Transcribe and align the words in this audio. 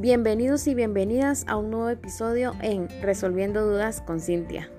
Bienvenidos 0.00 0.66
y 0.66 0.74
bienvenidas 0.74 1.44
a 1.46 1.58
un 1.58 1.68
nuevo 1.68 1.90
episodio 1.90 2.56
en 2.62 2.88
Resolviendo 3.02 3.66
Dudas 3.66 4.00
con 4.00 4.18
Cintia. 4.18 4.70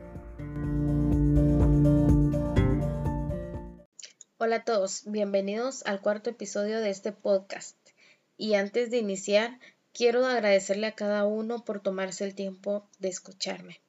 Hola 4.39 4.55
a 4.55 4.63
todos, 4.63 5.03
bienvenidos 5.05 5.85
al 5.85 6.01
cuarto 6.01 6.31
episodio 6.31 6.79
de 6.79 6.89
este 6.89 7.11
podcast. 7.11 7.77
Y 8.35 8.55
antes 8.55 8.89
de 8.89 8.97
iniciar, 8.97 9.59
quiero 9.93 10.25
agradecerle 10.25 10.87
a 10.87 10.95
cada 10.95 11.27
uno 11.27 11.63
por 11.63 11.81
tomarse 11.81 12.23
el 12.23 12.33
tiempo 12.33 12.89
de 12.97 13.09
escucharme. 13.09 13.79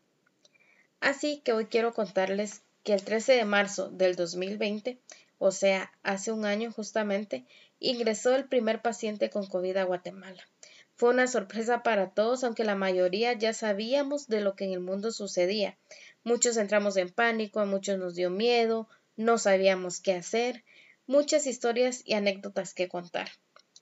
Así 1.00 1.40
que 1.42 1.54
hoy 1.54 1.64
quiero 1.64 1.94
contarles 1.94 2.60
que 2.82 2.92
el 2.92 3.04
13 3.04 3.32
de 3.32 3.46
marzo 3.46 3.88
del 3.88 4.16
2020, 4.16 4.98
o 5.38 5.50
sea, 5.50 5.92
hace 6.02 6.30
un 6.30 6.44
año 6.44 6.70
justamente, 6.70 7.46
ingresó 7.80 8.34
el 8.34 8.44
primer 8.44 8.82
paciente 8.82 9.30
con 9.30 9.46
COVID 9.46 9.78
a 9.78 9.84
Guatemala. 9.84 10.42
Fue 11.02 11.10
una 11.10 11.26
sorpresa 11.26 11.82
para 11.82 12.10
todos, 12.10 12.44
aunque 12.44 12.62
la 12.62 12.76
mayoría 12.76 13.32
ya 13.32 13.52
sabíamos 13.52 14.28
de 14.28 14.40
lo 14.40 14.54
que 14.54 14.66
en 14.66 14.70
el 14.70 14.78
mundo 14.78 15.10
sucedía. 15.10 15.76
Muchos 16.22 16.56
entramos 16.56 16.96
en 16.96 17.10
pánico, 17.10 17.58
a 17.58 17.64
muchos 17.64 17.98
nos 17.98 18.14
dio 18.14 18.30
miedo, 18.30 18.88
no 19.16 19.36
sabíamos 19.36 20.00
qué 20.00 20.12
hacer, 20.12 20.62
muchas 21.06 21.48
historias 21.48 22.02
y 22.04 22.14
anécdotas 22.14 22.72
que 22.72 22.86
contar. 22.86 23.28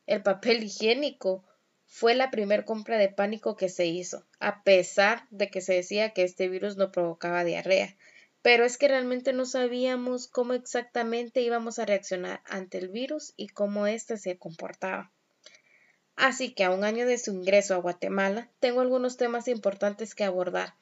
El 0.06 0.22
papel 0.22 0.64
higiénico 0.64 1.44
fue 1.84 2.14
la 2.14 2.30
primera 2.30 2.64
compra 2.64 2.96
de 2.96 3.10
pánico 3.10 3.54
que 3.54 3.68
se 3.68 3.84
hizo, 3.84 4.26
a 4.38 4.62
pesar 4.62 5.26
de 5.28 5.50
que 5.50 5.60
se 5.60 5.74
decía 5.74 6.14
que 6.14 6.22
este 6.22 6.48
virus 6.48 6.78
no 6.78 6.90
provocaba 6.90 7.44
diarrea. 7.44 7.98
Pero 8.40 8.64
es 8.64 8.78
que 8.78 8.88
realmente 8.88 9.34
no 9.34 9.44
sabíamos 9.44 10.26
cómo 10.26 10.54
exactamente 10.54 11.42
íbamos 11.42 11.78
a 11.78 11.84
reaccionar 11.84 12.40
ante 12.46 12.78
el 12.78 12.88
virus 12.88 13.34
y 13.36 13.48
cómo 13.48 13.86
éste 13.86 14.16
se 14.16 14.38
comportaba. 14.38 15.12
Así 16.20 16.52
que 16.52 16.64
a 16.64 16.70
un 16.70 16.84
año 16.84 17.06
de 17.06 17.16
su 17.16 17.32
ingreso 17.32 17.74
a 17.74 17.78
Guatemala, 17.78 18.50
tengo 18.60 18.82
algunos 18.82 19.16
temas 19.16 19.48
importantes 19.48 20.14
que 20.14 20.22
abordar. 20.22 20.74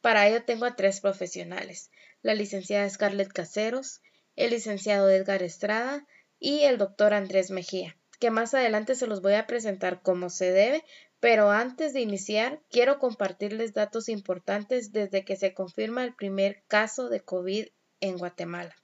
Para 0.00 0.28
ello 0.28 0.44
tengo 0.44 0.66
a 0.66 0.76
tres 0.76 1.00
profesionales, 1.00 1.90
la 2.22 2.34
licenciada 2.34 2.88
Scarlett 2.88 3.32
Caseros, 3.32 4.02
el 4.36 4.50
licenciado 4.50 5.10
Edgar 5.10 5.42
Estrada 5.42 6.06
y 6.38 6.60
el 6.60 6.78
doctor 6.78 7.12
Andrés 7.12 7.50
Mejía, 7.50 7.96
que 8.20 8.30
más 8.30 8.54
adelante 8.54 8.94
se 8.94 9.08
los 9.08 9.20
voy 9.20 9.34
a 9.34 9.48
presentar 9.48 10.00
como 10.00 10.30
se 10.30 10.52
debe, 10.52 10.84
pero 11.18 11.50
antes 11.50 11.92
de 11.92 12.00
iniciar 12.00 12.62
quiero 12.70 13.00
compartirles 13.00 13.74
datos 13.74 14.08
importantes 14.08 14.92
desde 14.92 15.24
que 15.24 15.34
se 15.34 15.54
confirma 15.54 16.04
el 16.04 16.14
primer 16.14 16.62
caso 16.68 17.08
de 17.08 17.18
COVID 17.18 17.66
en 17.98 18.16
Guatemala. 18.16 18.76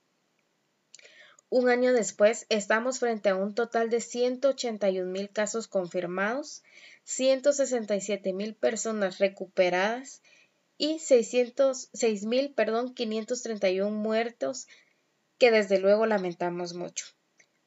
Un 1.50 1.68
año 1.68 1.92
después, 1.92 2.46
estamos 2.48 2.98
frente 2.98 3.28
a 3.28 3.36
un 3.36 3.54
total 3.54 3.90
de 3.90 4.00
181 4.00 5.10
mil 5.10 5.30
casos 5.30 5.68
confirmados, 5.68 6.62
167 7.04 8.32
mil 8.32 8.54
personas 8.54 9.18
recuperadas 9.18 10.22
y 10.78 10.98
606 10.98 12.24
mil, 12.24 12.52
perdón, 12.54 12.94
531 12.94 13.90
muertos 13.90 14.66
que 15.38 15.50
desde 15.50 15.78
luego 15.78 16.06
lamentamos 16.06 16.74
mucho. 16.74 17.06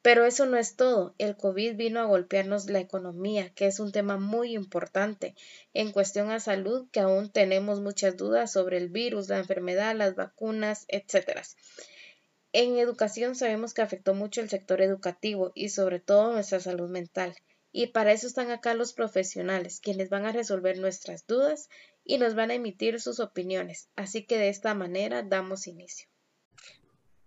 Pero 0.02 0.24
eso 0.24 0.46
no 0.46 0.56
es 0.56 0.76
todo. 0.76 1.14
El 1.18 1.36
COVID 1.36 1.76
vino 1.76 2.00
a 2.00 2.04
golpearnos 2.04 2.70
la 2.70 2.78
economía, 2.78 3.52
que 3.54 3.66
es 3.66 3.80
un 3.80 3.92
tema 3.92 4.16
muy 4.16 4.54
importante 4.54 5.34
en 5.74 5.92
cuestión 5.92 6.30
a 6.30 6.40
salud, 6.40 6.88
que 6.92 7.00
aún 7.00 7.30
tenemos 7.30 7.80
muchas 7.80 8.16
dudas 8.16 8.52
sobre 8.52 8.78
el 8.78 8.88
virus, 8.88 9.28
la 9.28 9.38
enfermedad, 9.38 9.96
las 9.96 10.14
vacunas, 10.14 10.84
etc. 10.88 11.42
En 12.52 12.78
educación 12.78 13.34
sabemos 13.34 13.74
que 13.74 13.82
afectó 13.82 14.14
mucho 14.14 14.40
el 14.40 14.48
sector 14.48 14.80
educativo 14.80 15.52
y 15.54 15.68
sobre 15.68 16.00
todo 16.00 16.32
nuestra 16.32 16.60
salud 16.60 16.88
mental. 16.88 17.34
Y 17.72 17.88
para 17.88 18.12
eso 18.12 18.26
están 18.26 18.50
acá 18.50 18.74
los 18.74 18.94
profesionales, 18.94 19.80
quienes 19.80 20.08
van 20.08 20.24
a 20.24 20.32
resolver 20.32 20.78
nuestras 20.78 21.26
dudas 21.26 21.68
y 22.04 22.16
nos 22.16 22.34
van 22.34 22.50
a 22.50 22.54
emitir 22.54 23.00
sus 23.00 23.20
opiniones. 23.20 23.88
Así 23.96 24.24
que 24.24 24.38
de 24.38 24.48
esta 24.48 24.72
manera 24.74 25.22
damos 25.22 25.66
inicio. 25.66 26.08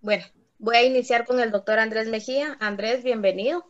Bueno, 0.02 0.26
voy 0.58 0.78
a 0.78 0.84
iniciar 0.84 1.26
con 1.26 1.40
el 1.40 1.52
doctor 1.52 1.78
Andrés 1.78 2.08
Mejía. 2.08 2.58
Andrés, 2.60 3.04
bienvenido. 3.04 3.64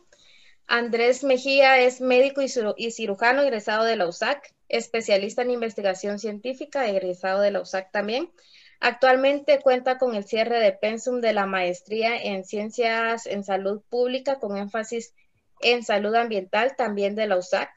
Andrés 0.66 1.22
Mejía 1.22 1.80
es 1.80 2.00
médico 2.00 2.40
y 2.40 2.90
cirujano 2.90 3.42
egresado 3.42 3.84
de 3.84 3.96
la 3.96 4.06
USAC, 4.06 4.54
especialista 4.70 5.42
en 5.42 5.50
investigación 5.50 6.18
científica, 6.18 6.88
egresado 6.88 7.42
de 7.42 7.50
la 7.50 7.60
USAC 7.60 7.92
también. 7.92 8.32
Actualmente 8.84 9.60
cuenta 9.60 9.96
con 9.96 10.16
el 10.16 10.24
cierre 10.24 10.58
de 10.58 10.72
pensum 10.72 11.20
de 11.20 11.32
la 11.32 11.46
maestría 11.46 12.20
en 12.20 12.44
Ciencias 12.44 13.26
en 13.26 13.44
Salud 13.44 13.80
Pública 13.88 14.40
con 14.40 14.56
énfasis 14.56 15.14
en 15.60 15.84
salud 15.84 16.12
ambiental 16.16 16.74
también 16.76 17.14
de 17.14 17.28
la 17.28 17.36
USAC, 17.36 17.70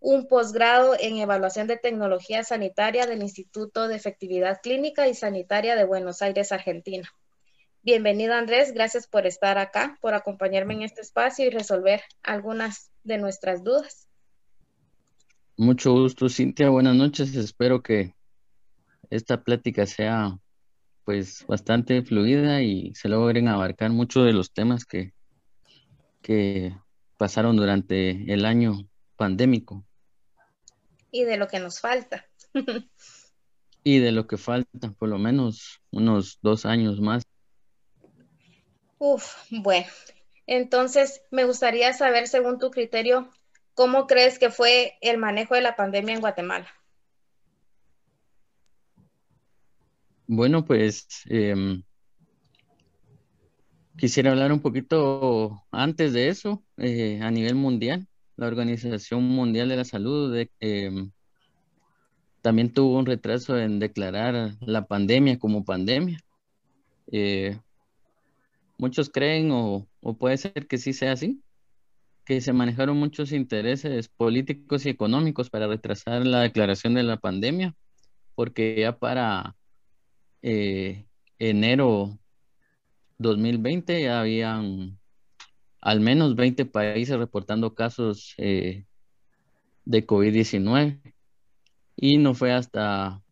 un 0.00 0.26
posgrado 0.26 0.96
en 0.98 1.18
evaluación 1.18 1.66
de 1.66 1.76
tecnología 1.76 2.44
sanitaria 2.44 3.04
del 3.04 3.20
Instituto 3.20 3.88
de 3.88 3.96
Efectividad 3.96 4.62
Clínica 4.62 5.06
y 5.06 5.12
Sanitaria 5.12 5.76
de 5.76 5.84
Buenos 5.84 6.22
Aires, 6.22 6.50
Argentina. 6.50 7.12
Bienvenido 7.82 8.32
Andrés, 8.32 8.72
gracias 8.72 9.06
por 9.06 9.26
estar 9.26 9.58
acá, 9.58 9.98
por 10.00 10.14
acompañarme 10.14 10.72
en 10.72 10.82
este 10.82 11.02
espacio 11.02 11.44
y 11.44 11.50
resolver 11.50 12.00
algunas 12.22 12.90
de 13.04 13.18
nuestras 13.18 13.62
dudas. 13.62 14.08
Mucho 15.58 15.92
gusto, 15.92 16.30
Cintia. 16.30 16.70
Buenas 16.70 16.96
noches. 16.96 17.34
Espero 17.34 17.82
que 17.82 18.14
esta 19.10 19.42
plática 19.42 19.86
sea 19.86 20.38
pues 21.04 21.46
bastante 21.46 22.02
fluida 22.02 22.60
y 22.62 22.94
se 22.94 23.08
logren 23.08 23.48
abarcar 23.48 23.90
muchos 23.90 24.26
de 24.26 24.34
los 24.34 24.52
temas 24.52 24.84
que, 24.84 25.14
que 26.20 26.76
pasaron 27.16 27.56
durante 27.56 28.32
el 28.32 28.44
año 28.44 28.88
pandémico. 29.16 29.86
Y 31.10 31.24
de 31.24 31.38
lo 31.38 31.48
que 31.48 31.60
nos 31.60 31.80
falta. 31.80 32.26
y 33.84 33.98
de 34.00 34.12
lo 34.12 34.26
que 34.26 34.36
falta, 34.36 34.92
por 34.98 35.08
lo 35.08 35.18
menos 35.18 35.80
unos 35.90 36.38
dos 36.42 36.66
años 36.66 37.00
más. 37.00 37.24
Uf, 38.98 39.34
bueno. 39.50 39.86
Entonces, 40.46 41.22
me 41.30 41.44
gustaría 41.44 41.92
saber, 41.92 42.28
según 42.28 42.58
tu 42.58 42.70
criterio, 42.70 43.30
¿cómo 43.74 44.06
crees 44.06 44.38
que 44.38 44.50
fue 44.50 44.98
el 45.00 45.18
manejo 45.18 45.54
de 45.54 45.62
la 45.62 45.76
pandemia 45.76 46.14
en 46.14 46.20
Guatemala? 46.20 46.68
Bueno, 50.30 50.62
pues 50.66 51.06
em, 51.24 51.82
quisiera 53.96 54.30
hablar 54.30 54.52
un 54.52 54.60
poquito 54.60 55.64
antes 55.70 56.12
de 56.12 56.28
eso, 56.28 56.62
eh, 56.76 57.18
a 57.22 57.30
nivel 57.30 57.54
mundial. 57.54 58.06
La 58.36 58.46
Organización 58.46 59.24
Mundial 59.24 59.70
de 59.70 59.76
la 59.76 59.84
Salud 59.86 60.36
em, 60.60 61.10
también 62.42 62.72
tuvo 62.74 62.98
un 62.98 63.06
retraso 63.06 63.58
en 63.58 63.78
declarar 63.78 64.54
la 64.60 64.86
pandemia 64.86 65.38
como 65.38 65.64
pandemia. 65.64 66.20
Eh, 67.10 67.58
muchos 68.76 69.08
creen, 69.08 69.50
o, 69.50 69.88
o 70.02 70.18
puede 70.18 70.36
ser 70.36 70.66
que 70.68 70.76
sí 70.76 70.92
sea 70.92 71.12
así, 71.12 71.42
que 72.26 72.42
se 72.42 72.52
manejaron 72.52 72.98
muchos 72.98 73.32
intereses 73.32 74.08
políticos 74.08 74.84
y 74.84 74.90
económicos 74.90 75.48
para 75.48 75.66
retrasar 75.68 76.26
la 76.26 76.42
declaración 76.42 76.92
de 76.92 77.02
la 77.02 77.16
pandemia, 77.16 77.74
porque 78.34 78.76
ya 78.78 78.98
para 78.98 79.57
eh, 80.42 81.06
enero 81.38 82.18
2020 83.18 84.02
ya 84.02 84.20
habían 84.20 84.98
al 85.80 86.00
menos 86.00 86.36
20 86.36 86.66
países 86.66 87.16
reportando 87.18 87.74
casos 87.74 88.34
eh, 88.38 88.84
de 89.84 90.06
COVID-19 90.06 91.00
y 91.96 92.18
no 92.18 92.34
fue 92.34 92.52
hasta 92.52 93.22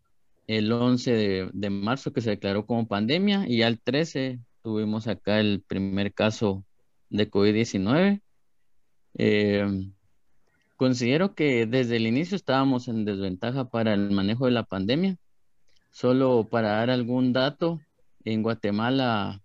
el 0.46 0.70
11 0.72 1.50
de, 1.52 1.70
marzo 1.70 2.12
que 2.12 2.20
se 2.20 2.30
declaró 2.30 2.66
como 2.66 2.86
pandemia 2.86 3.48
y 3.48 3.62
al 3.62 3.80
13 3.80 4.40
tuvimos 4.62 5.06
acá 5.06 5.40
el 5.40 5.62
primer 5.66 6.12
caso 6.14 6.64
de 7.10 7.30
COVID-19. 7.30 8.20
Eh, 9.18 9.90
considero 10.76 11.34
que 11.34 11.66
desde 11.66 11.96
el 11.96 12.06
inicio 12.06 12.36
estábamos 12.36 12.88
en 12.88 13.04
desventaja 13.04 13.70
para 13.70 13.94
el 13.94 14.10
manejo 14.10 14.46
de 14.46 14.52
la 14.52 14.64
pandemia 14.64 15.16
Solo 15.96 16.46
para 16.50 16.72
dar 16.72 16.90
algún 16.90 17.32
dato, 17.32 17.80
en 18.22 18.42
Guatemala 18.42 19.42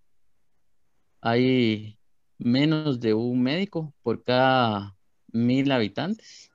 hay 1.22 1.98
menos 2.40 3.00
de 3.00 3.14
un 3.14 3.42
médico 3.42 3.94
por 4.04 4.22
cada 4.26 4.98
mil 5.32 5.72
habitantes 5.72 6.52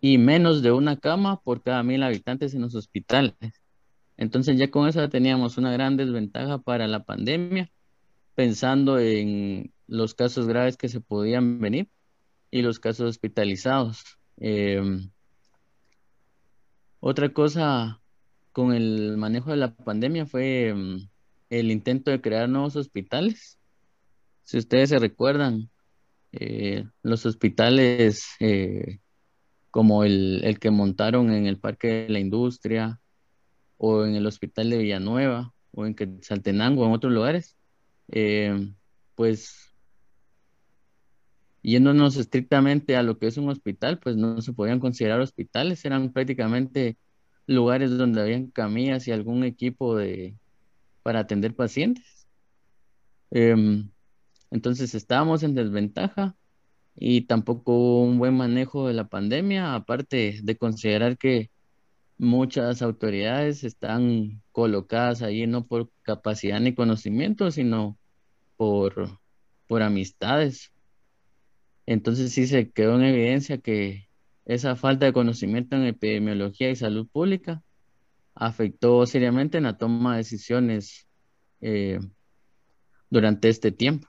y 0.00 0.16
menos 0.16 0.62
de 0.62 0.72
una 0.72 0.96
cama 0.96 1.38
por 1.42 1.62
cada 1.62 1.82
mil 1.82 2.02
habitantes 2.02 2.54
en 2.54 2.62
los 2.62 2.74
hospitales. 2.74 3.34
Entonces 4.16 4.56
ya 4.56 4.70
con 4.70 4.88
eso 4.88 5.06
teníamos 5.10 5.58
una 5.58 5.70
gran 5.70 5.98
desventaja 5.98 6.56
para 6.56 6.86
la 6.86 7.04
pandemia, 7.04 7.70
pensando 8.34 8.98
en 8.98 9.70
los 9.86 10.14
casos 10.14 10.48
graves 10.48 10.78
que 10.78 10.88
se 10.88 11.02
podían 11.02 11.60
venir 11.60 11.90
y 12.50 12.62
los 12.62 12.80
casos 12.80 13.10
hospitalizados. 13.10 14.02
Em, 14.38 15.10
otra 17.00 17.28
cosa 17.34 18.00
con 18.58 18.74
el 18.74 19.16
manejo 19.16 19.52
de 19.52 19.56
la 19.56 19.72
pandemia 19.72 20.26
fue 20.26 20.74
mm, 20.74 21.08
el 21.48 21.70
intento 21.70 22.10
de 22.10 22.20
crear 22.20 22.48
nuevos 22.48 22.74
hospitales. 22.74 23.56
Si 24.42 24.58
ustedes 24.58 24.88
se 24.88 24.98
recuerdan, 24.98 25.70
eh, 26.32 26.84
los 27.04 27.24
hospitales 27.24 28.20
eh, 28.40 28.98
como 29.70 30.02
el, 30.02 30.40
el, 30.42 30.58
que 30.58 30.72
montaron 30.72 31.32
en 31.32 31.46
el 31.46 31.60
Parque 31.60 31.86
de 31.86 32.08
la 32.08 32.18
Industria 32.18 33.00
o 33.76 34.04
en 34.04 34.16
el 34.16 34.26
Hospital 34.26 34.70
de 34.70 34.78
Villanueva 34.78 35.54
o 35.70 35.86
en 35.86 35.94
Quetzaltenango 35.94 36.84
en 36.84 36.90
otros 36.90 37.12
lugares, 37.12 37.56
eh, 38.08 38.72
pues 39.14 39.72
yéndonos 41.62 42.16
estrictamente 42.16 42.96
a 42.96 43.04
lo 43.04 43.20
que 43.20 43.28
es 43.28 43.36
un 43.36 43.50
hospital, 43.50 44.00
pues 44.00 44.16
no 44.16 44.42
se 44.42 44.52
podían 44.52 44.80
considerar 44.80 45.20
hospitales, 45.20 45.84
eran 45.84 46.12
prácticamente 46.12 46.98
lugares 47.48 47.96
donde 47.96 48.20
habían 48.20 48.48
camillas 48.48 49.08
y 49.08 49.12
algún 49.12 49.42
equipo 49.42 49.96
de, 49.96 50.36
para 51.02 51.20
atender 51.20 51.56
pacientes. 51.56 52.28
Em, 53.30 53.90
entonces 54.50 54.94
estábamos 54.94 55.42
en 55.42 55.54
desventaja 55.54 56.36
y 56.94 57.22
tampoco 57.22 57.72
hubo 57.72 58.02
un 58.04 58.18
buen 58.18 58.36
manejo 58.36 58.86
de 58.86 58.94
la 58.94 59.08
pandemia, 59.08 59.74
aparte 59.74 60.40
de 60.42 60.56
considerar 60.56 61.16
que 61.16 61.50
muchas 62.18 62.82
autoridades 62.82 63.64
están 63.64 64.42
colocadas 64.52 65.22
ahí 65.22 65.46
no 65.46 65.66
por 65.66 65.90
capacidad 66.02 66.60
ni 66.60 66.74
conocimiento, 66.74 67.50
sino 67.50 67.98
por, 68.56 69.18
por 69.66 69.82
amistades. 69.82 70.72
Entonces 71.86 72.32
sí 72.32 72.46
se 72.46 72.70
quedó 72.70 72.96
en 72.96 73.04
evidencia 73.04 73.58
que 73.58 74.07
esa 74.48 74.76
falta 74.76 75.06
de 75.06 75.12
conocimiento 75.12 75.76
en 75.76 75.84
epidemiología 75.84 76.70
y 76.70 76.76
salud 76.76 77.06
pública 77.06 77.62
afectó 78.34 79.04
seriamente 79.04 79.58
en 79.58 79.64
la 79.64 79.76
toma 79.76 80.12
de 80.12 80.18
decisiones 80.18 81.06
eh, 81.60 81.98
durante 83.10 83.50
este 83.50 83.72
tiempo. 83.72 84.08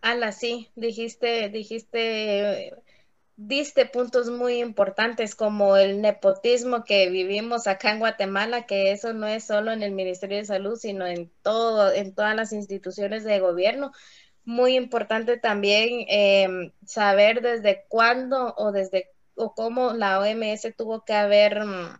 Ala, 0.00 0.32
sí, 0.32 0.68
dijiste, 0.74 1.48
dijiste, 1.50 2.74
diste 3.36 3.86
puntos 3.86 4.28
muy 4.28 4.60
importantes 4.60 5.34
como 5.34 5.76
el 5.76 6.00
nepotismo 6.00 6.84
que 6.84 7.08
vivimos 7.10 7.66
acá 7.66 7.92
en 7.92 8.00
Guatemala, 8.00 8.66
que 8.66 8.92
eso 8.92 9.12
no 9.12 9.26
es 9.26 9.44
solo 9.44 9.72
en 9.72 9.82
el 9.82 9.92
Ministerio 9.92 10.38
de 10.38 10.44
Salud, 10.44 10.76
sino 10.76 11.06
en 11.06 11.30
todo, 11.42 11.92
en 11.92 12.14
todas 12.14 12.34
las 12.34 12.52
instituciones 12.52 13.24
de 13.24 13.40
gobierno. 13.40 13.92
Muy 14.44 14.76
importante 14.76 15.38
también 15.38 16.04
em, 16.08 16.72
saber 16.84 17.40
desde 17.40 17.84
cuándo 17.88 18.54
o 18.56 18.72
desde 18.72 19.10
o 19.36 19.54
cómo 19.54 19.92
la 19.94 20.20
OMS 20.20 20.74
tuvo 20.76 21.04
que 21.04 21.14
haber 21.14 21.64
mm, 21.64 21.98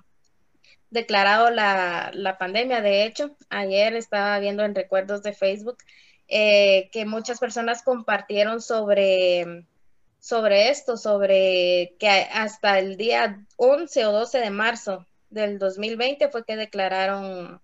declarado 0.90 1.50
la, 1.50 2.10
la 2.14 2.38
pandemia. 2.38 2.80
De 2.80 3.04
hecho, 3.04 3.36
ayer 3.50 3.94
estaba 3.94 4.38
viendo 4.38 4.64
en 4.64 4.74
recuerdos 4.74 5.22
de 5.22 5.32
Facebook 5.32 5.78
eh, 6.28 6.88
que 6.90 7.04
muchas 7.04 7.38
personas 7.38 7.82
compartieron 7.82 8.62
sobre, 8.62 9.66
sobre 10.20 10.70
esto, 10.70 10.96
sobre 10.96 11.94
que 11.98 12.08
hasta 12.08 12.78
el 12.78 12.96
día 12.96 13.44
11 13.56 14.06
o 14.06 14.12
12 14.12 14.38
de 14.38 14.50
marzo 14.50 15.06
del 15.28 15.58
2020 15.58 16.30
fue 16.30 16.44
que 16.44 16.56
declararon 16.56 17.60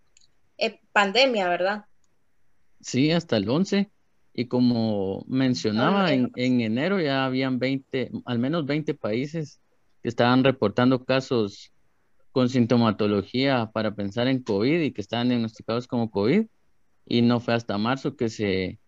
eh, 0.58 0.78
pandemia, 0.92 1.48
¿verdad? 1.48 1.84
Sí, 2.82 3.12
hasta 3.12 3.38
el 3.38 3.48
11. 3.48 3.88
Y 4.32 4.46
como 4.46 5.24
mencionaba, 5.28 6.12
en, 6.12 6.30
en, 6.36 6.60
enero 6.60 7.00
ya 7.00 7.24
habían 7.24 7.58
20, 7.58 8.10
al 8.24 8.38
menos 8.38 8.64
20 8.64 8.94
países 8.94 9.60
que 10.02 10.08
estaban 10.08 10.44
reportando 10.44 11.04
casos 11.04 11.72
con 12.32 12.48
sintomatología 12.48 13.70
para 13.72 13.94
pensar 13.94 14.28
en 14.28 14.42
COVID 14.42 14.80
y 14.80 14.92
que 14.92 15.00
estaban 15.00 15.28
diagnosticados 15.28 15.86
como 15.86 16.10
COVID 16.10 16.46
y 17.06 17.22
no 17.22 17.40
fue 17.40 17.54
hasta 17.54 17.76
marzo 17.76 18.16
que 18.16 18.28
se, 18.28 18.78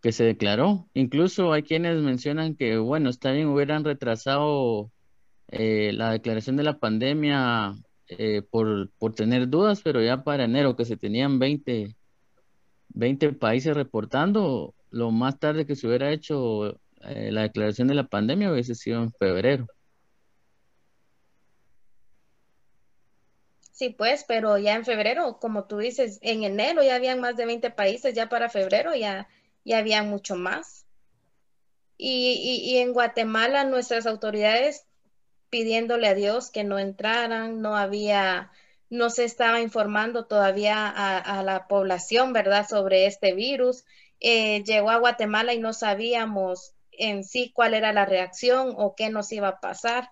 que 0.00 0.12
se 0.12 0.24
declaró. 0.24 0.88
Incluso 0.94 1.52
hay 1.52 1.62
quienes 1.64 2.00
mencionan 2.00 2.54
que, 2.54 2.78
bueno, 2.78 3.10
está 3.10 3.32
bien, 3.32 3.48
hubieran 3.48 3.84
retrasado 3.84 4.92
eh, 5.48 5.92
la 5.92 6.12
declaración 6.12 6.56
de 6.56 6.62
la 6.62 6.78
pandemia 6.78 7.74
eh, 8.08 8.42
por, 8.42 8.90
por, 8.98 9.14
tener 9.14 9.48
dudas, 9.48 9.82
pero 9.82 10.02
ya 10.02 10.22
para 10.22 10.44
enero 10.44 10.76
que 10.76 10.84
se 10.84 10.96
tenían 10.96 11.38
20, 11.38 11.96
20 12.98 13.32
países 13.32 13.76
reportando, 13.76 14.74
lo 14.90 15.12
más 15.12 15.38
tarde 15.38 15.66
que 15.66 15.76
se 15.76 15.86
hubiera 15.86 16.10
hecho 16.10 16.80
eh, 17.02 17.30
la 17.30 17.42
declaración 17.42 17.86
de 17.86 17.94
la 17.94 18.08
pandemia 18.08 18.50
hubiese 18.50 18.74
sido 18.74 19.02
en 19.04 19.12
febrero. 19.12 19.66
Sí, 23.70 23.90
pues, 23.90 24.24
pero 24.26 24.58
ya 24.58 24.74
en 24.74 24.84
febrero, 24.84 25.38
como 25.38 25.66
tú 25.66 25.78
dices, 25.78 26.18
en 26.22 26.42
enero 26.42 26.82
ya 26.82 26.96
habían 26.96 27.20
más 27.20 27.36
de 27.36 27.46
20 27.46 27.70
países, 27.70 28.14
ya 28.14 28.28
para 28.28 28.48
febrero 28.48 28.92
ya, 28.96 29.28
ya 29.64 29.78
había 29.78 30.02
mucho 30.02 30.34
más. 30.34 30.84
Y, 31.96 32.62
y, 32.64 32.78
en 32.78 32.92
Guatemala 32.92 33.64
nuestras 33.64 34.06
autoridades 34.06 34.86
pidiéndole 35.50 36.08
a 36.08 36.14
Dios 36.14 36.50
que 36.50 36.64
no 36.64 36.80
entraran, 36.80 37.60
no 37.62 37.76
había, 37.76 38.50
no 38.90 39.10
se 39.10 39.24
estaba 39.24 39.60
informando 39.60 40.26
todavía 40.26 40.88
a, 40.88 41.42
la 41.42 41.66
población, 41.68 42.32
¿verdad?, 42.32 42.66
sobre 42.68 43.06
este 43.06 43.34
virus. 43.34 43.84
Eh, 44.20 44.62
llegó 44.64 44.90
a 44.90 44.98
Guatemala 44.98 45.54
y 45.54 45.58
no 45.58 45.72
sabíamos 45.72 46.72
en 46.92 47.22
sí 47.24 47.52
cuál 47.54 47.74
era 47.74 47.92
la 47.92 48.06
reacción 48.06 48.74
o 48.76 48.94
qué 48.96 49.10
nos 49.10 49.30
iba 49.32 49.48
a 49.48 49.60
pasar 49.60 50.10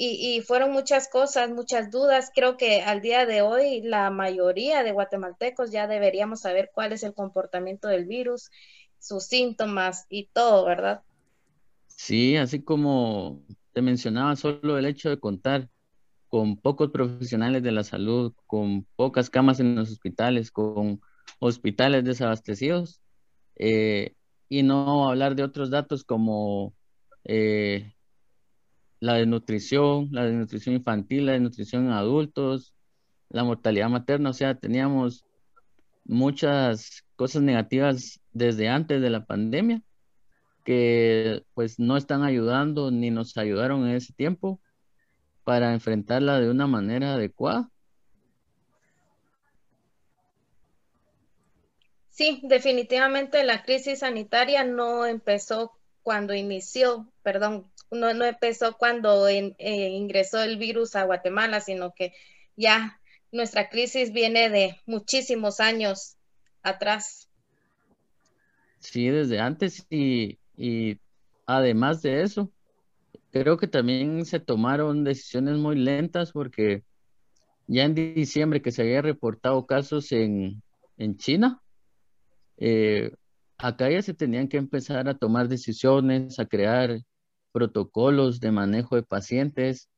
y, 0.00 0.42
fueron 0.42 0.70
muchas 0.72 1.08
cosas, 1.08 1.50
muchas 1.50 1.90
dudas. 1.90 2.30
Creo 2.32 2.56
que 2.56 2.82
al 2.82 3.00
día 3.00 3.26
de 3.26 3.42
hoy 3.42 3.82
la 3.82 4.10
mayoría 4.10 4.84
de 4.84 4.92
guatemaltecos 4.92 5.72
ya 5.72 5.88
deberíamos 5.88 6.42
saber 6.42 6.70
cuál 6.72 6.92
es 6.92 7.02
el 7.02 7.14
comportamiento 7.14 7.88
del 7.88 8.04
virus, 8.04 8.50
sus 9.00 9.24
síntomas 9.24 10.06
y 10.08 10.28
todo, 10.32 10.64
¿verdad? 10.64 11.02
Sí, 11.88 12.36
así 12.36 12.62
como 12.62 13.42
te 13.72 13.82
mencionaba, 13.82 14.36
solo 14.36 14.78
el 14.78 14.86
hecho 14.86 15.10
de 15.10 15.18
contar 15.18 15.68
con 16.28 16.56
pocos 16.56 16.90
profesionales 16.90 17.62
de 17.62 17.72
la 17.72 17.84
salud, 17.84 18.32
con 18.46 18.86
pocas 18.96 19.30
camas 19.30 19.60
en 19.60 19.74
los 19.74 19.90
hospitales, 19.90 20.50
con 20.50 21.00
hospitales 21.40 22.04
desabastecidos, 22.04 23.00
eh, 23.56 24.14
y 24.48 24.62
no 24.62 25.08
hablar 25.08 25.34
de 25.34 25.42
otros 25.42 25.70
datos 25.70 26.04
como 26.04 26.74
eh, 27.24 27.94
la 29.00 29.14
desnutrición, 29.14 30.08
la 30.10 30.24
desnutrición 30.24 30.74
infantil, 30.76 31.26
la 31.26 31.32
desnutrición 31.32 31.86
en 31.86 31.92
adultos, 31.92 32.74
la 33.30 33.44
mortalidad 33.44 33.88
materna, 33.90 34.30
o 34.30 34.34
sea, 34.34 34.54
teníamos 34.54 35.24
muchas 36.04 37.04
cosas 37.16 37.42
negativas 37.42 38.20
desde 38.32 38.68
antes 38.68 39.00
de 39.02 39.10
la 39.10 39.26
pandemia 39.26 39.82
que 40.64 41.44
pues 41.54 41.78
no 41.78 41.96
están 41.96 42.22
ayudando 42.22 42.90
ni 42.90 43.10
nos 43.10 43.36
ayudaron 43.36 43.86
en 43.86 43.96
ese 43.96 44.12
tiempo 44.12 44.60
para 45.48 45.72
enfrentarla 45.72 46.40
de 46.40 46.50
una 46.50 46.66
manera 46.66 47.14
adecuada. 47.14 47.70
Sí, 52.10 52.42
definitivamente 52.42 53.42
la 53.44 53.62
crisis 53.62 54.00
sanitaria 54.00 54.62
no 54.64 55.06
empezó 55.06 55.72
cuando 56.02 56.34
inició, 56.34 57.10
perdón, 57.22 57.72
no, 57.90 58.12
no 58.12 58.26
empezó 58.26 58.76
cuando 58.76 59.26
eh, 59.26 59.54
ingresó 59.58 60.42
el 60.42 60.58
virus 60.58 60.94
a 60.96 61.04
Guatemala, 61.04 61.62
sino 61.62 61.94
que 61.94 62.12
ya 62.54 63.00
nuestra 63.32 63.70
crisis 63.70 64.12
viene 64.12 64.50
de 64.50 64.78
muchísimos 64.84 65.60
años 65.60 66.18
atrás. 66.62 67.30
Sí, 68.80 69.08
desde 69.08 69.40
antes 69.40 69.86
y, 69.88 70.38
y 70.58 70.98
además 71.46 72.02
de 72.02 72.20
eso, 72.20 72.52
creo 73.30 73.56
que 73.56 73.68
también 73.68 74.24
se 74.24 74.40
tomaron 74.40 75.04
decisiones 75.04 75.58
muy 75.58 75.76
lentas 75.76 76.32
porque 76.32 76.84
ya 77.66 77.84
en 77.84 77.94
diciembre 77.94 78.62
que 78.62 78.72
se 78.72 78.82
había 78.82 79.02
reportado 79.02 79.66
casos 79.66 80.10
en, 80.12 80.62
China, 81.16 81.62
eh, 82.56 83.12
acá 83.58 83.90
ya 83.90 84.02
se 84.02 84.14
tenían 84.14 84.48
que 84.48 84.56
empezar 84.56 85.08
a 85.08 85.18
tomar 85.18 85.48
decisiones, 85.48 86.38
a 86.40 86.46
crear 86.46 87.00
protocolos 87.52 88.40
de 88.40 88.52
manejo 88.52 88.96
de 88.96 89.02
pacientes, 89.02 89.88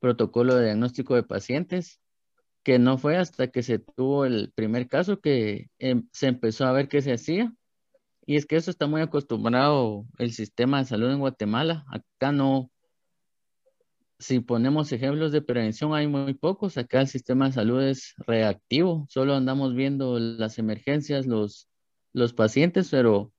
protocolo 0.00 0.54
de 0.54 0.66
diagnóstico 0.66 1.14
de 1.14 1.22
pacientes, 1.24 2.00
que 2.62 2.78
no 2.78 2.98
fue 2.98 3.16
hasta 3.16 3.48
que 3.48 3.62
se 3.62 3.78
tuvo 3.78 4.24
el 4.24 4.52
primer 4.54 4.88
caso 4.88 5.20
que 5.20 5.70
em, 5.78 6.08
se 6.12 6.28
empezó 6.28 6.66
a 6.66 6.72
ver 6.72 6.88
qué 6.88 7.02
se 7.02 7.12
hacía. 7.12 7.52
Y 8.28 8.36
es 8.36 8.44
que 8.44 8.56
eso 8.56 8.70
está 8.70 8.86
muy 8.86 9.00
acostumbrado 9.00 10.04
el 10.18 10.32
sistema 10.34 10.80
de 10.80 10.84
salud 10.84 11.10
en 11.10 11.18
Guatemala. 11.18 11.86
Acá 11.90 12.30
no, 12.30 12.70
si 14.18 14.40
ponemos 14.40 14.92
ejemplos 14.92 15.32
de 15.32 15.40
prevención, 15.40 15.94
hay 15.94 16.08
muy 16.08 16.34
pocos. 16.34 16.76
Acá 16.76 17.00
el 17.00 17.08
sistema 17.08 17.46
de 17.46 17.52
salud 17.52 17.82
es 17.82 18.14
reactivo. 18.18 19.06
Solo 19.08 19.34
andamos 19.34 19.74
viendo 19.74 20.18
las 20.18 20.58
emergencias, 20.58 21.26
los, 21.26 21.70
los 22.12 22.34
pacientes, 22.34 22.90
pero 22.90 23.32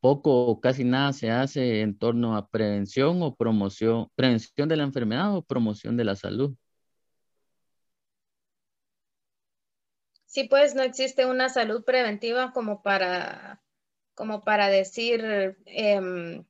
poco 0.00 0.44
o 0.46 0.60
casi 0.60 0.84
nada 0.84 1.14
se 1.14 1.30
hace 1.30 1.80
en 1.80 1.96
torno 1.98 2.36
a 2.36 2.50
prevención 2.50 3.22
o 3.22 3.34
promoción, 3.34 4.08
prevención 4.14 4.68
de 4.68 4.76
la 4.76 4.84
enfermedad 4.84 5.34
o 5.34 5.42
promoción 5.42 5.96
de 5.96 6.04
la 6.04 6.16
salud. 6.16 6.54
Sí, 10.26 10.44
pues 10.44 10.74
no 10.74 10.82
existe 10.82 11.24
una 11.24 11.48
salud 11.48 11.82
preventiva 11.82 12.52
como 12.52 12.82
para, 12.82 13.62
como 14.18 14.42
para 14.42 14.68
decir, 14.68 15.56
em, 15.64 16.44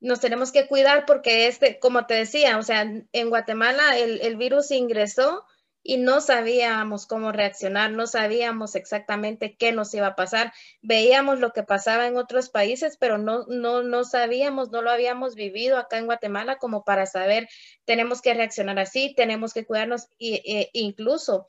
nos 0.00 0.20
tenemos 0.20 0.52
que 0.52 0.66
cuidar 0.66 1.04
porque 1.04 1.48
este, 1.48 1.78
como 1.78 2.06
te 2.06 2.14
decía, 2.14 2.56
o 2.56 2.62
sea, 2.62 2.80
en 3.12 3.28
Guatemala 3.28 3.98
el, 3.98 4.22
el 4.22 4.36
virus 4.38 4.70
ingresó 4.70 5.44
y 5.82 5.98
no 5.98 6.22
sabíamos 6.22 7.06
cómo 7.06 7.30
reaccionar, 7.30 7.92
no 7.92 8.06
sabíamos 8.06 8.74
exactamente 8.74 9.54
qué 9.58 9.70
nos 9.70 9.92
iba 9.92 10.06
a 10.06 10.16
pasar. 10.16 10.54
Veíamos 10.80 11.40
lo 11.40 11.52
que 11.52 11.62
pasaba 11.62 12.06
en 12.06 12.16
otros 12.16 12.48
países, 12.48 12.96
pero 12.98 13.18
no, 13.18 13.44
no, 13.48 13.82
no 13.82 14.04
sabíamos, 14.04 14.70
no 14.70 14.80
lo 14.80 14.90
habíamos 14.90 15.34
vivido 15.34 15.76
acá 15.76 15.98
en 15.98 16.06
Guatemala 16.06 16.56
como 16.56 16.84
para 16.84 17.04
saber, 17.04 17.50
tenemos 17.84 18.22
que 18.22 18.32
reaccionar 18.32 18.78
así, 18.78 19.14
tenemos 19.14 19.52
que 19.52 19.66
cuidarnos, 19.66 20.08
e, 20.18 20.70
incluso 20.72 21.48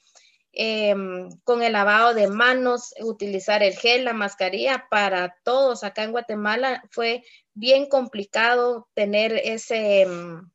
em, 0.57 1.29
con 1.43 1.61
el 1.61 1.73
lavado 1.73 2.13
de 2.13 2.27
manos, 2.27 2.93
utilizar 2.99 3.63
el 3.63 3.75
gel, 3.75 4.05
la 4.05 4.13
mascarilla, 4.13 4.87
para 4.89 5.35
todos 5.43 5.83
acá 5.83 6.03
en 6.03 6.11
Guatemala 6.11 6.83
fue 6.89 7.23
bien 7.53 7.87
complicado 7.87 8.89
tener 8.93 9.33
ese, 9.33 10.01
em, 10.01 10.49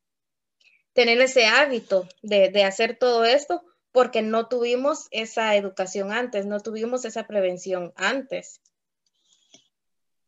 tener 0.93 1.19
ese 1.21 1.45
hábito 1.47 2.07
de, 2.21 2.49
de 2.49 2.63
hacer 2.65 2.97
todo 2.97 3.23
esto 3.25 3.63
porque 3.93 4.21
no 4.21 4.47
tuvimos 4.47 5.07
esa 5.11 5.55
educación 5.55 6.11
antes, 6.11 6.45
no 6.45 6.59
tuvimos 6.59 7.05
esa 7.05 7.25
prevención 7.27 7.93
antes. 7.95 8.59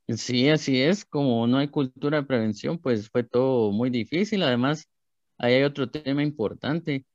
Sí, 0.08 0.50
así 0.50 0.82
es, 0.82 1.04
como 1.04 1.48
no 1.48 1.58
hay 1.58 1.68
cultura 1.68 2.20
de 2.22 2.28
prevención, 2.28 2.78
pues 2.78 3.10
fue 3.10 3.24
todo 3.24 3.72
muy 3.72 3.90
difícil. 3.90 4.44
Además, 4.44 4.88
ahí 5.38 5.56
hay 5.56 5.64
otro 5.64 5.90
tema 5.90 6.22
importante, 6.22 7.06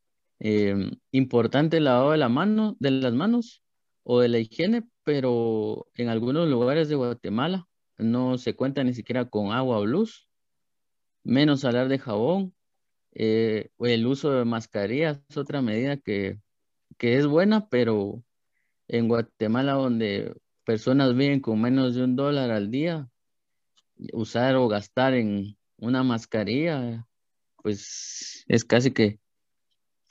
eh, 0.40 0.90
importante 1.12 1.76
el 1.76 1.84
lavado 1.84 2.12
de 2.12 2.18
la 2.18 2.28
mano, 2.28 2.76
de 2.80 2.90
las 2.90 3.12
manos 3.12 3.62
o 4.02 4.20
de 4.20 4.28
la 4.28 4.38
higiene, 4.38 4.88
pero 5.04 5.86
en 5.94 6.08
algunos 6.08 6.48
lugares 6.48 6.88
de 6.88 6.96
Guatemala 6.96 7.68
no 7.98 8.38
se 8.38 8.56
cuenta 8.56 8.82
ni 8.82 8.94
siquiera 8.94 9.26
con 9.26 9.52
agua 9.52 9.78
o 9.78 9.86
luz, 9.86 10.28
menos 11.22 11.64
hablar 11.64 11.88
de 11.88 11.98
jabón, 11.98 12.54
eh, 13.12 13.68
el 13.80 14.06
uso 14.06 14.32
de 14.32 14.44
mascarillas 14.44 15.20
otra 15.36 15.60
medida 15.62 15.98
que, 15.98 16.40
que 16.96 17.16
es 17.16 17.26
buena, 17.26 17.68
pero 17.68 18.22
en 18.88 19.08
Guatemala, 19.08 19.74
donde 19.74 20.34
personas 20.64 21.14
viven 21.14 21.40
con 21.40 21.60
menos 21.60 21.94
de 21.94 22.04
un 22.04 22.16
dólar 22.16 22.50
al 22.50 22.70
día, 22.70 23.10
usar 24.12 24.56
o 24.56 24.68
gastar 24.68 25.14
en 25.14 25.56
una 25.76 26.02
mascarilla, 26.02 27.06
pues 27.62 28.44
es 28.48 28.64
casi 28.64 28.92
que 28.92 29.18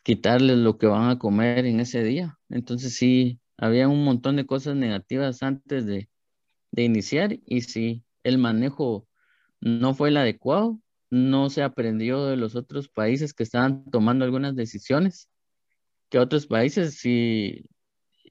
quitarles 0.10 0.58
lo 0.58 0.80
que 0.80 0.88
van 0.88 1.12
a 1.12 1.20
comer 1.20 1.68
en 1.68 1.80
ese 1.80 2.04
día. 2.04 2.40
Entonces 2.50 2.96
sí, 2.96 3.40
había 3.58 3.88
un 3.88 4.04
montón 4.04 4.38
de 4.38 4.48
cosas 4.48 4.76
negativas 4.76 5.44
antes 5.44 5.86
de, 5.86 6.10
de 6.72 6.84
iniciar 6.84 7.38
y 7.46 7.62
si 7.62 8.04
el 8.24 8.40
manejo 8.40 9.08
no 9.62 9.94
fue 9.94 10.10
el 10.10 10.18
adecuado, 10.18 10.82
no 11.12 11.52
se 11.52 11.62
aprendió 11.62 12.26
de 12.26 12.38
los 12.38 12.56
otros 12.56 12.90
países 12.90 13.36
que 13.36 13.44
estaban 13.44 13.86
tomando 13.92 14.26
algunas 14.26 14.56
decisiones, 14.56 15.30
que 16.10 16.18
otros 16.18 16.48
países, 16.48 16.96
si, 16.98 17.66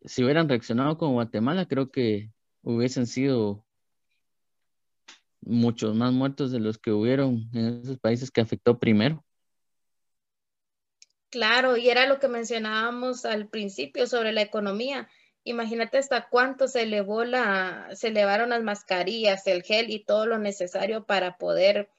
si 0.05 0.25
hubieran 0.25 0.49
reaccionado 0.49 0.99
con 0.99 1.13
Guatemala, 1.13 1.67
creo 1.67 1.93
que 1.93 2.33
hubiesen 2.63 3.07
sido 3.07 3.65
muchos 5.43 5.95
más 5.95 6.13
muertos 6.13 6.51
de 6.51 6.59
los 6.59 6.77
que 6.77 6.91
hubieron 6.91 7.49
en 7.53 7.83
esos 7.83 8.01
países 8.01 8.33
que 8.33 8.41
afectó 8.41 8.81
primero. 8.81 9.25
Claro, 11.31 11.77
y 11.77 11.91
era 11.91 12.07
lo 12.07 12.19
que 12.19 12.29
mencionábamos 12.29 13.25
al 13.25 13.49
principio 13.49 14.07
sobre 14.07 14.33
la 14.33 14.43
economía. 14.43 15.09
Imagínate 15.45 15.99
hasta 15.99 16.29
cuánto 16.29 16.69
se 16.69 16.83
elevó 16.83 17.25
la, 17.25 17.89
se 17.95 18.09
elevaron 18.09 18.51
las 18.51 18.63
mascarillas, 18.63 19.47
el 19.47 19.63
gel 19.63 19.91
y 19.91 20.05
todo 20.05 20.27
lo 20.27 20.39
necesario 20.39 21.05
para 21.05 21.37
poder 21.37 21.91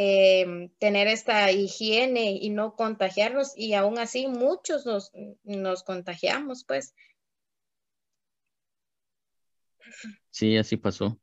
Em, 0.00 0.68
tener 0.78 1.08
esta 1.08 1.50
higiene 1.50 2.38
y 2.40 2.50
no 2.50 2.76
contagiarnos 2.76 3.52
y 3.56 3.74
aún 3.74 3.98
así 3.98 4.28
muchos 4.28 4.86
nos, 4.86 5.10
nos 5.42 5.82
contagiamos, 5.82 6.62
pues. 6.62 6.94
Sí, 10.30 10.56
así 10.56 10.76
pasó. 10.76 11.18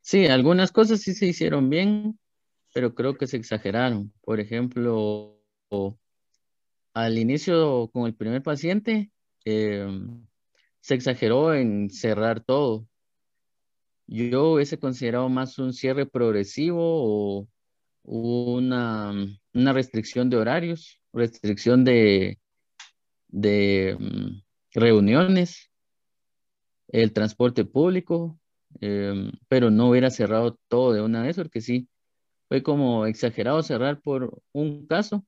Sí, 0.00 0.26
algunas 0.26 0.72
cosas 0.72 1.00
sí 1.00 1.14
se 1.14 1.26
hicieron 1.26 1.70
bien, 1.70 2.18
pero 2.74 2.92
creo 2.96 3.16
que 3.16 3.28
se 3.28 3.36
exageraron. 3.36 4.12
Por 4.22 4.40
ejemplo, 4.40 5.40
al 6.94 7.18
inicio 7.18 7.88
con 7.92 8.06
el 8.06 8.14
primer 8.14 8.42
paciente, 8.42 9.10
em, 9.44 10.26
se 10.80 10.94
exageró 10.94 11.54
en 11.54 11.90
cerrar 11.90 12.40
todo. 12.40 12.86
Yo 14.06 14.52
hubiese 14.52 14.78
considerado 14.78 15.28
más 15.28 15.58
un 15.58 15.72
cierre 15.72 16.06
progresivo 16.06 16.78
o 16.80 17.48
una, 18.02 19.12
una 19.54 19.72
restricción 19.72 20.28
de 20.28 20.36
horarios, 20.36 21.00
restricción 21.12 21.84
de, 21.84 22.38
de 23.28 23.96
mm, 23.98 24.42
reuniones, 24.74 25.70
el 26.88 27.12
transporte 27.12 27.64
público, 27.64 28.38
em, 28.80 29.32
pero 29.48 29.70
no 29.70 29.88
hubiera 29.90 30.10
cerrado 30.10 30.58
todo 30.68 30.92
de 30.92 31.02
una 31.02 31.22
vez, 31.22 31.36
porque 31.36 31.60
sí, 31.60 31.88
fue 32.48 32.62
como 32.62 33.06
exagerado 33.06 33.62
cerrar 33.62 34.00
por 34.00 34.42
un 34.52 34.86
caso. 34.86 35.24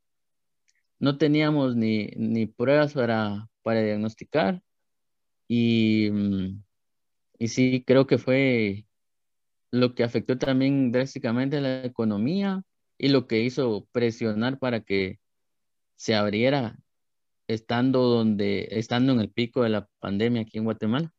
No 1.05 1.19
teníamos 1.19 1.77
ni, 1.77 2.07
ni 2.17 2.47
pruebas 2.47 2.95
para, 2.95 3.51
para 3.63 3.83
diagnosticar 3.83 4.63
y, 5.47 6.09
mm, 6.11 6.65
y 7.41 7.49
sí, 7.49 7.85
creo 7.87 8.07
que 8.07 8.17
fue 8.17 8.87
lo 9.71 9.95
que 9.95 10.03
afectó 10.03 10.39
también 10.39 10.93
drásticamente 10.93 11.61
la 11.61 11.85
economía 11.85 12.63
y 12.97 13.09
lo 13.09 13.27
que 13.27 13.41
hizo 13.41 13.87
presionar 13.93 14.59
para 14.59 14.81
que 14.81 15.21
se 15.97 16.15
abriera 16.15 16.79
estando 17.49 18.05
donde 18.05 18.69
estando 18.71 19.13
en 19.13 19.21
el 19.21 19.31
pico 19.31 19.63
de 19.63 19.69
la 19.69 19.87
pandemia 19.99 20.41
aquí 20.41 20.57
en 20.57 20.65
Guatemala. 20.65 21.13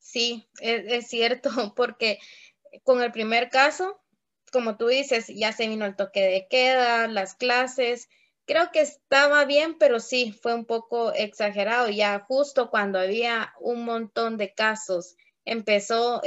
Sí, 0.00 0.46
es, 0.60 0.84
es 0.86 1.08
cierto, 1.08 1.48
porque 1.76 2.18
con 2.82 3.02
el 3.02 3.10
primer 3.10 3.48
caso, 3.48 4.01
como 4.52 4.76
tú 4.76 4.88
dices, 4.88 5.26
ya 5.28 5.52
se 5.52 5.66
vino 5.66 5.86
el 5.86 5.96
toque 5.96 6.20
de 6.20 6.46
queda, 6.48 7.08
las 7.08 7.34
clases, 7.34 8.08
creo 8.44 8.70
que 8.70 8.80
estaba 8.80 9.44
bien, 9.44 9.76
pero 9.78 9.98
sí, 9.98 10.32
fue 10.32 10.54
un 10.54 10.66
poco 10.66 11.12
exagerado, 11.12 11.88
ya 11.88 12.20
justo 12.20 12.70
cuando 12.70 12.98
había 12.98 13.52
un 13.60 13.84
montón 13.84 14.36
de 14.36 14.52
casos 14.52 15.16
empezó 15.44 16.20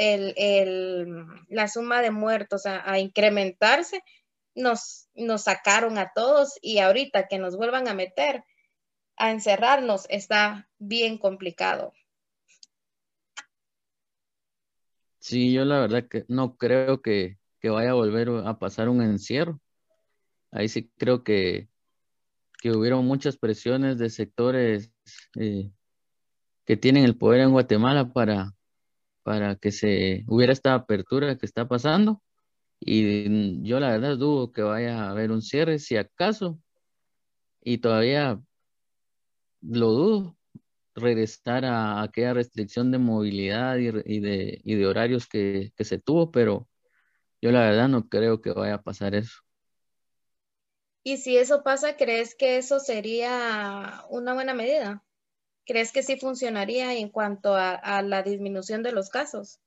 la 1.48 1.67
suma 1.67 2.01
de 2.01 2.12
muertos 2.12 2.65
a, 2.65 3.00
incrementarse, 3.00 4.01
nos, 4.55 5.08
nos 5.13 5.44
sacaron 5.44 5.98
a 5.98 6.12
todos 6.13 6.58
y 6.62 6.79
ahorita 6.79 7.27
que 7.27 7.38
nos 7.38 7.55
vuelvan 7.55 7.88
a 7.88 7.94
meter, 7.94 8.44
a 9.17 9.32
encerrarnos, 9.32 10.05
está 10.10 10.70
bien 10.79 11.17
complicado. 11.17 11.94
Sí, 15.20 15.53
yo 15.53 15.65
la 15.65 15.79
verdad 15.79 16.08
que 16.08 16.25
no 16.27 16.55
creo 16.55 17.01
que, 17.01 17.38
vaya 17.70 17.92
a 17.92 17.96
volver 17.96 18.30
a 18.46 18.60
pasar 18.60 18.90
un 18.90 19.02
encierro. 19.02 19.60
Ahí 20.52 20.70
sí 20.70 20.92
creo 20.98 21.24
que, 21.24 21.70
que 22.62 22.72
hubieron 22.72 23.06
muchas 23.06 23.38
presiones 23.38 23.98
de 23.98 24.10
sectores 24.10 24.92
eh, 25.36 25.72
que 26.66 26.78
tienen 26.78 27.06
el 27.06 27.18
poder 27.18 27.42
en 27.42 27.52
Guatemala 27.52 28.12
para, 28.14 28.54
para 29.24 29.56
que 29.56 29.72
se 29.72 30.24
hubiera 30.28 30.54
esta 30.54 30.74
apertura 30.74 31.38
que 31.38 31.46
está 31.46 31.68
pasando. 31.68 32.22
Y 32.80 33.64
yo 33.64 33.80
la 33.80 33.92
verdad 33.92 34.18
dudo 34.18 34.52
que 34.52 34.62
vaya 34.62 35.04
a 35.04 35.12
haber 35.12 35.32
un 35.32 35.42
cierre, 35.42 35.80
si 35.80 35.98
acaso, 35.98 36.60
y 37.62 37.80
todavía 37.80 38.40
lo 39.62 39.92
dudo, 39.92 40.38
regresar 40.96 41.66
a 41.66 42.02
aquella 42.02 42.34
restricción 42.34 42.92
de 42.92 43.00
movilidad 43.00 43.78
y, 43.78 43.92
de, 44.20 44.62
de, 44.64 44.88
horarios 44.88 45.28
que, 45.28 45.74
que 45.76 45.84
se 45.84 46.00
tuvo, 46.00 46.32
pero 46.32 46.68
yo 47.46 47.52
la 47.52 47.60
verdad 47.60 47.88
no 47.88 48.10
creo 48.10 48.42
que 48.42 48.54
vaya 48.54 48.74
a 48.74 48.82
pasar 48.82 49.14
eso. 49.14 49.44
Y 51.04 51.18
si 51.18 51.38
eso 51.38 51.62
pasa, 51.62 51.96
¿crees 51.96 52.34
que 52.34 52.58
eso 52.58 52.80
sería 52.80 54.04
una 54.10 54.34
buena 54.34 54.56
medida? 54.56 55.04
¿Crees 55.64 55.92
que 55.92 56.02
sí 56.02 56.18
funcionaría 56.18 56.96
en 56.96 57.10
cuanto 57.10 57.54
a, 57.54 58.02
la 58.02 58.24
disminución 58.24 58.82
de 58.82 58.94
los 58.94 59.10
casos? 59.10 59.60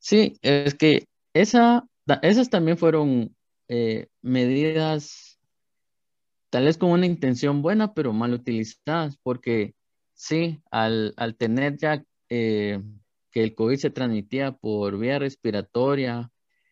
Sí, 0.00 0.36
es 0.42 0.74
que 0.74 1.06
esa, 1.34 1.86
esas 2.22 2.50
también 2.50 2.78
fueron 2.78 3.36
eh, 3.68 4.08
medidas 4.20 5.38
tal 6.50 6.64
vez 6.64 6.78
con 6.78 6.90
una 6.90 7.06
intención 7.06 7.62
buena, 7.62 7.94
pero 7.94 8.12
mal 8.12 8.34
utilizadas, 8.34 9.16
porque 9.22 9.76
sí, 10.14 10.60
al, 10.72 11.14
tener 11.38 11.76
ya 11.76 12.02
eh, 12.28 12.82
que 13.38 13.44
el 13.44 13.54
COVID 13.54 13.76
se 13.76 13.90
transmitía 13.90 14.50
por 14.50 14.98
vía 14.98 15.20
respiratoria 15.20 16.28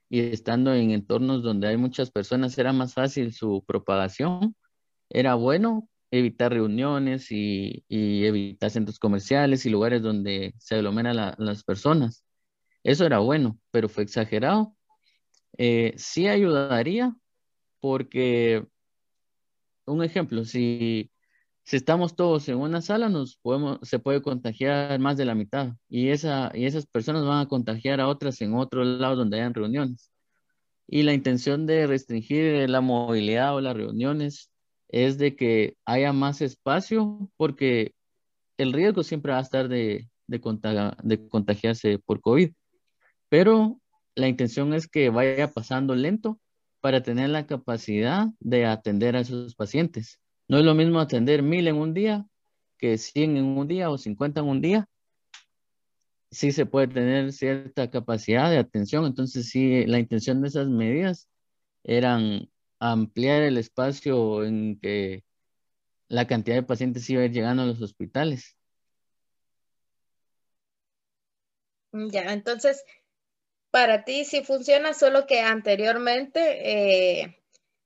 y 0.08 0.18
estando 0.18 0.74
en 0.74 0.90
entornos 0.90 1.44
donde 1.44 1.68
hay 1.68 1.76
muchas 1.76 2.10
personas, 2.10 2.58
era 2.58 2.72
más 2.72 2.92
fácil 2.92 3.32
su 3.32 3.64
propagación, 3.64 4.56
era 5.08 5.36
bueno, 5.36 5.88
evitar 6.10 6.52
reuniones 6.52 7.30
y, 7.30 7.84
evitar 7.88 8.70
centros 8.72 8.98
comerciales 8.98 9.64
y 9.64 9.70
lugares 9.70 10.02
donde 10.02 10.54
se 10.58 10.74
aglomeran 10.74 11.36
las 11.38 11.62
personas. 11.62 12.24
Eso 12.82 13.06
era 13.06 13.20
bueno, 13.20 13.60
pero 13.70 13.88
fue 13.88 14.02
exagerado. 14.02 14.76
Eh, 15.58 15.94
sí 15.96 16.26
ayudaría 16.26 17.14
porque, 17.78 18.66
un 19.84 20.02
ejemplo, 20.02 20.44
si, 20.44 21.12
si 21.66 21.76
estamos 21.76 22.14
todos 22.14 22.48
en 22.48 22.58
una 22.58 22.80
sala, 22.80 23.08
nos 23.08 23.38
podemos, 23.38 23.80
se 23.82 23.98
puede 23.98 24.22
contagiar 24.22 25.00
más 25.00 25.16
de 25.16 25.24
la 25.24 25.34
mitad 25.34 25.74
y, 25.88 26.10
esa, 26.10 26.52
y 26.54 26.64
esas 26.64 26.86
personas 26.86 27.24
van 27.24 27.40
a 27.40 27.48
contagiar 27.48 28.00
a 28.00 28.06
otras 28.06 28.40
en 28.40 28.54
otro 28.54 28.84
lado 28.84 29.16
donde 29.16 29.38
hayan 29.38 29.52
reuniones. 29.52 30.12
Y 30.86 31.02
la 31.02 31.12
intención 31.12 31.66
de 31.66 31.88
restringir 31.88 32.70
la 32.70 32.80
movilidad 32.80 33.56
o 33.56 33.60
las 33.60 33.76
reuniones 33.76 34.52
es 34.88 35.18
de 35.18 35.34
que 35.34 35.76
haya 35.84 36.12
más 36.12 36.40
espacio 36.40 37.28
porque 37.36 37.94
el 38.58 38.72
riesgo 38.72 39.02
siempre 39.02 39.32
va 39.32 39.38
a 39.38 39.42
estar 39.42 39.68
de, 39.68 40.08
de, 40.28 40.38
de 41.02 41.28
contagiarse 41.28 41.98
por 41.98 42.20
COVID. 42.20 42.52
Pero 43.28 43.80
la 44.14 44.28
intención 44.28 44.72
es 44.72 44.86
que 44.86 45.10
vaya 45.10 45.50
pasando 45.50 45.96
lento 45.96 46.38
para 46.80 47.02
tener 47.02 47.30
la 47.30 47.48
capacidad 47.48 48.28
de 48.38 48.66
atender 48.66 49.16
a 49.16 49.20
esos 49.20 49.56
pacientes. 49.56 50.20
No 50.48 50.58
es 50.58 50.64
lo 50.64 50.74
mismo 50.74 51.00
atender 51.00 51.42
mil 51.42 51.66
en 51.68 51.76
un 51.76 51.94
día 51.94 52.26
que 52.78 52.98
100 52.98 53.36
en 53.36 53.44
un 53.44 53.66
día 53.66 53.90
o 53.90 53.98
50 53.98 54.40
en 54.40 54.46
un 54.46 54.60
día. 54.60 54.88
Sí 56.30 56.52
se 56.52 56.66
puede 56.66 56.88
tener 56.88 57.32
cierta 57.32 57.90
capacidad 57.90 58.50
de 58.50 58.58
atención, 58.58 59.06
entonces 59.06 59.48
sí, 59.48 59.86
la 59.86 59.98
intención 59.98 60.42
de 60.42 60.48
esas 60.48 60.68
medidas 60.68 61.28
eran 61.84 62.50
ampliar 62.78 63.42
el 63.42 63.58
espacio 63.58 64.44
en 64.44 64.78
que 64.80 65.24
la 66.08 66.26
cantidad 66.26 66.56
de 66.56 66.62
pacientes 66.62 67.08
iba 67.10 67.22
a 67.22 67.24
ir 67.26 67.32
llegando 67.32 67.62
a 67.62 67.66
los 67.66 67.80
hospitales. 67.80 68.56
Ya, 71.92 72.32
entonces, 72.32 72.84
para 73.70 74.04
ti 74.04 74.24
sí 74.24 74.42
funciona, 74.44 74.92
solo 74.92 75.26
que 75.26 75.40
anteriormente 75.40 77.20
eh, 77.22 77.42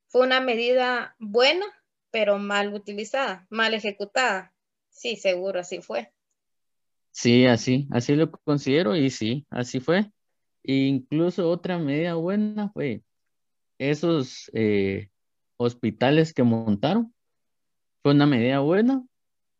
fue 0.08 0.22
una 0.22 0.40
medida 0.40 1.14
buena, 1.18 1.66
pero 2.10 2.38
mal 2.38 2.74
utilizada, 2.74 3.46
mal 3.50 3.74
ejecutada. 3.74 4.52
Sí, 4.90 5.16
seguro, 5.16 5.60
así 5.60 5.80
fue. 5.80 6.12
Sí, 7.12 7.46
así, 7.46 7.88
así 7.90 8.14
lo 8.14 8.30
considero 8.30 8.96
y 8.96 9.10
sí, 9.10 9.46
así 9.50 9.80
fue. 9.80 10.10
incluso 10.62 11.48
otra 11.50 11.78
medida 11.78 12.14
buena 12.14 12.70
fue 12.72 13.02
esos 13.78 14.50
eh, 14.54 15.10
hospitales 15.56 16.34
que 16.34 16.42
montaron. 16.42 17.14
Fue 18.02 18.12
una 18.12 18.26
medida 18.26 18.60
buena, 18.60 19.04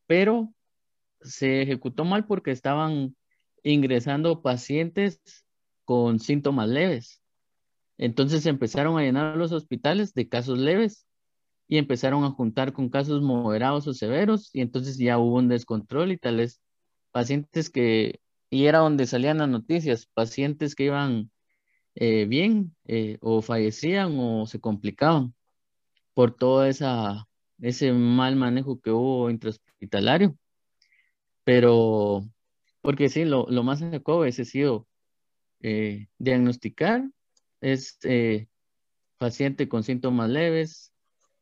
pero 0.06 0.52
se 1.20 1.62
ejecutó 1.62 2.04
mal 2.04 2.26
porque 2.26 2.50
estaban 2.50 3.16
ingresando 3.62 4.42
pacientes 4.42 5.20
con 5.84 6.20
síntomas 6.20 6.68
leves. 6.68 7.22
Entonces 7.98 8.46
empezaron 8.46 8.98
a 8.98 9.02
llenar 9.02 9.36
los 9.36 9.52
hospitales 9.52 10.14
de 10.14 10.28
casos 10.28 10.58
leves 10.58 11.06
y 11.70 11.78
empezaron 11.78 12.24
a 12.24 12.32
juntar 12.32 12.72
con 12.72 12.90
casos 12.90 13.22
moderados 13.22 13.86
o 13.86 13.94
severos 13.94 14.50
y 14.52 14.60
entonces 14.60 14.98
ya 14.98 15.18
hubo 15.18 15.36
un 15.36 15.48
descontrol 15.48 16.10
y 16.10 16.18
tal 16.18 16.38
vez 16.38 16.60
pacientes 17.12 17.70
que, 17.70 18.20
y 18.50 18.66
era 18.66 18.80
donde 18.80 19.06
salían 19.06 19.38
las 19.38 19.48
noticias, 19.48 20.06
pacientes 20.12 20.74
que 20.74 20.86
iban 20.86 21.30
eh, 21.94 22.24
bien 22.26 22.74
eh, 22.86 23.18
o 23.20 23.40
fallecían 23.40 24.16
o 24.18 24.46
se 24.46 24.58
complicaban 24.60 25.32
por 26.12 26.34
todo 26.34 26.64
esa, 26.64 27.28
ese 27.60 27.92
mal 27.92 28.34
manejo 28.34 28.80
que 28.80 28.90
hubo 28.90 29.30
intrahospitalario. 29.30 30.36
Pero, 31.44 32.24
porque 32.80 33.08
sí, 33.08 33.24
lo, 33.24 33.46
lo 33.48 33.62
más 33.62 33.80
adecuado 33.80 34.24
ha 34.24 34.32
sido 34.32 34.88
eh, 35.60 36.08
diagnosticar, 36.18 37.08
es 37.60 37.96
paciente 39.18 39.68
con 39.68 39.84
síntomas 39.84 40.30
leves, 40.30 40.89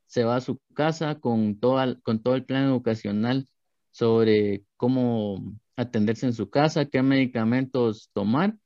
se 0.09 0.25
va 0.25 0.37
a 0.37 0.40
su 0.40 0.59
casa 0.75 1.21
con, 1.21 1.55
con 2.03 2.23
todo 2.23 2.35
el 2.35 2.44
plan 2.44 2.64
educacional 2.64 3.47
sobre 3.90 4.64
cómo 4.77 5.57
atenderse 5.77 6.27
en 6.27 6.33
su 6.33 6.51
casa, 6.51 6.87
qué 6.87 7.03
medicamentos 7.03 8.11
tomar 8.12 8.57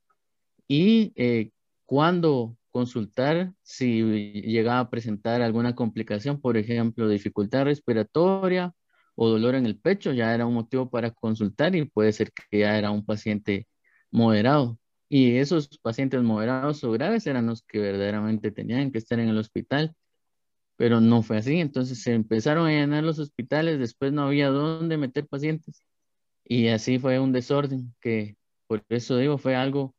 y 0.67 1.13
eh, 1.15 1.51
cuándo 1.85 2.57
consultar 2.71 3.53
si 3.61 4.01
llega 4.01 4.79
a 4.79 4.89
presentar 4.89 5.41
alguna 5.41 5.75
complicación, 5.75 6.41
por 6.41 6.57
ejemplo, 6.57 7.07
dificultad 7.09 7.65
respiratoria 7.65 8.73
o 9.15 9.29
dolor 9.29 9.55
en 9.55 9.65
el 9.65 9.77
pecho, 9.79 10.11
ya 10.13 10.33
era 10.33 10.45
un 10.47 10.55
motivo 10.55 10.89
para 10.89 11.11
consultar 11.11 11.75
y 11.75 11.85
puede 11.85 12.13
ser 12.13 12.31
que 12.31 12.59
ya 12.59 12.77
era 12.77 12.89
un 12.91 13.05
paciente 13.05 13.67
moderado. 14.11 14.79
Y 15.09 15.37
esos 15.37 15.67
pacientes 15.79 16.23
moderados 16.23 16.83
o 16.83 16.91
graves 16.91 17.27
eran 17.27 17.45
los 17.47 17.61
que 17.63 17.79
verdaderamente 17.79 18.51
tenían 18.51 18.91
que 18.91 18.97
estar 18.97 19.19
en 19.19 19.29
el 19.29 19.37
hospital, 19.37 19.95
pero 20.75 21.01
no 21.01 21.23
fue 21.23 21.37
así. 21.37 21.59
Entonces 21.59 22.01
se 22.01 22.13
empezaron 22.13 22.67
a 22.67 22.71
llenar 22.71 23.03
los 23.03 23.19
hospitales, 23.19 23.79
después 23.79 24.11
no 24.13 24.23
había 24.23 24.49
dónde 24.49 24.97
meter 24.97 25.27
pacientes 25.27 25.83
y 26.45 26.67
así 26.67 26.99
fue 26.99 27.19
un 27.19 27.31
desorden 27.31 27.93
que, 28.01 28.35
por 28.67 28.83
eso 28.89 29.17
digo, 29.17 29.37
fue 29.37 29.55
algo 29.55 29.95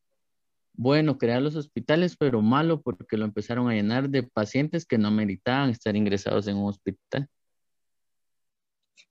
bueno 0.74 1.18
crear 1.18 1.40
los 1.40 1.56
hospitales, 1.56 2.16
pero 2.16 2.42
malo 2.42 2.82
porque 2.82 3.16
lo 3.16 3.24
empezaron 3.24 3.68
a 3.68 3.74
llenar 3.74 4.10
de 4.10 4.24
pacientes 4.24 4.84
que 4.84 4.98
no 4.98 5.10
meritaban 5.10 5.70
estar 5.70 5.96
ingresados 5.96 6.46
en 6.48 6.56
un 6.56 6.68
hospital. 6.68 7.28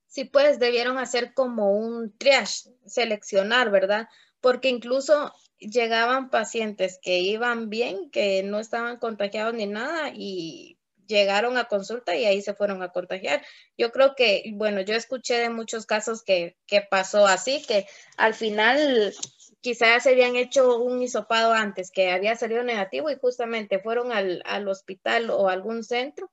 Sí, 0.08 0.26
pues 0.26 0.60
debieron 0.60 1.00
hacer 1.00 1.34
como 1.34 1.76
un 1.76 2.16
triage, 2.18 2.70
seleccionar, 2.86 3.72
¿verdad? 3.72 4.08
Porque 4.42 4.70
incluso 4.70 5.34
llegaban 5.58 6.30
pacientes 6.30 7.00
que 7.02 7.20
iban 7.20 7.70
bien, 7.70 8.12
que 8.12 8.44
no 8.44 8.60
estaban 8.60 8.98
contagiados 8.98 9.56
ni 9.56 9.66
nada 9.66 10.12
y 10.14 10.78
llegaron 11.08 11.58
a 11.58 11.66
consulta 11.66 12.16
y 12.16 12.26
ahí 12.26 12.42
se 12.42 12.54
fueron 12.54 12.82
a 12.84 12.90
contagiar. 12.90 13.44
Yo 13.78 13.92
creo 13.92 14.16
que, 14.16 14.44
bueno, 14.54 14.82
yo 14.82 14.96
escuché 14.96 15.36
de 15.36 15.50
muchos 15.50 15.86
casos 15.86 16.24
que, 16.24 16.58
que 16.66 16.82
pasó 16.82 17.28
así, 17.28 17.64
que 17.68 17.88
al 18.18 18.34
final 18.34 19.14
quizás 19.62 20.04
se 20.04 20.10
habían 20.10 20.36
hecho 20.36 20.78
un 20.78 21.02
hisopado 21.02 21.54
antes 21.54 21.90
que 21.92 22.12
había 22.12 22.36
salido 22.36 22.64
negativo 22.64 23.10
y 23.10 23.18
justamente 23.18 23.80
fueron 23.80 24.12
al, 24.12 24.42
al 24.46 24.68
hospital 24.68 25.30
o 25.30 25.50
algún 25.50 25.84
centro 25.84 26.30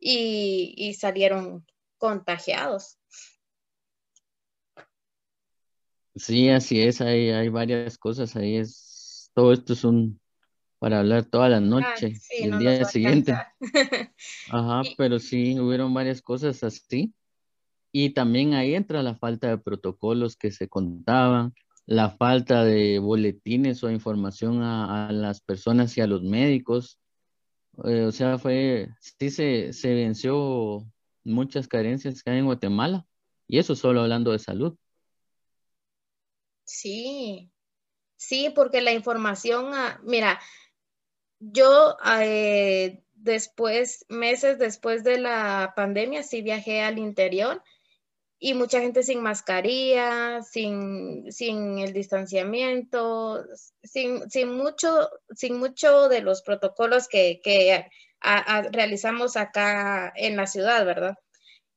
y, 0.00 0.74
y, 0.76 0.94
salieron 0.94 1.66
contagiados. 1.98 2.98
Sí, 6.16 6.48
así 6.48 6.80
es, 6.80 7.00
hay, 7.00 7.30
hay 7.30 7.48
varias 7.48 7.98
cosas 7.98 8.36
ahí, 8.36 8.56
es, 8.56 9.30
todo 9.34 9.52
esto 9.52 9.72
es 9.72 9.82
un, 9.84 10.20
para 10.84 10.98
hablar 10.98 11.24
toda 11.24 11.48
la 11.48 11.60
noche 11.60 12.20
y 12.38 12.44
el 12.44 12.58
día 12.58 12.84
siguiente. 12.84 13.34
Ajá, 14.50 14.82
pero 14.98 15.18
sí, 15.18 15.58
hubieron 15.58 15.94
varias 15.94 16.20
cosas 16.20 16.62
así. 16.62 17.14
Y 17.90 18.10
también 18.10 18.52
ahí 18.52 18.74
entra 18.74 19.02
la 19.02 19.14
falta 19.14 19.48
de 19.48 19.56
protocolos 19.56 20.36
que 20.36 20.50
se 20.50 20.68
contaban, 20.68 21.54
la 21.86 22.10
falta 22.10 22.64
de 22.64 22.98
boletines 22.98 23.82
o 23.82 23.90
información 23.90 24.62
a, 24.62 25.10
las 25.10 25.40
personas 25.40 25.96
y 25.96 26.02
a 26.02 26.06
los 26.06 26.22
médicos. 26.22 27.00
Eh, 27.86 28.02
o 28.02 28.12
sea, 28.12 28.36
fue, 28.36 28.90
sí 29.00 29.30
se, 29.30 29.72
se 29.72 29.94
venció 29.94 30.84
muchas 31.24 31.66
carencias 31.66 32.22
que 32.22 32.30
hay 32.30 32.40
en 32.40 32.44
Guatemala. 32.44 33.06
Y 33.48 33.56
eso 33.56 33.74
solo 33.74 34.02
hablando 34.02 34.32
de 34.32 34.38
salud. 34.38 34.76
Sí, 36.64 37.50
sí, 38.16 38.52
porque 38.54 38.82
la 38.82 38.92
información, 38.92 39.72
ah, 39.72 39.98
mira, 40.04 40.38
yo 41.52 41.96
eh, 42.06 43.02
después, 43.14 44.06
meses 44.08 44.58
después 44.58 45.04
de 45.04 45.18
la 45.18 45.72
pandemia, 45.76 46.22
sí 46.22 46.42
viajé 46.42 46.82
al 46.82 46.98
interior 46.98 47.62
y 48.38 48.54
mucha 48.54 48.80
gente 48.80 49.02
sin 49.02 49.22
mascarilla, 49.22 50.42
sin, 50.42 51.32
sin 51.32 51.78
el 51.78 51.92
distanciamiento, 51.92 53.44
sin, 53.82 54.28
sin, 54.30 54.52
mucho, 54.52 55.08
sin 55.34 55.58
mucho 55.58 56.08
de 56.08 56.20
los 56.20 56.42
protocolos 56.42 57.08
que, 57.08 57.40
que 57.42 57.86
realizamos 58.70 59.36
acá 59.36 60.12
en 60.16 60.36
la 60.36 60.46
ciudad, 60.46 60.84
¿verdad? 60.84 61.16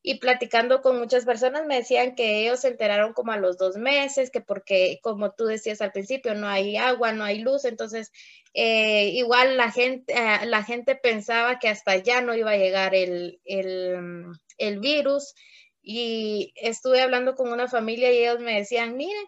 Y 0.07 0.19
platicando 0.19 0.81
con 0.81 0.97
muchas 0.99 1.25
personas 1.25 1.65
me 1.65 1.75
decían 1.75 2.15
que 2.15 2.39
ellos 2.39 2.61
se 2.61 2.69
enteraron 2.69 3.11
como 3.11 3.33
a 3.33 3.37
los 3.37 3.57
dos 3.57 3.75
meses, 3.75 4.31
que 4.31 4.39
porque, 4.39 4.99
como 5.03 5.31
tú 5.33 5.43
decías 5.43 5.81
al 5.81 5.91
principio, 5.91 6.33
no 6.33 6.47
hay 6.47 6.77
agua, 6.77 7.11
no 7.11 7.25
hay 7.25 7.39
luz, 7.39 7.65
entonces 7.65 8.13
eh, 8.53 9.09
igual 9.09 9.57
la 9.57 9.69
gente, 9.69 10.13
eh, 10.13 10.45
la 10.45 10.63
gente 10.63 10.95
pensaba 10.95 11.59
que 11.59 11.67
hasta 11.67 11.91
allá 11.91 12.21
no 12.21 12.33
iba 12.35 12.51
a 12.51 12.57
llegar 12.57 12.95
el, 12.95 13.41
el, 13.43 14.27
el 14.57 14.79
virus. 14.79 15.35
Y 15.81 16.53
estuve 16.55 17.01
hablando 17.01 17.35
con 17.35 17.51
una 17.51 17.67
familia 17.67 18.09
y 18.09 18.19
ellos 18.19 18.39
me 18.39 18.59
decían, 18.59 18.95
mire, 18.95 19.19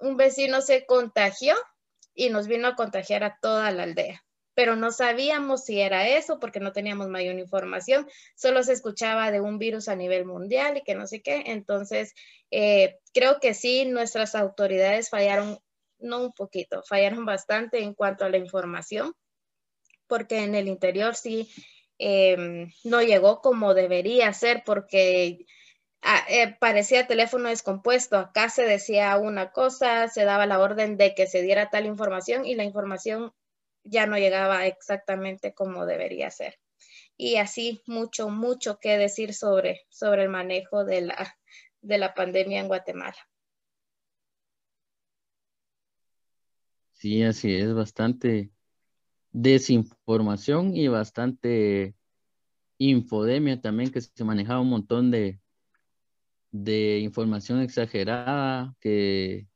un 0.00 0.16
vecino 0.16 0.62
se 0.62 0.84
contagió 0.84 1.54
y 2.12 2.30
nos 2.30 2.48
vino 2.48 2.66
a 2.66 2.74
contagiar 2.74 3.22
a 3.22 3.38
toda 3.40 3.70
la 3.70 3.84
aldea 3.84 4.23
pero 4.54 4.76
no 4.76 4.92
sabíamos 4.92 5.64
si 5.64 5.80
era 5.80 6.08
eso 6.08 6.38
porque 6.38 6.60
no 6.60 6.72
teníamos 6.72 7.08
mayor 7.08 7.38
información, 7.38 8.08
solo 8.36 8.62
se 8.62 8.72
escuchaba 8.72 9.30
de 9.30 9.40
un 9.40 9.58
virus 9.58 9.88
a 9.88 9.96
nivel 9.96 10.24
mundial 10.24 10.76
y 10.76 10.82
que 10.82 10.94
no 10.94 11.06
sé 11.06 11.22
qué. 11.22 11.42
Entonces, 11.46 12.14
eh, 12.50 12.98
creo 13.12 13.40
que 13.40 13.54
sí, 13.54 13.84
nuestras 13.84 14.34
autoridades 14.34 15.10
fallaron 15.10 15.58
no 15.98 16.22
un 16.22 16.32
poquito, 16.32 16.82
fallaron 16.88 17.24
bastante 17.24 17.82
en 17.82 17.94
cuanto 17.94 18.24
a 18.24 18.28
la 18.28 18.38
información, 18.38 19.14
porque 20.06 20.44
en 20.44 20.54
el 20.54 20.68
interior 20.68 21.14
sí 21.16 21.50
em, 21.98 22.70
no 22.84 23.02
llegó 23.02 23.40
como 23.40 23.74
debería 23.74 24.32
ser, 24.32 24.62
porque 24.66 25.46
ah, 26.02 26.24
eh, 26.28 26.56
parecía 26.60 27.06
teléfono 27.06 27.48
descompuesto. 27.48 28.16
Acá 28.18 28.50
se 28.50 28.64
decía 28.66 29.16
una 29.16 29.50
cosa, 29.52 30.08
se 30.08 30.24
daba 30.24 30.46
la 30.46 30.60
orden 30.60 30.96
de 30.96 31.14
que 31.14 31.26
se 31.26 31.42
diera 31.42 31.70
tal 31.70 31.86
información 31.86 32.44
y 32.46 32.54
la 32.54 32.64
información 32.64 33.32
ya 33.84 34.06
no 34.06 34.18
llegaba 34.18 34.66
exactamente 34.66 35.54
como 35.54 35.86
debería 35.86 36.30
ser. 36.30 36.58
Y 37.16 37.36
así 37.36 37.82
mucho, 37.86 38.28
mucho 38.28 38.78
que 38.80 38.98
decir 38.98 39.34
sobre, 39.34 39.82
sobre 39.88 40.24
el 40.24 40.28
manejo 40.28 40.84
de 40.84 41.02
la, 41.02 41.36
de 41.80 41.98
la 41.98 42.14
pandemia 42.14 42.60
en 42.60 42.68
Guatemala. 42.68 43.16
Sí, 46.92 47.22
así 47.22 47.54
es, 47.54 47.72
bastante 47.74 48.50
desinformación 49.30 50.74
y 50.76 50.88
bastante 50.88 51.94
infodemia 52.78 53.60
también, 53.60 53.90
que 53.90 54.00
se 54.00 54.24
manejaba 54.24 54.60
un 54.60 54.70
montón 54.70 55.10
de, 55.10 55.40
de 56.50 57.00
información 57.00 57.60
exagerada 57.60 58.74
que 58.80 59.46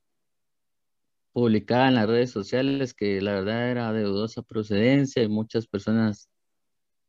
publicada 1.33 1.88
en 1.88 1.95
las 1.95 2.09
redes 2.09 2.31
sociales, 2.31 2.95
que 2.95 3.21
la 3.21 3.33
verdad 3.35 3.71
era 3.71 3.93
de 3.93 4.03
dudosa 4.03 4.43
procedencia 4.43 5.23
y 5.23 5.29
muchas 5.29 5.67
personas 5.67 6.29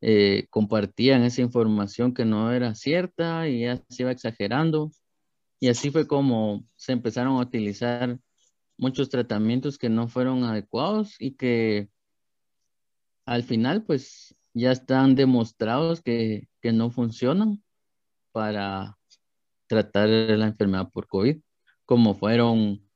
eh, 0.01 0.47
compartían 0.49 1.23
esa 1.23 1.41
información 1.41 2.13
que 2.13 2.25
no 2.25 2.51
era 2.51 2.75
cierta 2.75 3.47
y 3.47 3.61
ya 3.61 3.83
se 3.89 4.03
iba 4.03 4.11
exagerando. 4.11 4.91
Y 5.59 5.69
así 5.69 5.91
fue 5.91 6.07
como 6.07 6.65
se 6.75 6.93
empezaron 6.93 7.37
a 7.37 7.41
utilizar 7.41 8.19
muchos 8.77 9.09
tratamientos 9.09 9.77
que 9.77 9.89
no 9.89 10.07
fueron 10.07 10.43
adecuados 10.43 11.15
y 11.19 11.35
que 11.35 11.89
al 13.25 13.43
final 13.43 13.83
pues 13.83 14.35
ya 14.53 14.71
están 14.71 15.15
demostrados 15.15 16.01
que, 16.01 16.47
no 16.63 16.91
funcionan 16.91 17.63
para 18.31 18.97
tratar 19.67 20.09
la 20.09 20.47
enfermedad 20.47 20.89
por 20.91 21.07
COVID, 21.07 21.37
como 21.85 22.15
fueron 22.15 22.88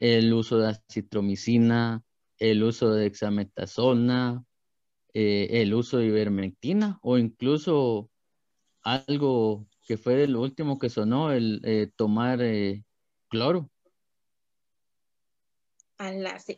el 0.00 0.32
uso 0.32 0.58
de 0.58 0.70
acitromicina, 0.70 2.02
el 2.38 2.64
uso 2.64 2.92
de 2.92 3.06
hexametasona, 3.06 4.44
eh, 5.12 5.48
el 5.62 5.74
uso 5.74 5.98
de 5.98 6.06
ivermectina 6.06 6.98
o 7.02 7.18
incluso 7.18 8.10
algo 8.82 9.66
que 9.86 9.98
fue 9.98 10.26
lo 10.26 10.40
último 10.40 10.78
que 10.78 10.88
sonó, 10.88 11.32
el 11.32 11.60
eh, 11.64 11.90
tomar 11.94 12.40
eh, 12.42 12.82
cloro. 13.28 13.70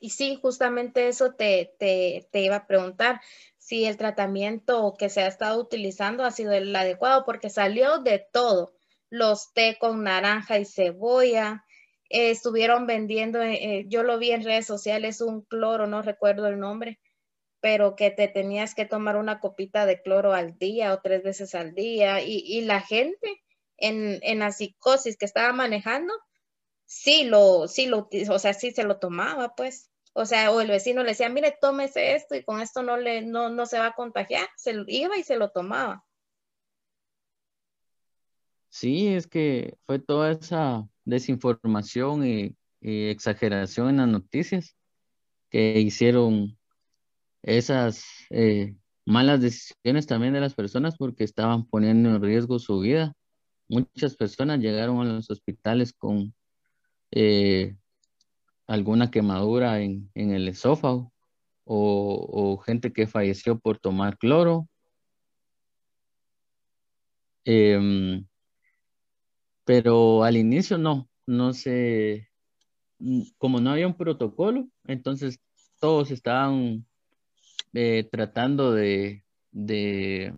Y 0.01 0.11
sí, 0.11 0.39
justamente 0.41 1.09
eso 1.09 1.33
te, 1.33 1.75
te, 1.79 2.41
iba 2.41 2.57
a 2.57 2.67
preguntar, 2.69 3.21
si 3.59 3.87
el 3.87 3.97
tratamiento 3.97 4.95
que 4.97 5.09
se 5.09 5.23
ha 5.23 5.27
estado 5.27 5.61
utilizando 5.61 6.25
ha 6.25 6.31
sido 6.31 6.53
el 6.53 6.75
adecuado, 6.77 7.25
porque 7.25 7.51
salió 7.51 7.99
de 7.99 8.25
todo, 8.33 8.73
los 9.11 9.53
té 9.53 9.79
con 9.81 10.05
naranja 10.05 10.61
y 10.61 10.65
cebolla, 10.65 11.65
eh, 12.13 12.31
estuvieron 12.31 12.87
vendiendo, 12.87 13.43
eh, 13.43 13.79
eh, 13.79 13.85
yo 13.89 14.03
lo 14.03 14.19
vi 14.19 14.31
en 14.31 14.45
redes 14.45 14.67
sociales, 14.67 15.21
un 15.21 15.43
cloro, 15.43 15.87
no 15.87 16.03
recuerdo 16.03 16.47
el 16.47 16.61
nombre, 16.61 17.01
pero 17.61 17.97
que 17.97 18.11
te 18.11 18.29
tenías 18.29 18.75
que 18.75 18.85
tomar 18.85 19.17
una 19.17 19.41
copita 19.41 19.87
de 19.87 20.03
cloro 20.03 20.35
al 20.35 20.59
día 20.59 20.95
o 20.95 21.01
tres 21.01 21.23
veces 21.23 21.55
al 21.55 21.75
día, 21.75 22.21
y, 22.23 22.45
y 22.47 22.63
la 22.63 22.81
gente 22.81 23.43
en, 23.79 24.19
en 24.23 24.41
la 24.41 24.53
psicosis 24.53 25.17
que 25.17 25.25
estaba 25.25 25.53
manejando, 25.53 26.13
sí 26.85 27.25
lo, 27.25 27.69
sí 27.69 27.87
lo, 27.87 28.09
o 28.29 28.39
sea, 28.39 28.53
sí 28.55 28.71
se 28.73 28.85
lo 28.85 28.99
tomaba, 28.99 29.55
pues. 29.55 29.89
O 30.15 30.27
sea, 30.27 30.51
o 30.53 30.61
el 30.61 30.69
vecino 30.69 31.03
le 31.03 31.13
decía, 31.13 31.31
mire, 31.31 31.57
tómese 31.59 32.15
esto 32.15 32.35
y 32.35 32.45
con 32.45 32.61
esto 32.61 32.83
no 32.83 32.99
le, 32.99 33.23
no, 33.23 33.49
no 33.49 33.65
se 33.65 33.79
va 33.79 33.87
a 33.87 33.95
contagiar. 33.95 34.47
Se 34.57 34.75
iba 34.89 35.17
y 35.17 35.23
se 35.23 35.37
lo 35.37 35.51
tomaba. 35.51 36.05
Sí, 38.69 39.09
es 39.15 39.27
que 39.27 39.75
fue 39.87 39.99
toda 39.99 40.33
esa 40.33 40.87
desinformación 41.05 42.27
y, 42.27 42.57
exageración 42.85 43.91
en 43.91 43.97
las 43.99 44.09
noticias 44.09 44.77
que 45.51 45.79
hicieron 45.79 46.59
esas 47.43 48.05
eh, 48.31 48.75
malas 49.07 49.41
decisiones 49.41 50.09
también 50.09 50.33
de 50.33 50.41
las 50.41 50.55
personas 50.55 50.97
porque 50.97 51.23
estaban 51.23 51.65
poniendo 51.65 52.11
en 52.11 52.21
riesgo 52.21 52.59
su 52.59 52.81
vida. 52.81 53.15
Muchas 53.69 54.17
personas 54.17 54.59
llegaron 54.59 55.01
a 55.01 55.05
los 55.05 55.31
hospitales 55.31 55.93
con 55.93 56.35
eh, 57.13 57.77
alguna 58.67 59.11
quemadura 59.11 59.81
en, 59.81 60.11
el 60.15 60.49
esófago 60.49 61.13
o, 61.65 62.59
gente 62.67 62.93
que 62.93 63.07
falleció 63.07 63.59
por 63.59 63.79
tomar 63.79 64.19
cloro. 64.19 64.69
Em, 67.45 68.27
pero 69.65 70.25
al 70.25 70.37
inicio 70.37 70.79
no, 70.79 71.09
no 71.27 71.53
sé, 71.53 72.29
como 73.39 73.61
no 73.61 73.71
había 73.71 73.87
un 73.87 73.97
protocolo, 73.97 74.69
entonces 74.85 75.41
todos 75.81 76.11
estaban 76.11 76.87
eh, 77.73 78.09
tratando 78.11 78.73
de, 78.73 79.25
de, 79.51 80.35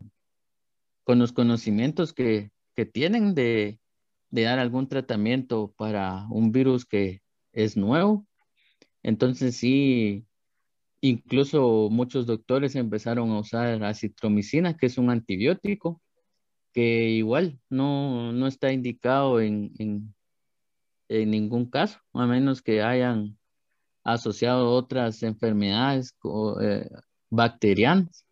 con 1.05 1.19
los 1.19 1.33
conocimientos 1.33 2.13
que, 2.13 2.51
que 2.75 2.87
tienen 2.87 3.35
de, 3.35 3.81
de 4.31 4.43
dar 4.43 4.59
algún 4.59 4.89
tratamiento 4.89 5.75
para 5.77 6.27
un 6.31 6.53
virus 6.53 6.85
que 6.85 7.23
es 7.53 7.77
nuevo. 7.77 8.27
Entonces 9.03 9.57
sí, 9.57 10.27
incluso 11.01 11.89
muchos 11.91 12.27
doctores 12.27 12.75
empezaron 12.75 13.31
a 13.31 13.41
usar 13.41 13.85
acitromicina, 13.85 14.77
que 14.77 14.87
es 14.87 14.97
un 14.97 15.11
antibiótico, 15.11 16.01
que 16.75 17.09
igual 17.11 17.61
no, 17.71 18.33
no 18.33 18.49
está 18.49 18.73
indicado 18.73 19.41
en, 19.41 19.73
en, 19.79 21.31
ningún 21.31 21.71
caso, 21.71 22.01
a 22.13 22.27
menos 22.27 22.61
que 22.63 22.83
hayan 22.83 23.39
asociado 24.03 24.73
otras 24.73 25.23
enfermedades 25.23 26.15
eh, 26.61 26.91
bacterianas. 27.31 28.27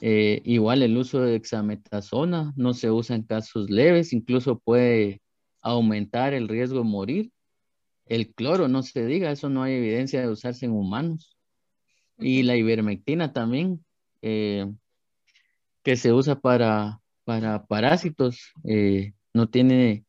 Eh, 0.00 0.40
igual 0.44 0.82
el 0.82 0.96
uso 0.96 1.20
de 1.20 1.34
hexametasona 1.34 2.52
no 2.56 2.74
se 2.74 2.92
usa 2.92 3.16
en 3.16 3.22
casos 3.24 3.68
leves, 3.68 4.12
incluso 4.12 4.60
puede 4.60 5.20
aumentar 5.60 6.34
el 6.34 6.46
riesgo 6.46 6.78
de 6.78 6.84
morir. 6.84 7.32
El 8.06 8.32
cloro, 8.34 8.68
no 8.68 8.84
se 8.84 9.04
diga, 9.04 9.32
eso 9.32 9.48
no 9.48 9.64
hay 9.64 9.74
evidencia 9.74 10.20
de 10.20 10.28
usarse 10.28 10.64
en 10.64 10.72
humanos. 10.72 11.36
Y 12.18 12.44
la 12.44 12.54
ivermectina 12.54 13.32
también, 13.32 13.84
eh, 14.22 14.70
que 15.82 15.96
se 15.96 16.12
usa 16.12 16.38
para, 16.38 17.00
para 17.28 17.66
parásitos, 17.66 18.54
eh, 18.64 19.12
no 19.34 19.50
tiene... 19.50 20.06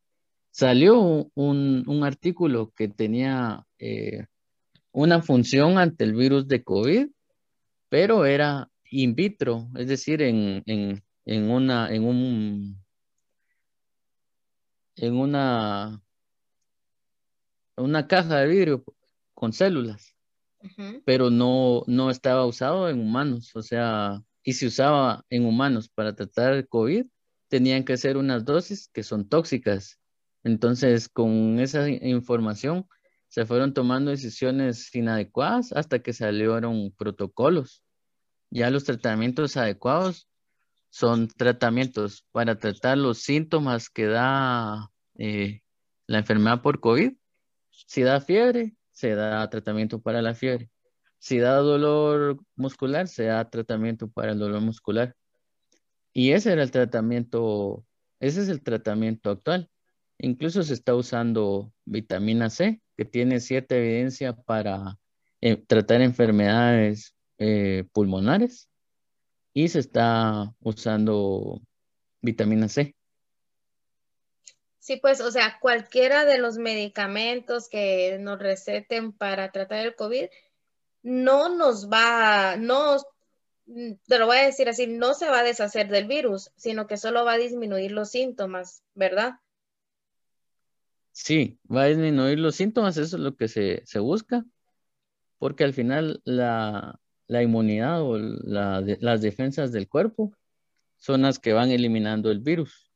Salió 0.51 1.29
un, 1.35 1.83
un 1.85 2.03
artículo 2.05 2.71
que 2.73 2.87
tenía 2.87 3.67
una 4.93 5.21
función 5.21 5.77
ante 5.77 6.05
el 6.05 6.13
virus 6.13 6.47
de 6.47 6.63
COVID, 6.63 7.09
pero 7.89 8.25
era 8.25 8.69
in 8.89 9.15
vitro, 9.15 9.67
es 9.75 9.89
decir, 9.89 10.21
en, 10.21 10.63
una, 11.25 11.93
en 11.93 12.05
un, 12.05 12.81
en 14.95 15.17
una, 15.17 16.01
una 17.75 18.07
caja 18.07 18.37
de 18.37 18.47
vidrio 18.47 18.85
con 19.33 19.51
células, 19.51 20.15
pero 21.03 21.29
no, 21.29 21.83
no 21.85 22.11
estaba 22.11 22.45
usado 22.45 22.87
en 22.87 23.01
humanos, 23.01 23.53
o 23.57 23.61
sea, 23.61 24.23
y 24.49 24.53
si 24.53 24.65
usaba 24.65 25.23
en 25.29 25.45
humanos 25.45 25.89
para 25.89 26.15
tratar 26.15 26.53
el 26.53 26.67
COVID, 26.67 27.05
tenían 27.49 27.83
que 27.83 27.97
ser 27.97 28.17
unas 28.17 28.45
dosis 28.45 28.89
que 28.91 29.03
son 29.03 29.29
tóxicas. 29.29 29.99
Entonces, 30.43 31.07
con 31.07 31.59
esa 31.59 31.87
información, 31.87 32.87
se 33.27 33.45
fueron 33.45 33.75
tomando 33.75 34.09
decisiones 34.09 34.95
inadecuadas 34.95 35.71
hasta 35.71 35.99
que 35.99 36.13
salieron 36.13 36.91
protocolos. 36.97 37.83
Ya 38.49 38.71
los 38.71 38.85
tratamientos 38.85 39.55
adecuados 39.55 40.27
son 40.89 41.27
tratamientos 41.27 42.25
para 42.31 42.57
tratar 42.57 42.97
los 42.97 43.19
síntomas 43.19 43.87
que 43.91 44.07
da 44.07 44.89
eh, 45.19 45.61
la 46.07 46.17
enfermedad 46.17 46.63
por 46.63 46.79
COVID. 46.79 47.11
Si 47.69 48.01
da 48.01 48.19
fiebre, 48.19 48.75
se 48.89 49.13
da 49.13 49.47
tratamiento 49.47 50.01
para 50.01 50.23
la 50.23 50.33
fiebre. 50.33 50.71
Si 51.19 51.37
da 51.37 51.57
dolor 51.57 52.39
muscular, 52.55 53.07
se 53.07 53.25
da 53.25 53.49
tratamiento 53.49 54.09
para 54.09 54.31
el 54.31 54.39
dolor 54.39 54.61
muscular. 54.61 55.15
Y 56.13 56.31
ese 56.31 56.53
era 56.53 56.63
el 56.63 56.71
tratamiento, 56.71 57.85
ese 58.19 58.41
es 58.41 58.49
el 58.49 58.63
tratamiento 58.63 59.29
actual. 59.29 59.69
Incluso 60.17 60.63
se 60.63 60.73
está 60.73 60.95
usando 60.95 61.71
vitamina 61.85 62.49
C, 62.49 62.81
que 62.97 63.05
tiene 63.05 63.39
cierta 63.39 63.75
evidencia 63.75 64.33
para 64.33 64.97
eh, 65.41 65.55
tratar 65.55 66.01
enfermedades 66.01 67.15
eh, 67.37 67.85
pulmonares 67.93 68.69
y 69.53 69.69
se 69.69 69.79
está 69.79 70.53
usando 70.59 71.61
vitamina 72.21 72.67
C. 72.67 72.95
Sí, 74.79 74.97
pues, 74.97 75.21
o 75.21 75.31
sea, 75.31 75.59
cualquiera 75.61 76.25
de 76.25 76.39
los 76.39 76.57
medicamentos 76.57 77.69
que 77.69 78.17
nos 78.19 78.39
receten 78.39 79.13
para 79.13 79.51
tratar 79.51 79.85
el 79.85 79.95
COVID 79.95 80.25
no 81.01 81.55
nos 81.55 81.89
va, 81.89 82.55
no, 82.57 82.97
te 83.65 84.19
lo 84.19 84.25
voy 84.25 84.37
a 84.37 84.45
decir 84.45 84.69
así, 84.69 84.87
no 84.87 85.13
se 85.13 85.29
va 85.29 85.39
a 85.39 85.43
deshacer 85.43 85.89
del 85.89 86.07
virus, 86.07 86.51
sino 86.55 86.87
que 86.87 86.97
solo 86.97 87.25
va 87.25 87.33
a 87.33 87.37
disminuir 87.37 87.91
los 87.91 88.09
síntomas, 88.09 88.83
¿verdad? 88.95 89.33
Sí, 91.11 91.59
va 91.71 91.83
a 91.83 91.87
disminuir 91.87 92.39
los 92.39 92.55
síntomas, 92.55 92.97
eso 92.97 93.17
es 93.17 93.21
lo 93.21 93.35
que 93.35 93.47
se, 93.47 93.99
busca, 93.99 94.45
porque 95.37 95.63
al 95.63 95.73
final 95.73 96.21
la, 96.23 96.99
inmunidad 97.27 98.01
o 98.01 98.17
las 98.17 99.21
defensas 99.21 99.71
del 99.71 99.87
cuerpo 99.87 100.33
son 100.97 101.21
las 101.21 101.39
que 101.39 101.53
van 101.53 101.71
eliminando 101.71 102.31
el 102.31 102.39
virus. 102.39 102.91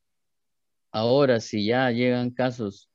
Ahora, 0.92 1.39
si 1.39 1.66
ya 1.66 1.89
llegan 1.92 2.32
casos 2.32 2.89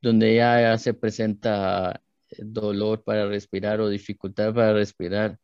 donde 0.00 0.36
ya 0.36 0.76
se 0.78 0.94
presenta 0.94 2.03
dolor 2.38 3.02
para 3.04 3.26
respirar 3.26 3.80
o 3.80 3.88
dificultad 3.88 4.54
para 4.54 4.72
respirar 4.72 5.38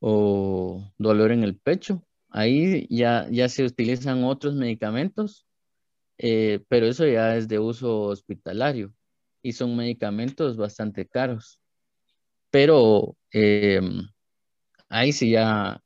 o 0.00 0.92
dolor 0.98 1.32
en 1.32 1.44
el 1.44 1.56
pecho, 1.56 2.04
ahí 2.30 2.86
ya, 2.90 3.28
ya 3.30 3.48
se 3.48 3.64
utilizan 3.64 4.24
otros 4.24 4.54
medicamentos 4.54 5.46
eh, 6.18 6.60
pero 6.68 6.86
eso 6.86 7.06
ya 7.06 7.36
es 7.36 7.48
de 7.48 7.58
uso 7.58 8.02
hospitalario 8.02 8.92
y 9.42 9.52
son 9.52 9.76
medicamentos 9.76 10.56
bastante 10.56 11.06
caros. 11.06 11.60
Pero 12.50 13.16
em, 13.32 14.08
ahí 14.88 15.12
sí 15.12 15.30
ya 15.32 15.82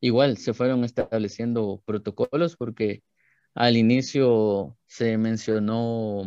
igual 0.00 0.36
se 0.38 0.54
fueron 0.54 0.84
estableciendo 0.84 1.82
protocolos 1.86 2.56
porque 2.56 3.02
al 3.54 3.76
inicio 3.76 4.76
se 4.86 5.16
mencionó 5.18 6.22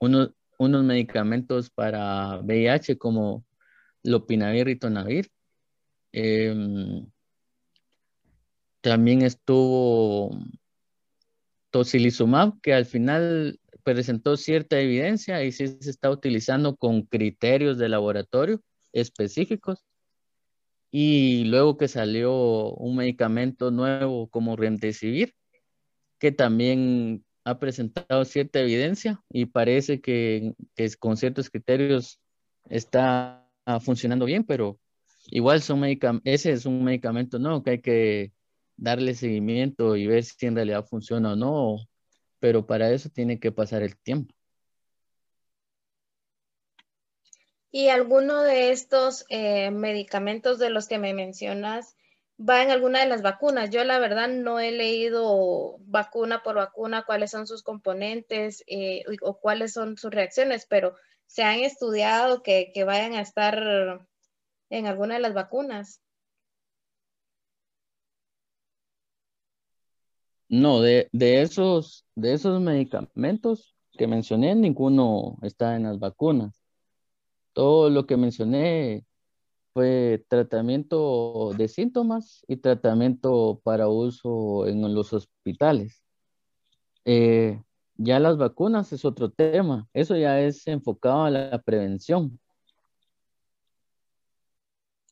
unos, 0.00 0.30
unos 0.58 0.84
medicamentos 0.84 1.70
para 1.70 2.40
VIH 2.40 2.98
como 2.98 3.46
lopinavir 4.02 4.68
y 4.68 4.76
tonavir. 4.76 5.30
Em, 6.12 7.06
también 8.80 9.22
estuvo 9.22 10.38
tocilizumab, 11.70 12.60
que 12.60 12.74
al 12.74 12.86
final 12.86 13.60
presentó 13.82 14.36
cierta 14.36 14.80
evidencia 14.80 15.42
y 15.44 15.52
sí 15.52 15.68
se 15.80 15.90
está 15.90 16.10
utilizando 16.10 16.76
con 16.76 17.02
criterios 17.02 17.78
de 17.78 17.88
laboratorio 17.88 18.60
específicos. 18.92 19.84
Y 20.90 21.44
luego 21.44 21.76
que 21.76 21.88
salió 21.88 22.72
un 22.72 22.96
medicamento 22.96 23.70
nuevo 23.70 24.28
como 24.28 24.56
Remdesivir, 24.56 25.34
que 26.18 26.32
también 26.32 27.24
ha 27.48 27.58
presentado 27.58 28.24
cierta 28.24 28.60
evidencia 28.60 29.22
y 29.30 29.46
parece 29.46 30.00
que, 30.00 30.52
que 30.76 30.90
con 30.98 31.16
ciertos 31.16 31.48
criterios 31.48 32.20
está 32.68 33.48
funcionando 33.80 34.26
bien, 34.26 34.44
pero 34.44 34.78
igual 35.26 35.62
son 35.62 35.82
ese 36.24 36.52
es 36.52 36.66
un 36.66 36.84
medicamento 36.84 37.38
nuevo 37.38 37.62
que 37.62 37.70
hay 37.70 37.80
que 37.80 38.32
darle 38.76 39.14
seguimiento 39.14 39.96
y 39.96 40.06
ver 40.06 40.24
si 40.24 40.46
en 40.46 40.56
realidad 40.56 40.84
funciona 40.84 41.32
o 41.32 41.36
no, 41.36 41.78
pero 42.38 42.66
para 42.66 42.90
eso 42.92 43.08
tiene 43.08 43.40
que 43.40 43.50
pasar 43.50 43.82
el 43.82 43.96
tiempo. 43.96 44.34
¿Y 47.70 47.88
alguno 47.88 48.42
de 48.42 48.70
estos 48.70 49.24
eh, 49.28 49.70
medicamentos 49.70 50.58
de 50.58 50.70
los 50.70 50.86
que 50.86 50.98
me 50.98 51.12
mencionas 51.12 51.97
va 52.38 52.62
en 52.62 52.70
alguna 52.70 53.00
de 53.00 53.08
las 53.08 53.22
vacunas? 53.22 53.70
Yo 53.70 53.84
la 53.84 53.98
verdad 53.98 54.28
no 54.28 54.60
he 54.60 54.72
leído 54.72 55.76
vacuna 55.80 56.42
por 56.42 56.56
vacuna 56.56 57.04
cuáles 57.04 57.30
son 57.30 57.46
sus 57.46 57.62
componentes 57.62 58.62
eh, 58.66 59.04
o 59.22 59.38
cuáles 59.40 59.72
son 59.72 59.96
sus 59.96 60.10
reacciones, 60.10 60.66
pero 60.68 60.94
se 61.26 61.42
han 61.42 61.60
estudiado 61.60 62.42
que, 62.42 62.70
que 62.72 62.84
vayan 62.84 63.12
a 63.14 63.20
estar 63.20 64.06
en 64.70 64.86
alguna 64.86 65.14
de 65.14 65.20
las 65.20 65.34
vacunas. 65.34 66.00
No, 70.48 70.80
de, 70.80 71.08
esos, 71.12 72.06
de 72.14 72.32
esos 72.32 72.60
medicamentos 72.60 73.76
que 73.92 74.06
mencioné, 74.06 74.54
ninguno 74.54 75.36
está 75.42 75.76
en 75.76 75.82
las 75.82 75.98
vacunas. 75.98 76.62
Todo 77.52 77.90
lo 77.90 78.06
que 78.06 78.16
mencioné 78.16 79.04
fue 79.78 80.24
tratamiento 80.26 81.52
de 81.56 81.68
síntomas 81.68 82.44
y 82.48 82.56
tratamiento 82.56 83.60
para 83.62 83.86
uso 83.86 84.66
en 84.66 84.92
los 84.92 85.12
hospitales. 85.12 86.02
Eh, 87.04 87.62
ya 87.94 88.18
las 88.18 88.38
vacunas 88.38 88.92
es 88.92 89.04
otro 89.04 89.30
tema. 89.30 89.86
Eso 89.92 90.16
ya 90.16 90.40
es 90.40 90.66
enfocado 90.66 91.26
a 91.26 91.30
la 91.30 91.62
prevención. 91.62 92.40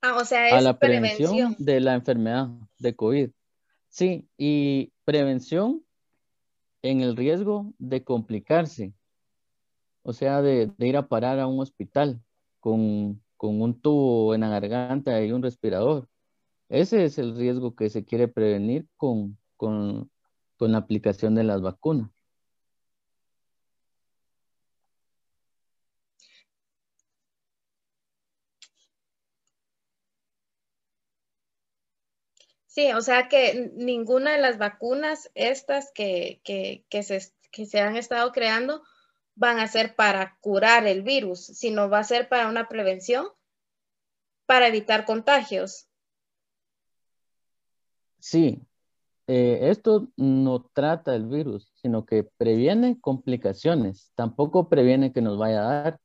Ah, 0.02 0.16
o 0.16 0.24
sea, 0.24 0.48
es 0.48 0.54
a 0.54 0.60
la 0.62 0.76
prevención 0.76 1.54
de 1.60 1.78
la 1.78 1.94
enfermedad 1.94 2.48
de 2.80 2.96
COVID. 2.96 3.30
Sí, 3.88 4.28
y 4.36 4.92
prevención 5.04 5.84
en 6.82 7.02
el 7.02 7.16
riesgo 7.16 7.72
de 7.78 8.02
complicarse, 8.02 8.94
o 10.02 10.12
sea, 10.12 10.42
de, 10.42 10.72
ir 10.78 10.96
a 10.96 11.06
parar 11.06 11.38
a 11.38 11.46
un 11.46 11.60
hospital 11.60 12.20
con, 12.58 13.22
un 13.40 13.80
tubo 13.80 14.34
en 14.34 14.42
la 14.42 14.48
garganta 14.48 15.22
y 15.22 15.32
un 15.32 15.42
respirador. 15.42 16.08
Ese 16.68 17.04
es 17.04 17.18
el 17.18 17.36
riesgo 17.36 17.76
que 17.76 17.90
se 17.90 18.04
quiere 18.04 18.28
prevenir 18.28 18.88
con, 18.96 19.38
con 19.56 20.10
la 20.58 20.78
aplicación 20.78 21.34
de 21.34 21.44
las 21.44 21.62
vacunas. 21.62 22.10
Sí, 32.76 32.92
o 32.92 33.00
sea 33.00 33.28
que 33.28 33.72
ninguna 33.74 34.32
de 34.32 34.38
las 34.38 34.58
vacunas 34.58 35.30
estas 35.34 35.90
que, 35.92 36.42
se, 36.90 37.32
se 37.64 37.80
han 37.80 37.96
estado 37.96 38.32
creando 38.32 38.82
van 39.36 39.60
a 39.60 39.68
ser 39.68 39.94
para 39.94 40.36
curar 40.40 40.86
el 40.86 41.02
virus, 41.02 41.44
sino 41.44 41.88
va 41.88 42.00
a 42.00 42.04
ser 42.04 42.28
para 42.28 42.48
una 42.48 42.68
prevención, 42.68 43.26
para 44.46 44.66
evitar 44.66 45.04
contagios. 45.04 45.86
Sí, 48.18 48.60
eh, 49.28 49.70
esto 49.70 50.08
no 50.16 50.68
trata 50.72 51.14
el 51.14 51.26
virus, 51.26 51.70
sino 51.82 52.06
que 52.06 52.24
previene 52.24 53.00
complicaciones. 53.00 54.10
Tampoco 54.14 54.68
previene 54.68 55.12
que 55.12 55.20
nos 55.22 55.38
vaya 55.38 55.60
a 55.60 55.82
dar, 55.82 56.00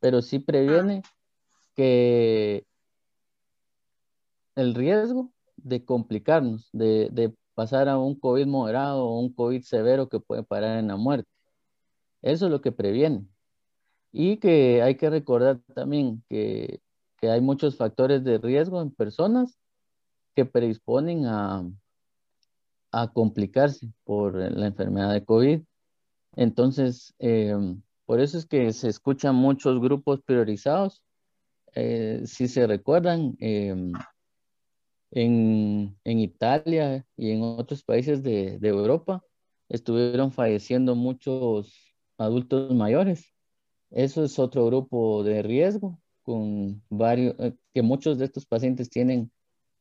pero 0.00 0.20
sí 0.20 0.38
previene 0.38 1.02
que 1.74 2.66
el 4.54 4.74
riesgo 4.74 5.32
de 5.56 5.84
complicarnos, 5.84 6.68
de, 6.72 7.34
pasar 7.54 7.88
a 7.88 7.98
un 7.98 8.18
COVID 8.18 8.46
moderado 8.46 9.04
o 9.04 9.20
un 9.20 9.32
COVID 9.32 9.62
severo 9.62 10.08
que 10.08 10.20
puede 10.20 10.42
parar 10.42 10.78
en 10.78 10.88
la 10.88 10.96
muerte. 10.96 11.28
Eso 12.22 12.46
es 12.46 12.52
lo 12.52 12.60
que 12.60 12.72
previene. 12.72 13.26
Y 14.12 14.38
que 14.38 14.82
hay 14.82 14.96
que 14.96 15.10
recordar 15.10 15.60
también 15.74 16.22
que, 16.28 16.80
hay 17.22 17.40
muchos 17.40 17.76
factores 17.76 18.24
de 18.24 18.38
riesgo 18.38 18.82
en 18.82 18.90
personas 18.90 19.56
que 20.34 20.44
predisponen 20.44 21.26
a, 21.26 21.64
a 22.90 23.12
complicarse 23.12 23.88
por 24.02 24.34
la 24.34 24.66
enfermedad 24.66 25.12
de 25.12 25.24
COVID. 25.24 25.60
Entonces, 26.34 27.14
eh, 27.20 27.54
por 28.06 28.20
eso 28.20 28.38
es 28.38 28.46
que 28.46 28.72
se 28.72 28.88
escuchan 28.88 29.36
muchos 29.36 29.80
grupos 29.80 30.20
priorizados. 30.22 31.02
Eh, 31.74 32.22
si 32.24 32.48
se 32.48 32.66
recuerdan, 32.66 33.36
eh, 33.38 33.74
en, 35.12 35.96
Italia 36.04 37.06
y 37.16 37.30
en 37.30 37.42
otros 37.42 37.82
países 37.84 38.22
de, 38.22 38.58
Europa 38.62 39.22
estuvieron 39.68 40.32
falleciendo 40.32 40.94
muchos 40.94 41.91
adultos 42.24 42.74
mayores. 42.74 43.32
Eso 43.90 44.24
es 44.24 44.38
otro 44.38 44.66
grupo 44.66 45.22
de 45.22 45.42
riesgo 45.42 46.00
con 46.22 46.82
varios, 46.88 47.34
eh, 47.38 47.54
que 47.74 47.82
muchos 47.82 48.18
de 48.18 48.24
estos 48.24 48.46
pacientes 48.46 48.88
tienen 48.88 49.30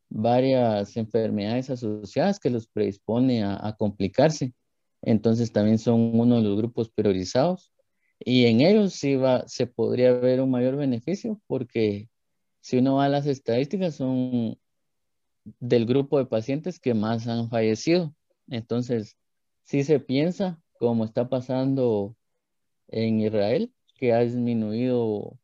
varias 0.10 0.98
enfermedades 0.98 1.70
asociadas 1.70 2.40
que 2.40 2.50
los 2.50 2.68
predispone 2.68 3.44
a, 3.44 3.76
complicarse. 3.78 4.54
Entonces 5.02 5.52
también 5.52 5.80
son 5.80 6.20
uno 6.20 6.38
de 6.38 6.44
los 6.44 6.58
grupos 6.58 6.90
priorizados 6.90 7.72
y 8.20 8.46
en 8.46 8.62
ellos 8.62 8.94
sí 8.94 9.16
va, 9.16 9.48
se 9.48 9.68
podría 9.68 10.12
ver 10.14 10.42
un 10.42 10.52
mayor 10.52 10.76
beneficio 10.76 11.42
porque 11.48 12.10
si 12.60 12.78
uno 12.78 12.96
va 12.96 13.06
a 13.06 13.10
las 13.10 13.26
estadísticas 13.26 13.96
son 13.96 14.60
del 15.60 15.86
grupo 15.86 16.20
de 16.20 16.26
pacientes 16.26 16.80
que 16.80 16.94
más 16.94 17.28
han 17.28 17.50
fallecido. 17.50 18.14
Entonces, 18.48 19.18
si 19.64 19.84
se 19.84 20.00
piensa, 20.00 20.62
como 20.78 21.06
está 21.06 21.30
pasando 21.30 22.16
en 22.92 23.22
Israel, 23.22 23.74
que 23.98 24.14
ha 24.14 24.20
disminuido 24.20 25.38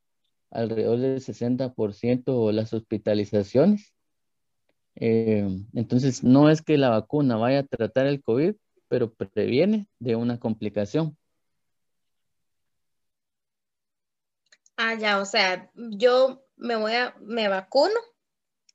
alrededor 0.52 1.00
del 1.00 1.22
60% 1.22 2.52
las 2.52 2.74
hospitalizaciones. 2.74 3.94
Eh, 4.96 5.48
entonces, 5.74 6.24
no 6.24 6.50
es 6.50 6.62
que 6.62 6.78
la 6.78 6.90
vacuna 6.90 7.38
vaya 7.38 7.60
a 7.60 7.64
tratar 7.64 8.08
el 8.08 8.22
COVID, 8.24 8.56
pero 8.88 9.14
previene 9.14 9.88
de 10.00 10.16
una 10.16 10.40
complicación. 10.40 11.18
Ah, 14.76 14.94
ya, 14.94 15.20
o 15.20 15.26
sea, 15.26 15.72
yo 15.76 16.44
me 16.56 16.76
voy 16.76 16.94
a, 16.94 17.16
me 17.20 17.48
vacuno 17.50 18.00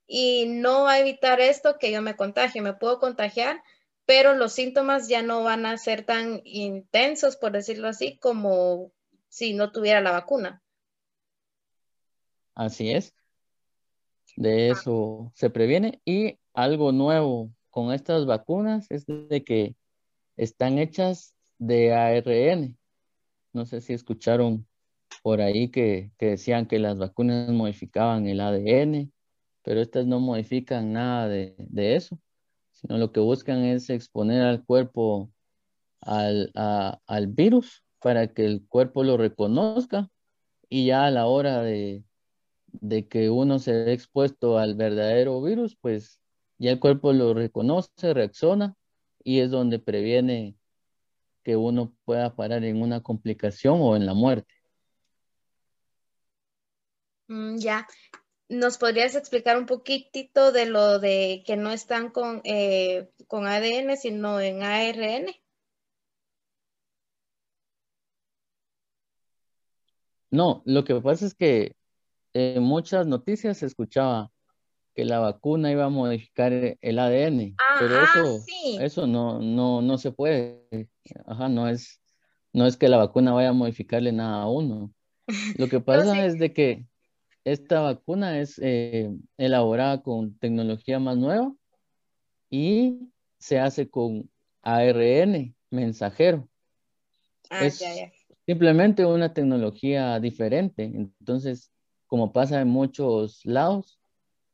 y 0.05 0.45
no 0.47 0.83
va 0.83 0.93
a 0.93 0.99
evitar 0.99 1.39
esto 1.39 1.77
que 1.79 1.91
yo 1.91 2.01
me 2.01 2.15
contagie, 2.15 2.61
me 2.61 2.73
puedo 2.73 2.99
contagiar, 2.99 3.63
pero 4.05 4.35
los 4.35 4.53
síntomas 4.53 5.07
ya 5.07 5.21
no 5.21 5.43
van 5.43 5.65
a 5.65 5.77
ser 5.77 6.05
tan 6.05 6.41
intensos, 6.43 7.37
por 7.37 7.51
decirlo 7.51 7.87
así, 7.87 8.17
como 8.17 8.91
si 9.29 9.53
no 9.53 9.71
tuviera 9.71 10.01
la 10.01 10.11
vacuna. 10.11 10.61
Así 12.55 12.91
es. 12.91 13.13
De 14.35 14.69
eso 14.69 15.31
se 15.35 15.49
previene. 15.49 16.01
Y 16.05 16.37
algo 16.53 16.91
nuevo 16.91 17.51
con 17.69 17.93
estas 17.93 18.25
vacunas 18.25 18.89
es 18.89 19.05
de 19.07 19.43
que 19.43 19.75
están 20.37 20.77
hechas 20.77 21.35
de 21.57 21.93
ARN. 21.93 22.77
No 23.53 23.65
sé 23.65 23.81
si 23.81 23.93
escucharon 23.93 24.67
por 25.21 25.41
ahí 25.41 25.69
que, 25.69 26.11
decían 26.19 26.65
que 26.65 26.79
las 26.79 26.97
vacunas 26.97 27.49
modificaban 27.49 28.27
el 28.27 28.41
ADN, 28.41 29.11
pero 29.61 29.81
estas 29.81 30.05
no 30.05 30.19
modifican 30.19 30.93
nada 30.93 31.27
de, 31.27 31.55
eso, 31.95 32.19
lo 32.83 33.11
que 33.11 33.19
buscan 33.19 33.63
es 33.63 33.89
exponer 33.89 34.41
al 34.43 34.63
cuerpo 34.65 35.31
al, 36.01 36.51
al 36.53 37.27
virus 37.27 37.83
para 37.99 38.27
que 38.33 38.45
el 38.45 38.65
cuerpo 38.67 39.03
lo 39.03 39.17
reconozca 39.17 40.09
y 40.69 40.87
ya 40.87 41.05
a 41.05 41.11
la 41.11 41.27
hora 41.27 41.61
de, 41.61 42.03
de 42.67 43.07
que 43.07 43.29
uno 43.29 43.59
se 43.59 43.71
ve 43.71 43.93
expuesto 43.93 44.57
al 44.57 44.75
verdadero 44.75 45.41
virus, 45.41 45.77
pues 45.79 46.19
ya 46.57 46.71
el 46.71 46.79
cuerpo 46.79 47.13
lo 47.13 47.33
reconoce, 47.33 48.13
reacciona 48.13 48.75
y 49.23 49.39
es 49.39 49.51
donde 49.51 49.79
previene 49.79 50.55
que 51.43 51.55
uno 51.55 51.93
pueda 52.05 52.35
parar 52.35 52.63
en 52.63 52.81
una 52.81 53.01
complicación 53.01 53.77
o 53.81 53.95
en 53.95 54.05
la 54.05 54.13
muerte. 54.13 54.53
Mm, 57.27 57.57
ya. 57.57 57.87
¿Nos 58.53 58.77
podrías 58.77 59.15
explicar 59.15 59.57
un 59.57 59.65
poquitito 59.65 60.51
de 60.51 60.67
lo 60.67 60.99
de 60.99 61.43
que 61.43 61.57
no 61.57 61.71
están 61.71 62.11
con, 62.11 62.41
eh, 62.43 63.09
con 63.27 63.47
ADN, 63.47 63.97
sino 63.97 64.39
en 64.39 64.61
ARN? 64.61 65.25
No, 70.29 70.61
lo 70.65 70.83
que 70.83 70.93
pasa 71.01 71.25
es 71.25 71.33
que 71.33 71.75
en 72.33 72.61
muchas 72.61 73.07
noticias 73.07 73.57
se 73.57 73.65
escuchaba 73.65 74.31
que 74.93 75.03
la 75.03 75.17
vacuna 75.17 75.71
iba 75.71 75.85
a 75.85 75.89
modificar 75.89 76.53
el 76.53 76.99
ADN, 76.99 77.55
ah, 77.57 77.75
pero 77.79 77.95
ah, 77.95 78.03
eso, 78.03 78.45
eso 78.79 79.07
no, 79.07 79.39
no, 79.39 79.81
no 79.81 79.97
se 79.97 80.11
puede. 80.11 80.89
Ajá, 81.25 81.49
no 81.49 81.67
es, 81.67 82.01
no 82.51 82.67
es 82.67 82.77
que 82.77 82.87
la 82.87 82.97
vacuna 82.97 83.33
vaya 83.33 83.49
a 83.49 83.53
modificarle 83.53 84.11
nada 84.11 84.43
a 84.43 84.49
uno. 84.49 84.93
Lo 85.57 85.69
que 85.69 85.79
pasa 85.79 86.23
es 86.23 86.37
de 86.37 86.53
que 86.53 86.85
esta 87.45 87.81
vacuna 87.81 88.39
es 88.39 88.59
eh, 88.61 89.11
elaborada 89.37 90.01
con 90.01 90.37
tecnología 90.37 90.99
más 90.99 91.17
nueva 91.17 91.53
y 92.49 93.09
se 93.37 93.59
hace 93.59 93.89
con 93.89 94.29
ARN 94.61 95.53
mensajero. 95.69 96.47
Ah, 97.49 97.65
es 97.65 97.83
simplemente 98.45 99.05
una 99.05 99.33
tecnología 99.33 100.19
diferente. 100.19 100.83
Entonces, 100.83 101.71
como 102.07 102.31
pasa 102.31 102.61
en 102.61 102.69
muchos 102.69 103.41
lados 103.43 103.99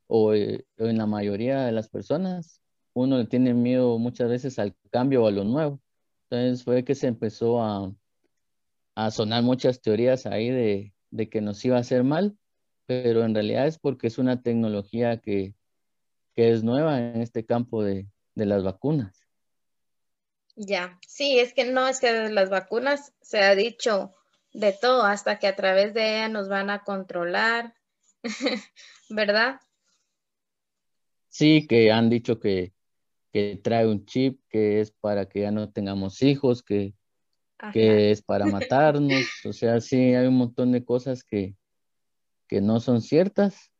o, 0.08 0.34
eh, 0.34 0.65
en 0.78 0.97
la 0.97 1.06
mayoría 1.06 1.65
de 1.65 1.71
las 1.71 1.89
personas, 1.89 2.62
uno 2.93 3.28
tiene 3.28 3.54
miedo 3.54 3.99
muchas 3.99 4.30
veces 4.30 4.58
al 4.58 4.75
cambio 4.89 5.23
o 5.23 5.28
a 5.28 5.32
lo 5.32 5.43
nuevo. 5.43 5.80
Entonces 6.30 6.63
fue 6.63 6.84
que 6.84 6.95
se 6.95 7.08
empezó 7.08 7.62
a, 7.62 7.93
a 8.95 9.12
sonar 9.12 9.43
muchas 9.43 9.82
teorías 9.82 10.25
ahí 10.25 10.49
de, 10.49 10.93
de 11.12 11.30
que 11.30 11.41
nos 11.41 11.63
iba 11.63 11.78
a 11.78 11.82
hacer 11.82 12.04
mal 12.04 12.38
pero 12.89 13.23
en 13.23 13.36
realidad 13.36 13.67
es 13.67 13.78
porque 13.78 14.08
es 14.08 14.17
una 14.17 14.41
tecnología 14.41 15.17
que, 15.17 15.54
es 16.36 16.63
nueva 16.63 16.97
en 16.97 17.21
este 17.21 17.45
campo 17.45 17.84
de, 17.84 18.08
las 18.34 18.63
vacunas. 18.63 19.28
Ya, 20.56 20.97
sí, 21.08 21.38
es 21.38 21.54
que 21.54 21.65
no 21.65 21.88
es 21.88 21.99
que 21.99 22.12
de 22.12 22.32
las 22.32 22.49
vacunas 22.49 23.13
se 23.21 23.41
ha 23.41 23.54
dicho 23.54 24.15
de 24.54 24.73
todo, 24.73 25.04
hasta 25.04 25.38
que 25.38 25.45
a 25.45 25.56
través 25.56 25.93
de 25.93 26.15
ella 26.15 26.30
nos 26.30 26.49
van 26.49 26.71
a 26.71 26.84
controlar, 26.84 27.75
¿verdad? 29.10 29.60
Sí, 31.28 31.67
que 31.67 31.91
han 31.91 32.10
dicho 32.10 32.39
que, 32.39 32.73
trae 33.62 33.86
un 33.86 34.08
chip 34.08 34.41
que 34.49 34.82
es 34.82 34.89
para 34.89 35.30
que 35.30 35.41
ya 35.41 35.52
no 35.52 35.71
tengamos 35.71 36.23
hijos, 36.23 36.63
que, 36.63 36.95
que 37.71 38.10
es 38.10 38.23
para 38.23 38.45
matarnos, 38.47 39.25
o 39.45 39.54
sea, 39.54 39.80
sí, 39.80 40.15
hay 40.15 40.25
un 40.25 40.38
montón 40.38 40.71
de 40.71 40.84
cosas 40.84 41.23
que, 41.23 41.54
que 42.50 42.60
no 42.60 42.82
son 42.82 43.02
ciertas 43.02 43.72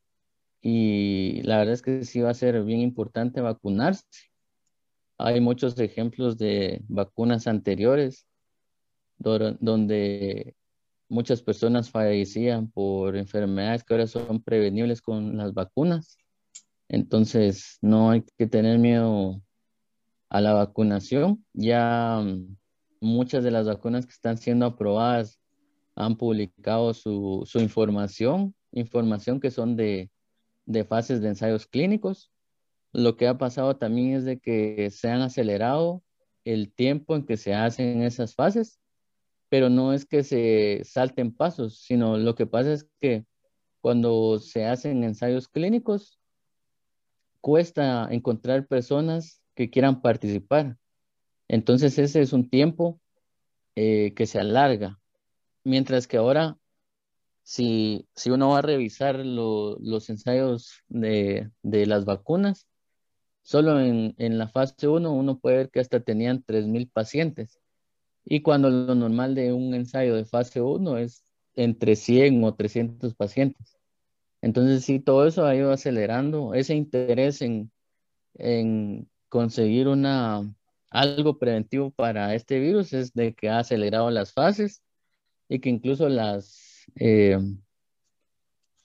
y 0.62 1.42
la 1.44 1.58
verdad 1.58 1.74
es 1.74 1.82
que 1.82 2.06
sí 2.06 2.22
va 2.22 2.30
a 2.30 2.36
ser 2.36 2.64
bien 2.64 2.82
importante 2.82 3.42
vacunarse. 3.42 4.06
Hay 5.18 5.42
muchos 5.42 5.78
ejemplos 5.80 6.38
de 6.38 6.82
vacunas 6.88 7.48
anteriores 7.48 8.26
donde 9.18 10.56
muchas 11.10 11.42
personas 11.42 11.90
fallecían 11.90 12.70
por 12.72 13.18
enfermedades 13.18 13.84
que 13.84 13.94
ahora 13.94 14.08
son 14.08 14.42
prevenibles 14.42 15.02
con 15.02 15.36
las 15.36 15.54
vacunas. 15.54 16.18
Entonces, 16.88 17.80
no 17.82 18.12
hay 18.12 18.24
que 18.38 18.48
tener 18.48 18.80
miedo 18.80 19.42
a 20.30 20.42
la 20.42 20.54
vacunación. 20.54 21.44
Ya 21.54 22.22
mm, 22.24 22.56
muchas 23.02 23.44
de 23.44 23.52
las 23.52 23.68
vacunas 23.68 24.06
que 24.06 24.14
están 24.14 24.38
siendo 24.38 24.66
aprobadas 24.66 25.40
han 25.96 26.16
publicado 26.16 26.94
su, 26.94 27.44
su 27.46 27.60
información 27.60 28.56
información 28.72 29.40
que 29.40 29.52
son 29.52 29.76
de, 29.76 30.12
fases 30.88 31.22
de 31.22 31.30
ensayos 31.30 31.68
clínicos. 31.68 32.32
Lo 32.92 33.18
que 33.18 33.28
ha 33.28 33.38
pasado 33.38 33.78
también 33.78 34.14
es 34.14 34.26
de 34.26 34.40
que 34.40 34.90
se 34.92 35.10
han 35.10 35.22
acelerado 35.22 36.04
el 36.46 36.72
tiempo 36.74 37.16
en 37.16 37.26
que 37.26 37.38
se 37.38 37.54
hacen 37.54 38.02
esas 38.02 38.36
fases, 38.36 38.80
pero 39.50 39.70
no 39.70 39.94
es 39.94 40.06
que 40.06 40.24
se 40.24 40.82
salten 40.84 41.34
pasos, 41.34 41.80
sino 41.80 42.18
lo 42.18 42.36
que 42.36 42.46
pasa 42.46 42.74
es 42.74 42.88
que 43.00 43.26
cuando 43.82 44.40
se 44.40 44.66
hacen 44.66 45.04
ensayos 45.04 45.48
clínicos, 45.48 46.20
cuesta 47.42 48.08
encontrar 48.12 48.68
personas 48.68 49.42
que 49.56 49.70
quieran 49.70 50.02
participar. 50.02 50.78
Entonces 51.48 51.98
ese 51.98 52.22
es 52.22 52.34
un 52.34 52.50
tiempo 52.50 53.00
eh, 53.76 54.14
que 54.16 54.28
se 54.28 54.40
alarga, 54.40 55.00
mientras 55.64 56.08
que 56.08 56.18
ahora 56.18 56.59
si, 57.50 58.08
uno 58.28 58.50
va 58.50 58.60
a 58.60 58.62
revisar 58.62 59.26
los 59.26 60.10
ensayos 60.12 60.84
de, 60.88 61.50
las 61.64 62.06
vacunas, 62.06 62.68
solo 63.42 63.80
en, 63.80 64.38
la 64.38 64.48
fase 64.50 64.88
1 64.88 65.12
uno 65.12 65.40
puede 65.40 65.58
ver 65.58 65.70
que 65.72 65.80
hasta 65.80 66.00
tenían 66.00 66.44
3.000 66.46 66.92
pacientes. 66.92 67.60
Y 68.24 68.42
cuando 68.42 68.70
lo 68.70 68.94
normal 68.94 69.34
de 69.34 69.52
un 69.52 69.74
ensayo 69.74 70.16
de 70.16 70.26
fase 70.26 70.62
1 70.62 71.00
es 71.00 71.26
entre 71.56 71.96
100 71.96 72.44
o 72.44 72.54
300 72.54 73.16
pacientes. 73.16 73.80
Entonces, 74.42 74.86
sí, 74.86 75.00
todo 75.00 75.26
eso 75.26 75.44
ha 75.48 75.56
ido 75.56 75.72
acelerando 75.72 76.54
ese 76.54 76.76
interés 76.76 77.42
en, 77.42 77.72
conseguir 79.28 79.88
una, 79.88 80.44
algo 80.92 81.40
preventivo 81.40 81.90
para 81.90 82.36
este 82.36 82.60
virus 82.60 82.94
es 82.94 83.14
de 83.14 83.34
que 83.34 83.50
ha 83.50 83.58
acelerado 83.58 84.12
las 84.12 84.34
fases 84.34 84.84
y 85.48 85.60
que 85.60 85.70
incluso 85.70 86.10
las 86.10 86.69
eh, 86.96 87.38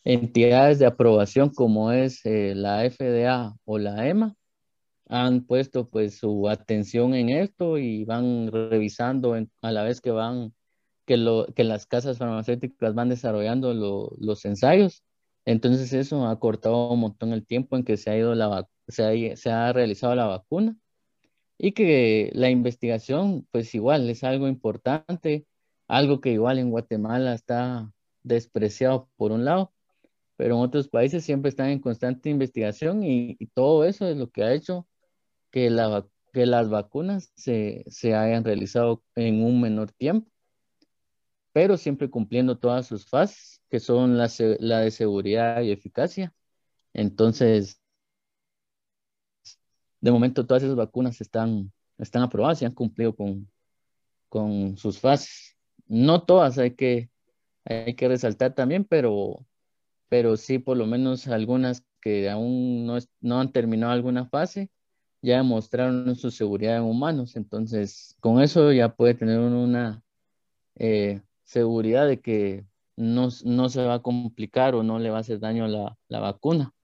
entidades 0.04 0.78
de 0.78 0.86
aprobación 0.86 1.50
como 1.50 1.92
es 1.92 2.24
eh, 2.26 2.54
la 2.54 2.88
FDA 2.88 3.54
o 3.64 3.78
la 3.78 4.08
EMA 4.08 4.34
han 5.08 5.44
puesto 5.44 5.88
pues 5.88 6.18
su 6.18 6.48
atención 6.48 7.14
en 7.14 7.28
esto 7.30 7.78
y 7.78 8.04
van 8.04 8.50
revisando 8.52 9.36
a 9.62 9.72
la 9.72 9.82
vez 9.82 10.00
que 10.00 10.10
van 10.10 10.54
que, 11.06 11.16
lo, 11.16 11.46
que 11.54 11.64
las 11.64 11.86
casas 11.86 12.18
farmacéuticas 12.18 12.94
van 12.94 13.10
desarrollando 13.10 13.74
los 13.74 14.44
ensayos. 14.44 15.04
Entonces 15.44 15.92
eso 15.92 16.26
ha 16.26 16.38
cortado 16.40 16.90
un 16.90 17.00
montón 17.00 17.32
el 17.32 17.46
tiempo 17.46 17.76
en 17.76 17.84
que 17.84 17.96
se 17.96 18.10
ha 18.10 18.16
ido 18.16 18.34
la 18.34 18.66
se 18.88 19.36
se 19.36 19.50
ha 19.50 19.72
realizado 19.72 20.14
la 20.14 20.26
vacuna 20.26 20.76
y 21.58 21.72
que 21.72 22.30
la 22.34 22.50
investigación 22.50 23.46
pues 23.50 23.74
igual 23.74 24.08
es 24.10 24.24
algo 24.24 24.48
importante, 24.48 25.46
algo 25.88 26.20
que 26.20 26.32
igual 26.32 26.58
en 26.58 26.70
Guatemala 26.70 27.34
está 27.34 27.92
despreciado 28.24 29.08
por 29.16 29.30
un 29.32 29.44
lado, 29.44 29.72
pero 30.36 30.56
en 30.56 30.62
otros 30.62 30.88
países 30.88 31.24
siempre 31.24 31.50
están 31.50 31.68
en 31.70 31.80
constante 31.80 32.30
investigación 32.30 33.04
y, 33.04 33.36
todo 33.54 33.84
eso 33.84 34.08
es 34.08 34.16
lo 34.16 34.30
que 34.30 34.42
ha 34.42 34.52
hecho 34.52 34.88
que, 35.50 35.70
la, 35.70 36.06
que 36.32 36.46
las 36.46 36.68
vacunas 36.68 37.32
se, 37.36 37.84
hayan 38.14 38.44
realizado 38.44 39.04
en 39.14 39.44
un 39.44 39.60
menor 39.60 39.92
tiempo, 39.92 40.30
pero 41.52 41.76
siempre 41.76 42.10
cumpliendo 42.10 42.58
todas 42.58 42.86
sus 42.86 43.06
fases, 43.06 43.62
que 43.70 43.78
son 43.80 44.18
la, 44.18 44.28
la 44.58 44.80
de 44.80 44.90
seguridad 44.90 45.62
y 45.62 45.70
eficacia. 45.70 46.34
Entonces, 46.92 47.80
de 50.00 50.10
momento 50.10 50.46
todas 50.46 50.62
esas 50.62 50.76
vacunas 50.76 51.20
están, 51.20 51.72
están 51.98 52.22
aprobadas 52.22 52.60
y 52.62 52.64
han 52.64 52.74
cumplido 52.74 53.14
con, 53.14 53.48
con 54.28 54.76
sus 54.76 54.98
fases. 54.98 55.56
No 55.86 56.24
todas, 56.24 56.58
hay 56.58 56.74
que 56.74 57.10
hay 57.64 57.94
que 57.94 58.08
resaltar 58.08 58.54
también, 58.54 58.84
pero, 58.84 59.46
pero 60.08 60.36
sí 60.36 60.58
por 60.58 60.76
lo 60.76 60.86
menos 60.86 61.26
algunas 61.28 61.84
que 62.00 62.28
aún 62.28 62.86
no, 62.86 63.40
han 63.40 63.52
terminado 63.52 63.92
alguna 63.92 64.26
fase, 64.26 64.70
ya 65.22 65.38
demostraron 65.38 66.14
su 66.16 66.30
seguridad 66.30 66.76
en 66.76 66.82
humanos. 66.82 67.36
Entonces, 67.36 68.14
con 68.20 68.42
eso 68.42 68.72
ya 68.72 68.94
puede 68.94 69.14
tener 69.14 69.38
una 69.38 70.02
eh, 70.76 71.22
seguridad 71.44 72.06
de 72.06 72.20
que 72.20 72.64
no, 72.96 73.30
se 73.30 73.84
va 73.84 73.94
a 73.94 74.02
complicar 74.02 74.74
o 74.74 74.82
no 74.82 74.98
le 74.98 75.10
va 75.10 75.18
a 75.18 75.20
hacer 75.20 75.40
daño 75.40 75.66
la, 75.66 75.96
la 76.08 76.20
vacuna. 76.20 76.74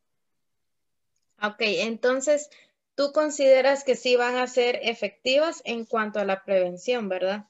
Ok, 1.42 1.60
entonces 1.60 2.50
tú 2.94 3.12
consideras 3.12 3.84
que 3.84 3.96
sí 3.96 4.16
van 4.16 4.36
a 4.36 4.46
ser 4.46 4.78
efectivas 4.82 5.62
en 5.64 5.84
cuanto 5.84 6.18
a 6.18 6.24
la 6.24 6.44
prevención, 6.44 7.08
¿verdad? 7.08 7.46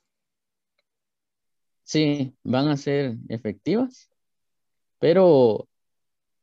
Sí, 1.91 2.37
van 2.45 2.69
a 2.69 2.77
ser 2.77 3.17
efectivas, 3.29 4.09
pero 5.01 5.69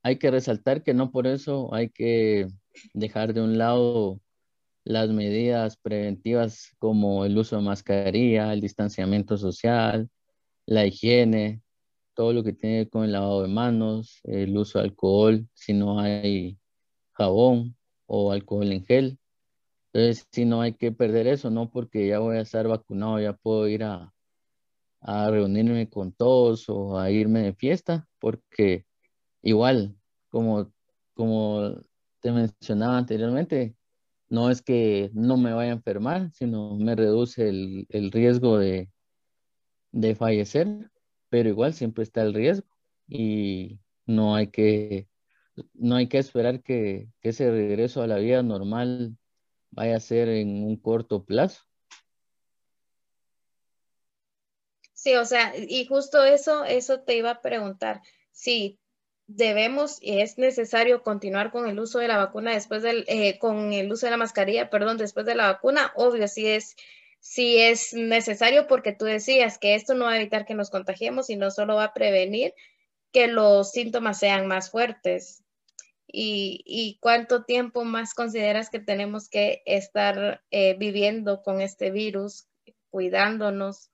hay 0.04 0.18
que 0.20 0.32
resaltar 0.32 0.84
que 0.84 0.94
no 0.94 1.12
por 1.12 1.28
eso 1.28 1.74
hay 1.74 1.90
que 1.90 2.50
dejar 2.94 3.34
de 3.34 3.42
un 3.42 3.58
lado 3.58 4.20
las 4.86 5.10
medidas 5.10 5.78
preventivas 5.78 6.76
como 6.80 7.26
el 7.26 7.38
uso 7.38 7.58
de 7.58 7.64
mascarilla, 7.64 8.54
el 8.54 8.62
distanciamiento 8.62 9.38
social, 9.38 10.10
la 10.66 10.86
higiene, 10.86 11.62
todo 12.16 12.34
lo 12.34 12.44
que 12.44 12.54
tiene 12.54 12.90
con 12.90 13.06
el 13.06 13.14
lavado 13.14 13.44
de 13.44 13.50
manos, 13.50 14.20
el 14.26 14.58
uso 14.58 14.80
de 14.80 14.86
alcohol, 14.86 15.48
si 15.54 15.74
no 15.74 16.00
hay 16.02 16.60
jabón 17.14 17.78
o 18.08 18.34
alcohol 18.34 18.72
en 18.74 18.86
gel. 18.86 19.20
Entonces, 19.94 20.28
si 20.32 20.46
no 20.46 20.62
hay 20.62 20.74
que 20.74 20.92
perder 20.92 21.28
eso, 21.28 21.50
no 21.52 21.72
porque 21.72 22.08
ya 22.08 22.20
voy 22.20 22.38
a 22.38 22.42
estar 22.42 22.68
vacunado, 22.68 23.20
ya 23.22 23.34
puedo 23.34 23.68
ir 23.70 23.84
a, 23.86 24.14
a 25.08 25.32
reunirme 25.32 25.90
con 25.90 26.12
todos 26.12 26.68
o 26.70 27.00
a 27.00 27.10
irme 27.12 27.42
de 27.42 27.54
fiesta, 27.54 28.08
porque 28.20 28.86
igual, 29.42 29.96
como, 30.30 30.74
como 31.14 31.76
te 32.20 32.32
mencionaba 32.34 32.98
anteriormente, 32.98 33.76
no 34.30 34.52
es 34.52 34.62
que 34.62 35.10
no 35.14 35.38
me 35.38 35.54
vaya 35.54 35.72
a 35.72 35.76
enfermar, 35.76 36.32
sino 36.34 36.76
me 36.76 36.94
reduce 36.96 37.48
el, 37.48 37.88
el 37.90 38.12
riesgo 38.12 38.58
de, 38.58 38.92
de 39.94 40.14
fallecer, 40.14 40.92
pero 41.30 41.48
igual 41.48 41.74
siempre 41.74 42.04
está 42.04 42.22
el 42.24 42.34
riesgo 42.34 42.68
y 43.08 43.80
no 44.06 44.36
hay 44.36 44.48
que, 44.48 45.08
no 45.74 45.96
hay 45.96 46.08
que 46.08 46.18
esperar 46.18 46.62
que, 46.64 47.10
que 47.22 47.30
ese 47.30 47.50
regreso 47.50 48.02
a 48.02 48.08
la 48.08 48.18
vida 48.18 48.44
normal 48.44 49.18
vaya 49.72 49.96
a 49.96 50.02
ser 50.02 50.28
en 50.28 50.66
un 50.66 50.76
corto 50.76 51.24
plazo. 51.24 51.67
Sí, 54.98 55.16
o 55.16 55.26
sea, 55.26 55.54
y 55.56 55.86
justo 55.86 56.24
eso, 56.26 56.66
eso 56.66 57.02
te 57.02 57.16
iba 57.16 57.30
a 57.30 57.42
preguntar. 57.42 58.02
Si 58.32 58.80
debemos 59.28 60.00
y 60.02 60.22
es 60.22 60.40
necesario 60.40 61.04
continuar 61.04 61.52
con 61.52 61.68
el 61.68 61.80
uso 61.80 62.00
de 62.00 62.08
la 62.08 62.18
vacuna 62.18 62.52
después 62.54 62.82
del, 62.82 63.06
eh, 63.08 63.38
con 63.38 63.74
el 63.74 63.92
uso 63.92 64.08
de 64.08 64.12
la 64.12 64.18
mascarilla, 64.18 64.72
perdón, 64.72 64.98
después 64.98 65.28
de 65.28 65.36
la 65.36 65.52
vacuna, 65.52 65.92
obvio, 65.96 66.28
si 66.28 66.48
es, 66.48 66.76
si 67.20 67.60
es 67.60 67.94
necesario 67.94 68.66
porque 68.66 68.92
tú 68.92 69.06
decías 69.06 69.60
que 69.60 69.76
esto 69.76 69.94
no 69.94 70.06
va 70.06 70.14
a 70.14 70.18
evitar 70.20 70.46
que 70.48 70.56
nos 70.56 70.72
contagiemos, 70.72 71.28
sino 71.28 71.52
solo 71.52 71.76
va 71.76 71.84
a 71.86 71.94
prevenir 71.94 72.56
que 73.14 73.28
los 73.28 73.72
síntomas 73.72 74.18
sean 74.20 74.48
más 74.48 74.72
fuertes. 74.72 75.44
¿Y, 76.08 76.64
y 76.66 76.98
cuánto 77.02 77.44
tiempo 77.46 77.84
más 77.84 78.16
consideras 78.16 78.72
que 78.72 78.80
tenemos 78.80 79.30
que 79.30 79.62
estar 79.68 80.42
eh, 80.50 80.76
viviendo 80.80 81.44
con 81.44 81.62
este 81.62 81.92
virus, 81.92 82.48
cuidándonos? 82.90 83.92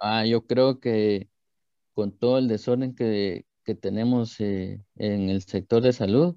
Ah, 0.00 0.24
yo 0.24 0.46
creo 0.46 0.80
que 0.80 1.28
con 1.94 2.12
todo 2.18 2.38
el 2.38 2.48
desorden 2.48 2.94
que, 2.94 3.46
tenemos 3.80 4.40
eh, 4.40 4.82
en 4.96 5.30
el 5.30 5.42
sector 5.42 5.82
de 5.82 5.92
salud, 5.92 6.36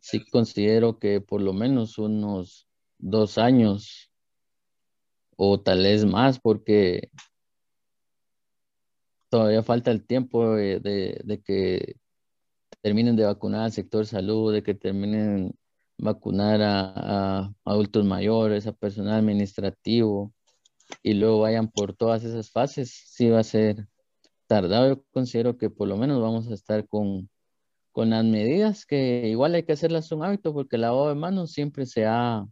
sí 0.00 0.24
considero 0.30 0.98
que 0.98 1.20
por 1.20 1.40
lo 1.40 1.52
menos 1.52 1.98
unos 1.98 2.66
dos 2.98 3.38
años 3.38 4.10
o 5.36 5.60
tal 5.60 5.84
vez 5.84 6.04
más, 6.04 6.40
porque 6.40 7.10
todavía 9.28 9.62
falta 9.62 9.90
el 9.92 10.04
tiempo 10.04 10.54
de, 10.56 11.42
que 11.44 11.96
terminen 12.82 13.16
de 13.16 13.24
vacunar 13.24 13.62
al 13.64 13.72
sector 13.72 14.06
salud, 14.06 14.52
de 14.52 14.62
que 14.64 14.74
terminen 14.74 15.54
vacunar 15.98 16.62
a, 16.62 17.44
a 17.46 17.54
adultos 17.64 18.04
mayores, 18.04 18.66
a 18.66 18.72
personal 18.72 19.20
administrativo 19.20 20.32
y 21.02 21.14
luego 21.14 21.40
vayan 21.40 21.68
por 21.68 21.94
todas 21.94 22.24
esas 22.24 22.50
fases, 22.50 22.90
sí 22.90 23.28
va 23.28 23.40
a 23.40 23.44
ser 23.44 23.86
tardado, 24.46 24.88
yo 24.88 25.04
considero 25.12 25.58
que 25.58 25.70
por 25.70 25.88
lo 25.88 25.96
menos 25.96 26.20
vamos 26.20 26.48
a 26.48 26.54
estar 26.54 26.86
con, 26.88 27.28
con 27.92 28.10
las 28.10 28.24
medidas 28.24 28.86
que 28.86 29.28
igual 29.28 29.54
hay 29.54 29.64
que 29.64 29.72
hacerlas 29.72 30.12
un 30.12 30.24
hábito 30.24 30.52
porque 30.54 30.76
el 30.76 30.82
lavado 30.82 31.08
de 31.08 31.14
manos 31.14 31.52
siempre 31.52 31.86
se 31.86 32.06
ha, 32.06 32.46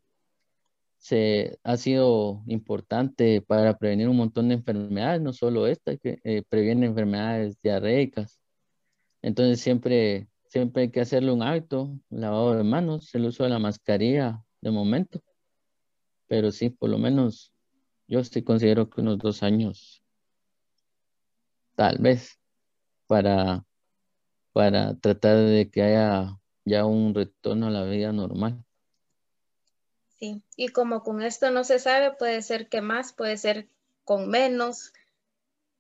se, 0.99 1.59
ha 1.65 1.77
sido 1.77 2.43
importante 2.47 3.41
para 3.43 3.79
prevenir 3.79 4.09
un 4.09 4.17
montón 4.17 4.49
de 4.49 4.55
enfermedades, 4.57 5.23
no 5.23 5.33
solo 5.33 5.67
esta, 5.67 5.97
que 5.97 6.21
eh, 6.25 6.43
previene 6.49 6.87
enfermedades 6.87 7.61
diarreicas. 7.63 8.41
Entonces 9.23 9.61
siempre, 9.61 10.29
siempre 10.49 10.83
hay 10.83 10.91
que 10.91 11.01
hacerle 11.01 11.33
un 11.33 11.43
hábito, 11.43 11.99
lavado 12.11 12.55
de 12.55 12.65
manos, 12.65 13.15
el 13.15 13.27
uso 13.27 13.45
de 13.45 13.51
la 13.51 13.59
mascarilla 13.59 14.43
de 14.61 14.71
momento. 14.71 15.23
Pero 16.27 16.51
sí, 16.53 16.71
por 16.71 16.91
lo 16.91 16.99
menos 16.99 17.53
yo 18.09 18.23
sí 18.25 18.43
considero 18.43 18.89
que 18.91 19.01
unos 19.01 19.19
dos 19.19 19.43
años 19.43 20.03
tal 21.77 21.99
vez, 21.99 22.41
para, 23.07 23.65
para 24.53 24.99
tratar 24.99 25.37
de 25.37 25.71
que 25.71 25.83
haya 25.83 26.41
ya 26.65 26.85
un 26.85 27.15
retorno 27.15 27.69
a 27.69 27.71
la 27.71 27.85
vida 27.85 28.13
normal. 28.13 28.65
Sí, 30.19 30.43
y 30.57 30.69
como 30.69 31.03
con 31.03 31.23
esto 31.23 31.51
no 31.51 31.63
se 31.63 31.79
sabe, 31.79 32.13
puede 32.13 32.43
ser 32.43 32.69
que 32.69 32.81
más, 32.81 33.13
puede 33.13 33.37
ser 33.37 33.69
con 34.05 34.29
menos, 34.29 34.93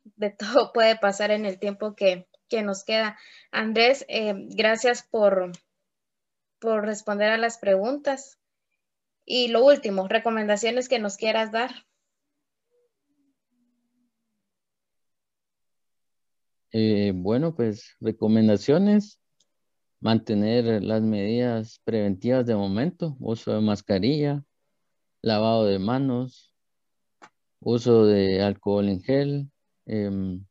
de 0.04 0.30
todo 0.38 0.72
puede 0.72 0.96
pasar 0.96 1.32
en 1.32 1.46
el 1.46 1.58
tiempo 1.58 1.96
que, 1.96 2.28
nos 2.62 2.84
queda. 2.84 3.18
Andrés, 3.50 4.04
eh, 4.08 4.34
gracias 4.36 5.02
por, 5.02 5.50
por 6.60 6.84
responder 6.84 7.30
a 7.30 7.38
las 7.38 7.58
preguntas. 7.58 8.38
Y 9.24 9.48
lo 9.48 9.64
último, 9.64 10.06
recomendaciones 10.06 10.88
que 10.88 11.00
nos 11.00 11.16
quieras 11.16 11.50
dar. 11.50 11.86
Eh, 16.78 17.12
bueno, 17.14 17.54
pues 17.54 17.96
recomendaciones, 18.00 19.18
mantener 19.98 20.82
las 20.84 21.00
medidas 21.00 21.80
preventivas 21.84 22.44
de 22.44 22.54
momento, 22.54 23.16
uso 23.18 23.54
de 23.54 23.62
mascarilla, 23.62 24.44
lavado 25.22 25.64
de 25.64 25.78
manos, 25.78 26.52
uso 27.60 28.04
de 28.04 28.42
alcohol 28.42 28.90
en 28.90 29.00
gel, 29.02 29.50
em, 29.86 30.44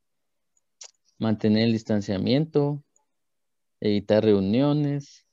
mantener 1.16 1.66
el 1.66 1.72
distanciamiento, 1.72 2.82
evitar 3.80 4.24
reuniones, 4.24 5.28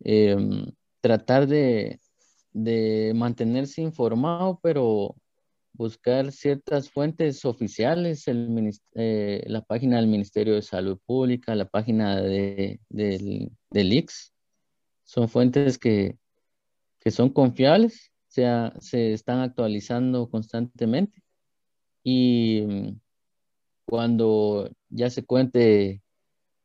em, 0.00 0.66
tratar 1.00 1.46
de, 1.46 2.00
de 2.52 3.14
mantenerse 3.16 3.80
informado, 3.80 4.60
pero 4.62 5.16
buscar 5.82 6.30
ciertas 6.30 6.90
fuentes 6.90 7.44
oficiales, 7.44 8.28
el, 8.28 8.70
eh, 8.94 9.42
la 9.46 9.62
página 9.62 9.96
del 9.96 10.06
Ministerio 10.06 10.54
de 10.54 10.62
Salud 10.62 10.98
Pública, 11.04 11.56
la 11.56 11.68
página 11.68 12.20
de, 12.20 12.80
del, 12.88 13.50
del 13.70 13.92
IX, 13.92 14.32
son 15.04 15.28
fuentes 15.28 15.78
que, 15.78 16.18
que 17.00 17.10
son 17.10 17.30
confiables, 17.30 18.12
sea, 18.28 18.72
se 18.78 19.12
están 19.12 19.40
actualizando 19.40 20.30
constantemente. 20.30 21.22
Y 22.04 22.62
mm, 22.66 23.00
cuando 23.86 24.70
ya 24.88 25.10
se 25.10 25.24
cuente 25.24 26.02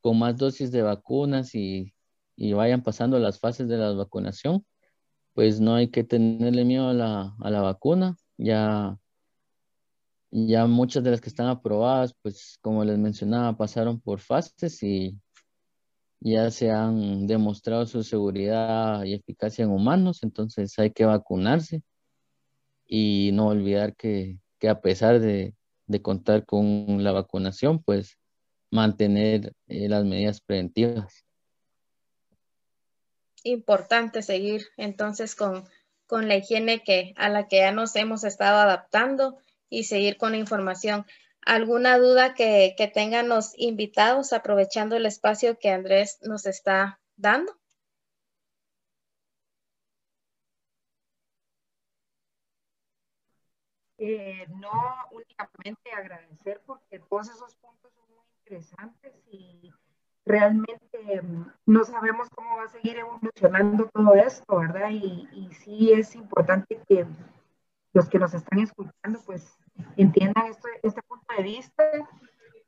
con 0.01 0.19
más 0.19 0.37
dosis 0.37 0.71
de 0.71 0.83
vacunas 0.83 1.55
y, 1.55 1.93
y 2.35 2.53
vayan 2.53 2.83
pasando 2.83 3.19
las 3.19 3.39
fases 3.39 3.67
de 3.67 3.77
la 3.77 3.91
vacunación, 3.93 4.63
pues 5.33 5.59
no 5.59 5.75
hay 5.75 5.89
que 5.89 6.03
tenerle 6.03 6.65
miedo 6.65 6.89
a 6.89 6.93
la, 6.93 7.35
a 7.41 7.49
la 7.49 7.61
vacuna, 7.61 8.15
ya, 8.37 8.97
ya 10.45 10.67
muchas 10.67 11.03
de 11.03 11.11
las 11.11 11.21
que 11.21 11.29
están 11.29 11.47
aprobadas, 11.47 12.13
pues 12.21 12.59
como 12.61 12.83
les 12.83 12.97
mencionaba, 12.97 13.57
pasaron 13.57 13.99
por 13.99 14.19
fases 14.19 14.83
y 14.83 15.17
ya 16.19 16.51
se 16.51 16.69
han 16.69 17.25
demostrado 17.25 17.85
su 17.85 18.03
seguridad 18.03 19.03
y 19.03 19.13
eficacia 19.13 19.63
en 19.63 19.71
humanos, 19.71 20.21
entonces 20.23 20.77
hay 20.77 20.91
que 20.91 21.05
vacunarse 21.05 21.81
y 22.85 23.31
no 23.33 23.47
olvidar 23.47 23.95
que, 23.95 24.37
a 24.67 24.81
pesar 24.81 25.19
de, 25.19 25.55
contar 26.01 26.45
con 26.45 27.03
la 27.03 27.11
vacunación, 27.11 27.81
pues 27.81 28.19
mantener 28.69 29.53
eh, 29.67 29.89
las 29.89 30.05
medidas 30.05 30.41
preventivas. 30.41 31.25
Importante 33.43 34.21
seguir 34.21 34.67
entonces 34.75 35.33
con 35.35 35.63
con 36.07 36.27
la 36.27 36.37
higiene 36.37 36.83
que, 36.83 37.13
a 37.17 37.29
la 37.29 37.47
que 37.47 37.57
ya 37.57 37.71
nos 37.71 37.95
hemos 37.95 38.23
estado 38.23 38.59
adaptando 38.59 39.37
y 39.69 39.83
seguir 39.85 40.17
con 40.17 40.31
la 40.31 40.37
información. 40.37 41.05
¿Alguna 41.41 41.97
duda 41.97 42.33
que, 42.33 42.75
tengan 42.93 43.29
los 43.29 43.53
invitados 43.57 44.33
aprovechando 44.33 44.95
el 44.95 45.05
espacio 45.05 45.57
que 45.59 45.69
Andrés 45.71 46.19
nos 46.21 46.45
está 46.45 46.99
dando? 47.15 47.53
Eh, 53.99 54.45
no 54.49 54.69
únicamente 55.11 55.91
agradecer 55.91 56.61
porque 56.65 56.99
todos 56.99 57.29
esos 57.29 57.55
puntos 57.55 57.91
son 57.93 58.05
muy 58.09 58.25
interesantes 58.43 59.13
y 59.31 59.71
realmente 60.23 61.21
mm, 61.23 61.45
no 61.65 61.83
sabemos 61.83 62.29
cómo 62.29 62.57
va 62.57 62.65
a 62.65 62.67
seguir 62.67 62.97
evolucionando 62.97 63.89
todo 63.91 64.13
esto, 64.13 64.59
¿verdad? 64.59 64.89
Y, 64.91 65.27
y 65.31 65.51
sí 65.55 65.93
es 65.93 66.13
importante 66.13 66.79
que 66.87 67.07
los 67.97 68.07
que 68.09 68.19
nos 68.19 68.31
están 68.31 68.59
escuchando 68.59 69.19
pues 69.25 69.57
entiendan 69.97 70.45
esto, 70.45 70.67
este 70.83 71.01
punto 71.01 71.25
de 71.35 71.43
vista, 71.43 71.83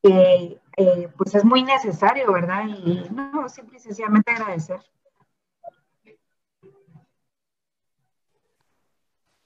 que 0.02 0.60
eh, 0.76 1.10
pues 1.16 1.36
es 1.36 1.46
muy 1.46 1.62
necesario, 1.62 2.34
¿verdad? 2.34 2.66
Y 2.68 3.08
no, 3.12 3.48
simple 3.48 3.78
y 3.78 3.80
sencillamente 3.80 4.32
agradecer. 4.32 4.80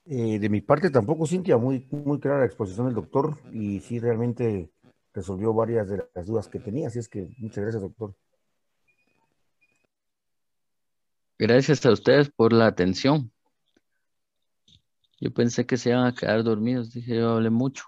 Eh, 0.05 0.39
de 0.39 0.49
mi 0.49 0.61
parte 0.61 0.89
tampoco, 0.89 1.27
Cintia, 1.27 1.57
muy, 1.57 1.85
muy 1.91 2.19
clara 2.19 2.39
la 2.39 2.45
exposición 2.45 2.85
del 2.85 2.95
doctor 2.95 3.37
y 3.51 3.81
sí 3.81 3.99
realmente 3.99 4.71
resolvió 5.13 5.53
varias 5.53 5.89
de 5.89 6.01
las 6.13 6.25
dudas 6.25 6.47
que 6.47 6.59
tenía, 6.59 6.87
así 6.87 6.99
es 6.99 7.09
que 7.09 7.29
muchas 7.39 7.61
gracias, 7.61 7.81
doctor. 7.81 8.15
Gracias 11.37 11.85
a 11.85 11.91
ustedes 11.91 12.29
por 12.29 12.53
la 12.53 12.67
atención. 12.67 13.32
Yo 15.23 15.33
pensé 15.33 15.65
que 15.65 15.77
se 15.77 15.91
iban 15.91 16.05
a 16.05 16.13
quedar 16.13 16.43
dormidos, 16.43 16.91
dije 16.91 17.15
yo 17.15 17.29
hablé 17.29 17.49
mucho. 17.49 17.85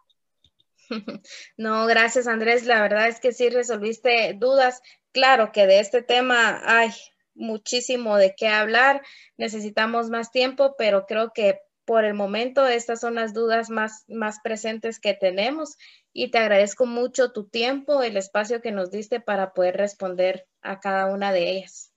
No, 1.57 1.85
gracias 1.85 2.27
Andrés, 2.27 2.65
la 2.65 2.81
verdad 2.81 3.09
es 3.09 3.19
que 3.19 3.33
sí 3.33 3.49
resolviste 3.49 4.33
dudas. 4.39 4.81
Claro 5.11 5.51
que 5.51 5.67
de 5.67 5.81
este 5.81 6.01
tema 6.01 6.61
hay 6.63 6.91
muchísimo 7.33 8.15
de 8.15 8.35
qué 8.37 8.47
hablar, 8.47 9.01
necesitamos 9.35 10.09
más 10.09 10.31
tiempo, 10.31 10.75
pero 10.77 11.05
creo 11.07 11.33
que 11.33 11.59
por 11.83 12.05
el 12.05 12.13
momento 12.13 12.65
estas 12.67 13.01
son 13.01 13.15
las 13.15 13.33
dudas 13.33 13.69
más, 13.69 14.05
más 14.07 14.39
presentes 14.41 15.01
que 15.01 15.13
tenemos 15.13 15.75
y 16.13 16.31
te 16.31 16.37
agradezco 16.37 16.85
mucho 16.85 17.33
tu 17.33 17.49
tiempo, 17.49 18.01
el 18.01 18.15
espacio 18.15 18.61
que 18.61 18.71
nos 18.71 18.91
diste 18.91 19.19
para 19.19 19.51
poder 19.51 19.75
responder 19.75 20.47
a 20.61 20.79
cada 20.79 21.07
una 21.07 21.33
de 21.33 21.51
ellas. 21.51 21.91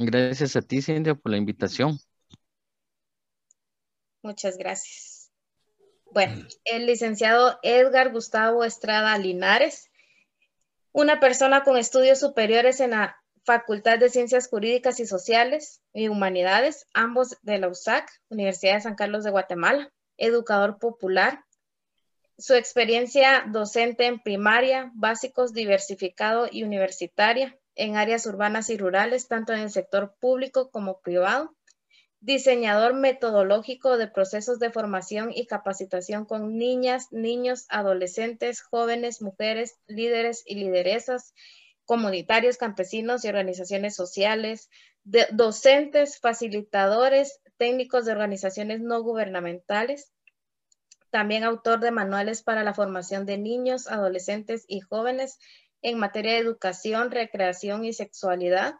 Gracias 0.00 0.56
a 0.56 0.62
ti, 0.62 0.82
Cintia, 0.82 1.14
por 1.14 1.30
la 1.30 1.38
invitación. 1.38 1.96
Muchas 4.24 4.56
gracias. 4.56 5.30
Bueno, 6.10 6.46
el 6.64 6.86
licenciado 6.86 7.58
Edgar 7.62 8.10
Gustavo 8.10 8.64
Estrada 8.64 9.18
Linares, 9.18 9.90
una 10.92 11.20
persona 11.20 11.62
con 11.62 11.76
estudios 11.76 12.20
superiores 12.20 12.80
en 12.80 12.92
la 12.92 13.22
Facultad 13.44 13.98
de 13.98 14.08
Ciencias 14.08 14.48
Jurídicas 14.48 14.98
y 14.98 15.06
Sociales 15.06 15.82
y 15.92 16.08
Humanidades, 16.08 16.86
ambos 16.94 17.36
de 17.42 17.58
la 17.58 17.68
USAC, 17.68 18.10
Universidad 18.30 18.76
de 18.76 18.80
San 18.80 18.94
Carlos 18.94 19.24
de 19.24 19.30
Guatemala, 19.30 19.92
educador 20.16 20.78
popular. 20.78 21.44
Su 22.38 22.54
experiencia 22.54 23.44
docente 23.46 24.06
en 24.06 24.20
primaria, 24.20 24.90
básicos, 24.94 25.52
diversificado 25.52 26.48
y 26.50 26.62
universitaria 26.62 27.58
en 27.74 27.96
áreas 27.96 28.24
urbanas 28.24 28.70
y 28.70 28.78
rurales, 28.78 29.28
tanto 29.28 29.52
en 29.52 29.60
el 29.60 29.70
sector 29.70 30.14
público 30.18 30.70
como 30.70 31.00
privado. 31.00 31.54
Diseñador 32.24 32.94
metodológico 32.94 33.98
de 33.98 34.08
procesos 34.08 34.58
de 34.58 34.70
formación 34.70 35.30
y 35.30 35.44
capacitación 35.44 36.24
con 36.24 36.56
niñas, 36.56 37.12
niños, 37.12 37.66
adolescentes, 37.68 38.62
jóvenes, 38.62 39.20
mujeres, 39.20 39.74
líderes 39.88 40.42
y 40.46 40.54
lideresas 40.54 41.34
comunitarios, 41.84 42.56
campesinos 42.56 43.26
y 43.26 43.28
organizaciones 43.28 43.94
sociales, 43.94 44.70
docentes, 45.32 46.18
facilitadores, 46.18 47.42
técnicos 47.58 48.06
de 48.06 48.12
organizaciones 48.12 48.80
no 48.80 49.02
gubernamentales, 49.02 50.10
también 51.10 51.44
autor 51.44 51.80
de 51.80 51.90
manuales 51.90 52.42
para 52.42 52.64
la 52.64 52.72
formación 52.72 53.26
de 53.26 53.36
niños, 53.36 53.86
adolescentes 53.86 54.64
y 54.66 54.80
jóvenes 54.80 55.38
en 55.82 55.98
materia 55.98 56.32
de 56.32 56.38
educación, 56.38 57.10
recreación 57.10 57.84
y 57.84 57.92
sexualidad, 57.92 58.76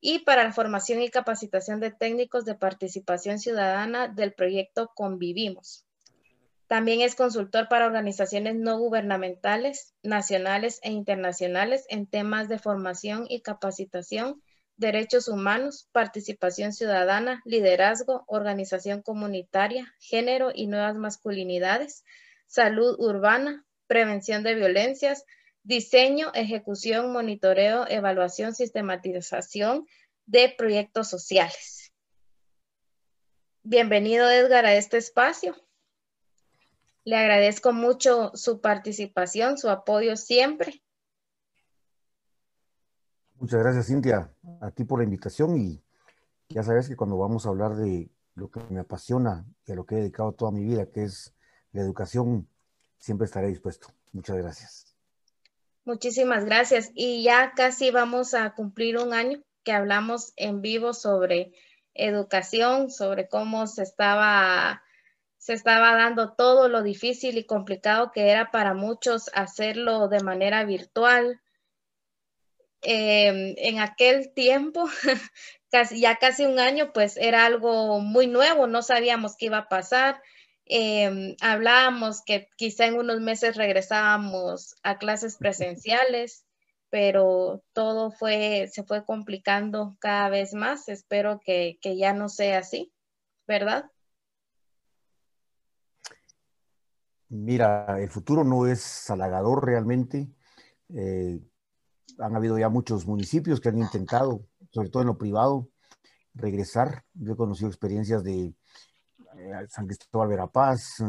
y 0.00 0.20
para 0.20 0.44
la 0.44 0.52
formación 0.52 1.02
y 1.02 1.10
capacitación 1.10 1.80
de 1.80 1.90
técnicos 1.90 2.44
de 2.44 2.54
participación 2.54 3.38
ciudadana 3.38 4.08
del 4.08 4.32
proyecto 4.32 4.90
Convivimos. 4.94 5.84
También 6.66 7.00
es 7.00 7.14
consultor 7.14 7.68
para 7.68 7.86
organizaciones 7.86 8.56
no 8.56 8.78
gubernamentales, 8.78 9.94
nacionales 10.02 10.80
e 10.82 10.90
internacionales 10.90 11.84
en 11.88 12.06
temas 12.06 12.48
de 12.48 12.58
formación 12.58 13.26
y 13.28 13.40
capacitación, 13.40 14.42
derechos 14.76 15.28
humanos, 15.28 15.88
participación 15.92 16.72
ciudadana, 16.72 17.40
liderazgo, 17.44 18.24
organización 18.26 19.02
comunitaria, 19.02 19.94
género 20.00 20.50
y 20.52 20.66
nuevas 20.66 20.96
masculinidades, 20.96 22.04
salud 22.46 22.96
urbana, 22.98 23.64
prevención 23.86 24.42
de 24.42 24.56
violencias, 24.56 25.24
diseño, 25.66 26.30
ejecución, 26.32 27.12
monitoreo, 27.12 27.88
evaluación, 27.88 28.54
sistematización 28.54 29.84
de 30.24 30.54
proyectos 30.56 31.08
sociales. 31.08 31.92
Bienvenido 33.64 34.30
Edgar 34.30 34.64
a 34.64 34.74
este 34.74 34.96
espacio. 34.96 35.56
Le 37.02 37.16
agradezco 37.16 37.72
mucho 37.72 38.30
su 38.34 38.60
participación, 38.60 39.58
su 39.58 39.68
apoyo 39.68 40.16
siempre. 40.16 40.84
Muchas 43.34 43.60
gracias, 43.60 43.88
Cintia, 43.88 44.32
a 44.60 44.70
ti 44.70 44.84
por 44.84 45.00
la 45.00 45.04
invitación 45.04 45.58
y 45.58 45.82
ya 46.48 46.62
sabes 46.62 46.88
que 46.88 46.94
cuando 46.94 47.18
vamos 47.18 47.44
a 47.44 47.48
hablar 47.48 47.74
de 47.74 48.08
lo 48.36 48.52
que 48.52 48.60
me 48.70 48.78
apasiona 48.78 49.44
y 49.66 49.72
a 49.72 49.74
lo 49.74 49.84
que 49.84 49.96
he 49.96 49.98
dedicado 49.98 50.32
toda 50.32 50.52
mi 50.52 50.62
vida, 50.62 50.86
que 50.86 51.02
es 51.02 51.34
la 51.72 51.82
educación, 51.82 52.48
siempre 52.98 53.24
estaré 53.24 53.48
dispuesto. 53.48 53.88
Muchas 54.12 54.36
gracias. 54.36 54.95
Muchísimas 55.86 56.44
gracias. 56.44 56.90
Y 56.94 57.22
ya 57.22 57.52
casi 57.54 57.92
vamos 57.92 58.34
a 58.34 58.54
cumplir 58.54 58.98
un 58.98 59.14
año 59.14 59.40
que 59.62 59.70
hablamos 59.70 60.32
en 60.34 60.60
vivo 60.60 60.92
sobre 60.92 61.52
educación, 61.94 62.90
sobre 62.90 63.28
cómo 63.28 63.68
se 63.68 63.84
estaba 63.84 64.82
se 65.38 65.52
estaba 65.52 65.94
dando 65.94 66.34
todo 66.34 66.68
lo 66.68 66.82
difícil 66.82 67.38
y 67.38 67.46
complicado 67.46 68.10
que 68.10 68.30
era 68.30 68.50
para 68.50 68.74
muchos 68.74 69.30
hacerlo 69.32 70.08
de 70.08 70.24
manera 70.24 70.64
virtual. 70.64 71.40
Em, 72.82 73.54
en 73.56 73.78
aquel 73.78 74.34
tiempo, 74.34 74.86
casi, 75.70 76.00
ya 76.00 76.16
casi 76.16 76.46
un 76.46 76.58
año, 76.58 76.92
pues 76.92 77.16
era 77.16 77.46
algo 77.46 78.00
muy 78.00 78.26
nuevo, 78.26 78.66
no 78.66 78.82
sabíamos 78.82 79.36
qué 79.36 79.46
iba 79.46 79.58
a 79.58 79.68
pasar. 79.68 80.20
Em, 80.66 81.36
hablábamos 81.40 82.22
que 82.22 82.48
quizá 82.56 82.86
en 82.86 82.98
unos 82.98 83.20
meses 83.20 83.56
regresábamos 83.56 84.74
a 84.82 84.98
clases 84.98 85.36
presenciales, 85.36 86.44
pero 86.90 87.62
todo 87.72 88.10
fue, 88.10 88.68
se 88.72 88.82
fue 88.82 89.04
complicando 89.04 89.96
cada 90.00 90.28
vez 90.28 90.54
más. 90.54 90.88
Espero 90.88 91.40
que, 91.44 91.78
que 91.80 91.96
ya 91.96 92.12
no 92.12 92.28
sea 92.28 92.58
así, 92.58 92.92
¿verdad? 93.46 93.90
Mira, 97.28 98.00
el 98.00 98.10
futuro 98.10 98.44
no 98.44 98.66
es 98.66 99.08
halagador 99.10 99.64
realmente. 99.64 100.28
Eh, 100.94 101.40
han 102.18 102.36
habido 102.36 102.58
ya 102.58 102.68
muchos 102.68 103.06
municipios 103.06 103.60
que 103.60 103.68
han 103.68 103.78
intentado, 103.78 104.46
sobre 104.70 104.90
todo 104.90 105.02
en 105.02 105.08
lo 105.08 105.18
privado, 105.18 105.68
regresar. 106.34 107.04
Yo 107.14 107.32
he 107.32 107.36
conocido 107.36 107.68
experiencias 107.68 108.22
de 108.22 108.54
eh, 109.38 109.66
San 109.68 109.86
Cristóbal 109.86 110.28
Verapaz, 110.28 111.00
eh, 111.00 111.04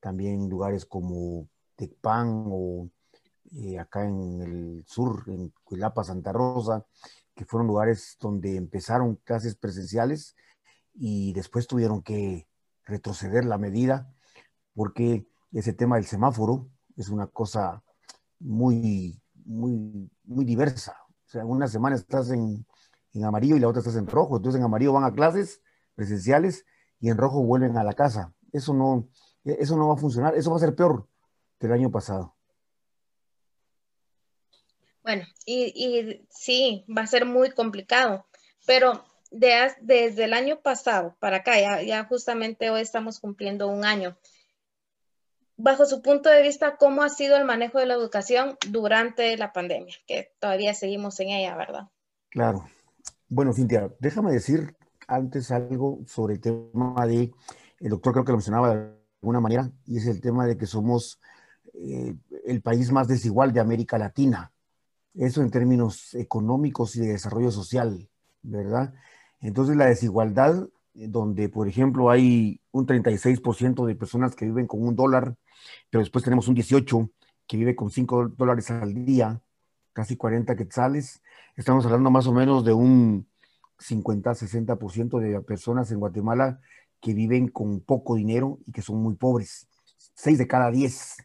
también 0.00 0.48
lugares 0.48 0.86
como 0.86 1.48
Tecpan 1.76 2.44
o 2.46 2.88
acá 3.80 4.04
en 4.04 4.42
el 4.42 4.84
sur, 4.86 5.24
en 5.28 5.52
Cuilapa, 5.64 6.04
Santa 6.04 6.32
Rosa, 6.32 6.84
que 7.34 7.44
fueron 7.44 7.66
lugares 7.66 8.16
donde 8.20 8.56
empezaron 8.56 9.16
clases 9.24 9.54
presenciales 9.54 10.36
y 10.92 11.32
después 11.32 11.66
tuvieron 11.66 12.02
que 12.02 12.46
retroceder 12.84 13.44
la 13.44 13.58
medida 13.58 14.12
porque 14.74 15.26
ese 15.52 15.72
tema 15.72 15.96
del 15.96 16.06
semáforo 16.06 16.68
es 16.96 17.08
una 17.08 17.26
cosa 17.26 17.82
muy, 18.38 19.20
muy, 19.44 20.10
muy 20.24 20.44
diversa. 20.44 20.96
O 21.26 21.30
sea, 21.30 21.44
una 21.44 21.68
semana 21.68 21.96
estás 21.96 22.30
en, 22.30 22.66
en 23.12 23.24
amarillo 23.24 23.56
y 23.56 23.60
la 23.60 23.68
otra 23.68 23.80
estás 23.80 23.96
en 23.96 24.06
rojo. 24.06 24.36
Entonces 24.36 24.58
en 24.58 24.64
amarillo 24.64 24.92
van 24.92 25.04
a 25.04 25.14
clases 25.14 25.62
presenciales 25.94 26.64
y 27.00 27.10
en 27.10 27.16
rojo 27.16 27.42
vuelven 27.42 27.76
a 27.76 27.84
la 27.84 27.92
casa. 27.92 28.32
Eso 28.52 28.74
no, 28.74 29.08
eso 29.44 29.76
no 29.76 29.88
va 29.88 29.94
a 29.94 29.98
funcionar. 29.98 30.34
Eso 30.34 30.50
va 30.50 30.56
a 30.56 30.60
ser 30.60 30.74
peor 30.74 31.06
que 31.58 31.66
el 31.66 31.72
año 31.72 31.90
pasado. 31.90 32.34
Bueno, 35.02 35.24
y, 35.46 35.72
y 35.74 36.26
sí, 36.30 36.84
va 36.94 37.02
a 37.02 37.06
ser 37.06 37.24
muy 37.24 37.50
complicado, 37.50 38.26
pero 38.66 39.04
de, 39.30 39.74
desde 39.80 40.24
el 40.24 40.34
año 40.34 40.60
pasado 40.60 41.16
para 41.18 41.38
acá, 41.38 41.58
ya, 41.58 41.82
ya 41.82 42.04
justamente 42.04 42.70
hoy 42.70 42.82
estamos 42.82 43.18
cumpliendo 43.18 43.68
un 43.68 43.84
año 43.84 44.18
bajo 45.58 45.84
su 45.84 46.00
punto 46.00 46.30
de 46.30 46.40
vista, 46.40 46.76
¿cómo 46.76 47.02
ha 47.02 47.10
sido 47.10 47.36
el 47.36 47.44
manejo 47.44 47.78
de 47.78 47.86
la 47.86 47.94
educación 47.94 48.56
durante 48.68 49.36
la 49.36 49.52
pandemia? 49.52 49.94
Que 50.06 50.32
todavía 50.38 50.72
seguimos 50.72 51.20
en 51.20 51.30
ella, 51.30 51.56
¿verdad? 51.56 51.88
Claro. 52.30 52.64
Bueno, 53.28 53.52
Cintia, 53.52 53.92
déjame 53.98 54.32
decir 54.32 54.74
antes 55.08 55.50
algo 55.50 56.00
sobre 56.06 56.34
el 56.34 56.40
tema 56.40 57.06
de, 57.06 57.32
el 57.80 57.90
doctor 57.90 58.12
creo 58.12 58.24
que 58.24 58.32
lo 58.32 58.38
mencionaba 58.38 58.74
de 58.74 58.92
alguna 59.22 59.40
manera, 59.40 59.72
y 59.86 59.96
es 59.96 60.06
el 60.06 60.20
tema 60.20 60.46
de 60.46 60.56
que 60.56 60.66
somos 60.66 61.20
eh, 61.74 62.14
el 62.44 62.62
país 62.62 62.92
más 62.92 63.08
desigual 63.08 63.52
de 63.52 63.60
América 63.60 63.98
Latina. 63.98 64.52
Eso 65.14 65.42
en 65.42 65.50
términos 65.50 66.14
económicos 66.14 66.94
y 66.96 67.00
de 67.00 67.08
desarrollo 67.08 67.50
social, 67.50 68.08
¿verdad? 68.42 68.94
Entonces 69.40 69.76
la 69.76 69.86
desigualdad, 69.86 70.68
donde 70.94 71.48
por 71.48 71.68
ejemplo 71.68 72.10
hay 72.10 72.60
un 72.70 72.86
36% 72.86 73.86
de 73.86 73.94
personas 73.94 74.36
que 74.36 74.44
viven 74.44 74.66
con 74.66 74.86
un 74.86 74.94
dólar, 74.94 75.36
pero 75.90 76.00
después 76.02 76.22
tenemos 76.22 76.48
un 76.48 76.56
18% 76.56 77.10
que 77.46 77.56
vive 77.56 77.74
con 77.74 77.90
5 77.90 78.28
dólares 78.36 78.70
al 78.70 79.06
día, 79.06 79.40
casi 79.94 80.16
40 80.16 80.54
quetzales, 80.54 81.22
estamos 81.56 81.86
hablando 81.86 82.10
más 82.10 82.26
o 82.26 82.32
menos 82.32 82.62
de 82.64 82.74
un 82.74 83.26
50-60% 83.78 85.18
de 85.20 85.40
personas 85.42 85.90
en 85.90 86.00
Guatemala 86.00 86.60
que 87.00 87.14
viven 87.14 87.48
con 87.48 87.80
poco 87.80 88.16
dinero 88.16 88.58
y 88.66 88.72
que 88.72 88.82
son 88.82 89.02
muy 89.02 89.14
pobres. 89.14 89.68
6 90.14 90.38
de 90.38 90.46
cada 90.46 90.70
10. 90.70 91.16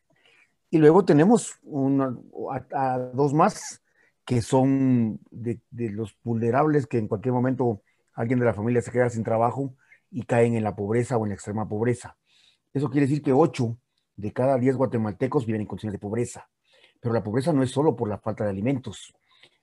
Y 0.70 0.78
luego 0.78 1.06
tenemos 1.06 1.60
a, 2.72 2.98
dos 3.14 3.34
más 3.34 3.82
que 4.26 4.42
son 4.42 5.20
de, 5.32 5.60
los 5.72 6.18
vulnerables 6.24 6.88
que 6.88 6.98
en 6.98 7.08
cualquier 7.08 7.34
momento 7.34 7.82
alguien 8.14 8.40
de 8.40 8.46
la 8.46 8.54
familia 8.54 8.82
se 8.82 8.92
queda 8.92 9.10
sin 9.10 9.24
trabajo 9.24 9.76
y 10.10 10.24
caen 10.24 10.56
en 10.56 10.64
la 10.64 10.76
pobreza 10.76 11.18
o 11.18 11.26
en 11.26 11.30
la 11.30 11.36
extrema 11.36 11.68
pobreza. 11.68 12.18
Eso 12.74 12.90
quiere 12.90 13.08
decir 13.08 13.22
que 13.22 13.34
8 13.34 13.78
de 14.16 14.32
cada 14.32 14.58
10 14.58 14.76
guatemaltecos 14.78 15.46
viven 15.46 15.62
en 15.62 15.68
condiciones 15.68 15.94
de 15.94 16.00
pobreza. 16.00 16.50
Pero 17.00 17.14
la 17.14 17.24
pobreza 17.24 17.52
no 17.52 17.64
es 17.64 17.72
solo 17.72 17.96
por 17.96 18.08
la 18.08 18.18
falta 18.18 18.44
de 18.44 18.52
alimentos. 18.52 19.14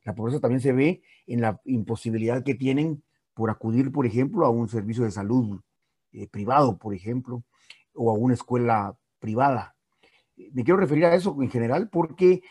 La 0.04 0.14
pobreza 0.14 0.40
también 0.40 0.60
se 0.60 0.72
ve 0.72 1.02
en 1.26 1.40
la 1.40 1.60
imposibilidad 1.64 2.42
que 2.42 2.54
tienen 2.54 3.02
por 3.34 3.50
acudir, 3.50 3.92
por 3.92 4.06
ejemplo, 4.06 4.44
a 4.46 4.50
un 4.50 4.68
servicio 4.68 5.04
de 5.04 5.10
salud 5.10 5.60
eh, 6.12 6.26
privado, 6.28 6.78
por 6.78 6.94
ejemplo, 6.94 7.44
o 7.94 8.10
a 8.10 8.14
una 8.14 8.34
escuela 8.34 8.96
privada. 9.18 9.76
Me 10.52 10.64
quiero 10.64 10.80
referir 10.80 11.04
a 11.04 11.14
eso 11.14 11.36
en 11.42 11.50
general 11.50 11.88
porque 11.90 12.42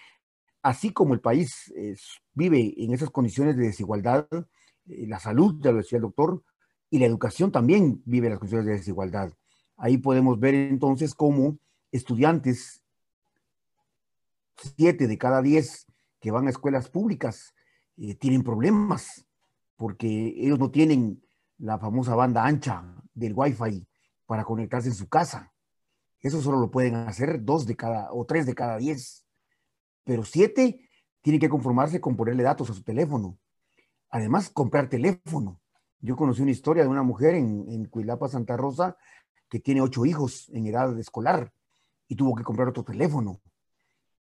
así 0.61 0.91
como 0.91 1.13
el 1.13 1.21
país 1.21 1.73
vive 2.33 2.73
en 2.77 2.93
esas 2.93 3.09
condiciones 3.09 3.57
de 3.57 3.63
desigualdad, 3.63 4.27
eh, 4.87 5.07
la 5.07 5.19
salud, 5.19 5.59
ya 5.61 5.71
lo 5.71 5.77
decía 5.77 5.97
el 5.97 6.03
doctor, 6.03 6.43
y 6.89 6.99
la 6.99 7.05
educación 7.05 7.51
también 7.51 8.01
vive 8.05 8.27
en 8.27 8.31
las 8.31 8.39
condiciones 8.39 8.65
de 8.65 8.73
desigualdad. 8.73 9.31
Ahí 9.77 9.97
podemos 9.97 10.39
ver 10.39 10.55
entonces 10.55 11.13
cómo 11.13 11.57
estudiantes, 11.91 12.81
siete 14.55 15.07
de 15.07 15.17
cada 15.17 15.41
diez 15.41 15.85
que 16.19 16.31
van 16.31 16.47
a 16.47 16.49
escuelas 16.49 16.89
públicas, 16.89 17.53
eh, 17.97 18.15
tienen 18.15 18.43
problemas 18.43 19.25
porque 19.75 20.33
ellos 20.37 20.59
no 20.59 20.71
tienen 20.71 21.23
la 21.57 21.79
famosa 21.79 22.15
banda 22.15 22.45
ancha 22.45 22.83
del 23.13 23.33
Wi-Fi 23.35 23.87
para 24.25 24.43
conectarse 24.43 24.89
en 24.89 24.95
su 24.95 25.07
casa. 25.07 25.53
Eso 26.19 26.41
solo 26.41 26.59
lo 26.59 26.69
pueden 26.69 26.95
hacer 26.95 27.43
dos 27.43 27.65
de 27.65 27.75
cada 27.75 28.11
o 28.11 28.25
tres 28.25 28.45
de 28.45 28.55
cada 28.55 28.77
diez. 28.77 29.25
Pero 30.03 30.23
siete 30.23 30.89
tienen 31.21 31.39
que 31.39 31.49
conformarse 31.49 32.01
con 32.01 32.15
ponerle 32.15 32.43
datos 32.43 32.69
a 32.69 32.73
su 32.73 32.83
teléfono. 32.83 33.37
Además, 34.09 34.49
comprar 34.49 34.89
teléfono. 34.89 35.61
Yo 36.01 36.15
conocí 36.15 36.41
una 36.41 36.51
historia 36.51 36.83
de 36.83 36.89
una 36.89 37.03
mujer 37.03 37.35
en, 37.35 37.65
en 37.69 37.85
Cuilapa, 37.85 38.27
Santa 38.27 38.57
Rosa, 38.57 38.97
que 39.49 39.59
tiene 39.59 39.81
ocho 39.81 40.05
hijos 40.05 40.49
en 40.53 40.67
edad 40.67 40.97
escolar 40.99 41.53
y 42.07 42.15
tuvo 42.15 42.35
que 42.35 42.43
comprar 42.43 42.67
otro 42.67 42.83
teléfono. 42.83 43.41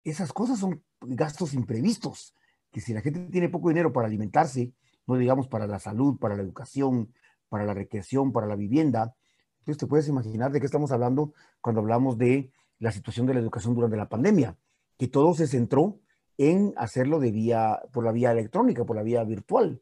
Esas 0.04 0.32
cosas 0.32 0.58
son 0.58 0.82
gastos 1.00 1.54
imprevistos, 1.54 2.34
que 2.70 2.80
si 2.80 2.92
la 2.92 3.00
gente 3.00 3.20
tiene 3.30 3.48
poco 3.48 3.68
dinero 3.68 3.92
para 3.92 4.08
alimentarse, 4.08 4.72
no 5.06 5.16
digamos 5.16 5.48
para 5.48 5.66
la 5.66 5.78
salud, 5.78 6.18
para 6.18 6.36
la 6.36 6.42
educación, 6.42 7.12
para 7.48 7.64
la 7.64 7.74
recreación, 7.74 8.32
para 8.32 8.46
la 8.46 8.56
vivienda, 8.56 9.14
entonces 9.58 9.78
te 9.78 9.86
puedes 9.86 10.08
imaginar 10.08 10.50
de 10.50 10.58
qué 10.58 10.66
estamos 10.66 10.90
hablando 10.90 11.34
cuando 11.60 11.80
hablamos 11.80 12.18
de 12.18 12.50
la 12.80 12.90
situación 12.90 13.26
de 13.26 13.34
la 13.34 13.40
educación 13.40 13.74
durante 13.74 13.96
la 13.96 14.08
pandemia, 14.08 14.56
que 14.98 15.06
todo 15.06 15.34
se 15.34 15.46
centró 15.46 16.00
en 16.36 16.74
hacerlo 16.76 17.20
de 17.20 17.30
vía, 17.30 17.80
por 17.92 18.04
la 18.04 18.10
vía 18.10 18.32
electrónica, 18.32 18.84
por 18.84 18.96
la 18.96 19.04
vía 19.04 19.22
virtual. 19.22 19.80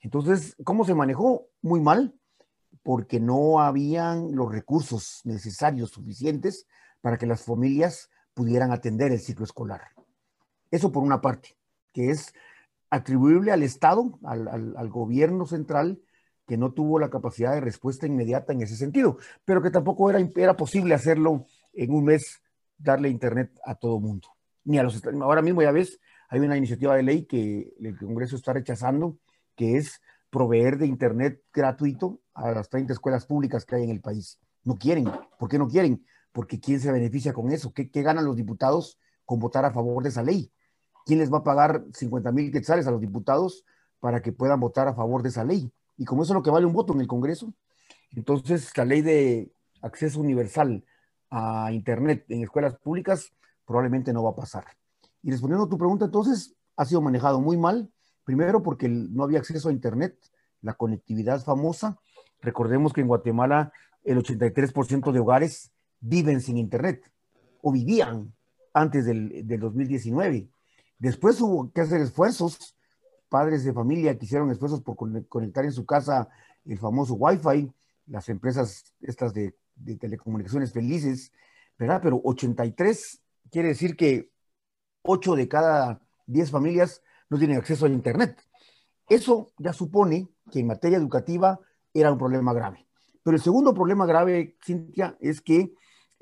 Entonces, 0.00 0.54
¿cómo 0.64 0.84
se 0.84 0.94
manejó? 0.94 1.48
Muy 1.62 1.80
mal, 1.80 2.14
porque 2.82 3.20
no 3.20 3.60
habían 3.60 4.34
los 4.34 4.52
recursos 4.52 5.22
necesarios 5.24 5.90
suficientes 5.90 6.66
para 7.00 7.16
que 7.16 7.26
las 7.26 7.44
familias 7.44 8.10
pudieran 8.34 8.72
atender 8.72 9.12
el 9.12 9.20
ciclo 9.20 9.44
escolar. 9.44 9.82
Eso 10.70 10.90
por 10.90 11.02
una 11.02 11.20
parte, 11.20 11.56
que 11.92 12.10
es 12.10 12.32
atribuible 12.90 13.52
al 13.52 13.62
Estado, 13.62 14.18
al, 14.24 14.88
gobierno 14.88 15.46
central, 15.46 16.00
que 16.46 16.56
no 16.56 16.72
tuvo 16.72 16.98
la 16.98 17.10
capacidad 17.10 17.54
de 17.54 17.60
respuesta 17.60 18.06
inmediata 18.06 18.52
en 18.52 18.62
ese 18.62 18.76
sentido, 18.76 19.18
pero 19.44 19.62
que 19.62 19.70
tampoco 19.70 20.10
era, 20.10 20.18
era 20.36 20.56
posible 20.56 20.94
hacerlo 20.94 21.46
en 21.72 21.94
un 21.94 22.04
mes, 22.04 22.42
darle 22.76 23.08
internet 23.08 23.50
a 23.64 23.74
todo 23.74 24.00
mundo. 24.00 24.28
Ni 24.64 24.78
a 24.78 24.82
los 24.82 25.02
ahora 25.22 25.42
mismo 25.42 25.62
ya 25.62 25.72
ves, 25.72 26.00
hay 26.28 26.40
una 26.40 26.56
iniciativa 26.56 26.96
de 26.96 27.02
ley 27.02 27.24
que 27.26 27.74
el 27.80 27.98
Congreso 27.98 28.36
está 28.36 28.52
rechazando, 28.52 29.18
que 29.54 29.76
es 29.76 30.00
proveer 30.30 30.78
de 30.78 30.86
internet 30.86 31.42
gratuito 31.52 32.20
a 32.32 32.50
las 32.52 32.70
30 32.70 32.94
escuelas 32.94 33.26
públicas 33.26 33.66
que 33.66 33.76
hay 33.76 33.84
en 33.84 33.90
el 33.90 34.00
país. 34.00 34.38
No 34.64 34.78
quieren. 34.78 35.10
¿Por 35.38 35.48
qué 35.48 35.58
no 35.58 35.68
quieren? 35.68 36.04
Porque 36.32 36.58
¿quién 36.60 36.80
se 36.80 36.90
beneficia 36.90 37.32
con 37.32 37.52
eso? 37.52 37.72
¿Qué, 37.72 37.90
qué 37.90 38.02
ganan 38.02 38.24
los 38.24 38.36
diputados 38.36 38.98
con 39.24 39.38
votar 39.38 39.64
a 39.64 39.72
favor 39.72 40.02
de 40.02 40.08
esa 40.08 40.22
ley? 40.22 40.50
¿quién 41.04 41.18
les 41.18 41.32
va 41.32 41.38
a 41.38 41.44
pagar 41.44 41.84
50 41.92 42.32
mil 42.32 42.52
quetzales 42.52 42.86
a 42.86 42.90
los 42.90 43.00
diputados 43.00 43.64
para 44.00 44.22
que 44.22 44.32
puedan 44.32 44.60
votar 44.60 44.88
a 44.88 44.94
favor 44.94 45.22
de 45.22 45.30
esa 45.30 45.44
ley? 45.44 45.72
Y 45.96 46.04
como 46.04 46.22
eso 46.22 46.32
es 46.32 46.36
lo 46.36 46.42
que 46.42 46.50
vale 46.50 46.66
un 46.66 46.72
voto 46.72 46.92
en 46.92 47.00
el 47.00 47.06
Congreso, 47.06 47.52
entonces 48.12 48.76
la 48.76 48.84
ley 48.84 49.02
de 49.02 49.52
acceso 49.80 50.20
universal 50.20 50.84
a 51.30 51.70
Internet 51.72 52.24
en 52.28 52.42
escuelas 52.42 52.76
públicas 52.76 53.32
probablemente 53.64 54.12
no 54.12 54.22
va 54.22 54.30
a 54.30 54.36
pasar. 54.36 54.64
Y 55.22 55.30
respondiendo 55.30 55.66
a 55.66 55.68
tu 55.68 55.78
pregunta, 55.78 56.06
entonces, 56.06 56.54
ha 56.76 56.84
sido 56.84 57.00
manejado 57.00 57.40
muy 57.40 57.56
mal, 57.56 57.90
primero 58.24 58.62
porque 58.62 58.88
no 58.88 59.24
había 59.24 59.38
acceso 59.38 59.68
a 59.68 59.72
Internet, 59.72 60.18
la 60.60 60.74
conectividad 60.74 61.42
famosa. 61.42 61.98
Recordemos 62.40 62.92
que 62.92 63.02
en 63.02 63.08
Guatemala 63.08 63.72
el 64.04 64.18
83% 64.18 65.12
de 65.12 65.20
hogares 65.20 65.71
viven 66.02 66.42
sin 66.42 66.58
Internet 66.58 67.10
o 67.62 67.72
vivían 67.72 68.34
antes 68.74 69.06
del, 69.06 69.46
del 69.46 69.60
2019. 69.60 70.50
Después 70.98 71.40
hubo 71.40 71.72
que 71.72 71.80
hacer 71.80 72.02
esfuerzos, 72.02 72.76
padres 73.30 73.64
de 73.64 73.72
familia 73.72 74.18
que 74.18 74.26
hicieron 74.26 74.50
esfuerzos 74.50 74.82
por 74.82 74.94
conectar 75.26 75.64
en 75.64 75.72
su 75.72 75.86
casa 75.86 76.28
el 76.66 76.78
famoso 76.78 77.14
Wi-Fi, 77.14 77.72
las 78.06 78.28
empresas 78.28 78.92
estas 79.00 79.32
de, 79.32 79.54
telecomunicaciones 79.98 80.72
felices, 80.72 81.32
¿verdad? 81.78 82.00
Pero 82.02 82.20
83 82.22 83.22
quiere 83.50 83.68
decir 83.68 83.96
que 83.96 84.30
8 85.02 85.34
de 85.34 85.48
cada 85.48 86.02
10 86.26 86.50
familias 86.50 87.02
no 87.30 87.38
tienen 87.38 87.56
acceso 87.56 87.86
a 87.86 87.88
Internet. 87.88 88.38
Eso 89.08 89.50
ya 89.58 89.72
supone 89.72 90.28
que 90.50 90.60
en 90.60 90.66
materia 90.66 90.98
educativa 90.98 91.58
era 91.94 92.12
un 92.12 92.18
problema 92.18 92.52
grave. 92.52 92.86
Pero 93.22 93.36
el 93.36 93.42
segundo 93.42 93.72
problema 93.72 94.06
grave, 94.06 94.56
Cintia, 94.64 95.16
es 95.20 95.40
que 95.40 95.74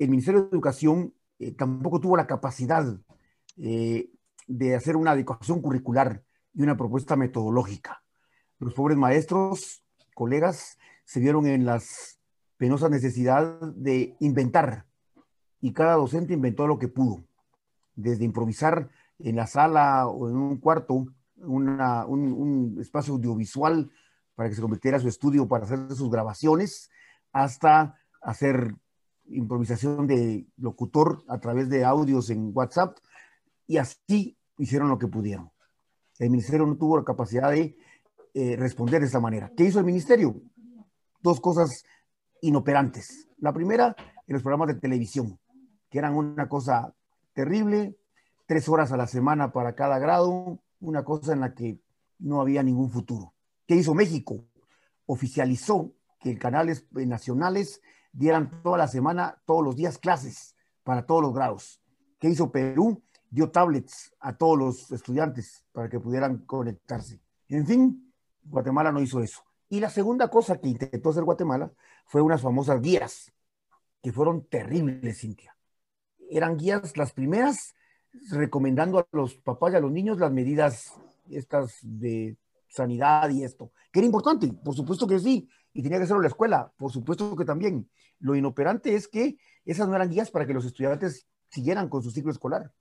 el 0.03 0.09
Ministerio 0.09 0.41
de 0.41 0.49
Educación 0.49 1.13
eh, 1.39 1.51
tampoco 1.51 1.99
tuvo 1.99 2.17
la 2.17 2.27
capacidad 2.27 2.85
eh, 3.57 4.09
de 4.47 4.75
hacer 4.75 4.95
una 4.95 5.11
adecuación 5.11 5.61
curricular 5.61 6.23
y 6.53 6.63
una 6.63 6.75
propuesta 6.75 7.15
metodológica. 7.15 8.03
Los 8.59 8.73
pobres 8.73 8.97
maestros, 8.97 9.83
colegas, 10.15 10.77
se 11.05 11.19
vieron 11.19 11.45
en 11.45 11.65
las 11.65 12.19
penosas 12.57 12.89
necesidad 12.89 13.59
de 13.61 14.15
inventar 14.19 14.85
y 15.61 15.73
cada 15.73 15.93
docente 15.93 16.33
inventó 16.33 16.65
lo 16.65 16.79
que 16.79 16.87
pudo, 16.87 17.23
desde 17.95 18.25
improvisar 18.25 18.89
en 19.19 19.35
la 19.35 19.45
sala 19.45 20.07
o 20.07 20.29
en 20.29 20.35
un 20.35 20.57
cuarto 20.57 21.05
un, 21.37 22.77
espacio 22.79 23.13
audiovisual 23.13 23.91
para 24.35 24.49
que 24.49 24.55
se 24.55 24.61
convirtiera 24.61 24.99
su 24.99 25.07
estudio 25.07 25.47
para 25.47 25.65
hacer 25.65 25.91
sus 25.91 26.09
grabaciones, 26.09 26.89
hasta 27.31 27.99
hacer 28.21 28.75
improvisación 29.27 30.07
de 30.07 30.47
locutor 30.57 31.23
a 31.27 31.39
través 31.39 31.69
de 31.69 31.85
audios 31.85 32.29
en 32.29 32.51
WhatsApp 32.53 32.97
y 33.67 33.77
así 33.77 34.37
hicieron 34.57 34.89
lo 34.89 34.97
que 34.97 35.07
pudieron. 35.07 35.51
El 36.19 36.29
ministerio 36.29 36.65
no 36.65 36.77
tuvo 36.77 36.97
la 36.97 37.03
capacidad 37.03 37.49
de 37.51 37.77
eh, 38.33 38.55
responder 38.57 39.01
de 39.01 39.07
esa 39.07 39.19
manera. 39.19 39.51
¿Qué 39.55 39.63
hizo 39.63 39.79
el 39.79 39.85
ministerio? 39.85 40.41
Dos 41.21 41.39
cosas 41.39 41.83
inoperantes. 42.41 43.27
La 43.37 43.53
primera, 43.53 43.95
en 44.27 44.33
los 44.33 44.43
programas 44.43 44.67
de 44.67 44.75
televisión, 44.75 45.39
que 45.89 45.99
eran 45.99 46.15
una 46.15 46.47
cosa 46.47 46.93
terrible, 47.33 47.97
tres 48.45 48.67
horas 48.69 48.91
a 48.91 48.97
la 48.97 49.07
semana 49.07 49.51
para 49.51 49.75
cada 49.75 49.99
grado, 49.99 50.59
una 50.79 51.03
cosa 51.03 51.33
en 51.33 51.39
la 51.41 51.53
que 51.53 51.79
no 52.19 52.41
había 52.41 52.63
ningún 52.63 52.91
futuro. 52.91 53.33
¿Qué 53.65 53.75
hizo 53.75 53.93
México? 53.93 54.45
Oficializó 55.05 55.93
que 56.19 56.37
canales 56.37 56.85
nacionales 56.91 57.81
dieran 58.11 58.61
toda 58.63 58.77
la 58.77 58.87
semana, 58.87 59.41
todos 59.45 59.63
los 59.63 59.75
días 59.75 59.97
clases 59.97 60.55
para 60.83 61.05
todos 61.05 61.21
los 61.21 61.33
grados. 61.33 61.81
¿Qué 62.19 62.29
hizo 62.29 62.51
Perú? 62.51 63.01
Dio 63.29 63.49
tablets 63.49 64.13
a 64.19 64.35
todos 64.35 64.57
los 64.57 64.91
estudiantes 64.91 65.65
para 65.71 65.89
que 65.89 65.99
pudieran 65.99 66.39
conectarse. 66.39 67.21
En 67.47 67.65
fin, 67.65 68.13
Guatemala 68.43 68.91
no 68.91 69.01
hizo 69.01 69.21
eso. 69.21 69.43
Y 69.69 69.79
la 69.79 69.89
segunda 69.89 70.27
cosa 70.27 70.59
que 70.59 70.69
intentó 70.69 71.09
hacer 71.09 71.23
Guatemala 71.23 71.71
fue 72.05 72.21
unas 72.21 72.41
famosas 72.41 72.81
guías, 72.81 73.31
que 74.01 74.11
fueron 74.11 74.45
terribles, 74.45 75.19
Cintia. 75.19 75.55
Eran 76.29 76.57
guías 76.57 76.97
las 76.97 77.13
primeras 77.13 77.75
recomendando 78.31 78.99
a 78.99 79.07
los 79.11 79.35
papás 79.35 79.73
y 79.73 79.75
a 79.77 79.79
los 79.79 79.91
niños 79.91 80.19
las 80.19 80.31
medidas 80.31 80.93
estas 81.29 81.77
de 81.81 82.37
sanidad 82.67 83.29
y 83.29 83.43
esto, 83.43 83.71
que 83.91 83.99
era 83.99 84.05
importante, 84.05 84.51
por 84.53 84.75
supuesto 84.75 85.07
que 85.07 85.19
sí, 85.19 85.49
y 85.73 85.83
tenía 85.83 85.97
que 85.97 86.03
hacerlo 86.03 86.21
la 86.21 86.27
escuela, 86.27 86.71
por 86.77 86.91
supuesto 86.91 87.35
que 87.35 87.45
también. 87.45 87.89
Lo 88.19 88.35
inoperante 88.35 88.95
es 88.95 89.07
que 89.07 89.37
esas 89.65 89.87
no 89.87 89.95
eran 89.95 90.09
guías 90.09 90.31
para 90.31 90.45
que 90.45 90.53
los 90.53 90.65
estudiantes 90.65 91.27
siguieran 91.49 91.89
con 91.89 92.03
su 92.03 92.11
ciclo 92.11 92.31
escolar, 92.31 92.71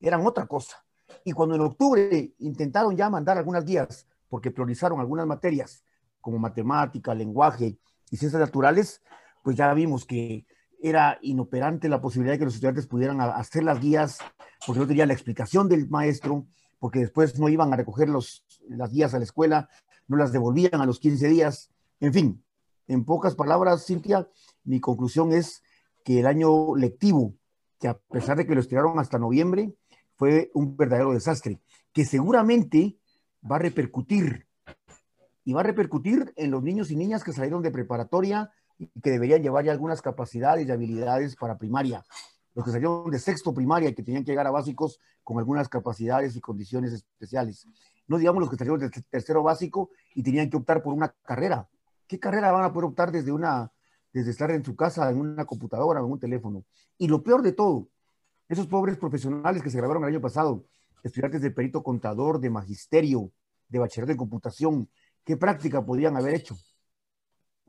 eran 0.00 0.26
otra 0.26 0.46
cosa. 0.46 0.84
Y 1.24 1.32
cuando 1.32 1.54
en 1.54 1.60
octubre 1.62 2.34
intentaron 2.38 2.96
ya 2.96 3.10
mandar 3.10 3.36
algunas 3.36 3.64
guías, 3.64 4.06
porque 4.28 4.50
priorizaron 4.50 5.00
algunas 5.00 5.26
materias 5.26 5.84
como 6.20 6.38
matemática, 6.38 7.14
lenguaje 7.14 7.78
y 8.10 8.16
ciencias 8.16 8.40
naturales, 8.40 9.02
pues 9.42 9.56
ya 9.56 9.72
vimos 9.74 10.04
que 10.04 10.46
era 10.82 11.18
inoperante 11.22 11.88
la 11.88 12.00
posibilidad 12.00 12.34
de 12.34 12.38
que 12.38 12.44
los 12.44 12.54
estudiantes 12.54 12.86
pudieran 12.86 13.20
hacer 13.20 13.64
las 13.64 13.80
guías, 13.80 14.18
porque 14.66 14.80
no 14.80 14.86
tenían 14.86 15.08
la 15.08 15.14
explicación 15.14 15.68
del 15.68 15.88
maestro, 15.88 16.46
porque 16.78 17.00
después 17.00 17.38
no 17.38 17.48
iban 17.48 17.72
a 17.72 17.76
recoger 17.76 18.08
los, 18.08 18.44
las 18.68 18.90
guías 18.90 19.12
a 19.14 19.18
la 19.18 19.24
escuela, 19.24 19.68
no 20.08 20.16
las 20.16 20.32
devolvían 20.32 20.80
a 20.80 20.86
los 20.86 20.98
15 20.98 21.28
días. 21.28 21.70
En 22.00 22.12
fin, 22.12 22.44
en 22.88 23.04
pocas 23.04 23.34
palabras, 23.34 23.86
Cintia, 23.86 24.28
mi 24.64 24.80
conclusión 24.80 25.32
es 25.32 25.62
que 26.02 26.20
el 26.20 26.26
año 26.26 26.74
lectivo, 26.74 27.34
que 27.78 27.88
a 27.88 27.98
pesar 27.98 28.36
de 28.38 28.46
que 28.46 28.54
lo 28.54 28.60
estiraron 28.60 28.98
hasta 28.98 29.18
noviembre, 29.18 29.74
fue 30.16 30.50
un 30.54 30.76
verdadero 30.76 31.12
desastre, 31.12 31.60
que 31.92 32.04
seguramente 32.04 32.98
va 33.50 33.56
a 33.56 33.60
repercutir 33.60 34.46
y 35.44 35.52
va 35.52 35.60
a 35.60 35.64
repercutir 35.64 36.32
en 36.36 36.50
los 36.50 36.62
niños 36.62 36.90
y 36.90 36.96
niñas 36.96 37.24
que 37.24 37.32
salieron 37.32 37.62
de 37.62 37.70
preparatoria 37.70 38.50
y 38.78 38.88
que 39.00 39.10
deberían 39.10 39.42
llevar 39.42 39.64
ya 39.64 39.72
algunas 39.72 40.00
capacidades 40.02 40.66
y 40.66 40.70
habilidades 40.70 41.36
para 41.36 41.58
primaria. 41.58 42.04
Los 42.54 42.64
que 42.64 42.70
salieron 42.72 43.10
de 43.10 43.18
sexto 43.18 43.54
primaria 43.54 43.90
y 43.90 43.94
que 43.94 44.02
tenían 44.02 44.24
que 44.24 44.32
llegar 44.32 44.46
a 44.46 44.50
básicos 44.50 45.00
con 45.22 45.38
algunas 45.38 45.68
capacidades 45.68 46.34
y 46.34 46.40
condiciones 46.40 46.92
especiales. 46.92 47.66
No 48.08 48.18
digamos 48.18 48.40
los 48.40 48.50
que 48.50 48.56
salieron 48.56 48.80
de 48.80 48.90
tercero 48.90 49.42
básico 49.42 49.90
y 50.14 50.22
tenían 50.22 50.50
que 50.50 50.56
optar 50.56 50.82
por 50.82 50.94
una 50.94 51.14
carrera. 51.22 51.68
¿Qué 52.10 52.18
carrera 52.18 52.50
van 52.50 52.64
a 52.64 52.72
poder 52.72 52.88
optar 52.88 53.12
desde 53.12 53.30
una, 53.30 53.70
desde 54.12 54.32
estar 54.32 54.50
en 54.50 54.64
su 54.64 54.74
casa, 54.74 55.08
en 55.08 55.20
una 55.20 55.44
computadora 55.44 56.00
en 56.00 56.06
un 56.06 56.18
teléfono? 56.18 56.64
Y 56.98 57.06
lo 57.06 57.22
peor 57.22 57.40
de 57.40 57.52
todo, 57.52 57.88
esos 58.48 58.66
pobres 58.66 58.98
profesionales 58.98 59.62
que 59.62 59.70
se 59.70 59.78
grabaron 59.78 60.02
el 60.02 60.08
año 60.08 60.20
pasado, 60.20 60.64
estudiantes 61.04 61.40
de 61.40 61.52
perito 61.52 61.84
contador, 61.84 62.40
de 62.40 62.50
magisterio, 62.50 63.30
de 63.68 63.78
bachiller 63.78 64.10
en 64.10 64.16
computación, 64.16 64.90
¿qué 65.24 65.36
práctica 65.36 65.86
podrían 65.86 66.16
haber 66.16 66.34
hecho? 66.34 66.56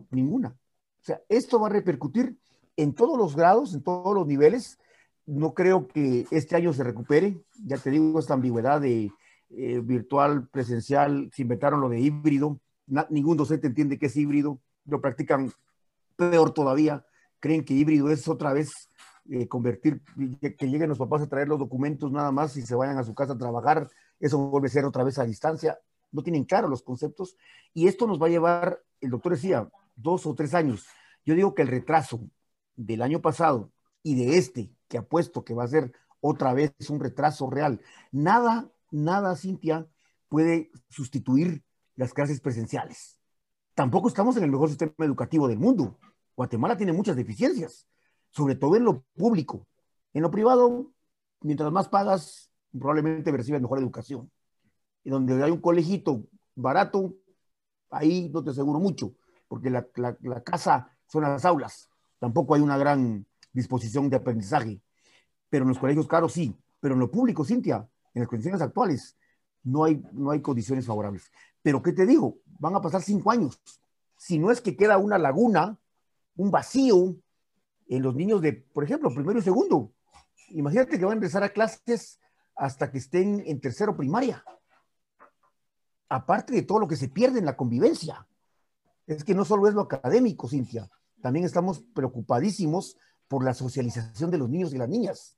Ninguna. 0.10 0.50
O 0.50 1.04
sea, 1.04 1.22
esto 1.30 1.60
va 1.60 1.68
a 1.68 1.74
repercutir 1.74 2.36
en 2.78 2.96
todos 2.96 3.20
los 3.20 3.36
grados, 3.36 3.76
en 3.76 3.84
todos 3.84 4.16
los 4.16 4.26
niveles. 4.26 4.80
No 5.28 5.54
creo 5.54 5.88
que 5.88 6.26
este 6.32 6.56
año 6.56 6.74
se 6.74 6.84
recupere. 6.84 7.40
Ya 7.64 7.78
te 7.78 7.92
digo, 7.92 8.18
esta 8.18 8.34
ambigüedad 8.34 8.82
de 8.82 9.12
eh, 9.52 9.80
virtual, 9.82 10.48
presencial, 10.48 11.30
se 11.32 11.44
inventaron 11.44 11.80
lo 11.80 11.90
de 11.90 12.00
híbrido. 12.00 12.60
Ningún 13.10 13.38
docente 13.38 13.68
entiende 13.68 13.98
qué 13.98 14.08
es 14.08 14.16
híbrido. 14.16 14.60
Lo 14.86 15.02
practican 15.02 15.52
peor 16.16 16.54
todavía. 16.54 17.06
Creen 17.40 17.66
que 17.66 17.74
híbrido 17.74 18.10
es 18.10 18.28
otra 18.28 18.54
vez 18.54 18.90
eh, 19.30 19.48
convertir, 19.48 20.02
que, 20.58 20.68
lleguen 20.68 20.90
los 20.90 20.98
papás 20.98 21.22
a 21.22 21.30
traer 21.30 21.48
los 21.48 21.60
documentos 21.60 22.12
nada 22.12 22.32
más 22.32 22.58
y 22.58 22.64
se 22.64 22.76
vayan 22.76 22.98
a 22.98 23.04
su 23.04 23.14
casa 23.14 23.34
a 23.34 23.38
trabajar, 23.38 23.88
eso 24.20 24.38
vuelve 24.50 24.68
a 24.68 24.72
ser 24.72 24.84
otra 24.84 25.04
vez 25.04 25.20
a 25.20 25.26
distancia, 25.26 25.80
no 26.12 26.24
tienen 26.24 26.44
claro 26.44 26.68
los 26.68 26.82
conceptos 26.82 27.38
y 27.74 27.88
esto 27.88 28.08
nos 28.08 28.22
va 28.22 28.26
a 28.26 28.32
llevar, 28.32 28.82
el 29.00 29.12
doctor 29.12 29.34
decía, 29.34 29.70
dos 29.96 30.26
o 30.26 30.34
tres 30.34 30.56
años. 30.56 30.88
Yo 31.24 31.36
digo 31.36 31.54
que 31.54 31.62
el 31.62 31.68
retraso 31.68 32.20
del 32.76 33.04
año 33.04 33.22
pasado 33.22 33.72
y 34.02 34.16
de 34.16 34.38
este, 34.38 34.72
que 34.88 34.98
apuesto 34.98 35.46
que 35.46 35.54
va 35.54 35.66
a 35.66 35.68
ser 35.68 35.94
otra 36.20 36.54
vez 36.54 36.74
un 36.90 37.00
retraso 37.00 37.50
real, 37.50 37.80
nada, 38.12 38.72
nada, 38.90 39.36
Cintia, 39.36 39.88
puede 40.30 40.72
sustituir 40.90 41.64
las 41.96 42.14
clases 42.14 42.40
presenciales. 42.42 43.20
Tampoco 43.74 44.08
estamos 44.08 44.38
en 44.38 44.44
el 44.44 44.52
mejor 44.52 44.70
sistema 44.70 44.94
educativo 45.00 45.48
del 45.48 45.60
mundo. 45.60 45.98
Guatemala 46.36 46.78
tiene 46.78 46.94
muchas 46.94 47.16
deficiencias 47.16 47.88
sobre 48.32 48.56
todo 48.56 48.76
en 48.76 48.86
lo 48.86 49.04
público. 49.16 49.68
En 50.14 50.24
lo 50.24 50.32
privado, 50.32 50.92
mientras 51.42 51.72
más 51.72 51.88
pagas, 51.90 52.50
probablemente 52.72 53.32
recibes 53.32 53.62
mejor 53.62 53.80
educación. 53.80 54.32
Y 55.04 55.10
donde 55.10 55.42
hay 55.44 55.52
un 55.52 55.62
colegito 55.62 56.24
barato, 56.56 57.14
ahí 57.90 58.30
no 58.34 58.44
te 58.44 58.52
aseguro 58.52 58.80
mucho, 58.80 59.14
porque 59.48 59.70
la, 59.70 59.86
casa 60.44 60.90
son 61.08 61.24
las 61.24 61.46
aulas. 61.46 61.90
Tampoco 62.20 62.56
hay 62.56 62.62
una 62.62 62.78
gran 62.78 63.26
disposición 63.52 64.10
de 64.10 64.18
aprendizaje. 64.18 64.82
Pero 65.50 65.64
en 65.64 65.70
los 65.70 65.80
colegios 65.80 66.08
caros 66.08 66.34
sí. 66.34 66.56
Pero 66.80 66.94
en 66.94 67.00
lo 67.00 67.12
público, 67.12 67.44
Cintia, 67.44 67.88
en 68.14 68.22
las 68.22 68.28
condiciones 68.28 68.62
actuales, 68.62 69.18
no 69.64 69.84
hay, 69.84 70.04
no 70.12 70.32
hay 70.32 70.42
condiciones 70.42 70.86
favorables. 70.86 71.32
Pero 71.62 71.82
¿qué 71.82 71.94
te 71.94 72.06
digo? 72.06 72.38
Van 72.60 72.76
a 72.76 72.82
pasar 72.82 73.02
cinco 73.02 73.32
años. 73.32 73.62
Si 74.18 74.40
no 74.40 74.52
es 74.52 74.62
que 74.62 74.76
queda 74.76 74.98
una 74.98 75.18
laguna, 75.18 75.78
un 76.36 76.52
vacío, 76.52 77.16
en 77.92 78.04
los 78.04 78.16
niños 78.16 78.42
de, 78.42 78.54
por 78.54 78.86
ejemplo, 78.86 79.14
primero 79.14 79.40
y 79.40 79.42
segundo. 79.42 79.92
Imagínate 80.52 80.98
que 80.98 81.04
van 81.04 81.12
a 81.12 81.16
empezar 81.16 81.44
a 81.44 81.50
clases 81.50 82.22
hasta 82.56 82.90
que 82.90 83.00
estén 83.00 83.44
en 83.46 83.60
tercero 83.60 83.98
primaria. 83.98 84.44
Aparte 86.08 86.54
de 86.54 86.62
todo 86.62 86.80
lo 86.80 86.88
que 86.88 86.96
se 86.96 87.10
pierde 87.10 87.40
en 87.40 87.46
la 87.46 87.58
convivencia. 87.58 88.26
Es 89.08 89.26
que 89.26 89.36
no 89.36 89.44
solo 89.44 89.68
es 89.68 89.74
lo 89.74 89.82
académico, 89.82 90.48
Cintia, 90.48 90.90
también 91.22 91.46
estamos 91.46 91.82
preocupadísimos 91.94 92.98
por 93.28 93.44
la 93.44 93.54
socialización 93.54 94.32
de 94.32 94.38
los 94.38 94.50
niños 94.50 94.74
y 94.74 94.78
las 94.78 94.88
niñas. 94.88 95.38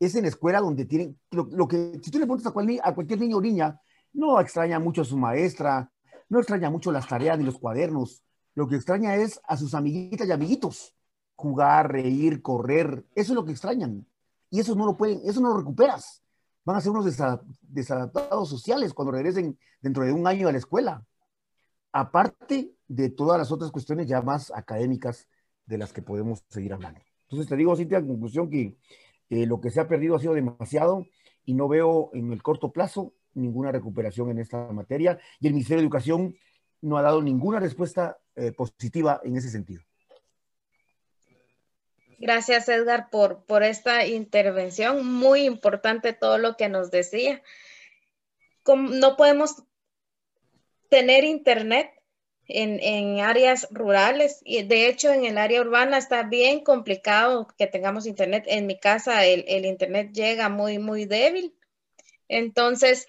Es 0.00 0.16
en 0.16 0.22
la 0.22 0.28
escuela 0.28 0.60
donde 0.60 0.86
tienen, 0.86 1.16
lo, 1.30 1.68
que, 1.68 2.00
si 2.02 2.10
tú 2.10 2.18
le 2.18 2.26
preguntas 2.26 2.52
a, 2.52 2.88
a 2.88 2.94
cualquier 2.94 3.20
niño 3.20 3.36
o 3.36 3.40
niña, 3.40 3.80
no 4.12 4.40
extraña 4.40 4.80
mucho 4.80 5.02
a 5.02 5.04
su 5.04 5.16
maestra, 5.16 5.92
no 6.28 6.38
extraña 6.38 6.70
mucho 6.70 6.90
las 6.90 7.06
tareas 7.06 7.38
ni 7.38 7.44
los 7.44 7.58
cuadernos, 7.58 8.24
lo 8.54 8.66
que 8.66 8.76
extraña 8.76 9.14
es 9.14 9.40
a 9.46 9.56
sus 9.56 9.74
amiguitas 9.74 10.26
y 10.26 10.32
amiguitos 10.32 10.96
jugar, 11.40 11.90
reír, 11.90 12.42
correr, 12.42 13.06
eso 13.14 13.32
es 13.32 13.34
lo 13.34 13.44
que 13.44 13.52
extrañan. 13.52 14.06
Y 14.50 14.60
eso 14.60 14.74
no 14.74 14.84
lo 14.84 14.96
pueden, 14.96 15.22
eso 15.24 15.40
no 15.40 15.48
lo 15.48 15.58
recuperas. 15.58 16.22
Van 16.64 16.76
a 16.76 16.80
ser 16.80 16.92
unos 16.92 17.06
desadaptados 17.62 18.48
sociales 18.48 18.92
cuando 18.92 19.12
regresen 19.12 19.58
dentro 19.80 20.04
de 20.04 20.12
un 20.12 20.26
año 20.26 20.48
a 20.48 20.52
la 20.52 20.58
escuela. 20.58 21.02
Aparte 21.92 22.74
de 22.86 23.08
todas 23.08 23.38
las 23.38 23.50
otras 23.50 23.70
cuestiones 23.70 24.06
ya 24.06 24.20
más 24.20 24.52
académicas 24.54 25.26
de 25.64 25.78
las 25.78 25.92
que 25.92 26.02
podemos 26.02 26.44
seguir 26.48 26.74
hablando. 26.74 27.00
Entonces 27.22 27.48
te 27.48 27.56
digo, 27.56 27.74
Cintia, 27.74 27.98
en 27.98 28.08
conclusión, 28.08 28.50
que 28.50 28.76
eh, 29.30 29.46
lo 29.46 29.60
que 29.60 29.70
se 29.70 29.80
ha 29.80 29.88
perdido 29.88 30.16
ha 30.16 30.20
sido 30.20 30.34
demasiado 30.34 31.06
y 31.44 31.54
no 31.54 31.68
veo 31.68 32.10
en 32.12 32.32
el 32.32 32.42
corto 32.42 32.72
plazo 32.72 33.14
ninguna 33.34 33.72
recuperación 33.72 34.30
en 34.30 34.38
esta 34.38 34.72
materia 34.72 35.18
y 35.38 35.46
el 35.46 35.52
Ministerio 35.54 35.78
de 35.78 35.84
Educación 35.84 36.36
no 36.82 36.98
ha 36.98 37.02
dado 37.02 37.22
ninguna 37.22 37.60
respuesta 37.60 38.18
eh, 38.36 38.52
positiva 38.52 39.20
en 39.24 39.36
ese 39.36 39.50
sentido. 39.50 39.82
Gracias, 42.18 42.68
Edgar, 42.68 43.08
por, 43.08 43.44
por 43.44 43.62
esta 43.62 44.06
intervención. 44.06 45.06
Muy 45.06 45.42
importante 45.42 46.12
todo 46.12 46.36
lo 46.36 46.56
que 46.56 46.68
nos 46.68 46.90
decía. 46.90 47.42
no 48.66 49.16
podemos 49.16 49.62
tener 50.90 51.24
internet 51.24 51.90
en, 52.52 53.20
áreas 53.20 53.68
rurales 53.70 54.40
y 54.44 54.62
de 54.62 54.88
hecho 54.88 55.12
en 55.12 55.24
el 55.24 55.38
área 55.38 55.60
urbana 55.60 55.98
está 55.98 56.22
bien 56.24 56.60
complicado 56.64 57.48
que 57.58 57.66
tengamos 57.66 58.06
internet. 58.06 58.44
En 58.46 58.66
mi 58.66 58.78
casa 58.78 59.24
el, 59.26 59.44
el 59.48 59.64
internet 59.66 60.12
llega 60.12 60.48
muy, 60.48 60.78
muy 60.78 61.06
débil. 61.06 61.54
Entonces, 62.28 63.06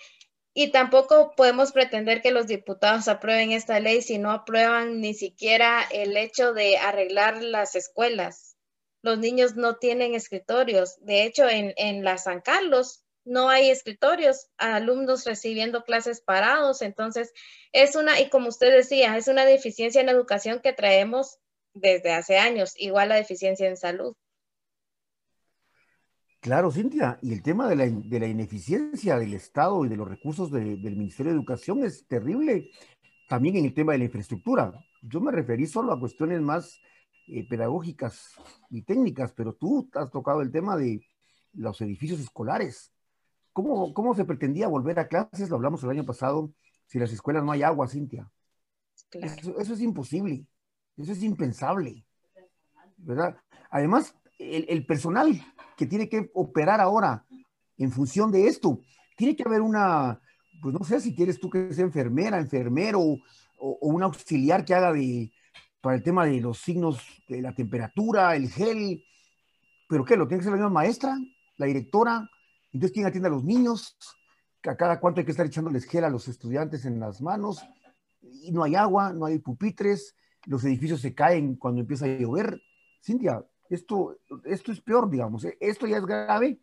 y 0.53 0.71
tampoco 0.71 1.33
podemos 1.35 1.71
pretender 1.71 2.21
que 2.21 2.31
los 2.31 2.47
diputados 2.47 3.07
aprueben 3.07 3.51
esta 3.51 3.79
ley 3.79 4.01
si 4.01 4.17
no 4.17 4.31
aprueban 4.31 5.01
ni 5.01 5.13
siquiera 5.13 5.83
el 5.91 6.17
hecho 6.17 6.53
de 6.53 6.77
arreglar 6.77 7.41
las 7.43 7.75
escuelas 7.75 8.51
los 9.01 9.17
niños 9.17 9.55
no 9.55 9.77
tienen 9.77 10.15
escritorios. 10.15 10.97
De 11.01 11.23
hecho, 11.23 11.47
en, 11.49 12.03
la 12.03 12.17
San 12.17 12.41
Carlos 12.41 13.03
no 13.25 13.49
hay 13.49 13.69
escritorios, 13.69 14.49
alumnos 14.57 15.25
recibiendo 15.25 15.83
clases 15.83 16.21
parados. 16.21 16.81
Entonces, 16.81 17.33
es 17.71 17.95
una, 17.95 18.19
y 18.19 18.29
como 18.29 18.49
usted 18.49 18.71
decía, 18.71 19.17
es 19.17 19.27
una 19.27 19.45
deficiencia 19.45 20.01
en 20.01 20.09
educación 20.09 20.59
que 20.61 20.73
traemos 20.73 21.39
desde 21.73 22.13
hace 22.13 22.37
años, 22.37 22.73
igual 22.77 23.09
la 23.09 23.15
deficiencia 23.15 23.67
en 23.67 23.77
salud. 23.77 24.15
Claro, 26.41 26.71
Cintia, 26.71 27.19
y 27.21 27.33
el 27.33 27.43
tema 27.43 27.69
de 27.69 27.75
la, 27.75 28.27
ineficiencia 28.27 29.19
del 29.19 29.35
Estado 29.35 29.85
y 29.85 29.89
de 29.89 29.95
los 29.95 30.07
recursos 30.07 30.51
del 30.51 30.95
Ministerio 30.95 31.31
de 31.31 31.37
Educación 31.37 31.83
es 31.83 32.07
terrible 32.07 32.71
también 33.29 33.57
en 33.57 33.65
el 33.65 33.73
tema 33.75 33.91
de 33.91 33.99
la 33.99 34.05
infraestructura. 34.05 34.73
Yo 35.03 35.21
me 35.21 35.31
referí 35.31 35.67
solo 35.67 35.93
a 35.93 35.99
cuestiones 35.99 36.41
más 36.41 36.81
eh, 37.27 37.47
pedagógicas 37.47 38.33
y 38.69 38.81
técnicas, 38.81 39.31
pero 39.33 39.53
tú 39.53 39.87
has 39.93 40.09
tocado 40.09 40.41
el 40.41 40.51
tema 40.51 40.75
de 40.75 40.99
los 41.53 41.79
edificios 41.81 42.19
escolares. 42.19 42.91
¿Cómo, 43.53 43.93
¿Cómo 43.93 44.15
se 44.15 44.25
pretendía 44.25 44.67
volver 44.67 44.99
a 44.99 45.07
clases? 45.07 45.49
Lo 45.49 45.57
hablamos 45.57 45.83
el 45.83 45.89
año 45.89 46.05
pasado, 46.05 46.53
si 46.87 46.97
en 46.97 47.03
las 47.03 47.13
escuelas 47.13 47.43
no 47.43 47.51
hay 47.51 47.63
agua, 47.63 47.87
Cintia. 47.87 48.29
Eso, 49.11 49.59
eso, 49.59 49.73
es 49.73 49.81
imposible, 49.81 50.45
eso 50.95 51.11
es 51.11 51.23
impensable, 51.23 52.05
¿verdad? 52.97 53.35
Además, 53.69 54.15
el, 54.37 54.65
el 54.69 54.85
personal 54.85 55.41
que 55.75 55.85
tiene 55.85 56.07
que 56.07 56.29
operar 56.33 56.79
ahora 56.79 57.25
en 57.77 57.91
función 57.91 58.31
de 58.31 58.47
esto, 58.47 58.79
tiene 59.17 59.35
que 59.35 59.43
haber 59.43 59.61
una, 59.61 60.21
pues 60.61 60.73
no 60.73 60.85
sé 60.85 61.01
si 61.01 61.15
quieres 61.15 61.39
tú 61.39 61.49
que 61.49 61.73
sea 61.73 61.83
enfermera, 61.83 62.39
enfermero 62.39 63.01
o, 63.01 63.17
o, 63.57 63.87
un 63.87 64.03
auxiliar 64.03 64.63
que 64.63 64.75
haga 64.75 64.93
de, 64.93 65.31
para 65.81 65.95
el 65.95 66.03
tema 66.03 66.25
de 66.25 66.39
los 66.39 66.59
signos 66.59 66.99
de 67.27 67.41
la 67.41 67.53
temperatura, 67.53 68.35
el 68.35 68.49
gel, 68.49 69.03
pero 69.89 70.05
¿qué? 70.05 70.15
¿Lo 70.15 70.27
tiene 70.27 70.39
que 70.39 70.43
ser 70.45 70.51
la 70.51 70.57
misma 70.57 70.69
maestra, 70.69 71.17
la 71.57 71.65
directora? 71.65 72.29
Entonces, 72.71 72.93
¿quién 72.93 73.05
atiende 73.05 73.27
a 73.27 73.31
los 73.31 73.43
niños? 73.43 73.97
¿A 74.63 74.75
cada 74.75 74.99
cuánto 74.99 75.19
hay 75.19 75.25
que 75.25 75.31
estar 75.31 75.45
echándoles 75.45 75.85
gel 75.85 76.03
a 76.03 76.09
los 76.09 76.27
estudiantes 76.27 76.85
en 76.85 76.99
las 76.99 77.21
manos? 77.21 77.63
Y 78.21 78.51
no 78.51 78.63
hay 78.63 78.75
agua, 78.75 79.13
no 79.13 79.25
hay 79.25 79.39
pupitres, 79.39 80.15
los 80.45 80.63
edificios 80.63 81.01
se 81.01 81.13
caen 81.13 81.55
cuando 81.55 81.81
empieza 81.81 82.05
a 82.05 82.09
llover. 82.09 82.61
Cintia, 83.03 83.43
esto, 83.69 84.19
esto 84.45 84.71
es 84.71 84.81
peor, 84.81 85.09
digamos, 85.09 85.43
¿eh? 85.45 85.57
esto 85.59 85.87
ya 85.87 85.97
es 85.97 86.05
grave 86.05 86.59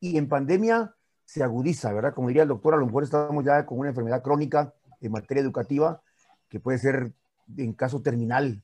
y 0.00 0.16
en 0.16 0.28
pandemia 0.28 0.94
se 1.24 1.42
agudiza, 1.42 1.92
¿verdad? 1.92 2.14
Como 2.14 2.28
diría 2.28 2.42
el 2.42 2.48
doctor, 2.48 2.74
a 2.74 2.78
lo 2.78 2.86
mejor 2.86 3.04
estamos 3.04 3.44
ya 3.44 3.64
con 3.66 3.78
una 3.78 3.90
enfermedad 3.90 4.22
crónica 4.22 4.74
en 5.00 5.12
materia 5.12 5.42
educativa 5.42 6.02
que 6.48 6.60
puede 6.60 6.78
ser 6.78 7.12
en 7.56 7.72
caso 7.72 8.02
terminal 8.02 8.62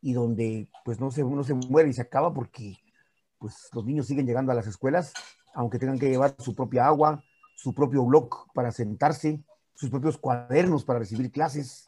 y 0.00 0.12
donde 0.12 0.68
pues 0.84 1.00
no 1.00 1.10
se, 1.10 1.22
uno 1.22 1.44
se 1.44 1.54
muere 1.54 1.88
y 1.88 1.92
se 1.92 2.02
acaba 2.02 2.32
porque 2.32 2.76
pues 3.38 3.68
los 3.72 3.84
niños 3.84 4.06
siguen 4.06 4.26
llegando 4.26 4.52
a 4.52 4.54
las 4.54 4.66
escuelas, 4.66 5.12
aunque 5.54 5.78
tengan 5.78 5.98
que 5.98 6.10
llevar 6.10 6.34
su 6.38 6.54
propia 6.54 6.86
agua, 6.86 7.22
su 7.54 7.72
propio 7.74 8.04
blog 8.04 8.52
para 8.52 8.72
sentarse, 8.72 9.42
sus 9.74 9.90
propios 9.90 10.18
cuadernos 10.18 10.84
para 10.84 10.98
recibir 10.98 11.30
clases, 11.30 11.84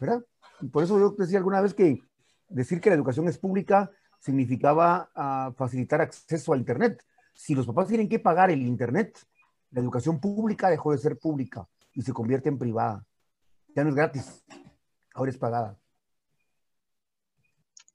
¿verdad? 0.00 0.24
Por 0.72 0.82
eso 0.82 0.98
yo 0.98 1.10
decía 1.16 1.38
alguna 1.38 1.60
vez 1.60 1.74
que 1.74 2.02
decir 2.48 2.80
que 2.80 2.90
la 2.90 2.96
educación 2.96 3.28
es 3.28 3.38
pública 3.38 3.90
significaba 4.18 5.10
uh, 5.14 5.52
facilitar 5.52 6.00
acceso 6.00 6.52
a 6.52 6.56
Internet. 6.56 7.04
Si 7.34 7.54
los 7.54 7.66
papás 7.66 7.88
tienen 7.88 8.08
que 8.08 8.18
pagar 8.18 8.50
el 8.50 8.62
Internet, 8.62 9.18
la 9.70 9.80
educación 9.80 10.20
pública 10.20 10.70
dejó 10.70 10.92
de 10.92 10.98
ser 10.98 11.18
pública 11.18 11.68
y 11.92 12.02
se 12.02 12.12
convierte 12.12 12.48
en 12.48 12.58
privada. 12.58 13.04
Ya 13.74 13.82
no 13.82 13.90
es 13.90 13.94
gratis, 13.94 14.44
ahora 15.14 15.30
es 15.30 15.36
pagada. 15.36 15.78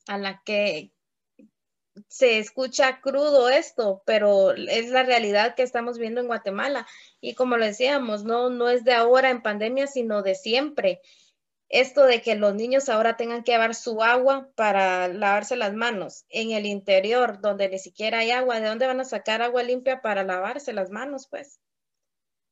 A 0.07 0.17
la 0.17 0.41
que 0.43 0.91
se 2.07 2.39
escucha 2.39 3.01
crudo 3.01 3.49
esto, 3.49 4.01
pero 4.05 4.51
es 4.51 4.89
la 4.89 5.03
realidad 5.03 5.55
que 5.55 5.63
estamos 5.63 5.97
viendo 5.97 6.21
en 6.21 6.27
Guatemala. 6.27 6.87
Y 7.21 7.35
como 7.35 7.57
lo 7.57 7.65
decíamos, 7.65 8.23
no, 8.23 8.49
no 8.49 8.69
es 8.69 8.83
de 8.83 8.93
ahora 8.93 9.29
en 9.29 9.41
pandemia, 9.41 9.87
sino 9.87 10.21
de 10.21 10.35
siempre. 10.35 11.01
Esto 11.69 12.05
de 12.05 12.21
que 12.21 12.35
los 12.35 12.55
niños 12.55 12.89
ahora 12.89 13.15
tengan 13.15 13.43
que 13.43 13.51
llevar 13.51 13.75
su 13.75 14.01
agua 14.01 14.49
para 14.55 15.07
lavarse 15.07 15.55
las 15.55 15.73
manos 15.73 16.25
en 16.29 16.51
el 16.51 16.65
interior, 16.65 17.41
donde 17.41 17.69
ni 17.69 17.77
siquiera 17.77 18.19
hay 18.19 18.31
agua, 18.31 18.59
¿de 18.59 18.67
dónde 18.67 18.87
van 18.87 18.99
a 19.01 19.05
sacar 19.05 19.43
agua 19.43 19.61
limpia 19.61 20.01
para 20.01 20.23
lavarse 20.23 20.73
las 20.73 20.89
manos? 20.89 21.27
Pues, 21.29 21.59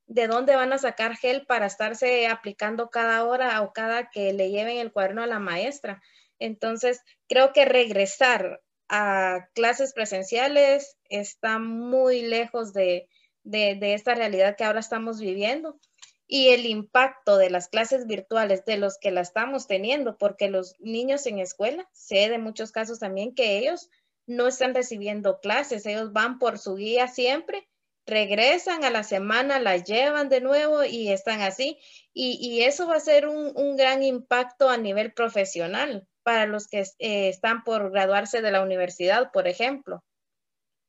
¿de 0.05 0.27
dónde 0.27 0.55
van 0.55 0.71
a 0.71 0.77
sacar 0.77 1.15
gel 1.15 1.45
para 1.47 1.65
estarse 1.65 2.27
aplicando 2.27 2.89
cada 2.89 3.23
hora 3.23 3.61
o 3.63 3.73
cada 3.73 4.09
que 4.09 4.33
le 4.33 4.51
lleven 4.51 4.77
el 4.77 4.91
cuaderno 4.91 5.23
a 5.23 5.27
la 5.27 5.39
maestra? 5.39 6.01
Entonces, 6.39 7.01
creo 7.27 7.53
que 7.53 7.65
regresar 7.65 8.61
a 8.89 9.49
clases 9.53 9.93
presenciales 9.93 10.97
está 11.09 11.59
muy 11.59 12.21
lejos 12.21 12.73
de, 12.73 13.07
de, 13.43 13.75
de, 13.75 13.93
esta 13.93 14.15
realidad 14.15 14.55
que 14.55 14.63
ahora 14.63 14.79
estamos 14.79 15.19
viviendo 15.19 15.79
y 16.27 16.49
el 16.49 16.65
impacto 16.65 17.37
de 17.37 17.49
las 17.49 17.69
clases 17.69 18.05
virtuales 18.05 18.65
de 18.65 18.77
los 18.77 18.97
que 18.97 19.11
la 19.11 19.21
estamos 19.21 19.65
teniendo, 19.65 20.17
porque 20.17 20.49
los 20.49 20.75
niños 20.79 21.25
en 21.25 21.39
escuela, 21.39 21.87
sé 21.93 22.29
de 22.29 22.37
muchos 22.37 22.71
casos 22.71 22.99
también 22.99 23.33
que 23.33 23.57
ellos 23.57 23.89
no 24.25 24.47
están 24.47 24.75
recibiendo 24.75 25.39
clases, 25.39 25.85
ellos 25.85 26.11
van 26.11 26.37
por 26.37 26.59
su 26.59 26.75
guía 26.75 27.07
siempre, 27.07 27.67
regresan 28.05 28.83
a 28.83 28.89
la 28.89 29.03
semana, 29.03 29.59
la 29.59 29.77
llevan 29.77 30.29
de 30.29 30.41
nuevo 30.41 30.83
y 30.83 31.09
están 31.09 31.41
así. 31.41 31.77
Y, 32.13 32.37
y 32.41 32.63
eso 32.63 32.87
va 32.87 32.95
a 32.95 33.01
ser 33.01 33.27
un, 33.27 33.51
un 33.55 33.75
gran 33.77 34.03
impacto 34.03 34.69
a 34.69 34.77
nivel 34.77 35.13
profesional, 35.13 36.07
para 36.27 36.45
los 36.45 36.67
que 36.67 36.81
eh, 36.81 37.29
están 37.29 37.63
por 37.63 37.89
graduarse 37.89 38.41
de 38.41 38.51
la 38.51 38.61
universidad, 38.61 39.31
por 39.31 39.47
ejemplo, 39.47 40.03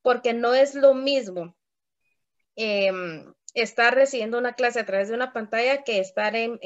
porque 0.03 0.32
no 0.32 0.53
es 0.53 0.74
lo 0.74 0.95
mismo 0.95 1.57
eh, 2.57 2.91
estar 3.55 3.95
recibiendo 3.95 4.36
una 4.36 4.55
clase 4.55 4.80
a 4.80 4.84
través 4.84 5.07
de 5.11 5.14
una 5.14 5.32
pantalla 5.32 5.84
que 5.84 6.01
estar 6.01 6.34
en, 6.34 6.59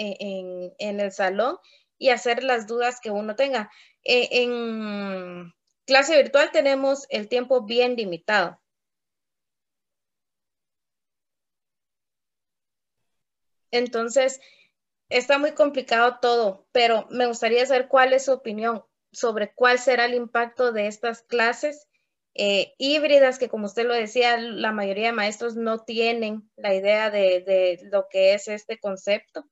el 0.78 1.12
salón 1.12 1.58
y 1.98 2.08
hacer 2.08 2.42
las 2.44 2.66
dudas 2.66 2.98
que 3.02 3.10
uno 3.10 3.36
tenga. 3.36 3.70
Eh, 4.04 4.28
en 4.42 5.52
clase 5.84 6.16
virtual 6.16 6.50
tenemos 6.50 7.04
el 7.10 7.28
tiempo 7.28 7.66
bien 7.66 7.94
limitado. 7.94 8.58
Entonces, 13.70 14.40
está 15.12 15.38
muy 15.38 15.52
complicado 15.52 16.18
todo, 16.20 16.66
pero 16.72 17.06
me 17.10 17.26
gustaría 17.26 17.64
saber 17.66 17.88
cuál 17.88 18.12
es 18.12 18.24
su 18.24 18.32
opinión 18.32 18.84
sobre 19.12 19.52
cuál 19.54 19.78
será 19.78 20.06
el 20.06 20.14
impacto 20.14 20.72
de 20.72 20.86
estas 20.86 21.22
clases 21.22 21.88
eh, 22.34 22.72
híbridas 22.78 23.38
que, 23.38 23.48
como 23.48 23.66
usted 23.66 23.86
lo 23.86 23.94
decía, 23.94 24.38
la 24.38 24.72
mayoría 24.72 25.08
de 25.08 25.12
maestros 25.12 25.54
no 25.54 25.84
tienen 25.84 26.50
la 26.56 26.74
idea 26.74 27.10
de, 27.10 27.78
lo 27.92 28.06
que 28.08 28.32
es 28.34 28.48
este 28.48 28.78
concepto 28.78 29.44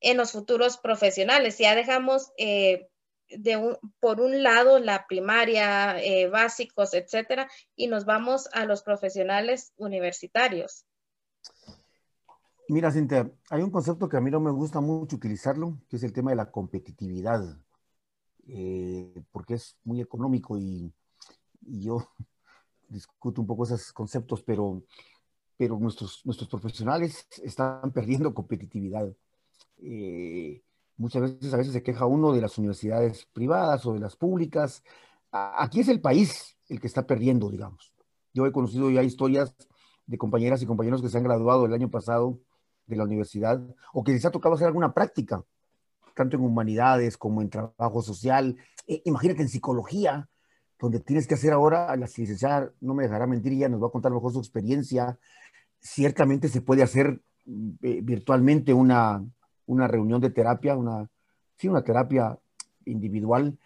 en 0.00 0.18
los 0.18 0.32
futuros 0.32 0.76
profesionales. 0.76 1.56
Ya 1.58 1.74
dejamos 1.74 2.32
eh, 2.36 2.88
de 3.28 3.56
un, 3.56 3.78
por 3.98 4.20
un 4.20 4.42
lado 4.42 4.78
la 4.78 5.06
primaria, 5.06 5.98
eh, 6.02 6.28
básicos, 6.28 6.92
etcétera, 6.92 7.50
y 7.74 7.86
nos 7.86 8.04
vamos 8.04 8.48
a 8.52 8.66
los 8.66 8.82
profesionales 8.82 9.72
universitarios. 9.76 10.84
Mira, 12.72 12.90
Cintia, 12.90 13.30
hay 13.50 13.62
un 13.62 13.70
concepto 13.70 14.08
que 14.08 14.16
a 14.16 14.20
mí 14.22 14.30
no 14.30 14.40
me 14.40 14.50
gusta 14.50 14.80
mucho 14.80 15.16
utilizarlo, 15.16 15.78
que 15.90 15.96
es 15.96 16.04
el 16.04 16.14
tema 16.14 16.30
de 16.30 16.36
la 16.36 16.50
competitividad, 16.50 17.44
eh, 18.48 19.22
porque 19.30 19.54
es 19.54 19.76
muy 19.84 20.00
económico 20.00 20.56
y, 20.56 20.90
yo 21.60 21.98
discuto 22.88 23.42
un 23.42 23.46
poco 23.46 23.64
esos 23.64 23.92
conceptos, 23.92 24.42
pero, 24.42 24.82
pero 25.58 25.78
nuestros, 25.78 26.24
nuestros 26.24 26.48
profesionales 26.48 27.26
están 27.44 27.92
perdiendo 27.92 28.32
competitividad. 28.32 29.14
Eh, 29.82 30.62
muchas 30.96 31.20
veces, 31.20 31.52
a 31.52 31.58
veces 31.58 31.74
se 31.74 31.82
queja 31.82 32.06
uno 32.06 32.32
de 32.32 32.40
las 32.40 32.56
universidades 32.56 33.26
privadas 33.34 33.84
o 33.84 33.92
de 33.92 34.00
las 34.00 34.16
públicas. 34.16 34.82
Aquí 35.30 35.80
es 35.80 35.88
el 35.88 36.00
país 36.00 36.56
el 36.70 36.80
que 36.80 36.86
está 36.86 37.06
perdiendo, 37.06 37.50
digamos. 37.50 37.92
Yo 38.32 38.46
he 38.46 38.52
conocido 38.52 38.90
ya 38.90 39.02
historias 39.02 39.54
de 40.06 40.16
compañeras 40.16 40.62
y 40.62 40.66
compañeros 40.66 41.02
que 41.02 41.10
se 41.10 41.18
han 41.18 41.24
graduado 41.24 41.66
el 41.66 41.74
año 41.74 41.90
pasado 41.90 42.40
de 42.86 42.96
la 42.96 43.04
universidad 43.04 43.60
o 43.92 44.02
que 44.04 44.12
les 44.12 44.24
ha 44.24 44.30
tocado 44.30 44.54
hacer 44.54 44.66
alguna 44.66 44.92
práctica, 44.92 45.42
tanto 46.14 46.36
en 46.36 46.42
humanidades 46.42 47.16
como 47.16 47.42
en 47.42 47.50
trabajo 47.50 48.02
social. 48.02 48.56
Eh, 48.86 49.02
imagínate 49.04 49.42
en 49.42 49.48
psicología, 49.48 50.28
donde 50.78 51.00
tienes 51.00 51.26
que 51.26 51.34
hacer 51.34 51.52
ahora, 51.52 51.94
la 51.96 52.06
licenciada 52.06 52.72
no 52.80 52.94
me 52.94 53.04
dejará 53.04 53.26
mentir, 53.26 53.54
ya 53.54 53.68
nos 53.68 53.82
va 53.82 53.86
a 53.86 53.90
contar 53.90 54.12
mejor 54.12 54.32
su 54.32 54.40
experiencia. 54.40 55.18
Ciertamente 55.78 56.48
se 56.48 56.60
puede 56.60 56.82
hacer 56.82 57.22
eh, 57.46 58.00
virtualmente 58.02 58.74
una, 58.74 59.24
una 59.66 59.86
reunión 59.86 60.20
de 60.20 60.30
terapia, 60.30 60.76
una, 60.76 61.08
sí, 61.56 61.68
una 61.68 61.84
terapia 61.84 62.38
individual, 62.84 63.58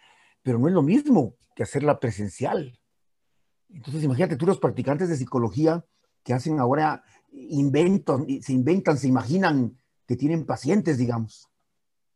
pero 0.43 0.59
no 0.59 0.67
es 0.67 0.73
lo 0.73 0.83
mismo 0.83 1.33
que 1.55 1.63
hacerla 1.63 1.99
presencial. 1.99 2.79
Entonces, 3.69 4.03
imagínate 4.03 4.37
tú 4.37 4.45
los 4.45 4.59
practicantes 4.59 5.09
de 5.09 5.17
psicología 5.17 5.83
que 6.23 6.33
hacen 6.33 6.59
ahora 6.59 7.03
inventan, 7.49 8.25
se 8.41 8.53
inventan, 8.53 8.97
se 8.97 9.07
imaginan 9.07 9.77
que 10.07 10.15
tienen 10.15 10.45
pacientes, 10.45 10.97
digamos, 10.97 11.49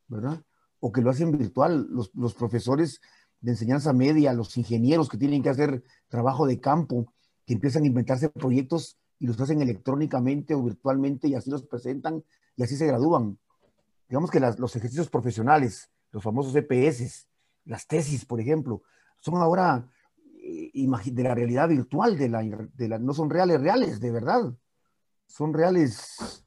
¿verdad? 0.08 0.42
O 0.80 0.92
que 0.92 1.02
lo 1.02 1.10
hacen 1.10 1.38
virtual, 1.38 1.88
los, 1.90 2.12
los 2.16 2.34
profesores 2.34 3.02
de 3.42 3.52
enseñanza 3.52 3.94
media, 3.94 4.34
los 4.34 4.58
ingenieros 4.58 5.10
que 5.10 5.18
tienen 5.18 5.44
que 5.44 5.50
hacer 5.50 5.84
trabajo 6.08 6.48
de 6.48 6.60
campo, 6.60 7.14
que 7.46 7.54
empiezan 7.54 7.84
a 7.84 7.88
inventarse 7.88 8.30
proyectos 8.30 8.98
y 9.20 9.28
los 9.28 9.40
hacen 9.40 9.62
electrónicamente 9.62 10.54
o 10.56 10.64
virtualmente 10.64 11.28
y 11.28 11.36
así 11.36 11.50
los 11.50 11.64
presentan 11.64 12.24
y 12.56 12.64
así 12.64 12.76
se 12.76 12.88
gradúan. 12.88 13.38
Digamos 14.08 14.32
que 14.32 14.40
las, 14.40 14.60
los 14.60 14.76
ejercicios 14.76 15.10
profesionales, 15.10 15.90
los 16.12 16.24
famosos 16.24 16.56
EPS, 16.56 17.28
las 17.66 17.88
tesis, 17.88 18.26
por 18.26 18.40
ejemplo, 18.40 18.82
son 19.20 19.36
ahora 19.36 19.88
eh, 20.44 20.72
de 20.74 21.24
la 21.24 21.36
realidad 21.36 21.70
virtual, 21.70 22.18
de 22.18 22.30
la, 22.30 22.42
de 22.42 22.88
la, 22.88 23.00
no 23.00 23.14
son 23.14 23.30
reales, 23.30 23.62
reales, 23.62 24.00
de 24.00 24.12
verdad 24.12 24.54
son 25.32 25.54
reales, 25.54 26.44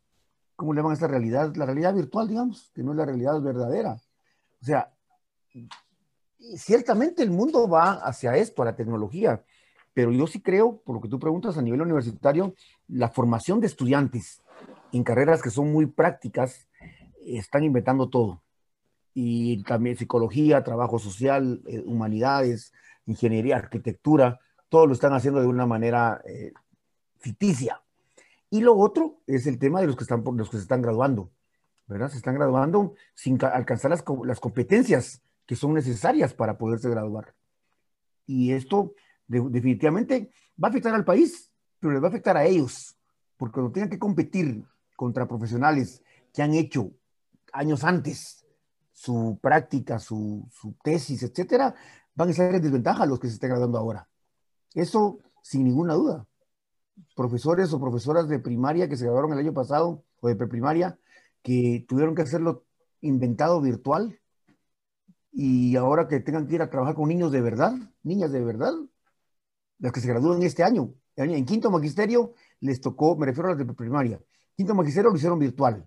¿cómo 0.56 0.72
le 0.72 0.78
llaman 0.78 0.92
esta 0.92 1.08
realidad? 1.08 1.54
La 1.56 1.66
realidad 1.66 1.94
virtual, 1.94 2.28
digamos, 2.28 2.70
que 2.74 2.82
no 2.82 2.92
es 2.92 2.98
la 2.98 3.06
realidad 3.06 3.40
verdadera. 3.40 3.96
O 4.60 4.64
sea, 4.64 4.92
ciertamente 6.56 7.22
el 7.22 7.30
mundo 7.30 7.68
va 7.68 7.94
hacia 7.94 8.36
esto, 8.36 8.62
a 8.62 8.66
la 8.66 8.76
tecnología, 8.76 9.42
pero 9.92 10.10
yo 10.12 10.26
sí 10.26 10.40
creo, 10.40 10.80
por 10.84 10.96
lo 10.96 11.00
que 11.00 11.08
tú 11.08 11.18
preguntas 11.18 11.56
a 11.56 11.62
nivel 11.62 11.82
universitario, 11.82 12.54
la 12.88 13.08
formación 13.08 13.60
de 13.60 13.68
estudiantes 13.68 14.42
en 14.92 15.04
carreras 15.04 15.40
que 15.40 15.50
son 15.50 15.72
muy 15.72 15.86
prácticas 15.86 16.68
están 17.24 17.64
inventando 17.64 18.08
todo. 18.08 18.42
Y 19.14 19.62
también 19.62 19.96
psicología, 19.96 20.64
trabajo 20.64 20.98
social, 20.98 21.62
eh, 21.66 21.82
humanidades, 21.86 22.72
ingeniería, 23.06 23.56
arquitectura, 23.56 24.40
todo 24.68 24.86
lo 24.86 24.92
están 24.92 25.12
haciendo 25.12 25.40
de 25.40 25.46
una 25.46 25.66
manera 25.66 26.20
eh, 26.26 26.52
ficticia. 27.18 27.83
Y 28.54 28.60
lo 28.60 28.76
otro 28.76 29.20
es 29.26 29.48
el 29.48 29.58
tema 29.58 29.80
de 29.80 29.88
los 29.88 29.96
que, 29.96 30.04
están, 30.04 30.22
los 30.36 30.48
que 30.48 30.58
se 30.58 30.62
están 30.62 30.80
graduando, 30.80 31.32
¿verdad? 31.88 32.08
Se 32.08 32.18
están 32.18 32.36
graduando 32.36 32.94
sin 33.12 33.36
alcanzar 33.44 33.90
las, 33.90 34.04
las 34.24 34.38
competencias 34.38 35.22
que 35.44 35.56
son 35.56 35.74
necesarias 35.74 36.34
para 36.34 36.56
poderse 36.56 36.88
graduar. 36.88 37.34
Y 38.26 38.52
esto 38.52 38.94
definitivamente 39.26 40.30
va 40.62 40.68
a 40.68 40.70
afectar 40.70 40.94
al 40.94 41.04
país, 41.04 41.50
pero 41.80 41.94
les 41.94 42.00
va 42.00 42.06
a 42.06 42.10
afectar 42.10 42.36
a 42.36 42.44
ellos, 42.44 42.96
porque 43.36 43.54
cuando 43.54 43.72
tengan 43.72 43.90
que 43.90 43.98
competir 43.98 44.64
contra 44.94 45.26
profesionales 45.26 46.00
que 46.32 46.40
han 46.40 46.54
hecho 46.54 46.92
años 47.52 47.82
antes 47.82 48.46
su 48.92 49.36
práctica, 49.42 49.98
su, 49.98 50.48
su 50.52 50.76
tesis, 50.80 51.24
etcétera, 51.24 51.74
van 52.14 52.28
a 52.28 52.30
estar 52.30 52.54
en 52.54 52.62
desventaja 52.62 53.04
los 53.04 53.18
que 53.18 53.26
se 53.26 53.34
estén 53.34 53.50
graduando 53.50 53.78
ahora. 53.78 54.08
Eso 54.74 55.18
sin 55.42 55.64
ninguna 55.64 55.94
duda. 55.94 56.24
Profesores 57.16 57.72
o 57.72 57.80
profesoras 57.80 58.28
de 58.28 58.38
primaria 58.38 58.88
que 58.88 58.96
se 58.96 59.04
graduaron 59.04 59.32
el 59.32 59.38
año 59.38 59.52
pasado 59.52 60.04
o 60.20 60.28
de 60.28 60.36
preprimaria 60.36 60.98
que 61.42 61.84
tuvieron 61.88 62.14
que 62.14 62.22
hacerlo 62.22 62.64
inventado 63.00 63.60
virtual 63.60 64.18
y 65.30 65.76
ahora 65.76 66.08
que 66.08 66.20
tengan 66.20 66.46
que 66.46 66.54
ir 66.54 66.62
a 66.62 66.70
trabajar 66.70 66.94
con 66.94 67.08
niños 67.08 67.32
de 67.32 67.40
verdad, 67.40 67.74
niñas 68.02 68.30
de 68.32 68.42
verdad, 68.42 68.72
las 69.78 69.92
que 69.92 70.00
se 70.00 70.08
gradúan 70.08 70.42
este 70.42 70.62
año. 70.62 70.94
En 71.16 71.44
quinto 71.44 71.70
magisterio 71.70 72.34
les 72.60 72.80
tocó, 72.80 73.16
me 73.16 73.26
refiero 73.26 73.48
a 73.48 73.54
las 73.54 73.58
de 73.58 73.72
primaria, 73.74 74.20
quinto 74.56 74.74
magisterio 74.74 75.10
lo 75.10 75.16
hicieron 75.16 75.38
virtual. 75.38 75.86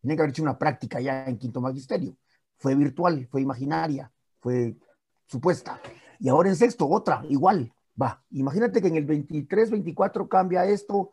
Tienen 0.00 0.16
que 0.16 0.22
haber 0.22 0.30
hecho 0.30 0.42
una 0.42 0.58
práctica 0.58 1.00
ya 1.00 1.26
en 1.26 1.38
quinto 1.38 1.60
magisterio. 1.60 2.16
Fue 2.58 2.74
virtual, 2.74 3.28
fue 3.30 3.42
imaginaria, 3.42 4.10
fue 4.40 4.76
supuesta. 5.26 5.80
Y 6.18 6.28
ahora 6.28 6.48
en 6.48 6.56
sexto, 6.56 6.88
otra, 6.88 7.22
igual. 7.28 7.72
Va, 8.00 8.22
imagínate 8.30 8.82
que 8.82 8.88
en 8.88 8.96
el 8.96 9.06
23, 9.06 9.70
24 9.70 10.28
cambia 10.28 10.66
esto. 10.66 11.10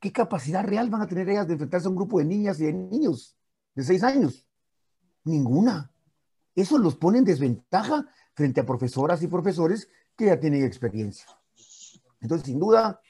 ¿Qué 0.00 0.12
capacidad 0.12 0.64
real 0.64 0.90
van 0.90 1.02
a 1.02 1.06
tener 1.06 1.28
ellas 1.28 1.46
de 1.46 1.52
enfrentarse 1.52 1.86
a 1.86 1.90
un 1.90 1.96
grupo 1.96 2.18
de 2.18 2.24
niñas 2.24 2.58
y 2.60 2.64
de 2.64 2.72
niños 2.72 3.36
de 3.74 3.84
seis 3.84 4.02
años? 4.02 4.46
Ninguna. 5.24 5.92
Eso 6.54 6.78
los 6.78 6.96
pone 6.96 7.18
en 7.18 7.24
desventaja 7.24 8.06
frente 8.34 8.60
a 8.60 8.66
profesoras 8.66 9.22
y 9.22 9.28
profesores 9.28 9.88
que 10.16 10.26
ya 10.26 10.40
tienen 10.40 10.64
experiencia. 10.64 11.26
Entonces, 12.20 12.46
sin 12.46 12.58
duda, 12.58 13.00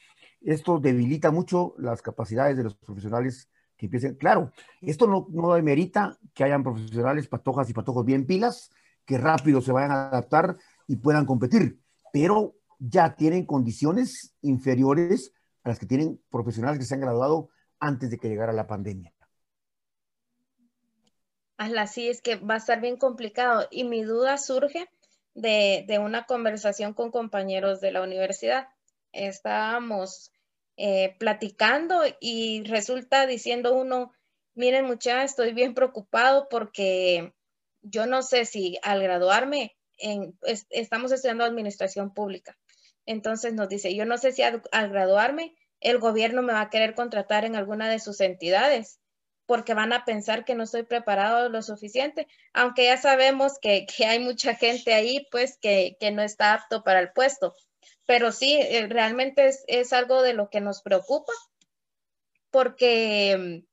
esto 0.42 0.78
debilita 0.78 1.30
mucho 1.30 1.74
las 1.78 2.02
capacidades 2.02 2.56
de 2.56 2.64
los 2.64 2.74
profesionales 2.74 3.48
que 3.76 3.86
empiecen. 3.86 4.14
Claro, 4.16 4.52
esto 4.82 5.06
no, 5.06 5.26
no 5.30 5.54
demerita 5.54 6.18
que 6.34 6.44
hayan 6.44 6.62
profesionales 6.62 7.28
patojas 7.28 7.70
y 7.70 7.72
patojos 7.72 8.04
bien 8.04 8.26
pilas, 8.26 8.70
que 9.04 9.16
rápido 9.16 9.60
se 9.60 9.72
vayan 9.72 9.90
a 9.90 10.08
adaptar 10.08 10.56
y 10.86 10.96
puedan 10.96 11.24
competir, 11.24 11.80
pero 12.12 12.54
ya 12.80 13.14
tienen 13.14 13.46
condiciones 13.46 14.34
inferiores 14.40 15.32
a 15.62 15.68
las 15.68 15.78
que 15.78 15.86
tienen 15.86 16.20
profesionales 16.30 16.78
que 16.80 16.86
se 16.86 16.94
han 16.94 17.00
graduado 17.00 17.50
antes 17.78 18.10
de 18.10 18.18
que 18.18 18.28
llegara 18.28 18.52
la 18.52 18.66
pandemia. 18.66 19.12
Así 21.56 22.08
es 22.08 22.22
que 22.22 22.36
va 22.36 22.54
a 22.54 22.56
estar 22.56 22.80
bien 22.80 22.96
complicado 22.96 23.68
y 23.70 23.84
mi 23.84 24.02
duda 24.02 24.38
surge 24.38 24.88
de, 25.34 25.84
de 25.86 25.98
una 25.98 26.24
conversación 26.24 26.94
con 26.94 27.10
compañeros 27.10 27.82
de 27.82 27.92
la 27.92 28.02
universidad. 28.02 28.68
Estábamos 29.12 30.32
eh, 30.78 31.14
platicando 31.18 32.00
y 32.20 32.64
resulta 32.64 33.26
diciendo 33.26 33.74
uno, 33.74 34.14
miren 34.54 34.86
muchachos, 34.86 35.32
estoy 35.32 35.52
bien 35.52 35.74
preocupado 35.74 36.48
porque 36.48 37.34
yo 37.82 38.06
no 38.06 38.22
sé 38.22 38.46
si 38.46 38.78
al 38.82 39.02
graduarme, 39.02 39.76
estamos 40.70 41.12
estudiando 41.12 41.44
administración 41.44 42.14
pública. 42.14 42.56
Entonces 43.06 43.54
nos 43.54 43.68
dice, 43.68 43.94
yo 43.94 44.04
no 44.04 44.18
sé 44.18 44.32
si 44.32 44.42
al, 44.42 44.62
graduarme 44.70 45.54
el 45.80 45.98
gobierno 45.98 46.42
me 46.42 46.52
va 46.52 46.62
a 46.62 46.70
querer 46.70 46.94
contratar 46.94 47.44
en 47.44 47.56
alguna 47.56 47.88
de 47.88 47.98
sus 47.98 48.20
entidades 48.20 48.98
porque 49.46 49.74
van 49.74 49.92
a 49.92 50.04
pensar 50.04 50.44
que 50.44 50.54
no 50.54 50.62
estoy 50.62 50.84
preparado 50.84 51.48
lo 51.48 51.60
suficiente, 51.62 52.28
aunque 52.52 52.84
ya 52.84 52.96
sabemos 52.96 53.58
que, 53.60 53.84
hay 54.06 54.20
mucha 54.20 54.54
gente 54.54 54.94
ahí, 54.94 55.26
pues, 55.32 55.58
que, 55.60 55.96
que, 55.98 56.12
no 56.12 56.22
está 56.22 56.54
apto 56.54 56.84
para 56.84 57.00
el 57.00 57.10
puesto. 57.10 57.56
Pero 58.06 58.30
sí, 58.30 58.60
eh, 58.60 58.86
realmente 58.88 59.48
es, 59.48 59.64
es 59.66 59.92
algo 59.92 60.22
de 60.22 60.34
lo 60.34 60.50
que 60.50 60.60
nos 60.60 60.82
preocupa, 60.82 61.32
porque 62.52 63.64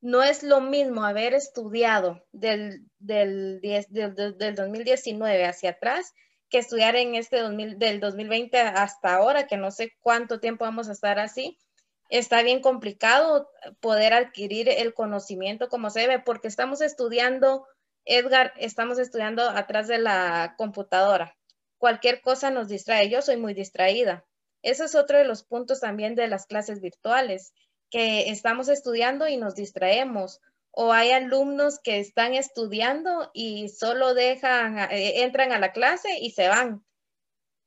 no 0.00 0.22
es 0.22 0.42
lo 0.42 0.60
mismo 0.60 1.04
haber 1.04 1.34
estudiado 1.34 2.24
del, 2.32 2.86
del, 2.98 3.60
del, 3.60 4.54
2019 4.54 5.44
hacia 5.44 5.70
atrás 5.70 6.14
que 6.48 6.58
estudiar 6.58 6.96
en 6.96 7.14
este 7.14 7.40
2000, 7.40 7.78
del 7.78 8.00
2020 8.00 8.58
hasta 8.58 9.14
ahora, 9.14 9.46
que 9.46 9.56
no 9.56 9.70
sé 9.70 9.92
cuánto 10.00 10.40
tiempo 10.40 10.64
vamos 10.64 10.88
a 10.88 10.92
estar 10.92 11.18
así. 11.18 11.58
Está 12.08 12.42
bien 12.42 12.60
complicado 12.60 13.50
poder 13.80 14.14
adquirir 14.14 14.68
el 14.68 14.94
conocimiento 14.94 15.68
como 15.68 15.90
se 15.90 16.00
debe, 16.00 16.18
porque 16.20 16.48
estamos 16.48 16.80
estudiando, 16.80 17.66
Edgar, 18.06 18.54
estamos 18.56 18.98
estudiando 18.98 19.48
atrás 19.48 19.88
de 19.88 19.98
la 19.98 20.54
computadora. 20.56 21.36
Cualquier 21.76 22.22
cosa 22.22 22.50
nos 22.50 22.68
distrae. 22.68 23.10
Yo 23.10 23.20
soy 23.20 23.36
muy 23.36 23.52
distraída. 23.54 24.24
Ese 24.62 24.84
es 24.84 24.94
otro 24.94 25.18
de 25.18 25.24
los 25.24 25.44
puntos 25.44 25.80
también 25.80 26.14
de 26.14 26.28
las 26.28 26.46
clases 26.46 26.80
virtuales 26.80 27.52
que 27.90 28.30
estamos 28.30 28.68
estudiando 28.68 29.28
y 29.28 29.36
nos 29.36 29.54
distraemos. 29.54 30.40
O 30.80 30.92
hay 30.92 31.10
alumnos 31.10 31.80
que 31.80 31.98
están 31.98 32.34
estudiando 32.34 33.32
y 33.34 33.68
solo 33.68 34.14
dejan, 34.14 34.78
eh, 34.92 35.24
entran 35.24 35.50
a 35.50 35.58
la 35.58 35.72
clase 35.72 36.20
y 36.20 36.30
se 36.30 36.46
van. 36.46 36.84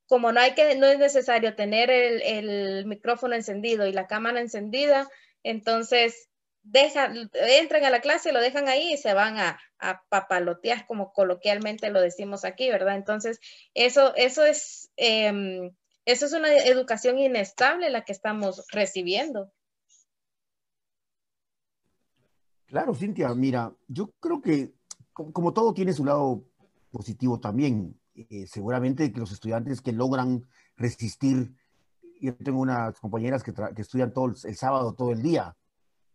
Como 0.06 0.32
no, 0.32 0.40
hay 0.40 0.54
que, 0.54 0.76
no 0.76 0.86
es 0.86 0.98
necesario 0.98 1.54
tener 1.54 1.90
el, 1.90 2.86
micrófono 2.86 3.34
encendido 3.34 3.86
y 3.86 3.92
la 3.92 4.06
cámara 4.06 4.40
encendida, 4.40 5.10
entonces 5.42 6.30
entran 6.72 7.84
a 7.84 7.90
la 7.90 8.00
clase, 8.00 8.32
lo 8.32 8.40
dejan 8.40 8.66
ahí 8.66 8.94
y 8.94 8.96
se 8.96 9.12
van 9.12 9.36
a, 9.38 9.60
papalotear, 10.08 10.86
como 10.86 11.12
coloquialmente 11.12 11.90
lo 11.90 12.00
decimos 12.00 12.46
aquí, 12.46 12.70
¿verdad? 12.70 12.96
Entonces, 12.96 13.40
eso, 13.74 14.14
eso 14.16 14.46
es, 14.46 14.90
em, 14.96 15.76
eso 16.06 16.24
es 16.24 16.32
una 16.32 16.50
educación 16.50 17.18
inestable 17.18 17.90
la 17.90 18.06
que 18.06 18.12
estamos 18.12 18.64
recibiendo. 18.72 19.52
Claro, 22.72 22.94
Cintia, 22.94 23.34
mira, 23.34 23.70
yo 23.86 24.12
creo 24.18 24.40
que 24.40 24.72
como, 25.12 25.52
todo 25.52 25.74
tiene 25.74 25.92
su 25.92 26.06
lado 26.06 26.42
positivo 26.90 27.38
también, 27.38 28.00
eh, 28.14 28.46
seguramente 28.46 29.12
que 29.12 29.20
los 29.20 29.30
estudiantes 29.30 29.82
que 29.82 29.92
logran 29.92 30.46
resistir, 30.78 31.54
yo 32.18 32.34
tengo 32.36 32.60
unas 32.60 32.98
compañeras 32.98 33.42
que, 33.42 33.52
estudian 33.76 34.14
todo 34.14 34.32
el, 34.44 34.56
sábado, 34.56 34.94
todo 34.94 35.12
el 35.12 35.20
día, 35.20 35.54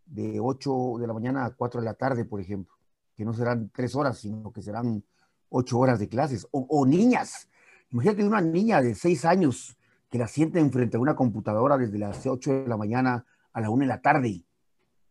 de 0.08 0.40
8 0.40 0.96
de 1.00 1.06
la 1.06 1.14
mañana 1.14 1.46
a 1.46 1.52
4 1.52 1.80
de 1.80 1.86
la 1.86 1.94
tarde, 1.94 2.26
por 2.26 2.42
ejemplo, 2.42 2.74
que 3.16 3.24
no 3.24 3.34
serán 3.34 3.70
tres 3.70 3.94
horas, 3.94 4.18
sino 4.18 4.52
que 4.52 4.64
serán 4.64 5.04
ocho 5.50 5.78
horas 5.78 6.00
de 6.00 6.10
clases, 6.10 6.48
o, 6.50 6.66
o 6.72 6.88
niñas. 6.88 7.50
Imagínate 7.92 8.24
una 8.24 8.42
niña 8.42 8.82
de 8.82 8.96
seis 8.96 9.26
años 9.26 9.78
que 10.10 10.18
la 10.18 10.28
sienten 10.28 10.72
frente 10.72 10.98
a 10.98 11.00
una 11.00 11.16
computadora 11.16 11.78
desde 11.78 12.00
las 12.00 12.26
8 12.26 12.64
de 12.64 12.68
la 12.68 12.78
mañana 12.78 13.28
a 13.54 13.62
la 13.62 13.70
1 13.70 13.82
de 13.82 13.88
la 13.88 14.02
tarde. 14.02 14.44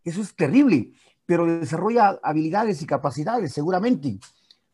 Eso 0.02 0.22
es 0.22 0.34
terrible 0.34 0.92
pero 1.26 1.44
desarrolla 1.44 2.18
habilidades 2.22 2.80
y 2.80 2.86
capacidades, 2.86 3.52
seguramente. 3.52 4.18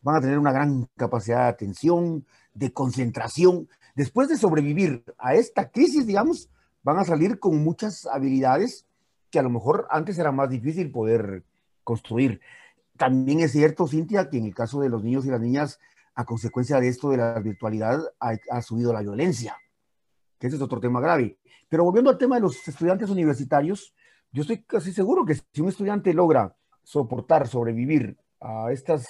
Van 0.02 0.16
a 0.16 0.20
tener 0.20 0.38
una 0.38 0.52
gran 0.52 0.88
capacidad 0.96 1.44
de 1.44 1.48
atención, 1.48 2.26
de 2.54 2.72
concentración. 2.72 3.68
Después 3.94 4.28
de 4.28 4.36
sobrevivir 4.36 5.04
a 5.18 5.34
esta 5.34 5.70
crisis, 5.70 6.06
digamos, 6.06 6.48
van 6.82 6.98
a 6.98 7.04
salir 7.04 7.38
con 7.38 7.62
muchas 7.62 8.06
habilidades 8.06 8.86
que 9.30 9.38
a 9.38 9.42
lo 9.42 9.50
mejor 9.50 9.86
antes 9.90 10.18
era 10.18 10.30
más 10.30 10.50
difícil 10.50 10.90
poder 10.90 11.42
construir. 11.84 12.40
También 12.96 13.40
es 13.40 13.52
cierto, 13.52 13.88
Cintia, 13.88 14.28
que 14.28 14.36
en 14.36 14.44
el 14.44 14.54
caso 14.54 14.80
de 14.80 14.90
los 14.90 15.02
niños 15.02 15.24
y 15.24 15.30
las 15.30 15.40
niñas, 15.40 15.80
a 16.14 16.24
consecuencia 16.24 16.78
de 16.78 16.88
esto 16.88 17.10
de 17.10 17.16
la 17.16 17.38
virtualidad, 17.40 18.00
ha, 18.20 18.62
subido 18.62 18.92
la 18.92 19.00
violencia, 19.00 19.56
que 20.38 20.48
ese 20.48 20.56
es 20.56 20.62
otro 20.62 20.80
tema 20.80 21.00
grave. 21.00 21.38
Pero 21.68 21.84
volviendo 21.84 22.10
al 22.10 22.18
tema 22.18 22.36
de 22.36 22.42
los 22.42 22.68
estudiantes 22.68 23.08
universitarios, 23.08 23.94
yo 24.32 24.42
estoy 24.42 24.62
casi 24.62 24.92
seguro 24.92 25.24
que 25.24 25.34
si 25.34 25.60
un 25.60 25.68
estudiante 25.68 26.14
logra 26.14 26.56
soportar, 26.82 27.46
sobrevivir 27.46 28.16
a 28.40 28.72
estas 28.72 29.06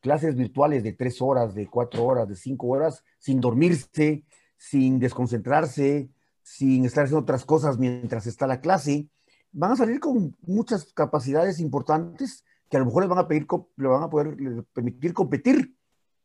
clases 0.00 0.36
virtuales 0.36 0.82
de 0.82 0.92
tres 0.92 1.22
horas, 1.22 1.54
de 1.54 1.66
cuatro 1.66 2.04
horas, 2.04 2.28
de 2.28 2.36
cinco 2.36 2.68
horas, 2.68 3.02
sin 3.18 3.40
dormirse, 3.40 4.24
sin 4.56 4.98
desconcentrarse, 4.98 6.10
sin 6.42 6.84
estar 6.84 7.04
haciendo 7.04 7.22
otras 7.22 7.44
cosas 7.44 7.78
mientras 7.78 8.26
está 8.26 8.46
la 8.46 8.60
clase, 8.60 9.08
van 9.52 9.72
a 9.72 9.76
salir 9.76 10.00
con 10.00 10.36
muchas 10.42 10.92
capacidades 10.92 11.58
importantes 11.58 12.44
que 12.68 12.76
a 12.76 12.80
lo 12.80 12.86
mejor 12.86 13.04
les 13.04 13.10
van 13.10 13.18
a 13.18 13.28
pedir, 13.28 13.46
le 13.76 13.88
van 13.88 14.02
a 14.02 14.10
poder 14.10 14.36
permitir 14.72 15.14
competir 15.14 15.74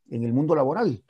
en 0.10 0.24
el 0.24 0.34
mundo 0.34 0.56
laboral. 0.56 1.04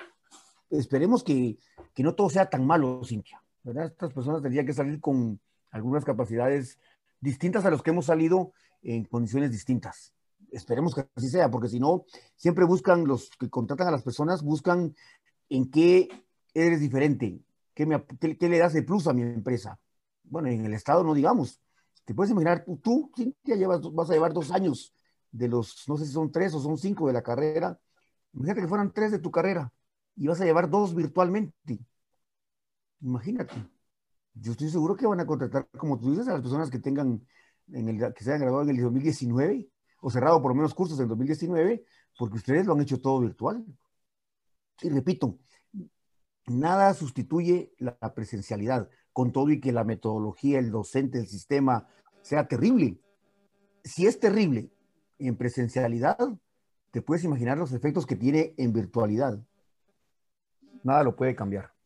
Esperemos 0.70 1.24
que, 1.24 1.58
que 1.94 2.04
no 2.04 2.16
todo 2.16 2.30
sea 2.30 2.50
tan 2.50 2.66
malo, 2.66 3.02
Cintia. 3.06 3.42
¿verdad? 3.64 3.86
Estas 3.86 4.14
personas 4.14 4.42
tendrían 4.42 4.66
que 4.66 4.74
salir 4.74 5.00
con 5.00 5.40
algunas 5.72 6.06
capacidades 6.06 6.80
distintas 7.20 7.66
a 7.66 7.70
los 7.70 7.84
que 7.84 7.92
hemos 7.92 8.06
salido 8.06 8.54
en 8.82 9.06
condiciones 9.06 9.52
distintas. 9.52 10.14
Esperemos 10.52 10.96
que 10.96 11.08
así 11.16 11.30
sea, 11.30 11.50
porque 11.50 11.68
si 11.68 11.80
no, 11.80 12.06
siempre 12.36 12.66
buscan, 12.66 13.06
los 13.06 13.30
que 13.32 13.50
contratan 13.50 13.88
a 13.88 13.92
las 13.92 14.04
personas, 14.04 14.44
buscan 14.44 14.96
en 15.50 15.70
qué 15.70 16.10
eres 16.54 16.80
diferente, 16.80 17.40
qué, 17.74 17.86
me, 17.86 18.04
qué, 18.20 18.50
le 18.50 18.58
das 18.58 18.74
de 18.74 18.84
plus 18.84 19.08
a 19.08 19.14
mi 19.14 19.22
empresa. 19.22 19.80
Bueno, 20.24 20.48
en 20.48 20.66
el 20.66 20.74
Estado 20.74 21.04
no 21.04 21.14
digamos. 21.14 21.62
Te 22.06 22.14
puedes 22.14 22.32
imaginar, 22.32 22.66
tú, 22.82 23.12
Cintia, 23.16 23.56
llevas, 23.56 23.82
vas 23.94 24.10
a 24.10 24.14
llevar 24.14 24.34
dos 24.34 24.52
años 24.52 24.94
de 25.32 25.50
los, 25.50 25.84
no 25.88 25.98
sé 25.98 26.06
si 26.06 26.14
son 26.14 26.32
tres 26.32 26.54
o 26.54 26.62
son 26.62 26.78
cinco 26.78 27.08
de 27.08 27.14
la 27.14 27.22
carrera. 27.22 27.80
Imagínate 28.34 28.62
que 28.62 28.68
fueran 28.68 28.94
tres 28.94 29.12
de 29.12 29.20
tu 29.20 29.32
carrera 29.32 29.74
y 30.16 30.28
vas 30.28 30.40
a 30.42 30.46
llevar 30.46 30.70
dos 30.70 30.96
virtualmente. 30.96 31.80
Imagínate. 33.02 33.54
Yo 34.40 34.52
estoy 34.52 34.70
seguro 34.70 34.96
que 34.96 35.08
van 35.08 35.20
a 35.20 35.26
contratar, 35.26 35.68
como 35.78 36.00
tú 36.00 36.12
dices, 36.12 36.28
a 36.28 36.34
las 36.34 36.42
personas 36.42 36.70
que 36.70 36.80
tengan, 36.80 37.26
en 37.72 37.90
el, 37.90 38.14
que 38.14 38.24
se 38.24 38.32
hayan 38.32 38.42
graduado 38.42 38.70
en 38.70 38.76
el 38.76 38.82
2019 38.82 39.70
o 40.02 40.10
cerrado 40.10 40.42
por 40.42 40.52
lo 40.52 40.56
menos 40.56 40.74
cursos 40.74 41.00
en 41.00 41.08
2019, 41.08 41.84
porque 42.18 42.38
ustedes 42.38 42.66
lo 42.66 42.74
han 42.74 42.82
hecho 42.82 43.02
todo 43.02 43.20
virtual. 43.20 43.66
Y 44.82 44.90
repito, 44.90 45.40
nada 46.46 46.94
sustituye 46.94 47.74
la 47.80 47.98
presencialidad, 48.14 48.90
con 49.12 49.32
todo 49.32 49.50
y 49.50 49.60
que 49.60 49.72
la 49.72 49.84
metodología, 49.84 50.60
el 50.60 50.72
docente, 50.72 51.18
el 51.18 51.28
sistema 51.28 51.88
sea 52.22 52.48
terrible. 52.48 53.00
Si 53.84 54.06
es 54.06 54.20
terrible 54.20 54.70
en 55.18 55.36
presencialidad, 55.36 56.18
te 56.92 57.02
puedes 57.02 57.24
imaginar 57.24 57.58
los 57.58 57.74
efectos 57.74 58.06
que 58.06 58.16
tiene 58.16 58.54
en 58.58 58.74
virtualidad. 58.74 59.40
Nada 60.84 61.04
lo 61.04 61.16
puede 61.16 61.36
cambiar. 61.36 61.77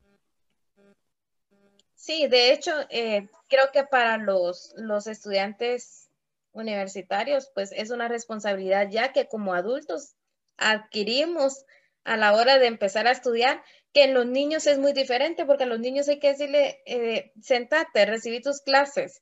Sí, 2.01 2.25
de 2.27 2.51
hecho, 2.51 2.71
eh, 2.89 3.27
creo 3.47 3.71
que 3.71 3.83
para 3.83 4.17
los, 4.17 4.73
los 4.75 5.05
estudiantes 5.05 6.09
universitarios, 6.51 7.51
pues 7.53 7.71
es 7.71 7.91
una 7.91 8.07
responsabilidad 8.07 8.89
ya 8.89 9.13
que 9.13 9.27
como 9.27 9.53
adultos 9.53 10.15
adquirimos 10.57 11.63
a 12.03 12.17
la 12.17 12.33
hora 12.33 12.57
de 12.57 12.65
empezar 12.65 13.05
a 13.05 13.11
estudiar, 13.11 13.63
que 13.93 14.05
en 14.05 14.15
los 14.15 14.25
niños 14.25 14.65
es 14.65 14.79
muy 14.79 14.93
diferente, 14.93 15.45
porque 15.45 15.65
a 15.65 15.67
los 15.67 15.79
niños 15.79 16.09
hay 16.09 16.17
que 16.17 16.29
decirle, 16.29 16.81
eh, 16.87 17.33
sentate, 17.39 18.07
recibí 18.07 18.41
tus 18.41 18.61
clases, 18.61 19.21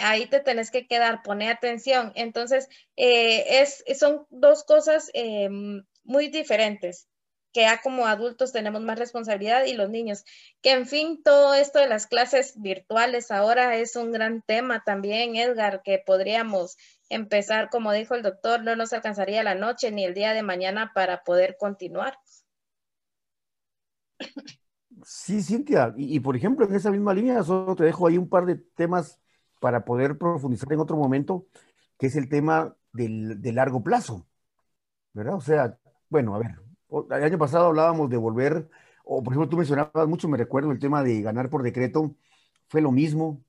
ahí 0.00 0.26
te 0.26 0.40
tenés 0.40 0.70
que 0.70 0.86
quedar, 0.86 1.22
pone 1.22 1.50
atención. 1.50 2.12
Entonces, 2.14 2.68
eh, 2.96 3.60
es, 3.60 3.84
son 3.98 4.26
dos 4.30 4.64
cosas 4.64 5.10
eh, 5.14 5.50
muy 6.04 6.28
diferentes 6.28 7.06
que 7.52 7.62
ya 7.62 7.80
como 7.80 8.06
adultos 8.06 8.52
tenemos 8.52 8.82
más 8.82 8.98
responsabilidad 8.98 9.64
y 9.64 9.74
los 9.74 9.90
niños. 9.90 10.24
Que 10.62 10.72
en 10.72 10.86
fin, 10.86 11.22
todo 11.22 11.54
esto 11.54 11.78
de 11.78 11.88
las 11.88 12.06
clases 12.06 12.60
virtuales 12.60 13.30
ahora 13.30 13.76
es 13.76 13.96
un 13.96 14.12
gran 14.12 14.42
tema 14.42 14.82
también, 14.84 15.36
Edgar, 15.36 15.82
que 15.82 16.02
podríamos 16.04 16.76
empezar, 17.08 17.70
como 17.70 17.92
dijo 17.92 18.14
el 18.14 18.22
doctor, 18.22 18.62
no 18.62 18.76
nos 18.76 18.92
alcanzaría 18.92 19.42
la 19.42 19.54
noche 19.54 19.90
ni 19.90 20.04
el 20.04 20.14
día 20.14 20.32
de 20.34 20.42
mañana 20.42 20.92
para 20.94 21.22
poder 21.24 21.56
continuar. 21.58 22.18
Sí, 25.04 25.42
Cintia, 25.42 25.94
y, 25.96 26.20
por 26.20 26.36
ejemplo, 26.36 26.66
en 26.66 26.74
esa 26.74 26.90
misma 26.90 27.14
línea, 27.14 27.42
solo 27.42 27.74
te 27.74 27.84
dejo 27.84 28.06
ahí 28.06 28.18
un 28.18 28.28
par 28.28 28.46
de 28.46 28.56
temas 28.56 29.20
para 29.60 29.84
poder 29.84 30.18
profundizar 30.18 30.72
en 30.72 30.80
otro 30.80 30.96
momento, 30.96 31.46
que 31.98 32.06
es 32.06 32.16
el 32.16 32.28
tema 32.28 32.76
del, 32.92 33.40
de 33.40 33.52
largo 33.52 33.82
plazo, 33.82 34.26
¿verdad? 35.12 35.34
O 35.34 35.40
sea, 35.40 35.78
bueno, 36.08 36.34
a 36.34 36.38
ver, 36.38 36.56
el 36.90 37.24
año 37.24 37.38
pasado 37.38 37.66
hablábamos 37.66 38.10
de 38.10 38.16
volver, 38.16 38.68
o 39.04 39.22
por 39.22 39.32
ejemplo 39.32 39.48
tú 39.48 39.56
mencionabas 39.56 40.08
mucho, 40.08 40.28
me 40.28 40.38
recuerdo 40.38 40.70
el 40.72 40.78
tema 40.78 41.02
de 41.02 41.22
ganar 41.22 41.50
por 41.50 41.62
decreto, 41.62 42.14
fue 42.68 42.80
lo 42.80 42.92
mismo, 42.92 43.42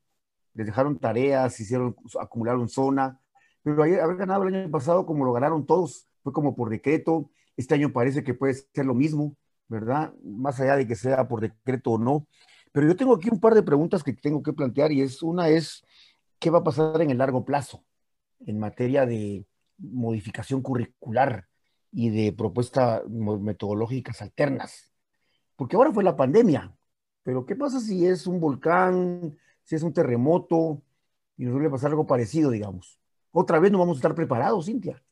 les 0.54 0.66
dejaron 0.66 0.98
tareas, 0.98 1.60
hicieron, 1.60 1.96
acumularon 2.20 2.70
zona, 2.70 3.20
pero 3.64 3.84
haber 3.84 4.16
ganado 4.16 4.44
el 4.44 4.56
año 4.56 4.72
pasado 4.72 5.06
como 5.06 5.26
lo 5.26 5.34
ganaron 5.34 5.66
todos, 5.66 6.08
fue 6.24 6.34
como 6.34 6.56
por 6.56 6.70
decreto, 6.70 7.30
este 7.58 7.76
año 7.76 7.92
parece 7.92 8.24
que 8.24 8.34
puede 8.34 8.54
ser 8.54 8.86
lo 8.86 8.94
mismo, 8.94 9.36
¿verdad? 9.68 10.14
Más 10.24 10.60
allá 10.60 10.78
de 10.78 10.88
que 10.88 10.96
sea 10.96 11.28
por 11.28 11.42
decreto 11.42 11.92
o 11.92 11.98
no. 11.98 12.26
Pero 12.72 12.88
yo 12.88 12.96
tengo 12.96 13.16
aquí 13.16 13.30
un 13.30 13.40
par 13.40 13.54
de 13.54 13.64
preguntas 13.64 14.02
que 14.02 14.14
tengo 14.14 14.42
que 14.42 14.54
plantear 14.54 14.92
y 14.92 15.02
es, 15.02 15.22
una 15.22 15.50
es, 15.50 15.84
¿qué 16.40 16.50
va 16.50 16.60
a 16.60 16.64
pasar 16.64 17.02
en 17.02 17.10
el 17.10 17.18
largo 17.18 17.44
plazo 17.44 17.84
en 18.46 18.60
materia 18.60 19.06
de 19.06 19.46
modificación 19.78 20.62
curricular? 20.62 21.49
Y 21.92 22.10
de 22.10 22.34
propuestas 22.34 23.08
metodológicas 23.08 24.22
alternas. 24.22 24.94
Porque 25.56 25.76
ahora 25.76 25.92
fue 25.92 26.04
la 26.04 26.16
pandemia, 26.16 26.76
pero 27.24 27.46
¿qué 27.46 27.56
pasa 27.56 27.80
si 27.80 28.06
es 28.06 28.28
un 28.28 28.40
volcán, 28.40 29.38
si 29.64 29.76
es 29.76 29.84
un 29.84 29.94
terremoto 29.94 30.82
y 31.38 31.44
nos 31.44 31.54
vuelve 31.54 31.68
a 31.68 31.72
pasar 31.72 31.92
algo 31.92 32.06
parecido, 32.06 32.52
digamos? 32.52 33.00
Otra 33.32 33.60
vez 33.60 33.72
no 33.72 33.80
vamos 33.80 33.98
a 33.98 34.00
estar 34.00 34.16
preparados, 34.16 34.66
Cintia. 34.66 35.04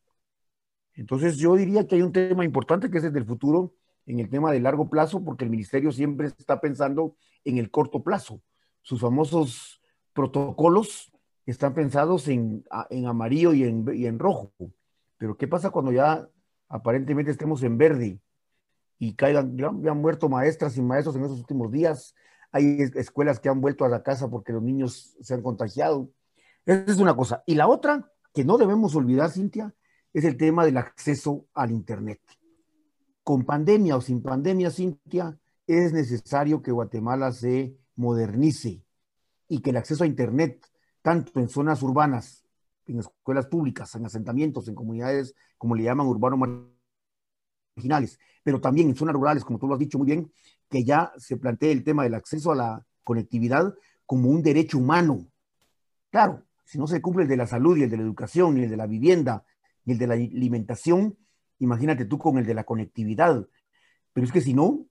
Entonces 0.94 1.38
yo 1.38 1.56
diría 1.56 1.86
que 1.86 1.96
hay 1.96 2.02
un 2.02 2.12
tema 2.12 2.44
importante 2.44 2.90
que 2.90 2.98
es 2.98 3.04
el 3.04 3.14
del 3.14 3.26
futuro 3.26 3.74
en 4.08 4.20
el 4.20 4.30
tema 4.30 4.52
de 4.52 4.60
largo 4.60 4.90
plazo, 4.90 5.24
porque 5.24 5.44
el 5.44 5.52
ministerio 5.52 5.92
siempre 5.92 6.28
está 6.28 6.60
pensando 6.60 7.16
en 7.44 7.58
el 7.58 7.70
corto 7.70 8.02
plazo. 8.04 8.42
Sus 8.82 9.02
famosos 9.02 9.82
protocolos 10.14 11.12
están 11.46 11.74
pensados 11.74 12.28
en, 12.28 12.66
en 12.90 13.06
amarillo 13.06 13.54
y 13.54 13.64
en, 13.64 13.86
y 13.94 14.06
en 14.06 14.18
rojo. 14.18 14.52
Pero 15.18 15.38
¿qué 15.38 15.48
pasa 15.48 15.70
cuando 15.70 15.92
ya 15.92 16.28
aparentemente 16.70 17.32
estemos 17.32 17.63
en 17.63 17.78
verde 17.78 18.20
y 18.99 19.13
caigan, 19.13 19.57
ya, 19.57 19.68
han 19.68 20.01
muerto 20.01 20.30
maestras 20.30 20.78
y 20.78 20.82
maestros 20.82 21.15
en 21.15 21.26
esos 21.26 21.39
últimos 21.39 21.72
días. 21.72 22.15
Hay 22.51 22.80
escuelas 22.95 23.39
que 23.39 23.49
han 23.49 23.61
vuelto 23.61 23.86
a 23.86 23.89
la 23.89 24.03
casa 24.03 24.30
porque 24.30 24.53
los 24.53 24.63
niños 24.63 25.15
se 25.22 25.34
han 25.34 25.41
contagiado. 25.41 26.09
Esa 26.65 26.91
es 26.91 26.99
una 26.99 27.15
cosa. 27.15 27.43
Y 27.45 27.55
la 27.55 27.68
otra, 27.68 28.11
que 28.34 28.43
no 28.43 28.57
debemos 28.57 28.95
olvidar, 28.95 29.32
Cintia, 29.32 29.74
es 30.13 30.24
el 30.24 30.38
tema 30.38 30.65
del 30.65 30.78
acceso 30.78 31.45
al 31.53 31.72
Internet. 31.72 32.22
Con 33.24 33.43
pandemia 33.43 33.97
o 33.97 34.01
sin 34.01 34.22
pandemia, 34.22 34.72
Cintia, 34.72 35.38
es 35.68 35.93
necesario 35.93 36.61
que 36.61 36.72
Guatemala 36.72 37.32
se 37.32 37.78
modernice 37.95 38.82
y 39.49 39.59
que 39.59 39.70
el 39.72 39.78
acceso 39.78 40.03
a 40.03 40.07
Internet, 40.07 40.65
tanto 41.01 41.39
en 41.39 41.49
zonas 41.49 41.84
urbanas 41.84 42.47
en 42.88 43.00
escuelas 43.00 43.48
públicas, 43.48 43.94
en 43.95 44.06
asentamientos, 44.06 44.68
en 44.68 44.76
comunidades, 44.76 45.36
como 45.57 45.76
le 45.76 45.84
llaman, 45.84 46.07
urbanos 46.07 46.40
marginales, 47.76 48.20
pero 48.44 48.61
también 48.61 48.90
en 48.90 48.95
zonas 48.95 49.14
rurales, 49.14 49.44
como 49.44 49.60
tú 49.60 49.68
lo 49.68 49.74
has 49.74 49.80
dicho 49.80 49.98
muy 49.98 50.07
bien, 50.07 50.32
que 50.70 50.84
ya 50.84 51.11
se 51.18 51.38
plantea 51.38 51.72
el 51.72 51.84
tema 51.84 52.03
del 52.03 52.16
acceso 52.16 52.52
a 52.52 52.56
la 52.56 52.86
conectividad 53.03 53.74
como 54.06 54.30
un 54.30 54.41
derecho 54.41 54.78
humano. 54.78 55.28
Claro, 56.10 56.44
si 56.64 56.78
no 56.78 56.88
se 56.88 57.02
cumple 57.02 57.24
el 57.24 57.30
de 57.30 57.38
la 57.38 57.48
salud 57.48 57.78
y 57.78 57.84
el 57.84 57.90
de 57.90 57.98
la 57.98 58.03
educación, 58.03 58.56
ni 58.56 58.64
el 58.64 58.70
de 58.70 58.78
la 58.78 58.88
vivienda, 58.88 59.45
ni 59.86 59.94
el 59.94 59.99
de 59.99 60.07
la 60.07 60.14
alimentación, 60.16 61.18
imagínate 61.60 62.06
tú 62.06 62.18
con 62.18 62.38
el 62.38 62.45
de 62.45 62.53
la 62.53 62.64
conectividad. 62.64 63.48
Pero 64.14 64.26
es 64.26 64.32
que 64.32 64.41
si 64.41 64.53
no, 64.53 64.86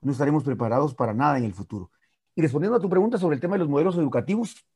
no 0.00 0.12
estaremos 0.12 0.44
preparados 0.44 0.94
para 0.94 1.14
nada 1.14 1.38
en 1.38 1.44
el 1.44 1.54
futuro. 1.54 1.90
Y 2.34 2.42
respondiendo 2.42 2.76
a 2.76 2.80
tu 2.80 2.88
pregunta 2.88 3.18
sobre 3.18 3.34
el 3.34 3.40
tema 3.40 3.54
de 3.54 3.60
los 3.60 3.68
modelos 3.68 3.96
educativos, 3.96 4.66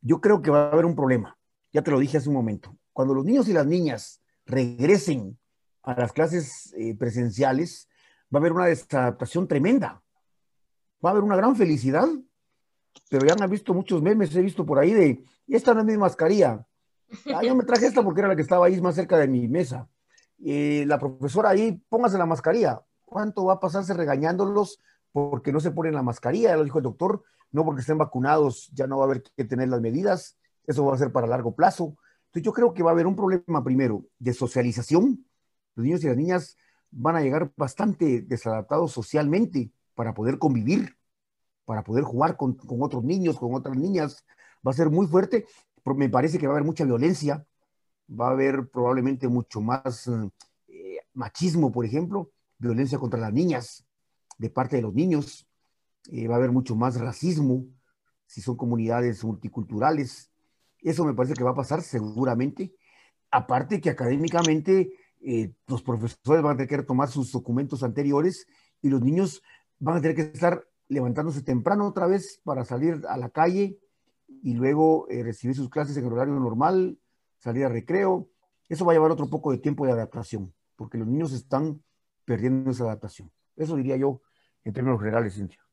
yo 0.00 0.20
creo 0.20 0.42
que 0.42 0.50
va 0.50 0.68
a 0.68 0.72
haber 0.72 0.84
un 0.84 0.94
problema 0.94 1.35
ya 1.76 1.82
te 1.82 1.90
lo 1.90 1.98
dije 1.98 2.16
hace 2.16 2.30
un 2.30 2.34
momento, 2.34 2.74
cuando 2.94 3.12
los 3.12 3.26
niños 3.26 3.48
y 3.48 3.52
las 3.52 3.66
niñas 3.66 4.22
regresen 4.46 5.38
a 5.82 5.92
las 5.92 6.10
clases 6.10 6.72
eh, 6.78 6.94
presenciales, 6.94 7.86
va 8.34 8.38
a 8.38 8.40
haber 8.40 8.52
una 8.52 8.64
desadaptación 8.64 9.46
tremenda. 9.46 10.02
Va 11.04 11.10
a 11.10 11.12
haber 11.12 11.22
una 11.22 11.36
gran 11.36 11.54
felicidad, 11.54 12.08
pero 13.10 13.26
ya 13.26 13.34
han 13.38 13.50
visto 13.50 13.74
muchos 13.74 14.00
memes, 14.00 14.34
he 14.34 14.40
visto 14.40 14.64
por 14.64 14.78
ahí 14.78 14.94
de, 14.94 15.22
esta 15.48 15.74
no 15.74 15.80
es 15.80 15.86
mi 15.86 15.98
mascarilla. 15.98 16.66
Ah, 17.34 17.42
yo 17.42 17.54
me 17.54 17.64
traje 17.64 17.84
esta 17.84 18.02
porque 18.02 18.22
era 18.22 18.28
la 18.28 18.36
que 18.36 18.42
estaba 18.42 18.64
ahí 18.64 18.80
más 18.80 18.94
cerca 18.94 19.18
de 19.18 19.28
mi 19.28 19.46
mesa. 19.46 19.86
Eh, 20.42 20.84
la 20.86 20.98
profesora 20.98 21.50
ahí, 21.50 21.78
póngase 21.90 22.16
la 22.16 22.24
mascarilla. 22.24 22.80
¿Cuánto 23.04 23.44
va 23.44 23.52
a 23.52 23.60
pasarse 23.60 23.92
regañándolos 23.92 24.80
porque 25.12 25.52
no 25.52 25.60
se 25.60 25.72
ponen 25.72 25.94
la 25.94 26.02
mascarilla? 26.02 26.48
Ya 26.48 26.56
lo 26.56 26.64
dijo 26.64 26.78
el 26.78 26.84
doctor, 26.84 27.22
no 27.52 27.66
porque 27.66 27.82
estén 27.82 27.98
vacunados, 27.98 28.70
ya 28.72 28.86
no 28.86 28.96
va 28.96 29.04
a 29.04 29.08
haber 29.08 29.22
que 29.22 29.44
tener 29.44 29.68
las 29.68 29.82
medidas 29.82 30.38
eso 30.66 30.84
va 30.84 30.94
a 30.94 30.98
ser 30.98 31.12
para 31.12 31.26
largo 31.26 31.54
plazo. 31.54 31.96
Entonces 32.26 32.42
yo 32.42 32.52
creo 32.52 32.74
que 32.74 32.82
va 32.82 32.90
a 32.90 32.92
haber 32.92 33.06
un 33.06 33.16
problema 33.16 33.62
primero 33.62 34.04
de 34.18 34.34
socialización. 34.34 35.24
Los 35.74 35.84
niños 35.84 36.04
y 36.04 36.08
las 36.08 36.16
niñas 36.16 36.56
van 36.90 37.16
a 37.16 37.20
llegar 37.20 37.52
bastante 37.56 38.22
desadaptados 38.22 38.92
socialmente 38.92 39.70
para 39.94 40.14
poder 40.14 40.38
convivir, 40.38 40.96
para 41.64 41.82
poder 41.82 42.04
jugar 42.04 42.36
con, 42.36 42.56
otros 42.80 43.04
niños, 43.04 43.38
con 43.38 43.54
otras 43.54 43.76
niñas. 43.76 44.24
Va 44.66 44.70
a 44.70 44.74
ser 44.74 44.90
muy 44.90 45.06
fuerte. 45.06 45.46
Me 45.84 46.08
parece 46.08 46.38
que 46.38 46.46
va 46.46 46.54
a 46.54 46.56
haber 46.56 46.66
mucha 46.66 46.84
violencia, 46.84 47.46
va 48.08 48.28
a 48.28 48.32
haber 48.32 48.68
probablemente 48.68 49.28
mucho 49.28 49.60
más 49.60 50.08
eh, 50.68 50.98
machismo, 51.14 51.70
por 51.70 51.84
ejemplo, 51.84 52.30
violencia 52.58 52.98
contra 52.98 53.20
las 53.20 53.32
niñas 53.32 53.86
de 54.38 54.50
parte 54.50 54.76
de 54.76 54.82
los 54.82 54.94
niños. 54.94 55.46
Eh, 56.10 56.26
va 56.28 56.34
a 56.34 56.38
haber 56.38 56.50
mucho 56.50 56.74
más 56.74 56.98
racismo 57.00 57.64
si 58.26 58.40
son 58.40 58.56
comunidades 58.56 59.24
multiculturales. 59.24 60.30
Eso 60.82 61.04
me 61.04 61.14
parece 61.14 61.34
que 61.34 61.44
va 61.44 61.50
a 61.50 61.54
pasar 61.54 61.82
seguramente. 61.82 62.74
Aparte 63.30 63.80
que 63.80 63.90
académicamente 63.90 64.92
eh, 65.20 65.52
los 65.66 65.82
profesores 65.82 66.42
van 66.42 66.54
a 66.54 66.56
tener 66.56 66.68
que 66.68 66.76
retomar 66.76 67.08
sus 67.08 67.32
documentos 67.32 67.82
anteriores 67.82 68.46
y 68.82 68.88
los 68.88 69.02
niños 69.02 69.42
van 69.78 69.96
a 69.96 70.00
tener 70.00 70.16
que 70.16 70.22
estar 70.22 70.66
levantándose 70.88 71.42
temprano 71.42 71.86
otra 71.86 72.06
vez 72.06 72.40
para 72.44 72.64
salir 72.64 73.02
a 73.08 73.16
la 73.16 73.30
calle 73.30 73.78
y 74.42 74.54
luego 74.54 75.08
eh, 75.08 75.22
recibir 75.22 75.56
sus 75.56 75.68
clases 75.68 75.96
en 75.96 76.06
horario 76.06 76.34
normal, 76.34 76.98
salir 77.38 77.64
a 77.64 77.68
recreo. 77.68 78.28
Eso 78.68 78.84
va 78.84 78.92
a 78.92 78.94
llevar 78.94 79.10
otro 79.10 79.28
poco 79.28 79.52
de 79.52 79.58
tiempo 79.58 79.86
de 79.86 79.92
adaptación, 79.92 80.54
porque 80.76 80.98
los 80.98 81.06
niños 81.06 81.32
están 81.32 81.82
perdiendo 82.24 82.70
esa 82.70 82.84
adaptación. 82.84 83.32
Eso 83.56 83.76
diría 83.76 83.96
yo 83.96 84.22
en 84.64 84.72
términos 84.72 85.00
generales, 85.00 85.34
Cintia. 85.34 85.65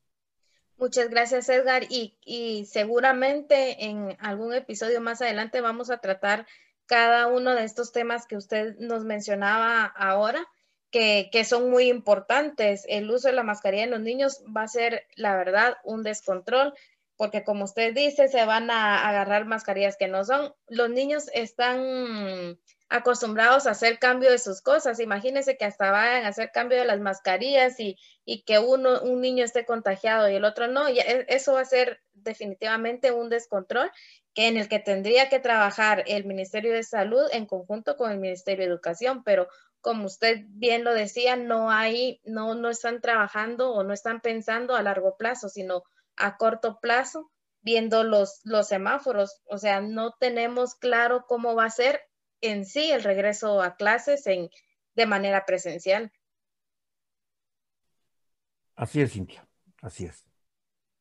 Muchas 0.77 1.09
gracias, 1.09 1.49
Edgar. 1.49 1.83
Y, 1.89 2.65
seguramente 2.69 3.85
en 3.85 4.17
algún 4.19 4.53
episodio 4.53 5.01
más 5.01 5.21
adelante 5.21 5.61
vamos 5.61 5.89
a 5.89 5.99
tratar 5.99 6.45
cada 6.85 7.27
uno 7.27 7.55
de 7.55 7.63
estos 7.63 7.91
temas 7.91 8.27
que 8.27 8.35
usted 8.35 8.75
nos 8.79 9.05
mencionaba 9.05 9.85
ahora, 9.85 10.45
que, 10.91 11.29
son 11.45 11.69
muy 11.69 11.89
importantes. 11.89 12.85
El 12.87 13.09
uso 13.09 13.27
de 13.27 13.33
la 13.33 13.43
mascarilla 13.43 13.83
en 13.83 13.91
los 13.91 14.01
niños 14.01 14.43
va 14.55 14.63
a 14.63 14.67
ser, 14.67 15.07
la 15.15 15.35
verdad, 15.35 15.77
un 15.83 16.03
descontrol, 16.03 16.73
porque 17.15 17.43
como 17.43 17.65
usted 17.65 17.93
dice, 17.93 18.27
se 18.27 18.45
van 18.45 18.69
a 18.69 19.07
agarrar 19.07 19.45
mascarillas 19.45 19.97
que 19.97 20.07
no 20.07 20.25
son. 20.25 20.53
Los 20.67 20.89
niños 20.89 21.29
están 21.33 22.59
acostumbrados 22.93 23.65
a 23.65 23.71
hacer 23.71 23.97
cambio 23.97 24.29
de 24.29 24.37
sus 24.37 24.61
cosas. 24.61 24.99
Imagínense 24.99 25.57
que 25.57 25.65
hasta 25.65 25.89
vayan 25.89 26.25
a 26.25 26.27
hacer 26.27 26.51
cambio 26.53 26.77
de 26.77 26.85
las 26.85 26.99
mascarillas 26.99 27.79
y, 27.79 27.97
y 28.23 28.43
que 28.43 28.59
uno, 28.59 29.01
un 29.01 29.19
niño 29.19 29.43
esté 29.43 29.65
contagiado 29.65 30.29
y 30.29 30.35
el 30.35 30.45
otro 30.45 30.67
no. 30.67 30.87
E, 30.87 31.25
eso 31.27 31.53
va 31.53 31.61
a 31.61 31.65
ser 31.65 32.03
definitivamente 32.13 33.11
un 33.11 33.29
descontrol 33.29 33.89
que 34.35 34.47
en 34.47 34.57
el 34.57 34.69
que 34.69 34.77
tendría 34.77 35.27
que 35.27 35.39
trabajar 35.39 36.03
el 36.05 36.25
Ministerio 36.25 36.71
de 36.71 36.83
Salud 36.83 37.23
en 37.31 37.47
conjunto 37.47 37.97
con 37.97 38.11
el 38.11 38.19
Ministerio 38.19 38.63
de 38.63 38.71
Educación, 38.71 39.23
pero 39.23 39.47
como 39.81 40.05
usted 40.05 40.43
bien 40.49 40.83
lo 40.83 40.93
decía, 40.93 41.35
no 41.35 41.71
hay, 41.71 42.21
no, 42.25 42.53
no 42.53 42.69
están 42.69 43.01
trabajando 43.01 43.71
o 43.71 43.83
no 43.83 43.91
están 43.91 44.21
pensando 44.21 44.75
a 44.75 44.83
largo 44.83 45.17
plazo, 45.17 45.49
sino 45.49 45.81
a 46.15 46.37
corto 46.37 46.79
plazo, 46.79 47.31
viendo 47.61 48.03
los, 48.03 48.39
los 48.43 48.67
semáforos. 48.67 49.41
O 49.45 49.57
sea, 49.57 49.81
no 49.81 50.13
tenemos 50.19 50.75
claro 50.75 51.25
cómo 51.27 51.55
va 51.55 51.65
a 51.65 51.71
ser 51.71 51.99
en 52.43 52.65
sí 52.65 52.91
el 52.91 53.03
regreso 53.03 53.61
a 53.61 53.75
clases 53.75 54.27
en, 54.27 54.49
de 54.95 55.05
manera 55.05 55.45
presencial. 55.45 56.11
Así 58.75 59.01
es, 59.01 59.13
Cintia, 59.13 59.47
así 59.81 60.05
es. 60.05 60.25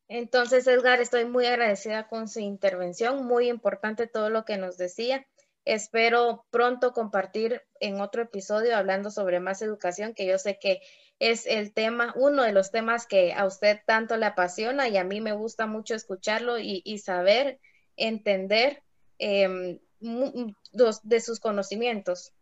Entonces, 0.07 0.67
Edgar, 0.67 1.01
estoy 1.01 1.25
muy 1.25 1.45
agradecida 1.45 2.07
con 2.07 2.27
su 2.27 2.39
intervención, 2.39 3.25
muy 3.25 3.49
importante 3.49 4.07
todo 4.07 4.29
lo 4.29 4.45
que 4.45 4.57
nos 4.57 4.77
decía. 4.77 5.25
Espero 5.65 6.45
pronto 6.49 6.93
compartir 6.93 7.61
en 7.79 7.99
otro 7.99 8.21
episodio 8.21 8.75
hablando 8.77 9.11
sobre 9.11 9.39
más 9.39 9.61
educación, 9.61 10.13
que 10.13 10.25
yo 10.25 10.37
sé 10.37 10.59
que 10.59 10.81
es 11.19 11.45
el 11.45 11.73
tema, 11.73 12.13
uno 12.15 12.43
de 12.43 12.51
los 12.51 12.71
temas 12.71 13.07
que 13.07 13.33
a 13.33 13.45
usted 13.45 13.79
tanto 13.85 14.17
le 14.17 14.25
apasiona 14.25 14.87
y 14.87 14.97
a 14.97 15.03
mí 15.03 15.21
me 15.21 15.31
gusta 15.33 15.67
mucho 15.67 15.95
escucharlo 15.95 16.57
y, 16.59 16.97
saber, 16.99 17.59
entender 17.95 18.83
eh, 19.19 19.79
de 20.03 21.21
sus 21.21 21.39
conocimientos. 21.39 22.33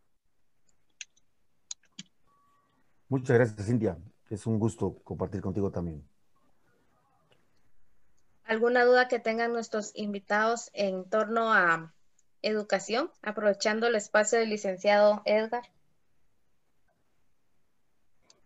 Muchas 3.07 3.38
gracias, 3.38 3.67
Cintia. 3.67 3.97
Es 4.29 4.47
un 4.47 4.57
gusto 4.57 4.97
compartir 5.03 5.41
contigo 5.41 5.69
también. 5.71 6.03
¿Alguna 8.45 8.85
duda 8.85 9.07
que 9.07 9.19
tengan 9.19 9.53
nuestros 9.53 9.91
invitados 9.95 10.71
en 10.73 11.09
torno 11.09 11.53
a 11.53 11.93
educación, 12.41 13.11
aprovechando 13.21 13.88
el 13.88 13.95
espacio 13.95 14.39
del 14.39 14.49
licenciado 14.49 15.21
Edgar? 15.25 15.63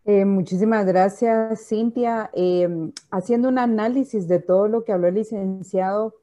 Eh, 0.05 0.25
muchísimas 0.25 0.85
gracias, 0.85 1.67
Cintia. 1.67 2.29
Eh, 2.33 2.91
haciendo 3.09 3.49
un 3.49 3.57
análisis 3.57 4.27
de 4.27 4.39
todo 4.39 4.67
lo 4.67 4.83
que 4.83 4.91
habló 4.91 5.07
el 5.07 5.15
licenciado, 5.15 6.15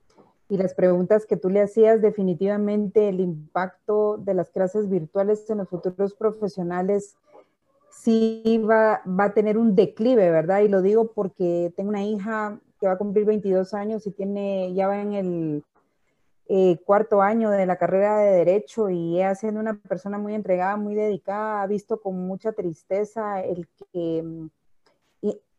y 0.53 0.59
las 0.59 0.75
preguntas 0.75 1.25
que 1.25 1.39
tú 1.39 1.49
le 1.49 1.63
hacías, 1.63 2.03
definitivamente 2.03 3.09
el 3.09 3.21
impacto 3.21 4.19
de 4.19 4.35
las 4.35 4.51
clases 4.51 4.91
virtuales 4.91 5.49
en 5.49 5.57
los 5.57 5.69
futuros 5.71 6.13
profesionales 6.13 7.17
sí 7.89 8.63
va, 8.63 9.01
va, 9.07 9.25
a 9.25 9.33
tener 9.33 9.57
un 9.57 9.75
declive, 9.75 10.31
¿verdad? 10.31 10.61
Y 10.61 10.69
lo 10.69 10.83
digo 10.83 11.11
porque 11.15 11.73
tengo 11.75 11.89
una 11.89 12.05
hija 12.05 12.61
que 12.79 12.87
va 12.87 12.93
a 12.93 12.99
cumplir 12.99 13.25
22 13.25 13.73
años 13.73 14.07
y 14.07 14.11
tiene, 14.11 14.75
ya 14.75 14.89
va 14.89 15.01
en 15.01 15.15
el 15.15 15.65
eh, 16.49 16.77
cuarto 16.85 17.23
año 17.23 17.49
de 17.49 17.65
la 17.65 17.77
carrera 17.77 18.19
de 18.19 18.33
Derecho 18.33 18.91
y 18.91 19.17
ella 19.17 19.35
siendo 19.35 19.59
una 19.59 19.81
persona 19.81 20.19
muy 20.19 20.35
entregada, 20.35 20.77
muy 20.77 20.95
dedicada, 20.95 21.63
ha 21.63 21.67
visto 21.67 22.03
con 22.03 22.27
mucha 22.27 22.53
tristeza 22.53 23.41
el 23.41 23.67
que 23.91 24.23
mm, 24.23 24.51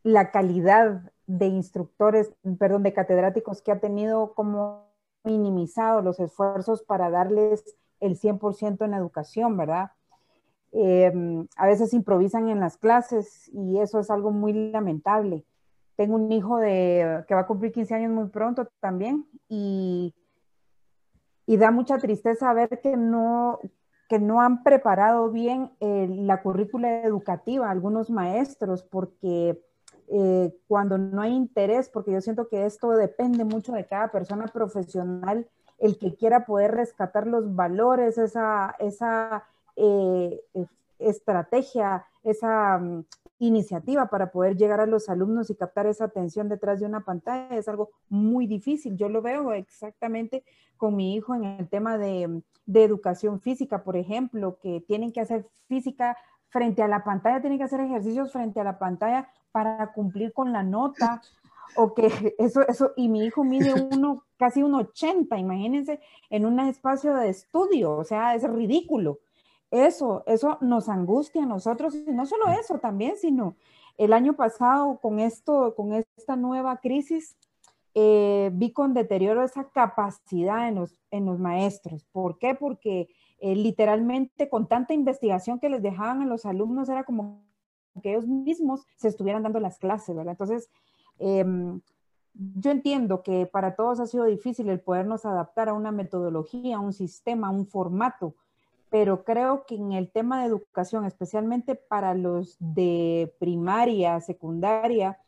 la 0.03 0.30
calidad 0.30 1.11
de 1.27 1.47
instructores, 1.47 2.33
perdón, 2.59 2.83
de 2.83 2.93
catedráticos 2.93 3.61
que 3.61 3.71
ha 3.71 3.79
tenido 3.79 4.33
como 4.33 4.87
minimizado 5.23 6.01
los 6.01 6.19
esfuerzos 6.19 6.83
para 6.83 7.09
darles 7.09 7.75
el 7.99 8.17
100% 8.17 8.83
en 8.85 8.93
educación, 8.93 9.55
¿verdad? 9.55 9.91
Em, 10.71 11.47
a 11.55 11.67
veces 11.67 11.93
improvisan 11.93 12.49
en 12.49 12.59
las 12.59 12.77
clases 12.77 13.49
y 13.53 13.79
eso 13.79 13.99
es 13.99 14.09
algo 14.09 14.31
muy 14.31 14.71
lamentable. 14.71 15.45
Tengo 15.95 16.15
un 16.15 16.31
hijo 16.31 16.57
de, 16.57 17.23
que 17.27 17.35
va 17.35 17.41
a 17.41 17.47
cumplir 17.47 17.71
15 17.71 17.93
años 17.95 18.11
muy 18.11 18.27
pronto 18.29 18.67
también 18.79 19.27
y, 19.47 20.13
y 21.45 21.57
da 21.57 21.71
mucha 21.71 21.99
tristeza 21.99 22.51
ver 22.53 22.81
que 22.81 22.97
no, 22.97 23.59
que 24.09 24.19
no 24.19 24.41
han 24.41 24.63
preparado 24.63 25.31
bien 25.31 25.71
eh, 25.79 26.07
la 26.09 26.41
currícula 26.41 27.03
educativa 27.03 27.69
algunos 27.69 28.09
maestros 28.09 28.83
porque 28.83 29.61
eh, 30.09 30.55
cuando 30.67 30.97
no 30.97 31.21
hay 31.21 31.34
interés, 31.34 31.89
porque 31.89 32.11
yo 32.11 32.21
siento 32.21 32.47
que 32.47 32.65
esto 32.65 32.91
depende 32.91 33.43
mucho 33.43 33.73
de 33.73 33.85
cada 33.85 34.11
persona 34.11 34.47
profesional, 34.47 35.47
el 35.80 35.97
que 35.97 36.15
quiera 36.15 36.45
poder 36.45 36.71
rescatar 36.71 37.27
los 37.27 37.55
valores, 37.55 38.17
esa, 38.17 38.75
esa 38.80 39.43
eh, 39.75 40.41
estrategia, 40.99 42.05
esa 42.23 42.77
mm, 42.77 43.05
iniciativa 43.39 44.07
para 44.07 44.31
poder 44.31 44.55
llegar 44.55 44.80
a 44.80 44.85
los 44.85 45.09
alumnos 45.09 45.49
y 45.49 45.55
captar 45.55 45.88
esa 45.88 46.05
atención 46.05 46.47
detrás 46.47 46.80
de 46.80 46.85
una 46.85 47.01
pantalla 47.01 47.55
es 47.57 47.67
algo 47.67 47.89
muy 48.09 48.47
difícil. 48.47 48.95
Yo 48.95 49.09
lo 49.09 49.21
veo 49.21 49.53
exactamente 49.53 50.43
con 50.77 50.95
mi 50.95 51.15
hijo 51.15 51.35
en 51.35 51.43
el 51.43 51.67
tema 51.67 51.97
de, 51.97 52.41
de 52.65 52.84
educación 52.84 53.41
física, 53.41 53.84
por 53.84 53.97
ejemplo, 53.97 54.57
que 54.61 54.81
tienen 54.81 55.11
que 55.11 55.21
hacer 55.21 55.45
física 55.67 56.17
frente 56.53 56.84
a 56.84 56.88
la 56.88 57.03
pantalla, 57.03 57.41
tienen 57.41 57.57
que 57.57 57.65
hacer 57.65 57.81
ejercicios 57.81 58.31
frente 58.31 58.61
a 58.61 58.63
la 58.63 58.77
pantalla 58.77 59.27
para 59.51 59.91
cumplir 59.91 60.31
con 60.31 60.53
la 60.53 60.63
nota, 60.63 61.21
o 61.75 61.93
que 61.93 62.35
eso, 62.38 62.61
eso, 62.67 62.93
y 62.95 63.09
mi 63.09 63.25
hijo 63.25 63.43
mide 63.43 63.73
uno, 63.73 64.23
casi 64.38 64.61
un 64.61 64.75
80, 64.75 65.38
imagínense, 65.38 65.99
en 66.30 66.45
un 66.45 66.59
espacio 66.59 67.15
de 67.15 67.30
estudio, 67.30 67.97
o 67.97 68.03
sea, 68.03 68.35
es 68.35 68.43
ridículo. 68.43 69.19
Eso, 69.71 70.23
eso 70.27 70.59
nos 70.61 70.88
angustia 70.88 71.43
a 71.43 71.47
nosotros, 71.47 71.95
y 71.95 72.11
no 72.11 72.27
solo 72.27 72.47
eso 72.49 72.77
también, 72.77 73.17
sino 73.17 73.55
el 73.97 74.13
año 74.13 74.34
pasado 74.34 74.99
con 75.01 75.19
esto, 75.19 75.73
con 75.75 75.93
esta 75.93 76.35
nueva 76.35 76.77
crisis, 76.77 77.35
eh, 77.95 78.51
vi 78.53 78.71
con 78.71 78.93
deterioro 78.93 79.43
esa 79.43 79.69
capacidad 79.69 80.67
en 80.67 80.75
los, 80.75 80.99
en 81.09 81.25
los 81.25 81.39
maestros. 81.39 82.05
¿Por 82.11 82.38
qué? 82.38 82.55
Porque 82.55 83.09
eh, 83.44 83.57
literalmente 83.57 84.48
con 84.48 84.68
tanta 84.70 84.94
investigación 84.94 85.60
que 85.60 85.68
les 85.68 85.84
dejaban 85.84 86.22
a 86.22 86.26
los 86.26 86.45
alumnos, 86.45 86.88
era 86.88 87.03
como 87.03 87.44
que 88.02 88.11
ellos 88.11 88.26
mismos 88.26 88.88
se 88.95 89.10
estuvieran 89.10 89.44
dando 89.44 89.60
las 89.60 89.80
clases, 89.80 90.15
¿verdad? 90.15 90.32
Entonces, 90.32 90.70
em, 91.20 91.82
yo 92.34 92.72
entiendo 92.72 93.22
que 93.22 93.45
para 93.45 93.76
todos 93.76 93.99
ha 93.99 94.07
sido 94.07 94.24
difícil 94.24 94.70
el 94.70 94.80
podernos 94.80 95.26
adaptar 95.26 95.68
a 95.68 95.74
una 95.74 95.91
metodología, 95.91 96.78
a 96.78 96.80
un 96.80 96.94
sistema, 96.94 97.48
a 97.48 97.52
un 97.52 97.68
formato, 97.68 98.34
pero 98.90 99.26
creo 99.26 99.65
que 99.65 99.76
en 99.76 99.91
el 99.91 100.10
tema 100.10 100.40
de 100.40 100.48
educación, 100.48 101.03
especialmente 101.03 101.76
para 101.76 102.14
los 102.14 102.56
de 102.60 103.36
primaria, 103.40 104.22
secundaria, 104.22 105.20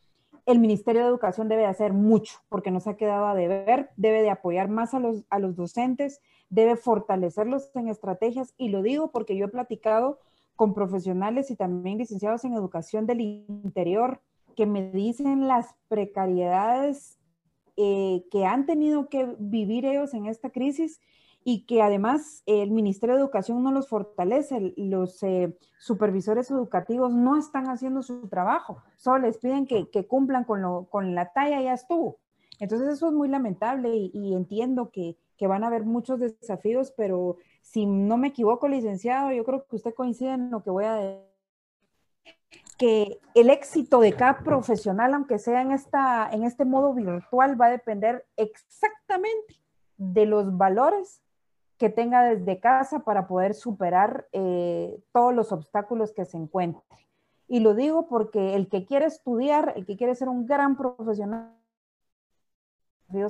el 0.45 0.59
Ministerio 0.59 1.01
de 1.01 1.09
Educación 1.09 1.49
debe 1.49 1.65
hacer 1.65 1.91
mucho 1.91 2.37
porque 2.47 2.71
nos 2.71 2.87
ha 2.87 2.95
quedado 2.95 3.25
a 3.25 3.35
deber, 3.35 3.89
debe 3.97 4.21
de 4.21 4.29
apoyar 4.29 4.69
más 4.69 4.93
a 4.93 4.99
los, 4.99 5.25
a 5.29 5.37
los 5.39 5.57
docentes, 5.57 6.21
debe 6.49 6.75
fortalecerlos 6.75 7.69
en 7.75 7.87
estrategias 7.87 8.53
y 8.57 8.69
lo 8.69 8.81
digo 8.81 9.11
porque 9.11 9.35
yo 9.35 9.45
he 9.45 9.49
platicado 9.49 10.19
con 10.55 10.73
profesionales 10.73 11.51
y 11.51 11.55
también 11.55 11.97
licenciados 11.97 12.45
en 12.45 12.53
educación 12.53 13.05
del 13.05 13.21
interior 13.21 14.21
que 14.55 14.65
me 14.65 14.91
dicen 14.91 15.47
las 15.47 15.75
precariedades 15.89 17.19
eh, 17.77 18.23
que 18.31 18.45
han 18.45 18.65
tenido 18.65 19.09
que 19.09 19.35
vivir 19.37 19.85
ellos 19.85 20.13
en 20.13 20.27
esta 20.27 20.49
crisis 20.49 21.01
y 21.43 21.65
que 21.65 21.81
además 21.81 22.41
el 22.47 22.71
Ministerio 22.71 23.15
de 23.15 23.21
Educación 23.21 23.61
no 23.61 23.71
los 23.71 23.87
fortalece, 23.87 24.73
los 24.77 25.21
eh, 25.21 25.55
supervisores 25.77 26.49
educativos 26.49 27.13
no 27.13 27.37
están 27.37 27.67
haciendo 27.67 28.01
su 28.01 28.27
trabajo, 28.29 28.81
solo 28.95 29.27
les 29.27 29.37
piden 29.37 29.67
que, 29.67 30.07
cumplan 30.07 30.43
con, 30.43 30.61
lo, 30.61 30.85
con 30.89 31.13
la 31.13 31.33
talla 31.33 31.61
y 31.61 31.65
ya 31.65 31.73
estuvo. 31.73 32.17
Entonces 32.59 32.89
eso 32.89 33.09
es 33.09 33.13
muy 33.13 33.27
lamentable 33.27 33.95
y, 33.95 34.33
entiendo 34.33 34.89
que, 34.89 35.17
que 35.37 35.47
van 35.47 35.63
a 35.63 35.67
haber 35.67 35.83
muchos 35.83 36.19
desafíos, 36.19 36.93
pero 36.95 37.37
si 37.61 37.85
no 37.85 38.17
me 38.17 38.29
equivoco, 38.29 38.67
licenciado, 38.67 39.31
yo 39.31 39.43
creo 39.43 39.65
que 39.67 39.75
usted 39.75 39.93
coincide 39.93 40.33
en 40.33 40.51
lo 40.51 40.63
que 40.63 40.69
voy 40.69 40.85
a 40.85 40.95
decir 40.95 41.35
que 42.77 43.19
el 43.33 43.49
éxito 43.49 43.99
de 43.99 44.13
cada 44.13 44.39
profesional, 44.39 45.13
aunque 45.13 45.39
sea 45.39 45.61
en, 45.61 45.71
esta, 45.71 46.29
en 46.31 46.43
este 46.43 46.65
modo 46.65 46.93
virtual, 46.93 47.59
va 47.59 47.67
a 47.67 47.71
depender 47.71 48.25
exactamente 48.35 49.61
de 49.97 50.25
los 50.25 50.57
valores 50.57 51.21
que 51.77 51.89
tenga 51.89 52.23
desde 52.23 52.59
casa 52.59 52.99
para 52.99 53.27
poder 53.27 53.53
superar 53.53 54.27
eh, 54.31 54.97
todos 55.13 55.33
los 55.33 55.51
obstáculos 55.51 56.13
que 56.13 56.25
se 56.25 56.37
encuentre. 56.37 56.83
Y 57.47 57.59
lo 57.59 57.75
digo 57.75 58.07
porque 58.07 58.55
el 58.55 58.69
que 58.69 58.85
quiere 58.85 59.05
estudiar, 59.05 59.73
el 59.75 59.85
que 59.85 59.97
quiere 59.97 60.15
ser 60.15 60.29
un 60.29 60.45
gran 60.45 60.75
profesional, 60.77 61.53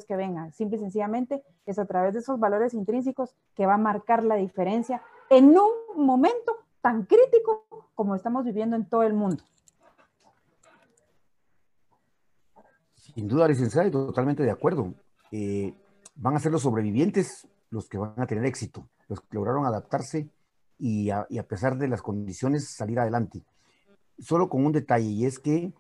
que 0.05 0.15
vengan, 0.15 0.51
simple 0.51 0.77
y 0.77 0.79
sencillamente 0.79 1.43
es 1.65 1.79
a 1.79 1.85
través 1.85 2.13
de 2.13 2.19
esos 2.19 2.39
valores 2.39 2.73
intrínsecos 2.73 3.35
que 3.55 3.65
va 3.65 3.75
a 3.75 3.77
marcar 3.77 4.23
la 4.23 4.35
diferencia 4.35 5.01
en 5.29 5.57
un 5.57 6.05
momento 6.05 6.53
tan 6.81 7.03
crítico 7.05 7.65
como 7.95 8.15
estamos 8.15 8.43
viviendo 8.45 8.75
en 8.75 8.87
todo 8.87 9.03
el 9.03 9.13
mundo. 9.13 9.43
Sin 12.95 13.27
duda, 13.27 13.47
licenciada, 13.47 13.87
y 13.87 13.91
totalmente 13.91 14.43
de 14.43 14.51
acuerdo. 14.51 14.93
Eh, 15.31 15.73
van 16.15 16.35
a 16.35 16.39
ser 16.39 16.51
los 16.51 16.63
sobrevivientes 16.63 17.47
los 17.69 17.87
que 17.87 17.97
van 17.97 18.13
a 18.17 18.27
tener 18.27 18.45
éxito, 18.45 18.87
los 19.07 19.21
que 19.21 19.27
lograron 19.31 19.65
adaptarse 19.65 20.29
y 20.77 21.09
a, 21.09 21.25
pesar 21.47 21.77
de 21.77 21.87
las 21.87 22.01
condiciones 22.01 22.69
salir 22.69 22.99
adelante. 22.99 23.43
Solo 24.19 24.49
con 24.49 24.65
un 24.65 24.71
detalle, 24.71 25.07
y 25.07 25.25
es 25.25 25.39
que 25.39 25.73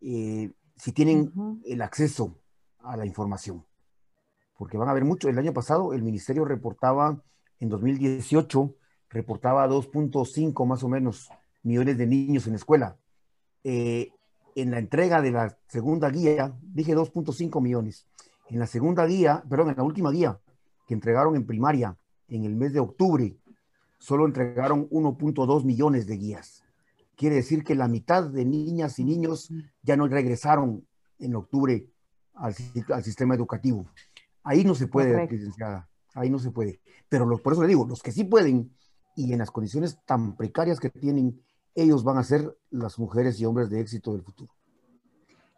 eh, 0.00 0.52
si 0.76 0.92
tienen 0.92 1.60
el 1.64 1.82
acceso 1.82 2.36
a 2.80 2.96
la 2.96 3.06
información, 3.06 3.64
porque 4.56 4.76
van 4.76 4.88
a 4.88 4.92
haber 4.92 5.04
mucho. 5.04 5.28
El 5.28 5.38
año 5.38 5.52
pasado 5.52 5.92
el 5.92 6.02
ministerio 6.02 6.44
reportaba 6.44 7.22
en 7.60 7.68
2018 7.68 8.74
reportaba 9.10 9.68
2.5 9.68 10.66
más 10.66 10.82
o 10.82 10.88
menos 10.88 11.28
millones 11.62 11.98
de 11.98 12.06
niños 12.06 12.46
en 12.46 12.54
escuela. 12.54 12.96
Eh, 13.64 14.10
en 14.54 14.70
la 14.70 14.78
entrega 14.78 15.22
de 15.22 15.30
la 15.30 15.56
segunda 15.68 16.10
guía, 16.10 16.54
dije 16.62 16.94
2.5 16.94 17.60
millones. 17.60 18.06
En 18.48 18.58
la 18.58 18.66
segunda 18.66 19.06
guía, 19.06 19.42
perdón, 19.48 19.70
en 19.70 19.76
la 19.76 19.82
última 19.82 20.10
guía 20.10 20.40
que 20.86 20.94
entregaron 20.94 21.36
en 21.36 21.46
primaria 21.46 21.96
en 22.28 22.44
el 22.44 22.56
mes 22.56 22.72
de 22.72 22.80
octubre, 22.80 23.36
solo 23.98 24.26
entregaron 24.26 24.88
1.2 24.90 25.64
millones 25.64 26.06
de 26.06 26.16
guías. 26.16 26.64
Quiere 27.16 27.36
decir 27.36 27.64
que 27.64 27.74
la 27.74 27.88
mitad 27.88 28.24
de 28.24 28.44
niñas 28.44 28.98
y 28.98 29.04
niños 29.04 29.50
ya 29.82 29.96
no 29.96 30.06
regresaron 30.06 30.86
en 31.18 31.34
octubre 31.34 31.86
al, 32.38 32.54
al 32.92 33.04
sistema 33.04 33.34
educativo. 33.34 33.86
Ahí 34.42 34.64
no 34.64 34.74
se 34.74 34.86
puede, 34.86 35.26
licenciada, 35.28 35.88
ahí 36.14 36.30
no 36.30 36.38
se 36.38 36.50
puede. 36.50 36.80
Pero 37.08 37.26
los, 37.26 37.40
por 37.40 37.52
eso 37.52 37.62
le 37.62 37.68
digo, 37.68 37.86
los 37.86 38.02
que 38.02 38.12
sí 38.12 38.24
pueden, 38.24 38.70
y 39.14 39.32
en 39.32 39.38
las 39.40 39.50
condiciones 39.50 39.98
tan 40.04 40.36
precarias 40.36 40.80
que 40.80 40.90
tienen, 40.90 41.40
ellos 41.74 42.04
van 42.04 42.18
a 42.18 42.24
ser 42.24 42.56
las 42.70 42.98
mujeres 42.98 43.40
y 43.40 43.44
hombres 43.44 43.70
de 43.70 43.80
éxito 43.80 44.12
del 44.12 44.22
futuro. 44.22 44.52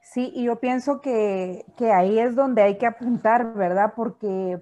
Sí, 0.03 0.33
y 0.35 0.45
yo 0.45 0.59
pienso 0.59 1.01
que, 1.01 1.65
que 1.77 1.93
ahí 1.93 2.19
es 2.19 2.35
donde 2.35 2.63
hay 2.63 2.79
que 2.79 2.87
apuntar, 2.87 3.55
¿verdad? 3.55 3.93
Porque, 3.95 4.61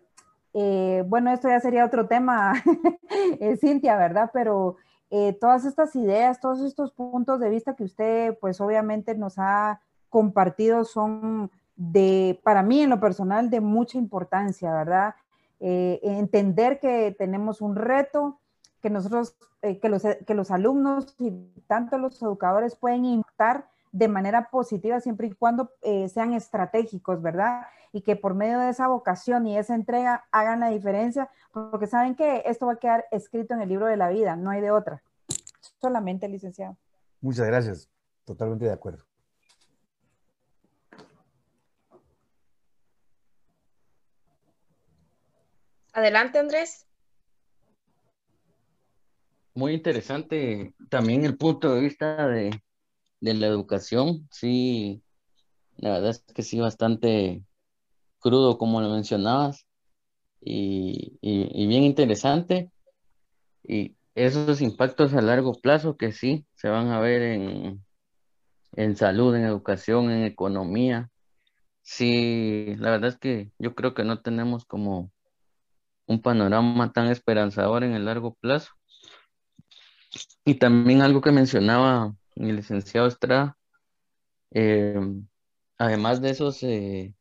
eh, 0.52 1.04
bueno, 1.06 1.32
esto 1.32 1.48
ya 1.48 1.58
sería 1.60 1.86
otro 1.86 2.06
tema, 2.06 2.52
eh, 3.40 3.56
Cintia, 3.56 3.96
¿verdad? 3.96 4.30
Pero 4.32 4.76
eh, 5.10 5.32
todas 5.40 5.64
estas 5.64 5.96
ideas, 5.96 6.40
todos 6.40 6.60
estos 6.60 6.92
puntos 6.92 7.40
de 7.40 7.48
vista 7.48 7.74
que 7.74 7.84
usted, 7.84 8.36
pues 8.40 8.60
obviamente 8.60 9.14
nos 9.14 9.38
ha 9.38 9.80
compartido 10.10 10.84
son 10.84 11.50
de, 11.78 12.38
para 12.44 12.62
mí 12.62 12.82
en 12.82 12.90
lo 12.90 13.00
personal, 13.00 13.48
de 13.48 13.62
mucha 13.62 13.96
importancia, 13.96 14.70
¿verdad? 14.74 15.14
entender 15.60 16.78
que 16.78 17.16
tenemos 17.18 17.60
un 17.60 17.74
reto, 17.74 18.38
que 18.80 18.90
nosotros, 18.90 19.36
eh, 19.62 19.78
que, 19.80 19.88
los, 19.88 20.02
que 20.26 20.34
los 20.34 20.50
alumnos 20.50 21.14
y 21.18 21.32
tanto 21.66 21.98
los 21.98 22.20
educadores 22.22 22.76
pueden 22.76 23.04
impactar 23.04 23.68
de 23.90 24.08
manera 24.08 24.50
positiva 24.50 25.00
siempre 25.00 25.28
y 25.28 25.32
cuando 25.32 25.72
eh, 25.82 26.08
sean 26.08 26.32
estratégicos, 26.34 27.22
¿verdad? 27.22 27.62
Y 27.92 28.02
que 28.02 28.16
por 28.16 28.34
medio 28.34 28.58
de 28.60 28.68
esa 28.68 28.86
vocación 28.86 29.46
y 29.46 29.56
esa 29.56 29.74
entrega 29.74 30.26
hagan 30.30 30.60
la 30.60 30.68
diferencia, 30.68 31.30
porque 31.52 31.86
saben 31.86 32.14
que 32.14 32.42
esto 32.46 32.66
va 32.66 32.74
a 32.74 32.76
quedar 32.76 33.06
escrito 33.10 33.54
en 33.54 33.62
el 33.62 33.68
libro 33.68 33.86
de 33.86 33.96
la 33.96 34.10
vida, 34.10 34.36
no 34.36 34.50
hay 34.50 34.60
de 34.60 34.70
otra. 34.70 35.02
Solamente, 35.80 36.28
licenciado. 36.28 36.76
Muchas 37.20 37.46
gracias, 37.46 37.88
totalmente 38.24 38.66
de 38.66 38.72
acuerdo. 38.72 39.04
Adelante, 45.98 46.38
Andrés 46.38 46.88
muy 49.58 49.74
interesante 49.74 50.72
también 50.88 51.24
el 51.24 51.36
punto 51.36 51.74
de 51.74 51.80
vista 51.80 52.28
de, 52.28 52.50
la 53.20 53.46
educación. 53.48 54.28
Sí, 54.30 55.02
la 55.76 55.94
verdad 55.94 56.10
es 56.10 56.24
que 56.32 56.42
sí, 56.42 56.60
bastante 56.60 57.42
crudo, 58.20 58.56
como 58.56 58.80
lo 58.80 58.90
mencionabas, 58.90 59.66
y, 60.40 61.18
bien 61.22 61.82
interesante. 61.82 62.70
Y 63.64 63.96
esos 64.14 64.60
impactos 64.60 65.12
a 65.14 65.20
largo 65.20 65.52
plazo 65.52 65.96
que 65.96 66.12
sí 66.12 66.46
se 66.54 66.68
van 66.68 66.88
a 66.88 67.00
ver 67.00 67.22
en, 68.76 68.96
salud, 68.96 69.34
en 69.34 69.44
educación, 69.44 70.10
en 70.10 70.24
economía. 70.24 71.10
Sí, 71.82 72.74
la 72.78 72.90
verdad 72.92 73.10
es 73.10 73.18
que 73.18 73.50
yo 73.58 73.74
creo 73.74 73.94
que 73.94 74.04
no 74.04 74.20
tenemos 74.20 74.64
como 74.64 75.10
un 76.08 76.20
panorama 76.22 76.92
tan 76.92 77.06
esperanzador 77.08 77.84
en 77.84 77.92
el 77.92 78.06
largo 78.06 78.34
plazo. 78.34 78.72
Y 80.44 80.54
también 80.54 81.02
algo 81.02 81.20
que 81.20 81.30
mencionaba 81.30 82.14
el 82.34 82.56
licenciado 82.56 83.06
Estrada, 83.06 83.56
eh, 84.50 84.98
además 85.76 86.22
de 86.22 86.30
esos, 86.30 86.62
eh, 86.62 87.14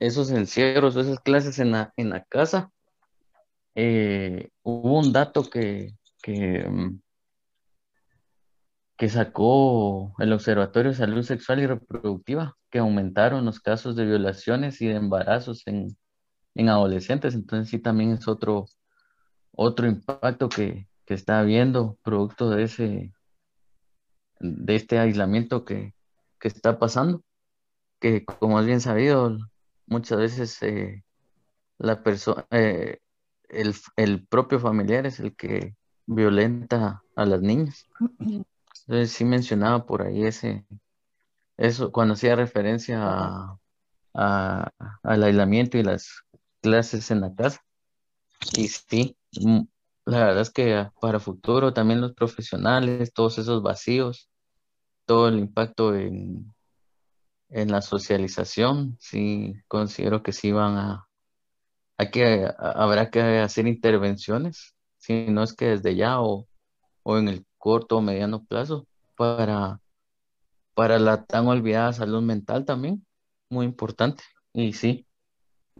esos 0.00 0.30
encierros, 0.30 0.96
esas 0.96 1.20
clases 1.20 1.58
en 1.60 1.72
la, 1.72 1.92
en 1.96 2.10
la 2.10 2.24
casa, 2.24 2.72
eh, 3.76 4.50
hubo 4.62 4.98
un 4.98 5.12
dato 5.12 5.44
que, 5.44 5.96
que, 6.20 6.66
mm, 6.68 7.00
que 8.96 9.08
sacó 9.08 10.14
el 10.18 10.32
Observatorio 10.32 10.90
de 10.90 10.96
Salud 10.96 11.22
Sexual 11.22 11.60
y 11.60 11.66
Reproductiva, 11.66 12.56
que 12.70 12.80
aumentaron 12.80 13.44
los 13.44 13.60
casos 13.60 13.94
de 13.94 14.04
violaciones 14.04 14.80
y 14.80 14.88
de 14.88 14.96
embarazos 14.96 15.64
en, 15.66 15.96
en 16.58 16.68
adolescentes. 16.68 17.34
Entonces 17.34 17.70
sí 17.70 17.78
también 17.78 18.12
es 18.12 18.28
otro, 18.28 18.66
otro 19.52 19.86
impacto 19.86 20.48
que, 20.48 20.88
que 21.06 21.14
está 21.14 21.40
habiendo 21.40 21.96
producto 22.02 22.50
de 22.50 22.64
ese 22.64 23.12
de 24.40 24.76
este 24.76 24.98
aislamiento 24.98 25.64
que, 25.64 25.94
está 26.40 26.78
pasando, 26.78 27.22
que 28.00 28.24
como 28.24 28.60
es 28.60 28.66
bien 28.66 28.80
sabido, 28.80 29.36
muchas 29.86 30.18
veces 30.18 30.62
eh, 30.62 31.04
la 31.78 32.02
persona 32.02 32.46
eh, 32.50 32.98
el, 33.48 33.74
el, 33.96 34.26
propio 34.26 34.60
familiar 34.60 35.06
es 35.06 35.18
el 35.18 35.34
que 35.34 35.74
violenta 36.06 37.02
a 37.16 37.26
las 37.26 37.40
niñas. 37.40 37.86
Entonces 38.20 39.10
sí 39.10 39.24
mencionaba 39.24 39.84
por 39.86 40.02
ahí 40.02 40.24
ese 40.24 40.64
eso 41.56 41.90
cuando 41.90 42.14
hacía 42.14 42.36
referencia 42.36 43.00
a, 43.02 43.58
al 45.02 45.22
aislamiento 45.22 45.76
y 45.76 45.82
las 45.82 46.22
clases 46.60 47.10
en 47.10 47.20
la 47.22 47.34
casa. 47.34 47.60
Y 48.56 48.68
sí, 48.68 49.16
la 50.04 50.26
verdad 50.26 50.42
es 50.42 50.50
que 50.50 50.88
para 51.00 51.20
futuro 51.20 51.72
también 51.74 52.00
los 52.00 52.14
profesionales, 52.14 53.12
todos 53.12 53.38
esos 53.38 53.62
vacíos, 53.62 54.30
todo 55.06 55.28
el 55.28 55.38
impacto 55.38 55.94
en, 55.96 56.54
en 57.50 57.70
la 57.72 57.82
socialización, 57.82 58.96
sí 59.00 59.54
considero 59.68 60.22
que 60.22 60.32
sí 60.32 60.52
van 60.52 60.76
a, 60.76 61.08
hay 61.98 62.10
que, 62.10 62.48
habrá 62.58 63.10
que 63.10 63.20
hacer 63.40 63.66
intervenciones, 63.66 64.76
si 64.98 65.28
no 65.30 65.42
es 65.42 65.54
que 65.54 65.66
desde 65.66 65.96
ya 65.96 66.20
o, 66.22 66.48
o 67.04 67.18
en 67.18 67.28
el 67.28 67.46
corto 67.58 67.98
o 67.98 68.02
mediano 68.02 68.44
plazo, 68.46 68.86
para, 69.16 69.80
para 70.74 71.00
la 71.00 71.24
tan 71.26 71.48
olvidada 71.48 71.92
salud 71.92 72.22
mental 72.22 72.64
también, 72.64 73.06
muy 73.50 73.66
importante. 73.66 74.24
Y 74.54 74.74
sí, 74.74 75.07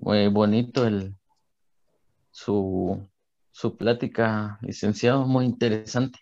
muy 0.00 0.28
bonito 0.28 0.86
el 0.86 1.16
su 2.30 3.08
su 3.58 3.76
plática, 3.76 4.56
licenciado, 4.62 5.26
muy 5.26 5.44
interesante. 5.44 6.20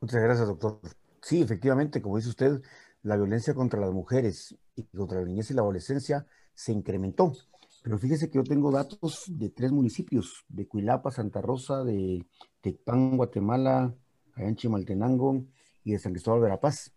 Muchas 0.00 0.22
gracias, 0.22 0.46
doctor. 0.46 0.78
Sí, 1.20 1.42
efectivamente, 1.42 2.00
como 2.00 2.16
dice 2.16 2.28
usted, 2.28 2.62
la 3.02 3.16
violencia 3.16 3.54
contra 3.54 3.80
las 3.80 3.90
mujeres 3.90 4.56
y 4.76 4.84
contra 4.84 5.18
la 5.18 5.26
niñez 5.26 5.50
y 5.50 5.54
la 5.54 5.62
adolescencia 5.62 6.28
se 6.54 6.70
incrementó. 6.70 7.32
Pero 7.82 7.98
fíjese 7.98 8.30
que 8.30 8.36
yo 8.36 8.44
tengo 8.44 8.70
datos 8.70 9.24
de 9.26 9.48
tres 9.48 9.72
municipios, 9.72 10.44
de 10.48 10.68
Cuilapa, 10.68 11.10
Santa 11.10 11.40
Rosa, 11.40 11.82
de 11.82 12.24
Tecpán, 12.60 13.16
Guatemala, 13.16 13.92
Ayanchi, 14.34 14.68
Maltenango 14.68 15.44
y 15.82 15.90
de 15.90 15.98
San 15.98 16.12
Cristóbal 16.12 16.42
de 16.42 16.48
la 16.50 16.60
Paz. 16.60 16.92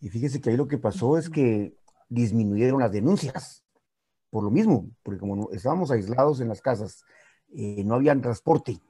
Y 0.00 0.08
fíjese 0.08 0.40
que 0.40 0.50
ahí 0.50 0.56
lo 0.56 0.66
que 0.66 0.78
pasó 0.78 1.16
es 1.16 1.30
que 1.30 1.76
disminuyeron 2.12 2.80
las 2.80 2.92
denuncias 2.92 3.64
por 4.30 4.44
lo 4.44 4.50
mismo, 4.50 4.90
porque 5.02 5.20
como 5.20 5.50
estábamos 5.52 5.90
aislados 5.90 6.40
en 6.40 6.48
las 6.48 6.62
casas, 6.62 7.04
eh, 7.54 7.84
no 7.84 7.94
había 7.96 8.18
transporte, 8.18 8.80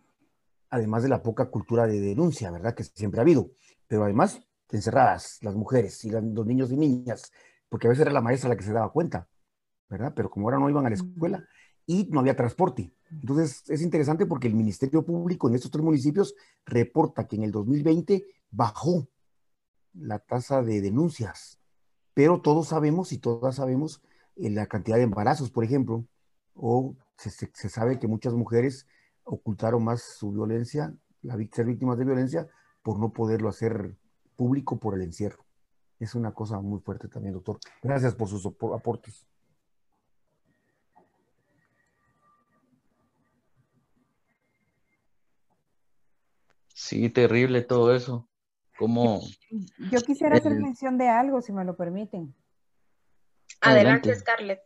además 0.70 1.02
de 1.02 1.08
la 1.08 1.22
poca 1.22 1.50
cultura 1.50 1.86
de 1.86 2.00
denuncia, 2.00 2.50
¿verdad? 2.52 2.74
Que 2.74 2.84
siempre 2.84 3.18
ha 3.18 3.22
habido, 3.22 3.50
pero 3.88 4.04
además 4.04 4.40
encerradas 4.70 5.38
las 5.42 5.54
mujeres 5.54 6.04
y 6.04 6.10
los 6.10 6.46
niños 6.46 6.70
y 6.70 6.76
niñas, 6.76 7.32
porque 7.68 7.88
a 7.88 7.90
veces 7.90 8.02
era 8.02 8.12
la 8.12 8.20
maestra 8.20 8.50
la 8.50 8.56
que 8.56 8.62
se 8.62 8.72
daba 8.72 8.92
cuenta, 8.92 9.28
¿verdad? 9.88 10.12
Pero 10.14 10.30
como 10.30 10.46
ahora 10.46 10.58
no 10.58 10.70
iban 10.70 10.86
a 10.86 10.90
la 10.90 10.94
escuela 10.94 11.44
y 11.86 12.08
no 12.10 12.20
había 12.20 12.36
transporte. 12.36 12.94
Entonces 13.10 13.68
es 13.68 13.82
interesante 13.82 14.26
porque 14.26 14.46
el 14.46 14.54
Ministerio 14.54 15.04
Público 15.04 15.48
en 15.48 15.56
estos 15.56 15.70
tres 15.70 15.84
municipios 15.84 16.34
reporta 16.64 17.26
que 17.26 17.36
en 17.36 17.42
el 17.42 17.50
2020 17.50 18.24
bajó 18.50 19.08
la 19.94 20.18
tasa 20.20 20.62
de 20.62 20.80
denuncias, 20.80 21.58
pero 22.14 22.40
todos 22.40 22.68
sabemos 22.68 23.12
y 23.12 23.18
todas 23.18 23.56
sabemos 23.56 24.02
eh, 24.36 24.50
la 24.50 24.66
cantidad 24.66 24.96
de 24.96 25.04
embarazos, 25.04 25.50
por 25.50 25.64
ejemplo, 25.64 26.04
o 26.54 26.96
se, 27.16 27.68
sabe 27.68 27.98
que 27.98 28.06
muchas 28.06 28.34
mujeres 28.34 28.86
ocultaron 29.24 29.84
más 29.84 30.02
su 30.02 30.32
violencia, 30.32 30.94
la, 31.22 31.36
ser 31.52 31.66
víctimas 31.66 31.98
de 31.98 32.04
violencia, 32.04 32.48
por 32.82 32.98
no 32.98 33.12
poderlo 33.12 33.48
hacer 33.48 33.96
público 34.36 34.78
por 34.78 34.94
el 34.94 35.02
encierro. 35.02 35.44
Es 35.98 36.14
una 36.14 36.32
cosa 36.32 36.60
muy 36.60 36.80
fuerte 36.80 37.08
también, 37.08 37.34
doctor. 37.34 37.58
Gracias 37.82 38.14
por 38.14 38.28
sus 38.28 38.44
aportes. 38.46 39.26
Sí, 46.74 47.08
terrible 47.08 47.62
todo 47.62 47.94
eso. 47.94 48.28
Yo 49.90 50.00
quisiera 50.00 50.36
hacer 50.36 50.54
mención 50.54 50.98
de 50.98 51.08
algo, 51.08 51.40
si 51.40 51.52
me 51.52 51.64
lo 51.64 51.76
permiten. 51.76 52.34
Adelante, 53.60 54.14
Scarlett. 54.14 54.62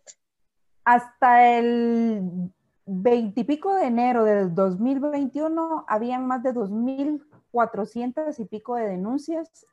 Hasta 0.84 1.59
el 1.59 2.52
veintipico 2.86 3.74
de 3.74 3.86
enero 3.86 4.24
del 4.24 4.55
2021 4.55 5.84
habían 5.88 6.26
más 6.26 6.43
de 6.43 6.55
2.400 6.55 8.38
y 8.38 8.44
pico 8.44 8.76
de 8.76 8.88
denuncias 8.88 9.66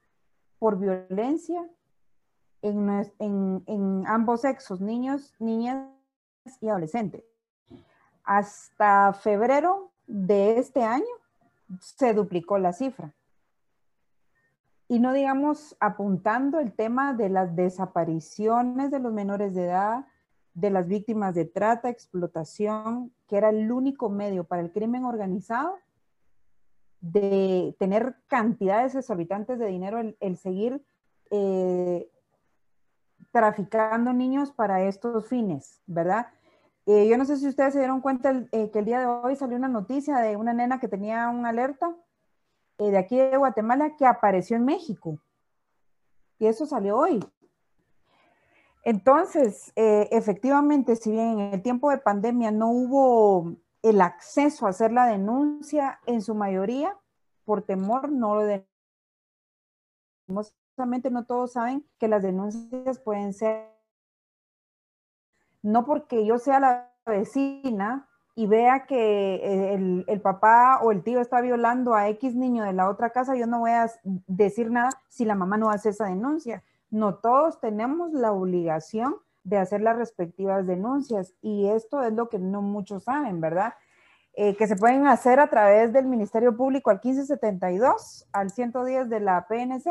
por 0.58 0.80
violencia 0.80 1.64
en, 2.64 4.04
ambos 4.08 4.42
sexos, 4.42 4.82
niños, 4.82 5.34
niñas 5.40 5.88
y 6.62 6.70
adolescentes. 6.70 7.24
Hasta 8.24 9.14
febrero 9.14 9.92
de 10.08 10.58
este 10.58 10.82
año 10.84 11.06
se 11.80 12.14
duplicó 12.14 12.58
la 12.58 12.74
cifra. 12.74 13.14
Y 14.94 15.00
no 15.00 15.12
digamos 15.12 15.76
apuntando 15.80 16.60
el 16.60 16.72
tema 16.72 17.16
de 17.16 17.28
las 17.28 17.56
desapariciones 17.56 18.92
de 18.92 19.00
los 19.00 19.12
menores 19.12 19.56
de 19.56 19.64
edad, 19.64 20.06
de 20.54 20.70
las 20.70 20.88
víctimas 20.88 21.34
de 21.34 21.46
trata, 21.46 21.90
explotación, 21.90 23.12
que 23.28 23.38
era 23.38 23.50
el 23.50 23.72
único 23.72 24.12
medio 24.12 24.44
para 24.44 24.62
el 24.62 24.72
crimen 24.72 25.04
organizado 25.04 25.80
de 27.02 27.76
tener 27.80 28.18
cantidades 28.28 28.94
exorbitantes 28.94 29.58
de 29.58 29.66
dinero, 29.66 30.00
el, 30.20 30.38
seguir 30.38 30.86
eh, 31.32 32.08
traficando 33.32 34.14
niños 34.14 34.52
para 34.52 34.84
estos 34.84 35.28
fines, 35.28 35.82
¿verdad? 35.88 36.28
Eh, 36.86 37.08
yo 37.08 37.18
no 37.18 37.26
sé 37.26 37.38
si 37.38 37.48
ustedes 37.48 37.74
se 37.74 37.80
dieron 37.80 38.00
cuenta 38.00 38.46
eh, 38.52 38.70
que 38.70 38.78
el 38.78 38.86
día 38.86 39.00
de 39.00 39.08
hoy 39.08 39.36
salió 39.36 39.58
una 39.58 39.70
noticia 39.70 40.18
de 40.20 40.36
una 40.36 40.54
nena 40.54 40.80
que 40.80 40.88
tenía 40.88 41.30
una 41.30 41.50
alerta 41.50 41.96
de 42.78 42.98
aquí 42.98 43.18
de 43.18 43.38
Guatemala 43.38 43.96
que 43.98 44.06
apareció 44.06 44.58
en 44.58 44.66
México. 44.66 45.20
Y 46.40 46.48
eso 46.48 46.66
salió 46.66 46.98
hoy. 46.98 47.20
Entonces, 48.84 49.72
eh, 49.76 50.10
efectivamente, 50.12 50.96
si 50.96 51.12
bien 51.12 51.40
en 51.40 51.54
el 51.54 51.62
tiempo 51.62 51.90
de 51.90 52.00
pandemia 52.00 52.52
no 52.52 52.70
hubo 52.70 53.56
el 53.82 54.02
acceso 54.02 54.66
a 54.66 54.70
hacer 54.70 54.92
la 54.92 55.06
denuncia, 55.06 56.00
en 56.06 56.22
su 56.22 56.36
mayoría, 56.36 56.98
por 57.46 57.64
temor, 57.64 58.12
no 58.12 58.36
lo 58.42 58.64
Justamente 60.28 61.12
no 61.12 61.26
todos 61.26 61.54
saben 61.54 61.86
que 62.00 62.08
las 62.08 62.24
denuncias 62.24 63.00
pueden 63.00 63.34
ser, 63.34 63.70
no 65.62 65.86
porque 65.86 66.26
yo 66.26 66.40
sea 66.40 66.60
la 66.60 66.94
vecina 67.06 68.10
y 68.36 68.48
vea 68.48 68.86
que 68.86 69.36
eh, 69.36 70.04
el, 70.08 70.22
papá 70.22 70.80
o 70.82 70.92
el 70.92 71.04
tío 71.04 71.22
está 71.22 71.42
violando 71.42 71.94
a 71.94 72.10
X 72.10 72.36
niño 72.36 72.64
de 72.64 72.74
la 72.74 72.90
otra 72.90 73.12
casa, 73.12 73.36
yo 73.36 73.46
no 73.46 73.60
voy 73.60 73.72
a 73.72 73.92
decir 74.04 74.72
nada 74.72 74.90
si 75.10 75.26
la 75.26 75.36
mamá 75.36 75.58
no 75.58 75.70
hace 75.70 75.90
esa 75.90 76.06
denuncia 76.06 76.64
no 76.94 77.16
todos 77.16 77.60
tenemos 77.60 78.14
la 78.14 78.32
obligación 78.32 79.16
de 79.44 79.58
hacer 79.58 79.82
las 79.82 79.98
respectivas 79.98 80.68
denuncias 80.68 81.34
y 81.42 81.66
esto 81.66 82.04
es 82.04 82.14
lo 82.14 82.30
que 82.30 82.38
no 82.38 82.62
muchos 82.62 83.06
saben, 83.06 83.42
¿verdad? 83.42 83.74
Eh, 84.36 84.56
que 84.56 84.68
se 84.68 84.76
pueden 84.76 85.08
hacer 85.08 85.40
a 85.40 85.50
través 85.50 85.92
del 85.92 86.06
Ministerio 86.06 86.56
Público 86.56 86.92
al 86.92 87.02
1572, 87.04 88.28
al 88.32 88.52
110 88.52 89.10
de 89.10 89.20
la 89.20 89.48
PNC, 89.48 89.90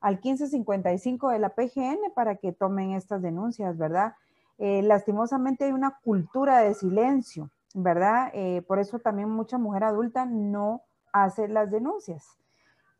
al 0.00 0.14
1555 0.14 1.30
de 1.30 1.38
la 1.40 1.48
PGN 1.48 2.12
para 2.14 2.36
que 2.36 2.52
tomen 2.52 2.92
estas 2.92 3.22
denuncias, 3.22 3.76
¿verdad? 3.76 4.14
Eh, 4.58 4.82
lastimosamente 4.82 5.64
hay 5.64 5.72
una 5.72 5.98
cultura 6.04 6.60
de 6.60 6.74
silencio, 6.74 7.50
¿verdad? 7.76 8.30
Eh, 8.34 8.62
por 8.66 8.78
eso 8.78 8.98
también 8.98 9.28
mucha 9.28 9.58
mujer 9.58 9.84
adulta 9.84 10.26
no 10.26 10.82
hace 11.12 11.48
las 11.48 11.70
denuncias. 11.70 12.38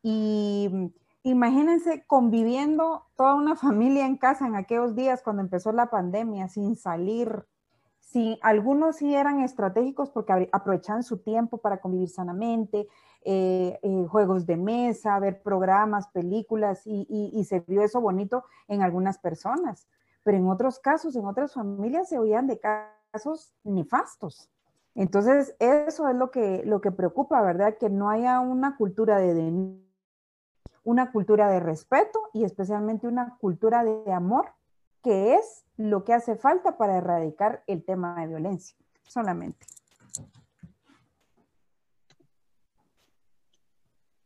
Y 0.01 0.91
Imagínense 1.27 2.05
conviviendo 2.07 3.03
toda 3.17 3.35
una 3.35 3.55
familia 3.57 4.05
en 4.05 4.15
casa 4.15 4.47
en 4.47 4.55
aquellos 4.55 4.95
días 4.95 5.21
cuando 5.21 5.41
empezó 5.41 5.73
la 5.73 5.89
pandemia, 5.89 6.47
sin 6.47 6.77
salir. 6.77 7.45
Si 7.99 8.39
algunos 8.41 8.95
sí 8.95 9.13
eran 9.13 9.41
estratégicos 9.41 10.09
porque 10.09 10.49
aprovechaban 10.53 11.03
su 11.03 11.17
tiempo 11.17 11.57
para 11.57 11.81
convivir 11.81 12.07
sanamente, 12.07 12.87
eh, 13.25 13.77
eh, 13.83 14.05
juegos 14.07 14.45
de 14.45 14.55
mesa, 14.55 15.19
ver 15.19 15.41
programas, 15.41 16.07
películas, 16.07 16.83
y, 16.85 17.43
se 17.43 17.59
vio 17.59 17.81
eso 17.81 17.99
bonito 17.99 18.45
en 18.69 18.81
algunas 18.81 19.17
personas. 19.17 19.89
Pero 20.23 20.37
en 20.37 20.47
otros 20.47 20.79
casos, 20.79 21.13
en 21.17 21.25
otras 21.25 21.53
familias, 21.53 22.07
se 22.07 22.19
oían 22.19 22.47
de 22.47 22.61
casos 22.61 23.53
nefastos. 23.65 24.49
Entonces, 24.97 25.55
eso 25.59 26.09
es 26.09 26.15
lo 26.15 26.31
que, 26.31 26.63
lo 26.65 26.81
que 26.81 26.91
preocupa, 26.91 27.39
¿verdad? 27.43 27.77
Que 27.77 27.87
no 27.87 28.09
haya 28.09 28.39
una 28.39 28.75
cultura 28.77 29.19
de 29.19 29.77
una 30.83 31.11
cultura 31.11 31.51
de 31.51 31.59
respeto 31.59 32.19
y 32.33 32.43
especialmente 32.45 33.07
una 33.07 33.37
cultura 33.37 33.83
de 33.83 34.11
amor, 34.11 34.53
que 35.03 35.35
es 35.35 35.65
lo 35.75 36.03
que 36.03 36.13
hace 36.13 36.35
falta 36.35 36.77
para 36.77 36.97
erradicar 36.97 37.63
el 37.67 37.85
tema 37.85 38.19
de 38.19 38.27
violencia, 38.27 38.75
solamente. 39.07 39.67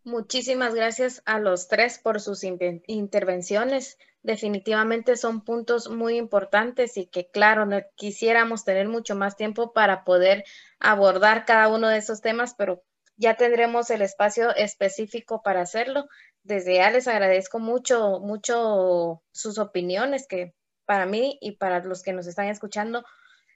Muchísimas 0.06 0.74
gracias 0.74 1.22
a 1.26 1.38
los 1.40 1.68
tres 1.68 2.00
por 2.00 2.22
sus 2.22 2.46
intervenciones. 2.46 3.98
Definitivamente 4.24 5.18
son 5.18 5.44
puntos 5.44 5.90
muy 5.90 6.18
importantes 6.18 6.98
y 6.98 7.08
que, 7.08 7.30
claro, 7.30 7.68
quisiéramos 7.96 8.64
tener 8.64 8.88
mucho 8.88 9.16
más 9.16 9.36
tiempo 9.36 9.74
para 9.74 10.04
poder 10.04 10.44
abordar 10.80 11.46
cada 11.46 11.70
uno 11.70 11.90
de 11.90 11.98
esos 11.98 12.22
temas, 12.22 12.54
pero 12.56 12.84
ya 13.18 13.36
tendremos 13.36 13.90
el 13.90 14.02
espacio 14.02 14.56
específico 14.56 15.42
para 15.42 15.62
hacerlo 15.62 16.08
desde 16.44 16.76
ya 16.76 16.90
les 16.92 17.08
agradezco 17.08 17.60
mucho, 17.60 18.20
mucho 18.20 19.22
sus 19.32 19.58
opiniones 19.58 20.28
que 20.28 20.56
para 20.86 21.06
mí 21.06 21.38
y 21.42 21.54
para 21.54 21.84
los 21.84 22.02
que 22.02 22.14
nos 22.14 22.28
están 22.28 22.48
escuchando 22.48 23.06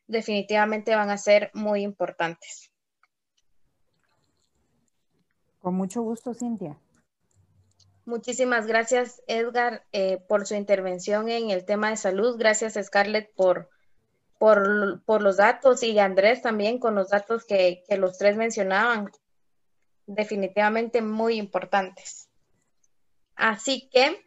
definitivamente 0.08 0.96
van 0.96 1.10
a 1.10 1.18
ser 1.18 1.50
muy 1.54 1.82
importantes. 1.82 2.72
Con 5.60 5.74
mucho 5.74 6.04
gusto, 6.04 6.34
Cintia. 6.36 6.78
Muchísimas 8.06 8.68
gracias, 8.68 9.22
Edgar, 9.28 9.84
eh, 9.92 10.18
por 10.28 10.46
su 10.46 10.56
intervención 10.56 11.30
en 11.30 11.50
el 11.50 11.66
tema 11.66 11.90
de 11.90 11.98
salud. 11.98 12.38
Gracias, 12.38 12.80
Scarlett, 12.82 13.34
por, 13.36 13.70
por, 14.38 15.22
los 15.22 15.38
datos 15.38 15.82
y 15.84 15.98
Andrés 15.98 16.42
también 16.42 16.80
con 16.80 16.96
los 16.96 17.10
datos 17.10 17.46
que 17.46 17.84
los 17.90 18.18
tres 18.18 18.38
mencionaban. 18.38 19.12
Definitivamente 20.06 21.02
muy 21.02 21.38
importantes. 21.38 22.30
Así 23.36 23.90
que 23.92 24.24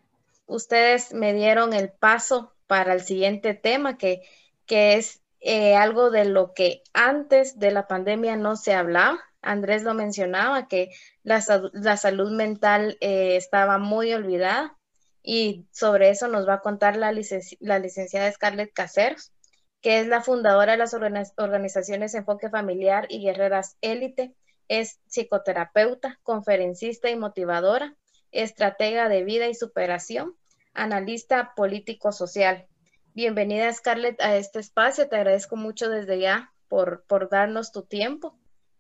ustedes 0.47 1.13
me 1.13 1.33
dieron 1.33 1.73
el 1.73 1.91
paso 1.91 2.53
para 2.67 2.93
el 2.93 3.01
siguiente 3.01 3.55
tema, 3.55 3.97
que, 3.97 4.23
es 4.67 5.23
eh, 5.41 5.77
algo 5.77 6.11
de 6.11 6.27
lo 6.27 6.53
que 6.53 6.83
antes 6.93 7.59
de 7.59 7.71
la 7.71 7.87
pandemia 7.89 8.37
no 8.37 8.57
se 8.57 8.75
hablaba. 8.75 9.19
Andrés 9.43 9.83
lo 9.83 9.95
mencionaba, 9.95 10.69
que 10.69 10.91
la, 11.23 11.41
salud 11.41 12.31
mental 12.33 12.97
eh, 13.01 13.37
estaba 13.37 13.79
muy 13.79 14.13
olvidada 14.13 14.77
y 15.23 15.67
sobre 15.73 16.11
eso 16.11 16.29
nos 16.29 16.49
va 16.49 16.55
a 16.55 16.61
contar 16.61 16.97
la, 16.97 17.13
la 17.61 17.79
licenciada 17.79 18.33
Scarlett 18.33 18.73
Caseros, 18.73 19.33
que 19.81 20.01
es 20.01 20.09
la 20.09 20.23
fundadora 20.23 20.73
de 20.73 20.79
las 20.79 20.95
organizaciones 21.37 22.15
Enfoque 22.15 22.51
Familiar 22.51 23.07
y 23.09 23.23
Guerreras 23.23 23.77
Élite. 23.81 24.35
Es 24.67 25.01
psicoterapeuta, 25.07 26.19
conferencista 26.23 27.11
y 27.11 27.17
motivadora 27.17 27.97
estratega 28.31 29.09
de 29.09 29.25
vida 29.25 29.49
y 29.49 29.55
superación, 29.55 30.37
analista 30.75 31.55
político-social, 31.57 32.67
Bienvenida 33.15 33.73
Scarlett 33.73 34.21
a 34.21 34.37
este 34.37 34.61
espacio. 34.61 35.09
Te 35.09 35.17
agradezco 35.17 35.57
mucho 35.57 35.91
desde 35.91 36.21
ya 36.21 36.53
por, 36.69 37.03
por 37.09 37.29
darnos 37.29 37.73
tu 37.73 37.83
tiempo, 37.83 38.39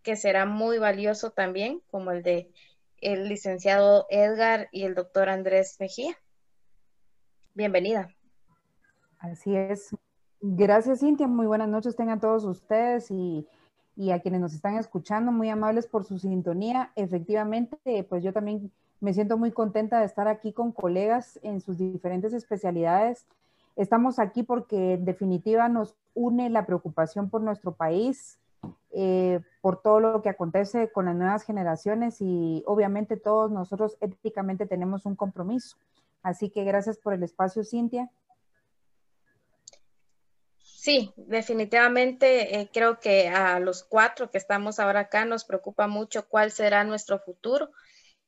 que 0.09 0.16
será 0.16 0.47
muy 0.47 0.78
valioso 0.78 1.32
también, 1.32 1.82
como 1.90 2.12
el 2.12 2.22
de 2.22 2.51
el 3.02 3.28
licenciado 3.28 4.06
Edgar 4.09 4.68
y 4.72 4.85
el 4.85 4.94
doctor 4.94 5.28
Andrés 5.28 5.76
Mejía. 5.80 6.16
Bienvenida. 7.52 8.09
Así 9.18 9.55
es. 9.55 9.94
Gracias, 10.40 11.01
Cintia. 11.01 11.26
Muy 11.26 11.44
buenas 11.44 11.68
noches 11.68 11.94
tengan 11.94 12.20
todos 12.20 12.44
ustedes 12.44 13.10
y, 13.10 13.47
y, 13.97 14.10
a 14.10 14.20
quienes 14.20 14.40
nos 14.40 14.55
están 14.55 14.78
escuchando, 14.78 15.30
muy 15.30 15.51
amables 15.51 15.86
por 15.86 16.06
su 16.06 16.18
sintonía. 16.18 16.90
Efectivamente, 16.97 18.02
pues 18.09 18.24
yo 18.24 18.32
también 18.32 18.72
me 19.01 19.12
siento 19.12 19.36
muy 19.36 19.52
contenta 19.52 20.01
de 20.01 20.06
estar 20.06 20.26
aquí 20.26 20.55
con 20.55 20.72
colegas 20.72 21.39
en 21.43 21.60
sus 21.60 21.76
diferentes 21.76 22.32
especialidades. 22.32 23.26
Estamos 23.76 24.18
aquí 24.18 24.43
porque 24.43 24.94
en 24.94 25.05
definitiva 25.05 25.68
nos 25.68 25.94
une 26.14 26.48
la 26.48 26.64
preocupación 26.64 27.28
por 27.28 27.43
nuestro 27.43 27.72
país, 27.72 28.39
eh, 28.90 29.40
por 29.60 29.82
todo 29.82 30.01
lo 30.01 30.22
que 30.22 30.28
acontece 30.28 30.90
con 30.93 31.06
las 31.06 31.16
nuevas 31.16 31.44
generaciones 31.44 32.20
y 32.20 32.62
obviamente 32.66 33.16
todos 33.16 33.51
nosotros 33.51 33.97
éticamente 34.01 34.66
tenemos 34.66 35.06
un 35.06 35.16
compromiso. 35.16 35.76
Así 36.22 36.51
que 36.51 36.64
gracias 36.64 36.98
por 36.98 37.14
el 37.14 37.22
espacio, 37.22 37.64
Cintia. 37.64 38.10
Sí, 40.59 41.12
definitivamente 41.16 42.60
eh, 42.60 42.70
creo 42.72 43.01
que 43.01 43.28
a 43.28 43.59
los 43.59 43.82
cuatro 43.82 44.30
que 44.30 44.39
estamos 44.39 44.78
ahora 44.78 45.01
acá 45.01 45.24
nos 45.24 45.44
preocupa 45.44 45.89
mucho 45.89 46.28
cuál 46.28 46.51
será 46.52 46.85
nuestro 46.85 47.18
futuro 47.18 47.70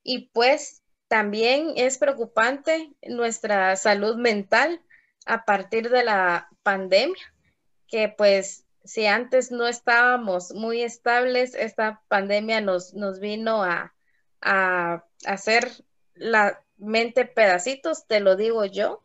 y 0.03 0.31
pues 0.33 0.83
también 1.09 1.73
es 1.77 1.99
preocupante 1.99 2.93
nuestra 3.09 3.77
salud 3.77 4.17
mental 4.17 4.81
a 5.27 5.45
partir 5.45 5.91
de 5.91 6.05
la 6.05 6.49
pandemia, 6.63 7.35
que 7.87 8.09
pues 8.17 8.65
si 8.85 9.07
antes 9.07 9.51
no 9.51 9.67
estábamos 9.67 10.53
muy 10.53 10.83
estables, 10.83 11.55
esta 11.55 12.03
pandemia 12.09 12.61
nos, 12.61 12.95
nos 12.95 13.21
vino 13.21 13.63
a, 13.63 13.95
hacer 15.27 15.69
la 16.15 16.63
mente 16.79 17.27
pedacitos, 17.27 18.07
te 18.07 18.21
lo 18.21 18.37
digo 18.37 18.65
yo, 18.65 19.05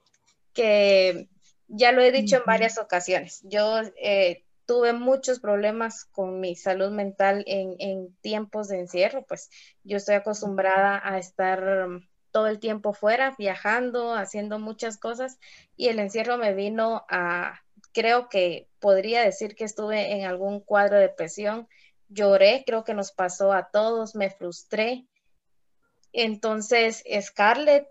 que 0.53 1.27
ya 1.67 1.91
lo 1.91 2.01
he 2.01 2.13
dicho 2.13 2.37
en 2.37 2.43
varias 2.45 2.77
ocasiones. 2.77 3.41
Yo 3.43 3.81
eh, 4.01 4.45
tuve 4.65 4.93
muchos 4.93 5.41
problemas 5.41 6.05
con 6.05 6.39
mi 6.39 6.55
salud 6.55 6.91
mental 6.91 7.43
en, 7.47 7.75
en, 7.79 8.15
tiempos 8.21 8.69
de 8.69 8.79
encierro, 8.79 9.25
pues 9.25 9.49
yo 9.83 9.97
estoy 9.97 10.15
acostumbrada 10.15 11.01
a 11.03 11.17
estar 11.17 11.89
todo 12.31 12.47
el 12.47 12.59
tiempo 12.59 12.93
fuera, 12.93 13.35
viajando, 13.37 14.13
haciendo 14.13 14.57
muchas 14.57 14.97
cosas 14.97 15.37
y 15.75 15.87
el 15.89 15.99
encierro 15.99 16.37
me 16.37 16.53
vino 16.53 17.05
a 17.09 17.61
creo 17.95 18.27
que 18.27 18.67
podría 18.79 19.21
decir 19.21 19.55
que 19.55 19.63
estuve 19.63 20.11
en 20.11 20.25
algún 20.25 20.59
cuadro 20.59 20.97
de 20.97 21.03
depresión, 21.03 21.67
lloré, 22.09 22.63
creo 22.67 22.83
que 22.83 22.93
nos 22.93 23.13
pasó 23.13 23.53
a 23.53 23.69
todos, 23.71 24.15
me 24.15 24.29
frustré. 24.29 25.07
Entonces, 26.11 27.03
Scarlett, 27.21 27.87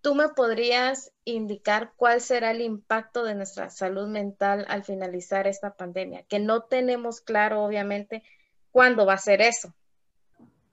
¿tú 0.00 0.16
me 0.16 0.28
podrías 0.30 1.12
indicar 1.24 1.92
cuál 1.96 2.20
será 2.20 2.50
el 2.50 2.62
impacto 2.62 3.22
de 3.22 3.36
nuestra 3.36 3.70
salud 3.70 4.08
mental 4.08 4.66
al 4.68 4.82
finalizar 4.82 5.46
esta 5.46 5.76
pandemia? 5.76 6.24
Que 6.24 6.40
no 6.40 6.64
tenemos 6.64 7.20
claro, 7.20 7.62
obviamente, 7.62 8.24
cuándo 8.72 9.06
va 9.06 9.14
a 9.14 9.18
ser 9.18 9.40
eso, 9.40 9.72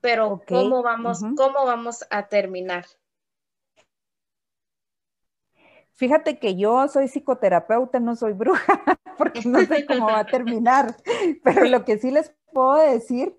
pero 0.00 0.42
cómo 0.46 0.82
vamos, 0.82 1.20
cómo 1.36 1.64
vamos 1.64 2.04
a 2.10 2.26
terminar. 2.26 2.84
Fíjate 5.98 6.38
que 6.38 6.54
yo 6.54 6.86
soy 6.86 7.08
psicoterapeuta, 7.08 7.98
no 7.98 8.14
soy 8.14 8.32
bruja, 8.32 8.80
porque 9.18 9.42
no 9.44 9.58
sé 9.58 9.84
cómo 9.84 10.06
va 10.06 10.20
a 10.20 10.26
terminar, 10.26 10.94
pero 11.42 11.64
lo 11.64 11.84
que 11.84 11.98
sí 11.98 12.12
les 12.12 12.32
puedo 12.52 12.76
decir 12.76 13.36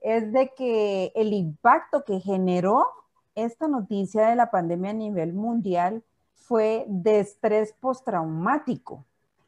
es 0.00 0.32
de 0.32 0.50
que 0.56 1.12
el 1.14 1.32
impacto 1.32 2.04
que 2.04 2.18
generó 2.18 2.88
esta 3.36 3.68
noticia 3.68 4.26
de 4.26 4.34
la 4.34 4.50
pandemia 4.50 4.90
a 4.90 4.94
nivel 4.94 5.32
mundial 5.32 6.02
fue 6.34 6.84
de 6.88 7.20
estrés 7.20 7.72
postraumático. 7.72 9.04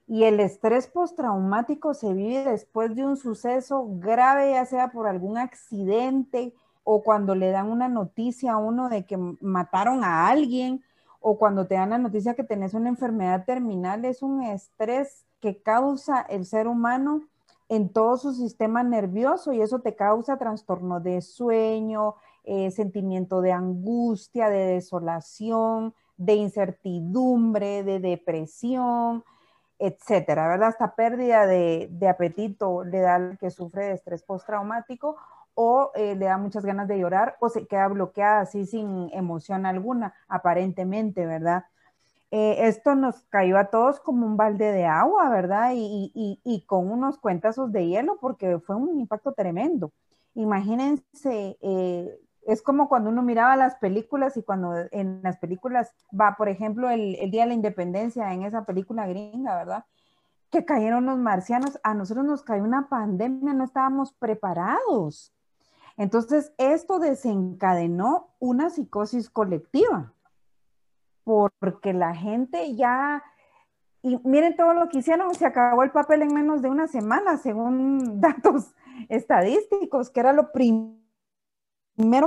Y 0.06 0.22
el 0.22 0.38
estrés 0.38 0.86
postraumático 0.86 1.92
se 1.92 2.14
vive 2.14 2.44
después 2.44 2.94
de 2.94 3.04
un 3.04 3.16
suceso 3.16 3.84
grave, 3.98 4.52
ya 4.52 4.64
sea 4.64 4.92
por 4.92 5.08
algún 5.08 5.38
accidente 5.38 6.54
o 6.84 7.02
cuando 7.02 7.34
le 7.34 7.50
dan 7.50 7.68
una 7.68 7.88
noticia 7.88 8.52
a 8.52 8.58
uno 8.58 8.88
de 8.88 9.06
que 9.06 9.16
mataron 9.16 10.04
a 10.04 10.28
alguien 10.28 10.84
o 11.26 11.38
cuando 11.38 11.66
te 11.66 11.74
dan 11.74 11.88
la 11.88 11.96
noticia 11.96 12.34
que 12.34 12.44
tenés 12.44 12.74
una 12.74 12.90
enfermedad 12.90 13.46
terminal, 13.46 14.04
es 14.04 14.20
un 14.20 14.42
estrés 14.42 15.24
que 15.40 15.62
causa 15.62 16.20
el 16.20 16.44
ser 16.44 16.68
humano 16.68 17.22
en 17.70 17.88
todo 17.88 18.18
su 18.18 18.34
sistema 18.34 18.82
nervioso 18.82 19.54
y 19.54 19.62
eso 19.62 19.78
te 19.78 19.96
causa 19.96 20.36
trastorno 20.36 21.00
de 21.00 21.22
sueño, 21.22 22.16
eh, 22.44 22.70
sentimiento 22.70 23.40
de 23.40 23.52
angustia, 23.52 24.50
de 24.50 24.66
desolación, 24.74 25.94
de 26.18 26.34
incertidumbre, 26.34 27.84
de 27.84 28.00
depresión, 28.00 29.24
etcétera, 29.78 30.46
¿verdad? 30.46 30.68
Hasta 30.68 30.94
pérdida 30.94 31.46
de, 31.46 31.88
de 31.90 32.06
apetito 32.06 32.84
le 32.84 33.00
da 33.00 33.14
al 33.14 33.38
que 33.38 33.50
sufre 33.50 33.86
de 33.86 33.92
estrés 33.94 34.22
postraumático 34.22 35.16
o 35.54 35.92
eh, 35.94 36.14
le 36.16 36.26
da 36.26 36.38
muchas 36.38 36.64
ganas 36.64 36.88
de 36.88 36.98
llorar 36.98 37.36
o 37.40 37.48
se 37.48 37.66
queda 37.66 37.88
bloqueada 37.88 38.40
así 38.40 38.66
sin 38.66 39.10
emoción 39.12 39.66
alguna, 39.66 40.14
aparentemente, 40.28 41.26
¿verdad? 41.26 41.64
Eh, 42.30 42.66
esto 42.66 42.94
nos 42.94 43.22
cayó 43.28 43.58
a 43.58 43.66
todos 43.66 44.00
como 44.00 44.26
un 44.26 44.36
balde 44.36 44.72
de 44.72 44.86
agua, 44.86 45.30
¿verdad? 45.30 45.72
Y, 45.74 46.64
con 46.66 46.90
unos 46.90 47.18
cuentazos 47.18 47.70
de 47.70 47.86
hielo 47.86 48.18
porque 48.20 48.58
fue 48.58 48.76
un 48.76 48.98
impacto 49.00 49.32
tremendo. 49.32 49.92
Imagínense, 50.34 51.56
eh, 51.60 52.18
es 52.46 52.60
como 52.62 52.88
cuando 52.88 53.10
uno 53.10 53.22
miraba 53.22 53.56
las 53.56 53.76
películas 53.76 54.36
y 54.36 54.42
cuando 54.42 54.74
en 54.90 55.20
las 55.22 55.38
películas 55.38 55.92
va, 56.18 56.34
por 56.36 56.48
ejemplo, 56.48 56.90
el, 56.90 57.14
el 57.16 57.30
Día 57.30 57.42
de 57.42 57.48
la 57.48 57.54
Independencia, 57.54 58.32
en 58.32 58.42
esa 58.42 58.64
película 58.64 59.06
gringa, 59.06 59.56
¿verdad? 59.56 59.84
que 60.54 60.64
cayeron 60.64 61.06
los 61.06 61.18
marcianos, 61.18 61.80
a 61.82 61.94
nosotros 61.94 62.24
nos 62.24 62.44
cayó 62.44 62.62
una 62.62 62.88
pandemia, 62.88 63.52
no 63.54 63.64
estábamos 63.64 64.12
preparados. 64.12 65.34
Entonces, 65.96 66.52
esto 66.58 66.98
desencadenó 66.98 68.34
una 68.40 68.70
psicosis 68.70 69.30
colectiva, 69.30 70.12
porque 71.24 71.92
la 71.92 72.14
gente 72.14 72.74
ya, 72.74 73.22
y 74.02 74.18
miren 74.24 74.56
todo 74.56 74.74
lo 74.74 74.88
que 74.88 74.98
hicieron, 74.98 75.34
se 75.34 75.46
acabó 75.46 75.82
el 75.84 75.92
papel 75.92 76.22
en 76.22 76.34
menos 76.34 76.62
de 76.62 76.68
una 76.68 76.88
semana, 76.88 77.36
según 77.36 78.20
datos 78.20 78.74
estadísticos, 79.08 80.10
que 80.10 80.20
era 80.20 80.32
lo 80.32 80.50
primero 80.52 81.00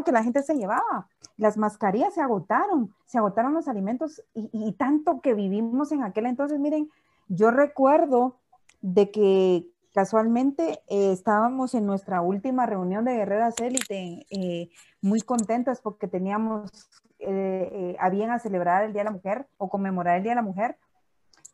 que 0.03 0.11
la 0.11 0.23
gente 0.23 0.43
se 0.43 0.55
llevaba. 0.55 1.09
Las 1.35 1.57
mascarillas 1.57 2.13
se 2.13 2.21
agotaron, 2.21 2.95
se 3.05 3.17
agotaron 3.17 3.53
los 3.53 3.67
alimentos 3.67 4.23
y, 4.33 4.49
y 4.51 4.73
tanto 4.73 5.21
que 5.21 5.33
vivimos 5.33 5.91
en 5.91 6.03
aquel 6.03 6.25
entonces, 6.25 6.59
miren, 6.59 6.89
yo 7.27 7.51
recuerdo 7.51 8.39
de 8.81 9.11
que 9.11 9.69
Casualmente 9.97 10.83
eh, 10.89 11.11
estábamos 11.11 11.73
en 11.73 11.87
nuestra 11.87 12.21
última 12.21 12.67
reunión 12.67 13.03
de 13.03 13.15
Guerreras 13.15 13.55
Élite 13.59 14.27
eh, 14.29 14.69
muy 15.01 15.21
contentas 15.21 15.81
porque 15.81 16.07
teníamos 16.07 16.69
eh, 17.17 17.95
a 17.99 18.11
bien 18.11 18.29
a 18.29 18.37
celebrar 18.37 18.83
el 18.83 18.93
Día 18.93 18.99
de 18.99 19.05
la 19.05 19.15
Mujer 19.15 19.47
o 19.57 19.69
conmemorar 19.71 20.17
el 20.17 20.21
Día 20.21 20.33
de 20.33 20.35
la 20.35 20.43
Mujer 20.43 20.77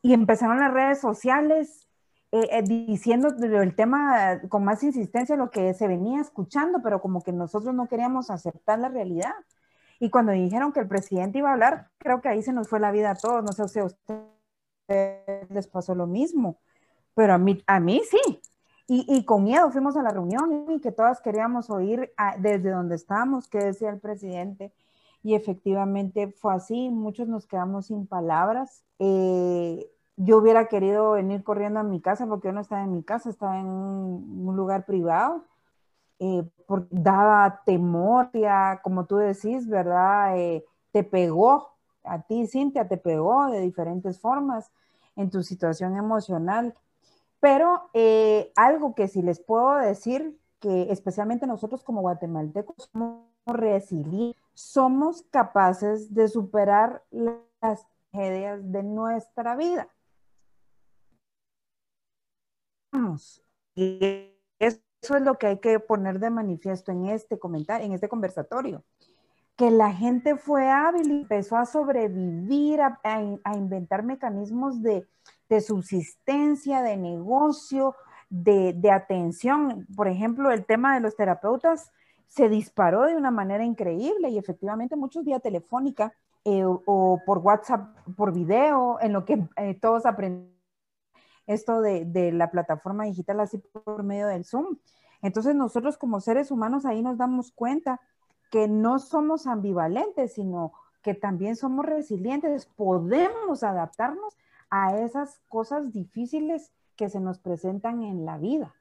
y 0.01 0.11
empezaron 0.11 0.59
las 0.59 0.73
redes 0.73 0.99
sociales 0.99 1.87
diciendo 2.65 3.29
el 3.29 3.75
tema 3.77 4.41
con 4.49 4.65
más 4.65 4.83
insistencia 4.83 5.37
lo 5.37 5.49
que 5.49 5.73
se 5.73 5.87
venía 5.87 6.19
escuchando, 6.19 6.81
pero 6.83 6.99
como 6.99 7.21
que 7.21 7.31
nosotros 7.31 7.73
no 7.73 7.87
queríamos 7.87 8.29
aceptar 8.29 8.77
la 8.77 8.89
realidad. 8.89 9.31
Y 10.01 10.09
cuando 10.09 10.33
dijeron 10.33 10.73
que 10.73 10.81
el 10.81 10.89
presidente 10.89 11.37
iba 11.37 11.49
a 11.49 11.53
hablar, 11.53 11.91
creo 11.97 12.19
que 12.19 12.27
ahí 12.27 12.43
se 12.43 12.51
nos 12.51 12.67
fue 12.67 12.81
la 12.81 12.91
vida 12.91 13.11
a 13.11 13.15
todos. 13.15 13.41
No 13.41 13.53
sé 13.53 13.69
si 13.69 13.79
a 13.79 13.85
ustedes 13.85 15.49
les 15.49 15.67
pasó 15.67 15.95
lo 15.95 16.07
mismo 16.07 16.59
pero 17.15 17.33
a 17.33 17.37
mí, 17.37 17.61
a 17.67 17.79
mí 17.79 18.01
sí. 18.09 18.41
Y, 18.87 19.05
y, 19.07 19.23
con 19.23 19.45
miedo 19.45 19.71
fuimos 19.71 19.95
a 19.95 20.03
la 20.03 20.09
reunión 20.09 20.65
y 20.69 20.81
que 20.81 20.91
todas 20.91 21.21
queríamos 21.21 21.69
oír 21.69 22.13
desde 22.39 22.69
donde 22.69 22.95
estábamos 22.95 23.47
qué 23.47 23.59
decía 23.59 23.89
el 23.89 23.99
presidente. 23.99 24.73
Y 25.23 25.35
efectivamente 25.35 26.33
fue 26.33 26.53
así, 26.53 26.89
muchos 26.89 27.29
nos 27.29 27.47
quedamos 27.47 27.87
sin 27.87 28.07
palabras. 28.07 28.83
Eh, 28.99 29.89
yo 30.17 30.37
hubiera 30.37 30.67
querido 30.67 31.11
venir 31.11 31.43
corriendo 31.43 31.79
a 31.79 31.83
mi 31.83 32.01
casa 32.01 32.27
porque 32.27 32.49
yo 32.49 32.51
no 32.51 32.61
estaba 32.61 32.83
en 32.83 32.91
mi 32.91 33.03
casa, 33.03 33.29
estaba 33.29 33.59
en 33.59 33.67
un, 33.67 34.55
lugar 34.55 34.85
privado. 34.85 35.45
Eh, 36.19 36.43
daba 36.89 37.61
temor, 37.65 38.29
ya, 38.33 38.81
como 38.83 39.05
tú 39.05 39.17
decís, 39.17 39.67
¿verdad? 39.67 40.37
Eh, 40.37 40.65
te 40.91 41.03
pegó, 41.03 41.69
a 42.03 42.21
ti, 42.21 42.47
Cintia, 42.47 42.87
te 42.87 42.97
pegó 42.97 43.47
de 43.47 43.61
diferentes 43.61 44.19
formas 44.19 44.71
en 45.15 45.29
tu 45.29 45.41
situación 45.41 45.97
emocional. 45.97 46.75
Pero 47.43 47.89
eh, 47.93 48.53
algo 48.55 48.95
que 48.95 49.09
sí 49.09 49.21
les 49.21 49.41
puedo 49.41 49.75
decir, 49.75 50.39
que 50.61 50.83
especialmente 50.93 51.45
nosotros 51.45 51.83
como 51.83 51.99
guatemaltecos 51.99 52.89
somos 52.89 53.27
resilientes, 53.45 54.41
somos 54.53 55.23
capaces 55.23 56.13
de 56.13 56.29
superar 56.29 57.03
las 57.11 57.85
tragedias 58.11 58.71
de 58.71 58.83
nuestra 58.83 59.57
vida. 59.57 59.89
Y 63.75 64.37
eso 64.57 64.79
es 65.01 65.21
lo 65.21 65.37
que 65.37 65.47
hay 65.47 65.59
que 65.59 65.81
poner 65.81 66.21
de 66.21 66.29
manifiesto 66.29 66.93
en 66.93 67.07
este 67.07 67.37
comentario, 67.37 67.85
en 67.85 67.91
este 67.91 68.07
conversatorio. 68.07 68.85
Que 69.57 69.69
la 69.69 69.91
gente 69.91 70.37
fue 70.37 70.69
hábil 70.69 71.11
y 71.11 71.21
empezó 71.23 71.57
a 71.57 71.65
sobrevivir, 71.65 72.79
a 72.79 73.57
inventar 73.57 74.01
mecanismos 74.03 74.81
de, 74.81 75.05
subsistencia, 75.61 76.81
de 76.81 76.97
negocio, 76.97 77.95
de, 78.29 78.73
de, 78.73 78.91
atención. 78.91 79.85
Por 79.95 80.07
ejemplo, 80.07 80.51
el 80.51 80.65
tema 80.65 80.95
de 80.95 81.01
los 81.01 81.15
terapeutas 81.15 81.91
se 82.27 82.49
disparó 82.49 83.03
de 83.03 83.15
una 83.15 83.29
manera 83.29 83.63
increíble 83.63 84.29
y 84.29 84.39
efectivamente 84.39 84.95
muchos 84.95 85.23
vía 85.23 85.39
telefónica 85.39 86.13
eh, 86.45 86.65
o, 86.65 87.21
por 87.25 87.37
WhatsApp, 87.37 87.95
por 88.17 88.33
video, 88.33 88.97
en 89.01 89.13
lo 89.13 89.23
que 89.23 89.47
eh, 89.55 89.75
todos 89.75 90.05
aprenden 90.05 90.51
esto 91.45 91.81
de, 91.81 92.05
de, 92.05 92.31
la 92.31 92.49
plataforma 92.51 93.03
digital 93.03 93.39
así 93.39 93.59
por 93.59 94.03
medio 94.03 94.27
del 94.27 94.45
Zoom. 94.45 94.77
Entonces 95.21 95.55
nosotros 95.55 95.97
como 95.97 96.19
seres 96.21 96.51
humanos 96.51 96.85
ahí 96.85 97.01
nos 97.01 97.17
damos 97.17 97.51
cuenta 97.51 98.01
que 98.49 98.67
no 98.67 98.99
somos 98.99 99.47
ambivalentes, 99.47 100.33
sino 100.33 100.73
que 101.01 101.13
también 101.13 101.55
somos 101.55 101.85
resilientes, 101.85 102.65
podemos 102.65 103.63
adaptarnos 103.63 104.35
a 104.75 104.97
esas 104.97 105.39
cosas 105.49 105.93
difíciles 105.93 106.71
que 106.95 107.07
se 107.07 107.19
nos 107.19 107.37
presentan 107.37 108.01
en 108.01 108.25
la 108.25 108.39
vida. 108.39 108.73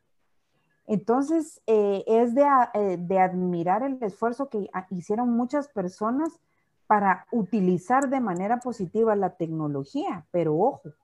Entonces, 0.87 1.61
eh, 1.67 2.03
es 2.07 2.35
eh, 2.35 2.97
de, 2.97 3.19
admirar 3.19 3.83
el 3.83 4.03
esfuerzo 4.03 4.49
que 4.49 4.71
hicieron 4.89 5.37
muchas 5.37 5.69
personas 5.69 6.41
para 6.87 7.27
utilizar 7.31 8.09
de 8.09 8.21
manera 8.21 8.59
positiva 8.61 9.15
la 9.17 9.37
tecnología, 9.37 10.27
pero 10.31 10.57
ojo, 10.57 10.95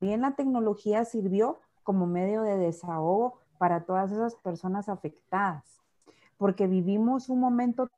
bien 0.00 0.20
la 0.20 0.32
tecnología 0.32 1.06
sirvió 1.06 1.58
como 1.82 2.06
medio 2.06 2.42
de 2.42 2.58
desahogo 2.58 3.38
para 3.56 3.84
todas 3.84 4.12
esas 4.12 4.34
personas 4.34 4.90
afectadas, 4.90 5.64
porque 6.36 6.66
vivimos 6.66 7.30
un 7.30 7.40
momento 7.40 7.88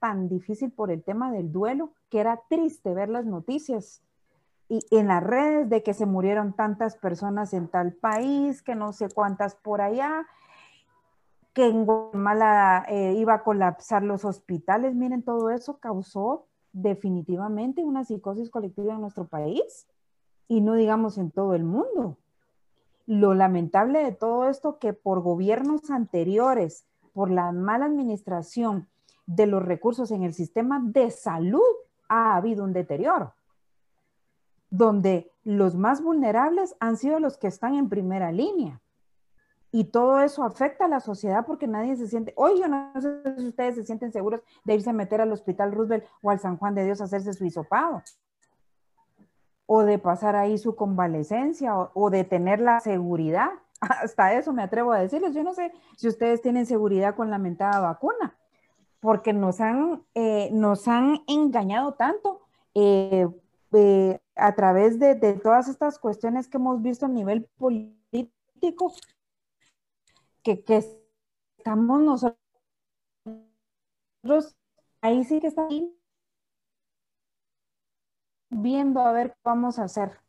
tan 0.00 0.28
difícil 0.28 0.72
por 0.72 0.90
el 0.90 1.04
tema 1.04 1.30
del 1.30 1.52
duelo 1.52 1.92
que 2.10 2.18
era 2.18 2.42
triste 2.48 2.94
ver 2.94 3.10
las 3.10 3.26
noticias 3.26 4.02
y 4.68 4.84
en 4.90 5.08
las 5.08 5.22
redes 5.22 5.68
de 5.68 5.82
que 5.82 5.94
se 5.94 6.06
murieron 6.06 6.52
tantas 6.52 6.96
personas 6.96 7.52
en 7.54 7.68
tal 7.68 7.92
país, 7.92 8.62
que 8.62 8.74
no 8.74 8.92
sé 8.92 9.08
cuántas 9.08 9.54
por 9.54 9.80
allá, 9.80 10.26
que 11.52 11.66
en 11.66 11.86
Guatemala 11.86 12.84
eh, 12.88 13.14
iba 13.16 13.34
a 13.34 13.44
colapsar 13.44 14.02
los 14.02 14.24
hospitales. 14.24 14.94
Miren, 14.94 15.22
todo 15.22 15.50
eso 15.50 15.78
causó 15.78 16.46
definitivamente 16.72 17.84
una 17.84 18.04
psicosis 18.04 18.50
colectiva 18.50 18.94
en 18.94 19.00
nuestro 19.00 19.26
país 19.26 19.86
y 20.48 20.60
no 20.60 20.74
digamos 20.74 21.16
en 21.16 21.30
todo 21.30 21.54
el 21.54 21.64
mundo. 21.64 22.18
Lo 23.06 23.34
lamentable 23.34 24.02
de 24.02 24.12
todo 24.12 24.48
esto 24.48 24.78
que 24.78 24.92
por 24.92 25.20
gobiernos 25.20 25.90
anteriores, 25.90 26.86
por 27.14 27.30
la 27.30 27.52
mala 27.52 27.86
administración 27.86 28.88
de 29.26 29.46
los 29.46 29.64
recursos 29.64 30.10
en 30.10 30.24
el 30.24 30.34
sistema 30.34 30.80
de 30.84 31.10
salud, 31.10 31.62
ha 32.08 32.36
habido 32.36 32.64
un 32.64 32.72
deterioro 32.72 33.35
donde 34.76 35.32
los 35.42 35.74
más 35.74 36.02
vulnerables 36.02 36.76
han 36.80 36.96
sido 36.96 37.18
los 37.18 37.38
que 37.38 37.46
están 37.46 37.74
en 37.74 37.88
primera 37.88 38.30
línea. 38.30 38.80
Y 39.72 39.84
todo 39.84 40.20
eso 40.20 40.44
afecta 40.44 40.84
a 40.84 40.88
la 40.88 41.00
sociedad 41.00 41.44
porque 41.46 41.66
nadie 41.66 41.96
se 41.96 42.06
siente, 42.06 42.32
hoy 42.36 42.60
yo 42.60 42.68
no 42.68 42.92
sé 43.00 43.22
si 43.36 43.48
ustedes 43.48 43.74
se 43.74 43.84
sienten 43.84 44.12
seguros 44.12 44.40
de 44.64 44.74
irse 44.74 44.90
a 44.90 44.92
meter 44.92 45.20
al 45.20 45.32
Hospital 45.32 45.72
Roosevelt 45.72 46.04
o 46.22 46.30
al 46.30 46.40
San 46.40 46.56
Juan 46.56 46.74
de 46.74 46.84
Dios 46.84 47.00
a 47.00 47.04
hacerse 47.04 47.32
su 47.32 47.44
hisopado, 47.44 48.02
o 49.66 49.82
de 49.82 49.98
pasar 49.98 50.36
ahí 50.36 50.58
su 50.58 50.76
convalecencia, 50.76 51.74
o, 51.76 52.10
de 52.10 52.24
tener 52.24 52.60
la 52.60 52.80
seguridad. 52.80 53.50
Hasta 53.80 54.34
eso 54.34 54.52
me 54.52 54.62
atrevo 54.62 54.92
a 54.92 55.00
decirles, 55.00 55.34
yo 55.34 55.42
no 55.42 55.54
sé 55.54 55.72
si 55.96 56.08
ustedes 56.08 56.42
tienen 56.42 56.66
seguridad 56.66 57.14
con 57.14 57.30
la 57.30 57.38
mentada 57.38 57.80
vacuna, 57.80 58.36
porque 59.00 59.32
nos 59.32 59.60
han, 59.60 60.02
eh, 60.14 60.50
nos 60.52 60.86
han 60.86 61.22
engañado 61.26 61.94
tanto. 61.94 62.40
Eh, 62.74 63.26
a 64.34 64.54
través 64.54 64.98
de, 64.98 65.14
todas 65.42 65.68
estas 65.68 65.98
cuestiones 65.98 66.48
que 66.48 66.56
hemos 66.56 66.82
visto 66.82 67.06
a 67.06 67.08
nivel 67.08 67.48
político, 67.56 68.92
que, 70.42 70.64
estamos 71.58 72.00
nosotros, 72.00 72.36
ahí 75.00 75.24
sí 75.24 75.40
que 75.40 75.48
estamos 75.48 75.74
viendo 78.50 79.00
a 79.00 79.12
ver 79.12 79.32
qué 79.32 79.38
vamos 79.44 79.78
a 79.78 79.84
hacer, 79.84 80.20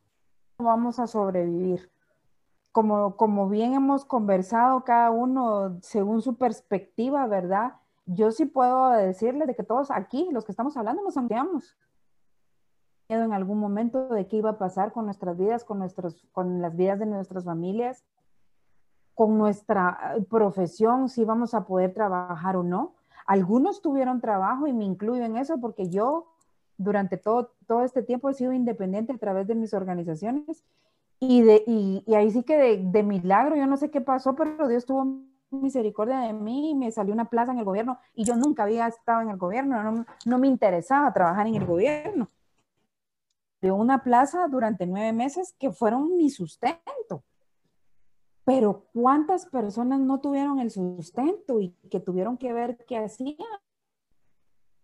cómo 0.57 0.69
vamos 0.69 0.99
a 0.99 1.07
sobrevivir. 1.07 1.91
Como, 2.71 3.15
como 3.17 3.49
bien 3.49 3.73
hemos 3.73 4.05
conversado 4.05 4.83
cada 4.83 5.09
uno 5.09 5.79
según 5.81 6.21
su 6.21 6.37
perspectiva, 6.37 7.25
¿verdad? 7.25 7.73
Yo 8.05 8.31
sí 8.31 8.45
puedo 8.45 8.89
decirles 8.91 9.47
de 9.47 9.55
que 9.55 9.63
todos 9.63 9.89
aquí, 9.89 10.29
los 10.31 10.45
que 10.45 10.51
estamos 10.51 10.77
hablando, 10.77 11.01
nos 11.01 11.17
ampliamos 11.17 11.75
en 13.09 13.33
algún 13.33 13.59
momento 13.59 14.09
de 14.09 14.27
qué 14.27 14.37
iba 14.37 14.51
a 14.51 14.57
pasar 14.57 14.91
con 14.91 15.05
nuestras 15.05 15.37
vidas, 15.37 15.63
con, 15.63 15.79
nuestros, 15.79 16.27
con 16.31 16.61
las 16.61 16.75
vidas 16.75 16.99
de 16.99 17.05
nuestras 17.05 17.45
familias, 17.45 18.03
con 19.13 19.37
nuestra 19.37 20.15
eh, 20.17 20.21
profesión, 20.29 21.09
si 21.09 21.21
íbamos 21.21 21.53
a 21.53 21.65
poder 21.65 21.93
trabajar 21.93 22.57
o 22.57 22.63
no. 22.63 22.95
Algunos 23.25 23.81
tuvieron 23.81 24.21
trabajo 24.21 24.67
y 24.67 24.73
me 24.73 24.85
incluyo 24.85 25.23
en 25.23 25.37
eso 25.37 25.59
porque 25.59 25.89
yo 25.89 26.33
durante 26.77 27.17
todo, 27.17 27.53
todo 27.65 27.83
este 27.83 28.03
tiempo 28.03 28.29
he 28.29 28.33
sido 28.33 28.53
independiente 28.53 29.13
a 29.13 29.17
través 29.17 29.47
de 29.47 29.55
mis 29.55 29.73
organizaciones 29.73 30.63
y, 31.19 31.41
de, 31.41 31.63
y, 31.65 32.03
ahí 32.13 32.29
sí 32.29 32.43
que 32.43 32.57
de, 32.57 32.77
de, 32.83 33.03
milagro, 33.03 33.55
yo 33.55 33.65
no 33.65 33.75
sé 33.75 33.89
qué 33.89 34.01
pasó, 34.01 34.35
pero 34.35 34.67
Dios 34.67 34.85
tuvo 34.85 35.23
misericordia 35.49 36.19
de 36.19 36.33
mí 36.33 36.71
y 36.71 36.75
me 36.75 36.91
salió 36.91 37.13
una 37.13 37.25
plaza 37.25 37.53
en 37.53 37.57
el 37.57 37.65
gobierno 37.65 37.97
y 38.13 38.23
yo 38.23 38.35
nunca 38.35 38.63
había 38.63 38.85
estado 38.85 39.21
en 39.21 39.29
el 39.29 39.37
gobierno, 39.37 39.81
no, 39.81 40.05
no 40.25 40.37
me 40.37 40.47
interesaba 40.47 41.11
trabajar 41.11 41.47
en 41.47 41.55
el 41.55 41.65
gobierno 41.65 42.29
de 43.61 43.71
una 43.71 44.03
plaza 44.03 44.47
durante 44.47 44.85
nueve 44.85 45.13
meses 45.13 45.53
que 45.57 45.71
fueron 45.71 46.17
mi 46.17 46.29
sustento. 46.29 47.23
Pero 48.45 48.85
¿cuántas 48.93 49.45
personas 49.45 49.99
no 49.99 50.21
tuvieron 50.21 50.59
el 50.59 50.71
sustento 50.71 51.59
y 51.59 51.71
que 51.89 51.99
tuvieron 51.99 52.37
que 52.37 52.53
ver 52.53 52.77
qué 52.85 52.97
hacían? 52.97 53.35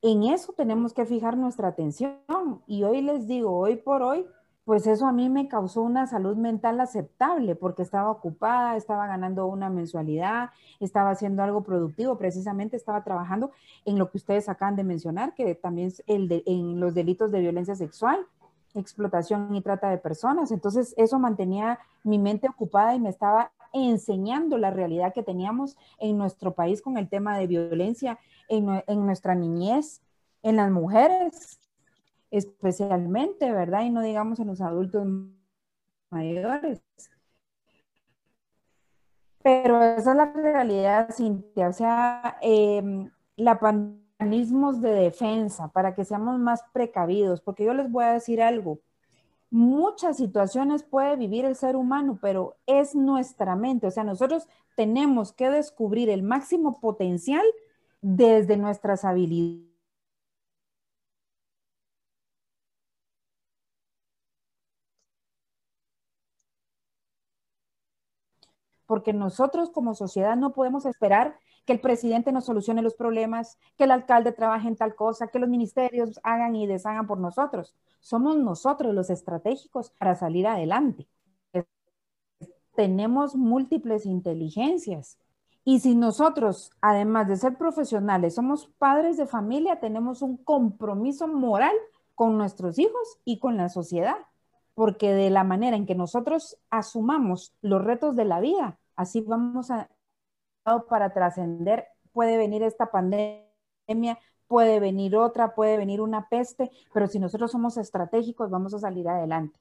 En 0.02 0.24
eso 0.24 0.52
tenemos 0.52 0.94
que 0.94 1.06
fijar 1.06 1.38
nuestra 1.38 1.70
atención. 1.70 2.20
Y 2.68 2.84
hoy 2.84 3.02
les 3.02 3.26
digo, 3.26 3.58
hoy 3.58 3.78
por 3.78 4.02
hoy, 4.02 4.26
pues 4.66 4.86
eso 4.86 5.08
a 5.08 5.14
mí 5.14 5.30
me 5.30 5.48
causó 5.48 5.82
una 5.82 6.08
salud 6.08 6.36
mental 6.36 6.82
aceptable 6.82 7.56
porque 7.56 7.84
estaba 7.84 8.12
ocupada, 8.12 8.76
estaba 8.76 9.08
ganando 9.08 9.46
una 9.46 9.70
mensualidad, 9.70 10.50
estaba 10.82 11.12
haciendo 11.12 11.42
algo 11.42 11.64
productivo, 11.64 12.18
precisamente 12.18 12.76
estaba 12.76 13.04
trabajando 13.06 13.52
en 13.86 13.98
lo 13.98 14.10
que 14.10 14.18
ustedes 14.18 14.50
acaban 14.50 14.76
de 14.76 14.84
mencionar, 14.84 15.36
que 15.36 15.56
también 15.56 15.88
es 15.88 16.04
el 16.08 16.28
de, 16.28 16.44
en 16.46 16.82
los 16.82 16.94
delitos 16.94 17.32
de 17.32 17.40
violencia 17.40 17.76
sexual 17.76 18.28
explotación 18.76 19.54
y 19.56 19.62
trata 19.62 19.90
de 19.90 19.98
personas. 19.98 20.52
Entonces 20.52 20.94
eso 20.98 21.20
mantenía 21.20 21.80
mi 22.04 22.20
mente 22.20 22.48
ocupada 22.48 22.96
y 22.96 23.00
me 23.00 23.10
estaba 23.10 23.52
enseñando 23.72 24.58
la 24.58 24.72
realidad 24.72 25.14
que 25.14 25.24
teníamos 25.24 25.78
en 26.00 26.18
nuestro 26.18 26.54
país 26.54 26.82
con 26.82 26.98
el 26.98 27.10
tema 27.10 27.38
de 27.38 27.48
violencia 27.48 28.20
en, 28.48 28.84
en 28.88 29.06
nuestra 29.06 29.36
niñez, 29.36 30.02
en 30.44 30.58
las 30.58 30.70
mujeres 30.72 31.60
especialmente, 32.34 33.52
¿verdad? 33.52 33.84
Y 33.84 33.92
no 33.92 34.02
digamos 34.02 34.40
en 34.40 34.48
los 34.48 34.60
adultos 34.60 35.06
mayores. 36.10 36.82
Pero 39.44 39.82
esa 39.84 40.12
es 40.12 40.18
la 40.18 40.34
realidad, 40.34 41.10
Cintia. 41.16 41.68
O 41.68 41.74
sea, 41.74 42.38
eh, 42.42 42.82
la 43.36 43.60
pandemia 43.60 44.03
mecanismos 44.24 44.82
de 44.82 44.92
defensa 44.92 45.68
para 45.68 45.94
que 45.94 46.06
seamos 46.06 46.40
más 46.40 46.62
precavidos, 46.72 47.42
porque 47.42 47.66
yo 47.66 47.74
les 47.74 47.92
voy 47.92 48.06
a 48.06 48.14
decir 48.14 48.42
algo, 48.42 48.80
muchas 49.52 50.18
situaciones 50.18 50.84
puede 50.84 51.16
vivir 51.16 51.46
el 51.46 51.56
ser 51.56 51.76
humano, 51.76 52.18
pero 52.22 52.56
es 52.66 52.96
nuestra 52.96 53.56
mente, 53.56 53.88
o 53.88 53.92
sea, 53.92 54.04
nosotros 54.04 54.48
tenemos 54.76 55.34
que 55.34 55.50
descubrir 55.50 56.10
el 56.10 56.24
máximo 56.24 56.80
potencial 56.80 57.44
desde 58.02 58.58
nuestras 58.58 59.06
habilidades 59.06 59.73
porque 68.94 69.12
nosotros 69.12 69.72
como 69.72 69.96
sociedad 69.96 70.36
no 70.36 70.54
podemos 70.54 70.86
esperar 70.86 71.40
que 71.66 71.74
el 71.74 71.82
presidente 71.82 72.32
nos 72.32 72.46
solucione 72.46 72.84
los 72.84 72.94
problemas, 72.94 73.58
que 73.76 73.86
el 73.86 73.92
alcalde 73.92 74.34
trabaje 74.34 74.68
en 74.68 74.76
tal 74.76 74.94
cosa, 74.94 75.30
que 75.30 75.40
los 75.40 75.50
ministerios 75.50 76.20
hagan 76.22 76.56
y 76.56 76.68
deshagan 76.68 77.08
por 77.08 77.18
nosotros. 77.18 77.76
Somos 78.02 78.38
nosotros 78.38 78.94
los 78.94 79.10
estratégicos 79.10 79.90
para 79.98 80.14
salir 80.14 80.46
adelante. 80.46 81.08
Tenemos 82.76 83.36
múltiples 83.36 84.06
inteligencias. 84.06 85.18
Y 85.64 85.80
si 85.80 85.96
nosotros, 85.96 86.70
además 86.80 87.28
de 87.28 87.38
ser 87.38 87.58
profesionales, 87.58 88.36
somos 88.36 88.68
padres 88.78 89.18
de 89.18 89.26
familia, 89.26 89.80
tenemos 89.80 90.22
un 90.22 90.38
compromiso 90.38 91.28
moral 91.28 91.74
con 92.14 92.38
nuestros 92.38 92.78
hijos 92.78 93.20
y 93.26 93.40
con 93.40 93.58
la 93.58 93.70
sociedad. 93.70 94.18
porque 94.76 95.14
de 95.14 95.30
la 95.30 95.44
manera 95.44 95.78
en 95.78 95.86
que 95.86 95.96
nosotros 95.96 96.58
asumamos 96.70 97.54
los 97.62 97.84
retos 97.84 98.16
de 98.16 98.26
la 98.26 98.40
vida, 98.40 98.80
así 98.96 99.22
vamos 99.22 99.72
a 99.72 99.90
para 100.90 101.14
trascender. 101.14 101.88
Puede 102.12 102.38
venir 102.38 102.64
esta 102.64 102.92
pandemia, 102.92 104.20
puede 104.48 104.80
venir 104.80 105.16
otra, 105.16 105.56
puede 105.56 105.78
venir 105.78 106.02
una 106.02 106.30
peste, 106.30 106.72
pero 106.94 107.08
si 107.08 107.20
nosotros 107.20 107.52
somos 107.52 107.78
estratégicos, 107.78 108.50
vamos 108.50 108.74
a 108.74 108.80
salir 108.80 109.08
adelante. 109.08 109.60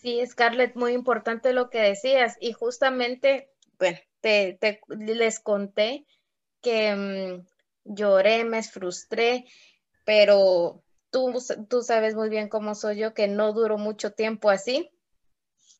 Sí, 0.00 0.24
Scarlett, 0.24 0.76
muy 0.76 0.92
importante 0.92 1.52
lo 1.52 1.68
que 1.68 1.80
decías. 1.80 2.36
Y 2.40 2.52
justamente, 2.52 3.50
bueno, 3.78 3.98
te, 4.20 4.58
les 4.88 5.40
conté 5.40 6.06
que 6.62 6.94
mm, 6.94 7.92
lloré, 7.94 8.44
me 8.44 8.62
frustré, 8.62 9.46
pero 10.04 10.84
tú, 11.16 11.32
tú 11.70 11.80
sabes 11.80 12.14
muy 12.14 12.28
bien 12.28 12.50
cómo 12.50 12.74
soy 12.74 12.98
yo, 12.98 13.14
que 13.14 13.26
no 13.26 13.54
duró 13.54 13.78
mucho 13.78 14.12
tiempo 14.12 14.50
así. 14.50 14.90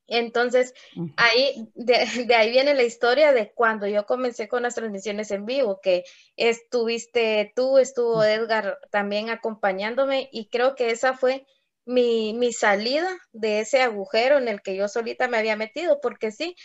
Entonces, 0.07 0.73
ahí, 1.19 1.69
de, 1.75 2.35
ahí 2.35 2.51
viene 2.51 2.73
la 2.73 2.85
historia 2.85 3.33
de 3.33 3.53
cuando 3.53 3.87
yo 3.87 4.07
comencé 4.07 4.49
con 4.49 4.63
las 4.63 4.77
transmisiones 4.77 5.31
en 5.33 5.45
vivo, 5.45 5.81
que 5.83 6.05
estuviste 6.37 7.53
tú, 7.55 7.77
estuvo 7.77 8.25
Edgar 8.25 8.79
también 8.91 9.29
acompañándome 9.29 10.31
y 10.33 10.49
creo 10.49 10.75
que 10.75 10.91
esa 10.91 11.15
fue 11.15 11.45
mi, 11.85 12.33
mi 12.33 12.53
salida 12.53 13.15
de 13.33 13.61
ese 13.61 13.83
agujero 13.83 14.39
en 14.39 14.49
el 14.49 14.63
que 14.63 14.75
yo 14.75 14.89
solita 14.89 15.29
me 15.29 15.37
había 15.37 15.57
metido, 15.57 16.01
porque 16.01 16.31
sí, 16.33 16.57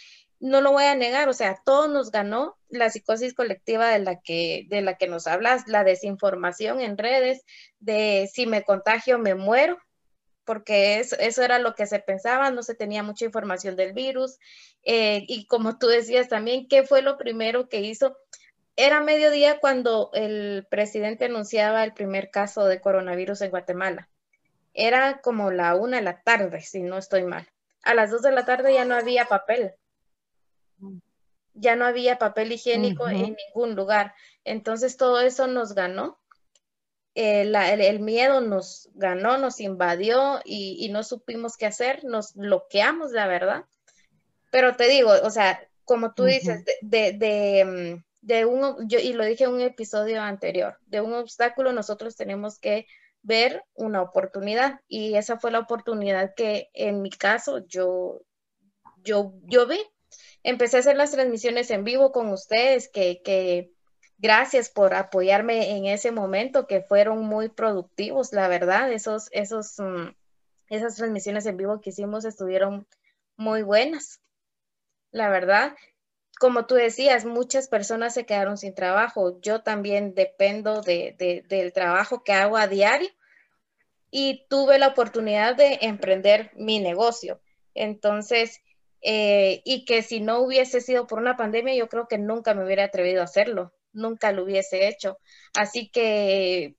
no 0.42 0.60
lo 0.60 0.72
voy 0.72 0.86
a 0.86 0.96
negar, 0.96 1.30
o 1.30 1.34
sea, 1.34 1.62
todo 1.64 1.88
nos 1.88 2.10
ganó 2.12 2.58
la 2.68 2.90
psicosis 2.90 3.36
colectiva 3.36 3.90
de 3.90 4.00
la 4.00 4.20
que, 4.20 4.66
de 4.70 4.82
la 4.82 4.98
que 4.98 5.08
nos 5.08 5.28
hablas, 5.28 5.68
la 5.68 5.84
desinformación 5.84 6.82
en 6.82 6.98
redes, 6.98 7.46
de 7.80 8.28
si 8.34 8.48
me 8.48 8.64
contagio 8.64 9.20
me 9.20 9.36
muero, 9.36 9.78
porque 10.44 11.00
eso, 11.00 11.16
eso 11.20 11.44
era 11.44 11.60
lo 11.60 11.76
que 11.76 11.86
se 11.86 12.00
pensaba, 12.00 12.50
no 12.50 12.64
se 12.64 12.74
tenía 12.74 13.04
mucha 13.04 13.24
información 13.26 13.76
del 13.76 13.94
virus. 13.94 14.40
Eh, 14.84 15.24
y 15.28 15.46
como 15.46 15.78
tú 15.78 15.88
decías 15.88 16.28
también, 16.28 16.68
¿qué 16.68 16.84
fue 16.84 17.04
lo 17.04 17.18
primero 17.18 17.70
que 17.70 17.82
hizo? 17.82 18.18
Era 18.76 19.00
mediodía 19.00 19.60
cuando 19.60 20.10
el 20.14 20.66
presidente 20.72 21.26
anunciaba 21.26 21.84
el 21.84 21.94
primer 21.94 22.32
caso 22.32 22.66
de 22.66 22.82
coronavirus 22.82 23.42
en 23.42 23.52
Guatemala. 23.52 24.10
Era 24.74 25.22
como 25.22 25.52
la 25.52 25.76
una 25.76 25.98
de 25.98 26.04
la 26.04 26.22
tarde, 26.24 26.62
si 26.62 26.82
no 26.82 26.98
estoy 26.98 27.26
mal. 27.26 27.48
A 27.84 27.94
las 27.94 28.10
dos 28.10 28.24
de 28.24 28.32
la 28.32 28.44
tarde 28.44 28.74
ya 28.74 28.86
no 28.86 28.96
había 28.96 29.26
papel. 29.26 29.76
Ya 31.54 31.76
no 31.76 31.86
había 31.86 32.18
papel 32.18 32.52
higiénico 32.52 33.08
en 33.08 33.36
ningún 33.36 33.76
lugar. 33.76 34.14
Entonces 34.44 34.98
todo 34.98 35.22
eso 35.22 35.48
nos 35.48 35.74
ganó. 35.74 36.20
Eh, 37.14 37.42
el, 37.42 38.00
miedo 38.00 38.40
nos 38.40 38.90
ganó, 38.94 39.38
nos 39.38 39.60
invadió 39.60 40.40
y, 40.46 40.88
no 40.92 41.04
supimos 41.04 41.58
qué 41.58 41.66
hacer, 41.66 42.06
nos 42.06 42.36
bloqueamos, 42.36 43.12
la 43.12 43.28
verdad. 43.28 43.66
Pero 44.50 44.76
te 44.76 44.88
digo, 44.88 45.12
o 45.24 45.30
sea, 45.30 45.60
como 45.84 46.14
tú 46.14 46.24
dices, 46.24 46.64
de, 46.82 47.12
de, 47.14 47.66
mm, 47.66 48.04
de, 48.22 48.46
un, 48.46 48.88
yo, 48.88 49.00
y 49.00 49.14
lo 49.14 49.26
dije 49.26 49.44
en 49.44 49.52
un 49.52 49.62
episodio 49.62 50.22
anterior, 50.22 50.78
de 50.86 51.02
un 51.02 51.14
obstáculo 51.14 51.74
nosotros 51.74 52.16
tenemos 52.16 52.60
que 52.60 52.88
ver 53.24 53.64
una 53.74 54.02
oportunidad 54.02 54.80
y 54.88 55.16
esa 55.16 55.38
fue 55.38 55.52
la 55.52 55.60
oportunidad 55.60 56.34
que 56.36 56.70
en 56.74 57.02
mi 57.02 57.10
caso 57.10 57.66
yo, 57.68 58.22
yo, 59.04 59.34
yo 59.44 59.68
vi. 59.68 59.80
Empecé 60.44 60.78
a 60.78 60.80
hacer 60.82 60.98
las 60.98 61.12
transmisiones 61.12 61.72
en 61.72 61.84
vivo 61.84 62.12
con 62.12 62.30
ustedes, 62.30 62.90
que, 62.90 63.22
que 63.24 63.72
gracias 64.18 64.70
por 64.70 64.94
apoyarme 64.94 65.78
en 65.78 65.86
ese 65.86 66.12
momento, 66.12 66.68
que 66.68 66.82
fueron 66.82 67.26
muy 67.26 67.50
productivos, 67.50 68.34
la 68.34 68.48
verdad, 68.48 68.92
esos, 68.92 69.30
esos, 69.32 69.80
mm, 69.80 70.10
esas 70.70 70.96
transmisiones 70.96 71.46
en 71.46 71.58
vivo 71.58 71.82
que 71.82 71.92
hicimos 71.92 72.26
estuvieron 72.26 72.88
muy 73.38 73.64
buenas, 73.64 74.22
la 75.12 75.30
verdad 75.30 75.76
como 76.42 76.66
tú 76.66 76.74
decías, 76.74 77.24
muchas 77.24 77.68
personas 77.68 78.16
se 78.16 78.26
quedaron 78.26 78.58
sin 78.58 78.74
trabajo. 78.74 79.40
Yo 79.42 79.62
también 79.62 80.16
dependo 80.16 80.82
de, 80.82 81.44
del 81.48 81.72
trabajo 81.72 82.24
que 82.24 82.34
hago 82.34 82.58
a 82.58 82.66
diario 82.66 83.10
y 84.10 84.48
tuve 84.50 84.80
la 84.80 84.88
oportunidad 84.88 85.56
de 85.56 85.78
emprender 85.84 86.50
mi 86.56 86.80
negocio. 86.80 87.40
Entonces, 87.76 88.60
eh, 89.02 89.62
y 89.66 89.86
que 89.86 90.04
si 90.04 90.20
no 90.20 90.40
hubiese 90.40 90.82
sido 90.82 91.08
por 91.08 91.20
una 91.20 91.38
pandemia, 91.38 91.76
yo 91.76 91.90
creo 91.90 92.08
que 92.08 92.18
nunca 92.18 92.54
me 92.54 92.64
hubiera 92.64 92.86
atrevido 92.86 93.22
a 93.22 93.26
hacerlo, 93.26 93.74
nunca 93.94 94.32
lo 94.32 94.44
hubiese 94.44 94.88
hecho. 94.88 95.18
Así 95.54 95.90
que 95.90 96.76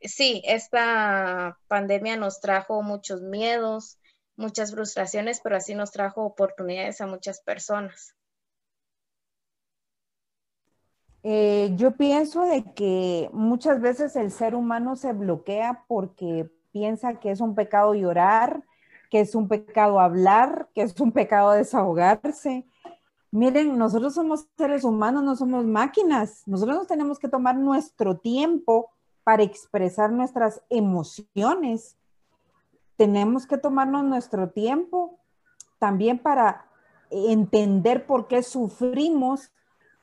sí, 0.00 0.42
esta 0.44 1.58
pandemia 1.68 2.16
nos 2.16 2.40
trajo 2.40 2.82
muchos 2.82 3.22
miedos, 3.22 3.98
muchas 4.36 4.72
frustraciones, 4.72 5.40
pero 5.42 5.56
así 5.56 5.74
nos 5.74 5.90
trajo 5.90 6.24
oportunidades 6.24 7.00
a 7.00 7.06
muchas 7.06 7.40
personas. 7.40 8.14
Eh, 11.26 11.72
yo 11.76 11.92
pienso 11.92 12.44
de 12.44 12.62
que 12.74 13.30
muchas 13.32 13.80
veces 13.80 14.14
el 14.14 14.30
ser 14.30 14.54
humano 14.54 14.94
se 14.94 15.14
bloquea 15.14 15.84
porque 15.88 16.50
piensa 16.70 17.18
que 17.18 17.30
es 17.30 17.40
un 17.40 17.54
pecado 17.54 17.94
llorar, 17.94 18.62
que 19.14 19.20
es 19.20 19.36
un 19.36 19.46
pecado 19.46 20.00
hablar, 20.00 20.68
que 20.74 20.82
es 20.82 20.98
un 20.98 21.12
pecado 21.12 21.52
desahogarse. 21.52 22.66
Miren, 23.30 23.78
nosotros 23.78 24.12
somos 24.12 24.48
seres 24.58 24.82
humanos, 24.82 25.22
no 25.22 25.36
somos 25.36 25.64
máquinas. 25.64 26.42
Nosotros 26.48 26.78
nos 26.78 26.88
tenemos 26.88 27.20
que 27.20 27.28
tomar 27.28 27.54
nuestro 27.54 28.16
tiempo 28.16 28.90
para 29.22 29.44
expresar 29.44 30.10
nuestras 30.10 30.62
emociones. 30.68 31.96
Tenemos 32.96 33.46
que 33.46 33.56
tomarnos 33.56 34.02
nuestro 34.02 34.50
tiempo 34.50 35.20
también 35.78 36.18
para 36.18 36.66
entender 37.08 38.06
por 38.06 38.26
qué 38.26 38.42
sufrimos 38.42 39.52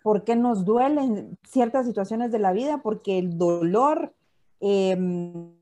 por 0.04 0.24
qué 0.24 0.38
nos 0.38 0.64
duelen 0.64 1.38
ciertas 1.44 1.86
situaciones 1.86 2.32
de 2.32 2.40
la 2.40 2.54
vida, 2.54 2.82
porque 2.82 3.20
el 3.20 3.38
dolor 3.38 4.16
em, 4.62 5.54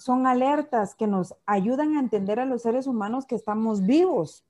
son 0.00 0.26
alertas 0.26 0.94
que 0.94 1.06
nos 1.06 1.34
ayudan 1.46 1.96
a 1.96 2.00
entender 2.00 2.40
a 2.40 2.46
los 2.46 2.62
seres 2.62 2.86
humanos 2.86 3.26
que 3.26 3.34
estamos 3.34 3.82
vivos, 3.82 4.44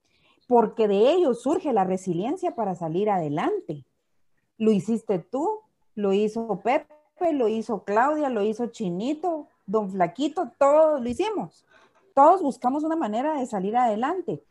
porque 0.46 0.86
de 0.88 1.10
ellos 1.12 1.42
surge 1.42 1.72
la 1.72 1.84
resiliencia 1.84 2.54
para 2.54 2.74
salir 2.74 3.10
adelante. 3.10 3.84
Lo 4.58 4.70
hiciste 4.70 5.18
tú, 5.18 5.60
lo 5.94 6.12
hizo 6.12 6.60
Pepe, 6.62 7.32
lo 7.32 7.48
hizo 7.48 7.82
Claudia, 7.82 8.30
lo 8.30 8.42
hizo 8.42 8.68
Chinito, 8.68 9.48
Don 9.66 9.90
Flaquito, 9.90 10.52
todos 10.56 11.02
lo 11.02 11.08
hicimos. 11.08 11.66
Todos 12.14 12.42
buscamos 12.42 12.84
una 12.84 12.96
manera 12.96 13.38
de 13.38 13.46
salir 13.46 13.76
adelante. 13.76 14.42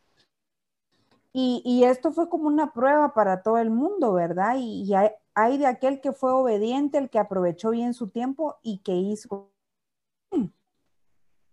Y, 1.32 1.84
esto 1.84 2.12
fue 2.12 2.28
como 2.28 2.48
una 2.48 2.74
prueba 2.74 3.14
para 3.14 3.44
todo 3.44 3.60
el 3.60 3.70
mundo, 3.70 4.14
¿verdad? 4.14 4.56
Y, 4.58 4.92
hay, 5.36 5.58
de 5.58 5.68
aquel 5.68 6.02
que 6.02 6.12
fue 6.12 6.34
obediente, 6.34 6.98
el 6.98 7.10
que 7.10 7.20
aprovechó 7.20 7.70
bien 7.70 7.94
su 7.94 8.10
tiempo 8.10 8.58
y 8.64 8.80
que 8.80 8.96
hizo. 8.96 9.50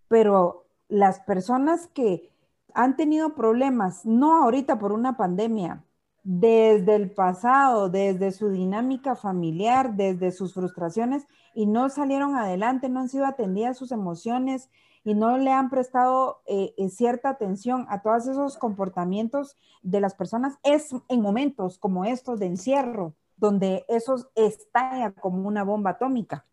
Pero 0.08 0.66
las 0.88 1.20
personas 1.20 1.88
que 1.88 2.30
han 2.74 2.96
tenido 2.96 3.34
problemas, 3.34 4.04
no 4.04 4.42
ahorita 4.42 4.78
por 4.78 4.92
una 4.92 5.16
pandemia, 5.16 5.82
desde 6.22 6.96
el 6.96 7.10
pasado, 7.12 7.88
desde 7.88 8.32
su 8.32 8.50
dinámica 8.50 9.14
familiar, 9.14 9.94
desde 9.94 10.32
sus 10.32 10.54
frustraciones 10.54 11.26
y 11.54 11.66
no 11.66 11.88
salieron 11.88 12.36
adelante, 12.36 12.88
no 12.88 13.00
han 13.00 13.08
sido 13.08 13.26
atendidas 13.26 13.78
sus 13.78 13.92
emociones, 13.92 14.68
y 15.06 15.14
no 15.14 15.38
le 15.38 15.52
han 15.52 15.70
prestado 15.70 16.42
eh, 16.46 16.74
eh, 16.76 16.88
cierta 16.88 17.28
atención 17.28 17.86
a 17.88 18.02
todos 18.02 18.26
esos 18.26 18.58
comportamientos 18.58 19.56
de 19.82 20.00
las 20.00 20.16
personas, 20.16 20.58
es 20.64 20.90
en 21.08 21.22
momentos 21.22 21.78
como 21.78 22.04
estos 22.04 22.40
de 22.40 22.46
encierro, 22.46 23.14
donde 23.36 23.84
eso 23.86 24.28
estalla 24.34 25.12
como 25.12 25.46
una 25.46 25.62
bomba 25.62 25.90
atómica, 25.90 26.44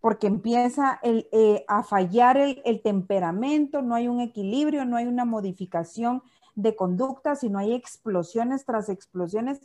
porque 0.00 0.26
empieza 0.26 0.98
eh, 1.02 1.64
a 1.68 1.82
fallar 1.82 2.38
el, 2.38 2.80
temperamento, 2.82 3.82
no 3.82 3.94
hay 3.94 4.08
un 4.08 4.20
equilibrio, 4.20 4.84
no 4.84 4.96
hay 4.96 5.06
una 5.06 5.26
modificación 5.26 6.22
de 6.54 6.74
conducta, 6.74 7.36
sino 7.36 7.58
hay 7.58 7.74
explosiones 7.74 8.64
tras 8.64 8.88
explosiones. 8.88 9.60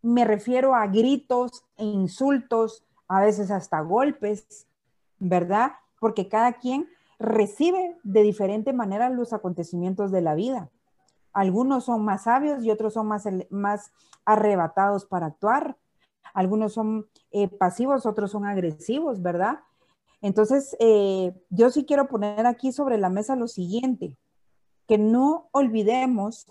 Me 0.00 0.24
refiero 0.24 0.74
a 0.74 0.86
gritos 0.86 1.64
e 1.76 1.84
insultos, 1.84 2.84
a 3.08 3.20
veces 3.20 3.50
hasta 3.50 3.80
golpes, 3.80 4.66
¿verdad? 5.18 5.72
Porque 6.00 6.28
cada 6.28 6.54
quien 6.54 6.88
recibe 7.18 7.98
de 8.02 8.22
diferente 8.22 8.72
manera 8.72 9.10
los 9.10 9.34
acontecimientos 9.34 10.10
de 10.10 10.22
la 10.22 10.34
vida. 10.34 10.70
Algunos 11.34 11.84
son 11.84 12.04
más 12.04 12.24
sabios 12.24 12.64
y 12.64 12.70
otros 12.70 12.94
son 12.94 13.06
más 13.06 13.92
arrebatados 14.24 15.04
para 15.04 15.26
actuar. 15.26 15.76
Algunos 16.34 16.72
son 16.72 17.06
eh, 17.30 17.48
pasivos, 17.48 18.06
otros 18.06 18.30
son 18.30 18.46
agresivos, 18.46 19.22
¿verdad? 19.22 19.60
Entonces, 20.20 20.76
eh, 20.78 21.34
yo 21.50 21.70
sí 21.70 21.84
quiero 21.84 22.08
poner 22.08 22.46
aquí 22.46 22.72
sobre 22.72 22.96
la 22.96 23.10
mesa 23.10 23.36
lo 23.36 23.48
siguiente, 23.48 24.16
que 24.86 24.98
no 24.98 25.48
olvidemos 25.52 26.46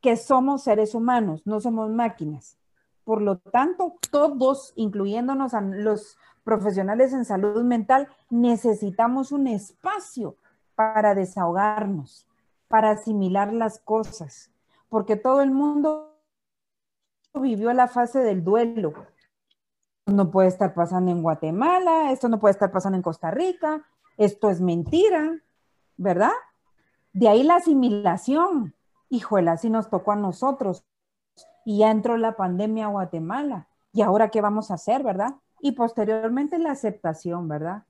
que 0.00 0.16
somos 0.16 0.62
seres 0.62 0.94
humanos, 0.94 1.42
no 1.44 1.60
somos 1.60 1.90
máquinas. 1.90 2.58
Por 3.04 3.20
lo 3.20 3.38
tanto, 3.38 3.96
todos, 4.10 4.72
incluyéndonos 4.76 5.54
a 5.54 5.60
los 5.60 6.16
profesionales 6.44 7.12
en 7.12 7.24
salud 7.24 7.62
mental, 7.62 8.08
necesitamos 8.30 9.30
un 9.30 9.46
espacio 9.46 10.36
para 10.74 11.14
desahogarnos, 11.14 12.26
para 12.68 12.90
asimilar 12.90 13.52
las 13.52 13.78
cosas, 13.78 14.50
porque 14.88 15.16
todo 15.16 15.42
el 15.42 15.50
mundo 15.50 16.11
vivió 17.40 17.72
la 17.72 17.88
fase 17.88 18.20
del 18.20 18.44
duelo. 18.44 18.92
No 20.06 20.30
puede 20.30 20.48
estar 20.48 20.74
pasando 20.74 21.10
en 21.10 21.22
Guatemala, 21.22 22.10
esto 22.10 22.28
no 22.28 22.38
puede 22.40 22.52
estar 22.52 22.70
pasando 22.70 22.96
en 22.96 23.02
Costa 23.02 23.30
Rica, 23.30 23.86
esto 24.16 24.50
es 24.50 24.60
mentira, 24.60 25.40
¿verdad? 25.96 26.32
De 27.12 27.28
ahí 27.28 27.42
la 27.42 27.56
asimilación. 27.56 28.74
Híjole, 29.08 29.50
así 29.50 29.70
nos 29.70 29.90
tocó 29.90 30.12
a 30.12 30.16
nosotros. 30.16 30.84
Y 31.64 31.78
ya 31.78 31.90
entró 31.90 32.16
la 32.16 32.36
pandemia 32.36 32.86
a 32.86 32.90
Guatemala. 32.90 33.68
¿Y 33.92 34.02
ahora 34.02 34.30
qué 34.30 34.40
vamos 34.40 34.70
a 34.70 34.74
hacer, 34.74 35.02
verdad? 35.02 35.36
Y 35.60 35.72
posteriormente 35.72 36.58
la 36.58 36.72
aceptación, 36.72 37.46
¿verdad? 37.46 37.84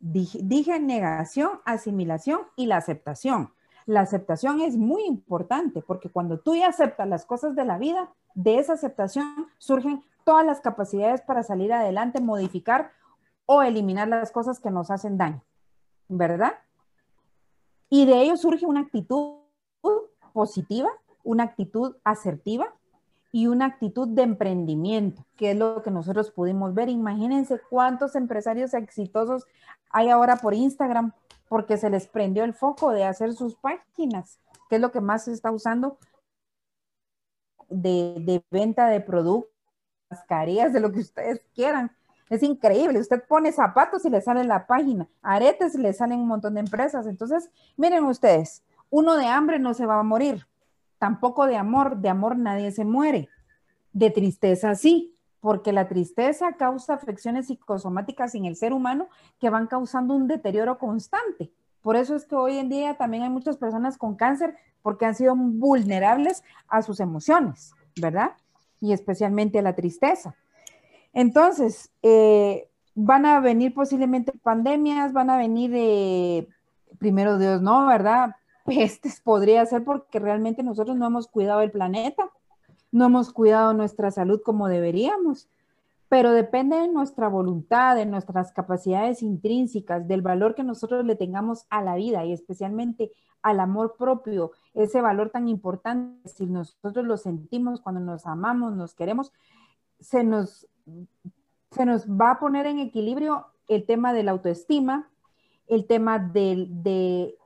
Dije, 0.00 0.78
negación, 0.78 1.60
asimilación 1.64 2.40
y 2.56 2.66
la 2.66 2.76
aceptación. 2.76 3.52
La 3.88 4.02
aceptación 4.02 4.60
es 4.60 4.76
muy 4.76 5.06
importante 5.06 5.80
porque 5.80 6.10
cuando 6.10 6.38
tú 6.38 6.54
ya 6.54 6.68
aceptas 6.68 7.08
las 7.08 7.24
cosas 7.24 7.56
de 7.56 7.64
la 7.64 7.78
vida, 7.78 8.12
de 8.34 8.58
esa 8.58 8.74
aceptación 8.74 9.46
surgen 9.56 10.04
todas 10.24 10.44
las 10.44 10.60
capacidades 10.60 11.22
para 11.22 11.42
salir 11.42 11.72
adelante, 11.72 12.20
modificar 12.20 12.92
o 13.46 13.62
eliminar 13.62 14.06
las 14.06 14.30
cosas 14.30 14.60
que 14.60 14.70
nos 14.70 14.90
hacen 14.90 15.16
daño, 15.16 15.42
¿verdad? 16.06 16.52
Y 17.88 18.04
de 18.04 18.20
ello 18.20 18.36
surge 18.36 18.66
una 18.66 18.80
actitud 18.80 19.38
positiva, 20.34 20.90
una 21.24 21.44
actitud 21.44 21.96
asertiva 22.04 22.74
y 23.30 23.46
una 23.46 23.66
actitud 23.66 24.08
de 24.08 24.22
emprendimiento, 24.22 25.24
que 25.36 25.52
es 25.52 25.56
lo 25.56 25.82
que 25.82 25.90
nosotros 25.90 26.30
pudimos 26.30 26.74
ver. 26.74 26.88
Imagínense 26.88 27.60
cuántos 27.68 28.14
empresarios 28.14 28.74
exitosos 28.74 29.46
hay 29.90 30.08
ahora 30.08 30.36
por 30.36 30.54
Instagram 30.54 31.12
porque 31.48 31.76
se 31.76 31.90
les 31.90 32.06
prendió 32.06 32.44
el 32.44 32.54
foco 32.54 32.90
de 32.92 33.04
hacer 33.04 33.32
sus 33.34 33.56
páginas, 33.56 34.38
que 34.68 34.76
es 34.76 34.80
lo 34.80 34.92
que 34.92 35.00
más 35.00 35.24
se 35.24 35.32
está 35.32 35.50
usando 35.50 35.98
de, 37.68 38.16
de 38.20 38.44
venta 38.50 38.88
de 38.88 39.00
productos, 39.00 39.52
mascarillas, 40.10 40.72
de 40.72 40.80
lo 40.80 40.92
que 40.92 41.00
ustedes 41.00 41.42
quieran. 41.54 41.90
Es 42.30 42.42
increíble. 42.42 42.98
Usted 42.98 43.22
pone 43.26 43.52
zapatos 43.52 44.04
y 44.04 44.10
le 44.10 44.20
sale 44.20 44.44
la 44.44 44.66
página, 44.66 45.08
aretes 45.22 45.74
y 45.74 45.78
le 45.78 45.92
salen 45.92 46.20
un 46.20 46.28
montón 46.28 46.54
de 46.54 46.60
empresas. 46.60 47.06
Entonces, 47.06 47.50
miren 47.76 48.04
ustedes, 48.04 48.62
uno 48.90 49.16
de 49.16 49.26
hambre 49.26 49.58
no 49.58 49.74
se 49.74 49.86
va 49.86 49.98
a 49.98 50.02
morir, 50.02 50.46
tampoco 50.98 51.46
de 51.46 51.56
amor. 51.56 51.98
De 51.98 52.08
amor 52.08 52.36
nadie 52.36 52.70
se 52.70 52.84
muere. 52.84 53.28
De 53.92 54.10
tristeza 54.10 54.74
sí, 54.74 55.14
porque 55.40 55.72
la 55.72 55.88
tristeza 55.88 56.52
causa 56.52 56.94
afecciones 56.94 57.46
psicosomáticas 57.46 58.34
en 58.34 58.44
el 58.44 58.56
ser 58.56 58.72
humano 58.72 59.08
que 59.38 59.50
van 59.50 59.66
causando 59.66 60.14
un 60.14 60.28
deterioro 60.28 60.78
constante. 60.78 61.52
Por 61.82 61.96
eso 61.96 62.16
es 62.16 62.24
que 62.24 62.34
hoy 62.34 62.58
en 62.58 62.68
día 62.68 62.96
también 62.96 63.22
hay 63.22 63.30
muchas 63.30 63.56
personas 63.56 63.96
con 63.96 64.16
cáncer 64.16 64.56
porque 64.82 65.06
han 65.06 65.14
sido 65.14 65.34
vulnerables 65.36 66.42
a 66.68 66.82
sus 66.82 67.00
emociones, 67.00 67.72
¿verdad? 68.00 68.32
Y 68.80 68.92
especialmente 68.92 69.58
a 69.58 69.62
la 69.62 69.74
tristeza. 69.74 70.34
Entonces, 71.12 71.90
eh, 72.02 72.68
van 72.94 73.26
a 73.26 73.40
venir 73.40 73.74
posiblemente 73.74 74.32
pandemias, 74.42 75.12
van 75.12 75.30
a 75.30 75.36
venir, 75.36 75.72
eh, 75.74 76.48
primero 76.98 77.38
Dios, 77.38 77.62
no, 77.62 77.86
¿verdad? 77.86 78.34
Pestes 78.68 79.20
podría 79.20 79.64
ser 79.66 79.84
porque 79.84 80.18
realmente 80.18 80.62
nosotros 80.62 80.96
no 80.96 81.06
hemos 81.06 81.26
cuidado 81.26 81.62
el 81.62 81.70
planeta, 81.70 82.30
no 82.92 83.06
hemos 83.06 83.32
cuidado 83.32 83.72
nuestra 83.72 84.10
salud 84.10 84.40
como 84.44 84.68
deberíamos, 84.68 85.48
pero 86.08 86.32
depende 86.32 86.76
de 86.76 86.88
nuestra 86.88 87.28
voluntad, 87.28 87.96
de 87.96 88.06
nuestras 88.06 88.52
capacidades 88.52 89.22
intrínsecas, 89.22 90.06
del 90.06 90.22
valor 90.22 90.54
que 90.54 90.64
nosotros 90.64 91.04
le 91.04 91.16
tengamos 91.16 91.66
a 91.70 91.82
la 91.82 91.96
vida 91.96 92.24
y 92.24 92.32
especialmente 92.32 93.10
al 93.42 93.60
amor 93.60 93.96
propio, 93.98 94.52
ese 94.74 95.00
valor 95.00 95.30
tan 95.30 95.48
importante, 95.48 96.28
si 96.28 96.46
nosotros 96.46 97.04
lo 97.06 97.16
sentimos 97.16 97.80
cuando 97.80 98.00
nos 98.00 98.26
amamos, 98.26 98.74
nos 98.74 98.94
queremos, 98.94 99.32
se 100.00 100.24
nos 100.24 100.68
se 101.70 101.84
nos 101.84 102.06
va 102.08 102.32
a 102.32 102.38
poner 102.38 102.66
en 102.66 102.78
equilibrio 102.78 103.46
el 103.68 103.84
tema 103.84 104.12
de 104.12 104.22
la 104.22 104.32
autoestima, 104.32 105.10
el 105.66 105.86
tema 105.86 106.18
de, 106.18 107.36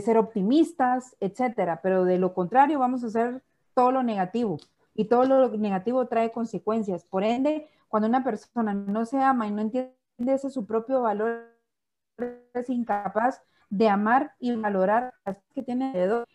ser 0.00 0.18
optimistas, 0.18 1.16
etcétera. 1.20 1.80
Pero 1.82 2.04
de 2.04 2.18
lo 2.18 2.34
contrario, 2.34 2.78
vamos 2.78 3.04
a 3.04 3.08
hacer 3.08 3.42
todo 3.74 3.92
lo 3.92 4.02
negativo 4.02 4.58
y 4.94 5.06
todo 5.06 5.24
lo 5.24 5.48
negativo 5.56 6.06
trae 6.06 6.32
consecuencias. 6.32 7.04
Por 7.04 7.24
ende, 7.24 7.68
cuando 7.88 8.08
una 8.08 8.24
persona 8.24 8.74
no 8.74 9.04
se 9.06 9.18
ama 9.18 9.46
y 9.46 9.50
no 9.50 9.62
entiende 9.62 9.94
ese 10.26 10.50
su 10.50 10.66
propio 10.66 11.02
valor, 11.02 11.46
es 12.54 12.68
incapaz 12.68 13.42
de 13.70 13.88
amar 13.88 14.34
y 14.38 14.54
valorar 14.54 15.14
las 15.24 15.38
que 15.54 15.62
tiene 15.62 15.88
alrededor 15.88 16.26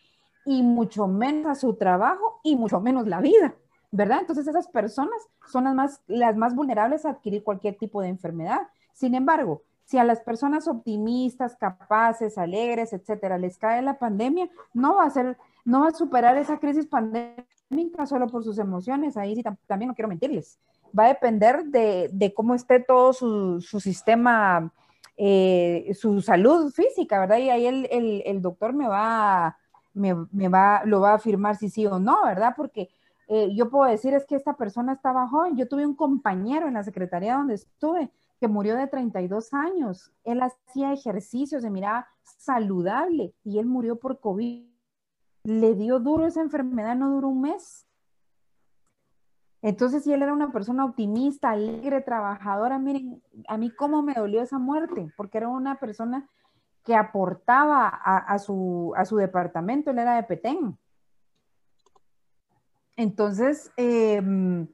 y 0.46 0.64
mucho 0.64 1.08
menos 1.08 1.52
a 1.52 1.56
su 1.56 1.76
trabajo 1.76 2.40
y 2.44 2.56
mucho 2.56 2.80
menos 2.80 3.08
la 3.08 3.22
vida. 3.22 3.56
¿verdad? 3.96 4.20
Entonces 4.22 4.46
esas 4.48 4.68
personas 4.68 5.16
son 5.48 5.64
las 5.64 5.74
más, 5.74 6.02
las 6.08 6.36
más 6.36 6.54
vulnerables 6.54 7.06
a 7.06 7.12
adquirir 7.12 7.44
cualquier 7.44 7.78
tipo 7.78 8.02
de 8.02 8.10
enfermedad. 8.10 8.62
Sin 8.94 9.16
embargo, 9.16 9.64
si 9.86 9.98
a 9.98 10.04
las 10.04 10.20
personas 10.20 10.68
optimistas, 10.68 11.56
capaces, 11.56 12.38
alegres, 12.38 12.92
etcétera, 12.92 13.38
les 13.38 13.58
cae 13.58 13.82
la 13.82 14.00
pandemia, 14.00 14.50
no 14.74 14.96
va 14.96 15.06
a 15.06 15.10
ser, 15.10 15.38
no 15.64 15.82
va 15.82 15.90
a 15.90 15.94
superar 15.94 16.38
esa 16.38 16.60
crisis 16.60 16.88
pandémica 16.88 18.06
solo 18.06 18.28
por 18.28 18.44
sus 18.44 18.58
emociones. 18.58 19.16
Ahí 19.16 19.36
sí 19.36 19.44
también 19.68 19.90
no 19.90 19.96
quiero 19.96 20.10
mentirles. 20.10 20.60
Va 20.98 21.06
a 21.06 21.10
depender 21.10 21.66
de, 21.66 22.34
cómo 22.36 22.56
esté 22.56 22.80
todo 22.80 23.14
su, 23.14 23.62
sistema, 23.62 24.72
eh, 25.18 25.92
su 25.94 26.22
salud 26.22 26.72
física, 26.72 27.20
¿verdad? 27.20 27.38
Y 27.38 27.50
ahí 27.52 27.68
el, 27.68 28.42
doctor 28.42 28.74
me 28.74 28.88
va, 28.88 29.56
me, 29.94 30.16
me, 30.32 30.50
va, 30.50 30.82
lo 30.86 31.00
va 31.02 31.12
a 31.12 31.16
afirmar 31.16 31.58
si 31.58 31.70
sí 31.70 31.86
o 31.86 32.00
no, 32.00 32.26
¿verdad? 32.26 32.54
Porque 32.58 32.90
eh, 33.28 33.50
yo 33.56 33.70
puedo 33.70 33.90
decir 33.90 34.16
es 34.16 34.26
que 34.26 34.36
esta 34.36 34.54
persona 34.54 34.94
estaba 34.94 35.28
joven. 35.28 35.58
Yo 35.58 35.68
tuve 35.68 35.86
un 35.86 35.96
compañero 35.96 36.68
en 36.68 36.74
la 36.74 36.84
secretaría 36.84 37.36
donde 37.36 37.56
estuve 37.56 38.10
que 38.46 38.48
murió 38.48 38.76
de 38.76 38.86
32 38.86 39.56
años. 39.56 40.12
Él 40.24 40.40
hacía 40.44 40.94
ejercicios, 40.94 41.64
se 41.64 41.72
miraba 41.72 42.08
saludable 42.22 43.34
y 43.44 43.58
él 43.58 43.66
murió 43.66 43.96
por 43.96 44.20
COVID. 44.20 44.70
Le 45.46 45.74
dio 45.74 46.00
duro 46.00 46.28
esa 46.28 46.42
enfermedad, 46.42 46.96
no 46.96 47.10
duró 47.10 47.30
un 47.30 47.42
mes. 47.42 47.88
Entonces, 49.64 50.04
si 50.04 50.14
él 50.14 50.22
era 50.22 50.32
una 50.32 50.52
persona 50.52 50.86
optimista, 50.86 51.50
alegre, 51.50 52.02
trabajadora, 52.02 52.78
miren, 52.78 53.24
a 53.48 53.58
mí 53.58 53.72
cómo 53.72 54.04
me 54.04 54.14
dolió 54.14 54.44
esa 54.44 54.60
muerte, 54.60 55.12
porque 55.18 55.40
era 55.40 55.48
una 55.48 55.80
persona 55.80 56.30
que 56.84 56.94
aportaba 56.94 57.88
a, 57.88 58.38
su, 58.38 58.94
a 58.96 59.06
su 59.06 59.18
departamento, 59.18 59.90
él 59.90 59.98
era 59.98 60.18
de 60.18 60.24
Petén. 60.24 60.78
Entonces, 62.96 63.72
em, 63.76 64.68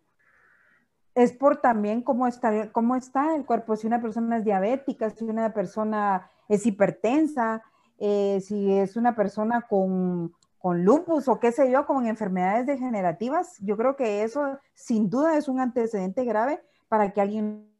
es 1.16 1.34
por 1.34 1.58
también 1.58 2.02
cómo 2.02 2.28
está, 2.28 2.72
cómo 2.72 2.96
está 2.96 3.36
el 3.36 3.46
cuerpo, 3.46 3.76
si 3.76 3.88
una 3.88 4.02
persona 4.02 4.38
es 4.38 4.46
diabética, 4.46 5.10
si 5.10 5.26
una 5.26 5.54
persona 5.54 6.30
es 6.48 6.66
hipertensa, 6.66 7.64
eh, 7.98 8.40
si 8.42 8.72
es 8.72 8.96
una 8.96 9.16
persona 9.16 9.62
con, 9.62 10.34
con 10.58 10.84
lupus 10.84 11.28
o 11.28 11.40
qué 11.40 11.52
sé 11.52 11.72
yo, 11.72 11.86
con 11.86 12.08
enfermedades 12.08 12.66
degenerativas, 12.66 13.58
yo 13.60 13.78
creo 13.78 13.96
que 13.96 14.24
eso 14.24 14.60
sin 14.74 15.10
duda 15.10 15.38
es 15.38 15.48
un 15.48 15.60
antecedente 15.60 16.24
grave 16.24 16.62
para 16.88 17.12
que 17.12 17.22
alguien 17.22 17.72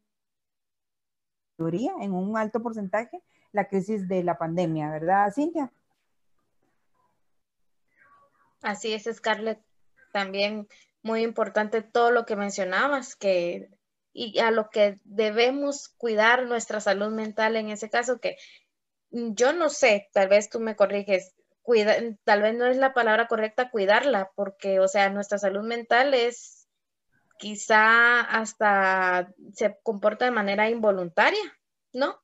en 1.58 2.12
un 2.12 2.36
alto 2.36 2.60
porcentaje 2.60 3.22
la 3.52 3.68
crisis 3.68 4.08
de 4.08 4.24
la 4.24 4.38
pandemia, 4.38 4.90
¿verdad, 4.90 5.32
Cintia? 5.32 5.70
Así 8.62 8.92
es, 8.92 9.08
Scarlett 9.12 9.60
también 10.12 10.68
muy 11.02 11.22
importante 11.22 11.82
todo 11.82 12.10
lo 12.10 12.24
que 12.24 12.36
mencionabas, 12.36 13.16
que 13.16 13.70
y 14.12 14.38
a 14.40 14.50
lo 14.50 14.68
que 14.68 15.00
debemos 15.04 15.88
cuidar 15.88 16.46
nuestra 16.46 16.80
salud 16.80 17.10
mental 17.12 17.56
en 17.56 17.70
ese 17.70 17.88
caso, 17.88 18.20
que 18.20 18.36
yo 19.10 19.52
no 19.52 19.68
sé, 19.68 20.08
tal 20.12 20.28
vez 20.28 20.50
tú 20.50 20.60
me 20.60 20.76
corriges, 20.76 21.34
cuida, 21.62 21.96
tal 22.24 22.42
vez 22.42 22.54
no 22.54 22.66
es 22.66 22.76
la 22.76 22.92
palabra 22.92 23.26
correcta 23.26 23.70
cuidarla, 23.70 24.30
porque, 24.34 24.80
o 24.80 24.88
sea, 24.88 25.08
nuestra 25.10 25.38
salud 25.38 25.62
mental 25.62 26.14
es 26.14 26.68
quizá 27.38 28.20
hasta 28.20 29.32
se 29.52 29.78
comporta 29.82 30.24
de 30.24 30.30
manera 30.30 30.70
involuntaria, 30.70 31.58
¿no? 31.92 32.21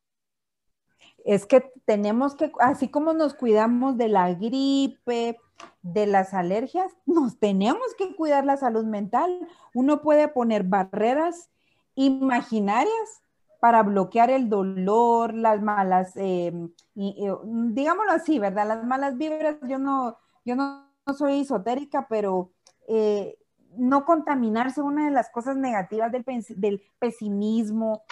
Es 1.28 1.44
que 1.44 1.70
tenemos 1.84 2.34
que, 2.36 2.50
así 2.58 2.88
como 2.88 3.12
nos 3.12 3.34
cuidamos 3.34 3.98
de 3.98 4.08
la 4.08 4.32
gripe, 4.32 5.36
de 5.82 6.06
las 6.06 6.32
alergias, 6.32 6.90
nos 7.06 7.38
tenemos 7.38 7.94
que 7.98 8.16
cuidar 8.16 8.46
la 8.46 8.56
salud 8.56 8.86
mental. 8.86 9.46
Uno 9.74 10.00
puede 10.00 10.28
poner 10.28 10.62
barreras 10.62 11.50
imaginarias 11.94 13.22
para 13.60 13.82
bloquear 13.82 14.30
el 14.30 14.48
dolor, 14.48 15.34
las 15.34 15.60
malas, 15.60 16.12
eh, 16.16 16.50
digámoslo 16.94 18.12
así, 18.12 18.38
¿verdad? 18.38 18.66
Las 18.66 18.84
malas 18.86 19.18
vibras, 19.18 19.56
yo 19.68 19.78
no, 19.78 20.16
yo 20.46 20.56
no, 20.56 20.88
soy 21.14 21.40
esotérica, 21.40 22.06
pero 22.08 22.52
eh, 22.86 23.36
no 23.76 24.06
contaminarse 24.06 24.80
una 24.80 25.04
de 25.04 25.10
las 25.10 25.28
cosas 25.28 25.58
negativas 25.58 26.10
del, 26.10 26.24
del 26.56 26.82
pesimismo, 26.98 28.02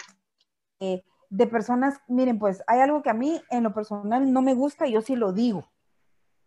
eh, 0.79 1.03
de 1.29 1.47
personas, 1.47 1.99
miren, 2.07 2.39
pues 2.39 2.63
hay 2.67 2.79
algo 2.79 3.01
que 3.01 3.09
a 3.09 3.13
mí 3.13 3.41
en 3.49 3.63
lo 3.63 3.73
personal 3.73 4.31
no 4.31 4.41
me 4.41 4.53
gusta 4.53 4.87
y 4.87 4.93
yo 4.93 5.01
sí 5.01 5.15
lo 5.15 5.33
digo. 5.33 5.67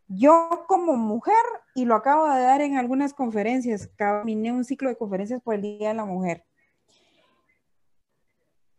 Yo 0.09 0.65
como 0.67 0.97
mujer, 0.97 1.35
y 1.75 1.85
lo 1.85 1.95
acabo 1.95 2.29
de 2.29 2.41
dar 2.41 2.61
en 2.63 2.77
algunas 2.77 3.15
conferencias, 3.15 3.89
caminé 3.97 4.51
un 4.53 4.65
ciclo 4.65 4.89
de 4.89 4.97
conferencias 4.97 5.41
por 5.41 5.55
el 5.55 5.63
Día 5.63 5.91
de 5.91 5.95
la 5.95 6.05
Mujer. 6.05 6.45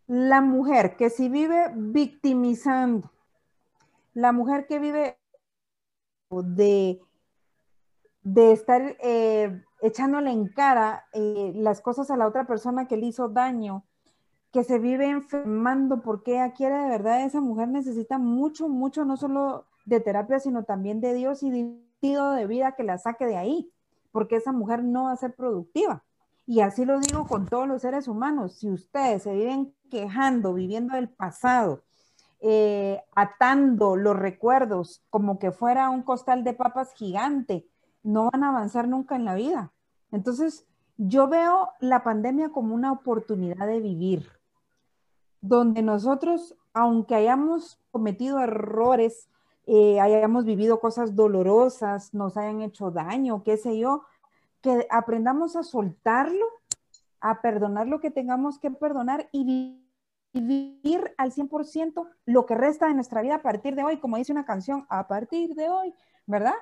La 0.06 0.42
mujer 0.42 0.96
que 0.96 1.08
si 1.08 1.28
vive 1.28 1.72
victimizando, 1.74 3.10
la 4.12 4.32
mujer 4.32 4.66
que 4.66 4.78
vive 4.78 5.18
de, 6.30 7.00
de 8.22 8.52
estar 8.52 8.96
eh, 9.00 9.62
echándole 9.80 10.30
en 10.30 10.48
cara 10.48 11.06
eh, 11.12 11.52
las 11.54 11.80
cosas 11.80 12.10
a 12.10 12.16
la 12.16 12.26
otra 12.26 12.46
persona 12.46 12.86
que 12.86 12.98
le 12.98 13.06
hizo 13.06 13.28
daño, 13.28 13.86
que 14.52 14.64
se 14.64 14.78
vive 14.78 15.08
enfermando 15.08 16.02
porque 16.02 16.32
ella 16.32 16.52
quiere 16.52 16.76
de 16.76 16.88
verdad, 16.88 17.24
esa 17.24 17.40
mujer 17.40 17.68
necesita 17.68 18.18
mucho, 18.18 18.68
mucho, 18.68 19.04
no 19.04 19.16
solo 19.16 19.66
de 19.86 20.00
terapia, 20.00 20.38
sino 20.40 20.64
también 20.64 21.00
de 21.00 21.14
Dios 21.14 21.42
y 21.42 21.50
de 21.50 21.82
de 22.02 22.46
vida 22.46 22.72
que 22.72 22.82
la 22.82 22.98
saque 22.98 23.26
de 23.26 23.36
ahí, 23.36 23.70
porque 24.10 24.36
esa 24.36 24.52
mujer 24.52 24.82
no 24.82 25.04
va 25.04 25.12
a 25.12 25.16
ser 25.16 25.34
productiva. 25.34 26.02
Y 26.46 26.60
así 26.60 26.84
lo 26.84 26.98
digo 26.98 27.26
con 27.28 27.46
todos 27.46 27.68
los 27.68 27.82
seres 27.82 28.08
humanos, 28.08 28.54
si 28.58 28.68
ustedes 28.68 29.22
se 29.22 29.32
viven 29.32 29.72
quejando, 29.88 30.52
viviendo 30.52 30.96
del 30.96 31.08
pasado, 31.08 31.82
eh, 32.40 33.00
atando 33.14 33.94
los 33.94 34.16
recuerdos 34.16 35.04
como 35.10 35.38
que 35.38 35.52
fuera 35.52 35.90
un 35.90 36.02
costal 36.02 36.42
de 36.42 36.54
papas 36.54 36.92
gigante, 36.94 37.68
no 38.02 38.30
van 38.32 38.42
a 38.42 38.48
avanzar 38.48 38.88
nunca 38.88 39.14
en 39.14 39.24
la 39.24 39.36
vida. 39.36 39.72
Entonces, 40.10 40.66
yo 40.96 41.28
veo 41.28 41.70
la 41.78 42.02
pandemia 42.02 42.48
como 42.48 42.74
una 42.74 42.90
oportunidad 42.90 43.64
de 43.68 43.78
vivir, 43.78 44.28
donde 45.42 45.82
nosotros, 45.82 46.56
aunque 46.72 47.16
hayamos 47.16 47.78
cometido 47.90 48.40
errores, 48.40 49.28
eh, 49.66 50.00
hayamos 50.00 50.44
vivido 50.44 50.80
cosas 50.80 51.14
dolorosas, 51.14 52.14
nos 52.14 52.36
hayan 52.36 52.62
hecho 52.62 52.90
daño, 52.90 53.42
qué 53.42 53.56
sé 53.56 53.78
yo, 53.78 54.04
que 54.62 54.86
aprendamos 54.90 55.56
a 55.56 55.64
soltarlo, 55.64 56.46
a 57.20 57.42
perdonar 57.42 57.88
lo 57.88 58.00
que 58.00 58.10
tengamos 58.10 58.58
que 58.58 58.70
perdonar 58.70 59.28
y 59.32 59.78
vivir 60.32 61.12
al 61.18 61.32
100% 61.32 62.08
lo 62.24 62.46
que 62.46 62.54
resta 62.54 62.86
de 62.86 62.94
nuestra 62.94 63.20
vida 63.20 63.36
a 63.36 63.42
partir 63.42 63.74
de 63.74 63.84
hoy, 63.84 63.98
como 63.98 64.16
dice 64.16 64.32
una 64.32 64.46
canción, 64.46 64.86
a 64.88 65.06
partir 65.08 65.54
de 65.54 65.68
hoy, 65.68 65.92
¿verdad? 66.26 66.54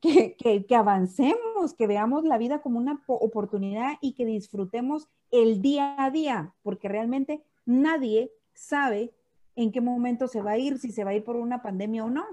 Que, 0.00 0.34
que, 0.36 0.74
avancemos, 0.74 1.74
que 1.78 1.86
veamos 1.86 2.24
la 2.24 2.36
vida 2.36 2.60
como 2.60 2.78
una 2.78 3.00
oportunidad 3.06 3.92
y 4.00 4.14
que 4.14 4.26
disfrutemos 4.26 5.08
el 5.30 5.62
día 5.62 5.94
a 5.96 6.10
día, 6.10 6.52
porque 6.64 6.88
realmente 6.88 7.44
nadie 7.64 8.32
sabe 8.54 9.14
en 9.56 9.72
qué 9.72 9.80
momento 9.80 10.28
se 10.28 10.42
va 10.42 10.52
a 10.52 10.58
ir, 10.58 10.78
si 10.78 10.92
se 10.92 11.04
va 11.04 11.10
a 11.10 11.14
ir 11.14 11.24
por 11.24 11.36
una 11.36 11.62
pandemia 11.62 12.04
o 12.04 12.10
no. 12.10 12.24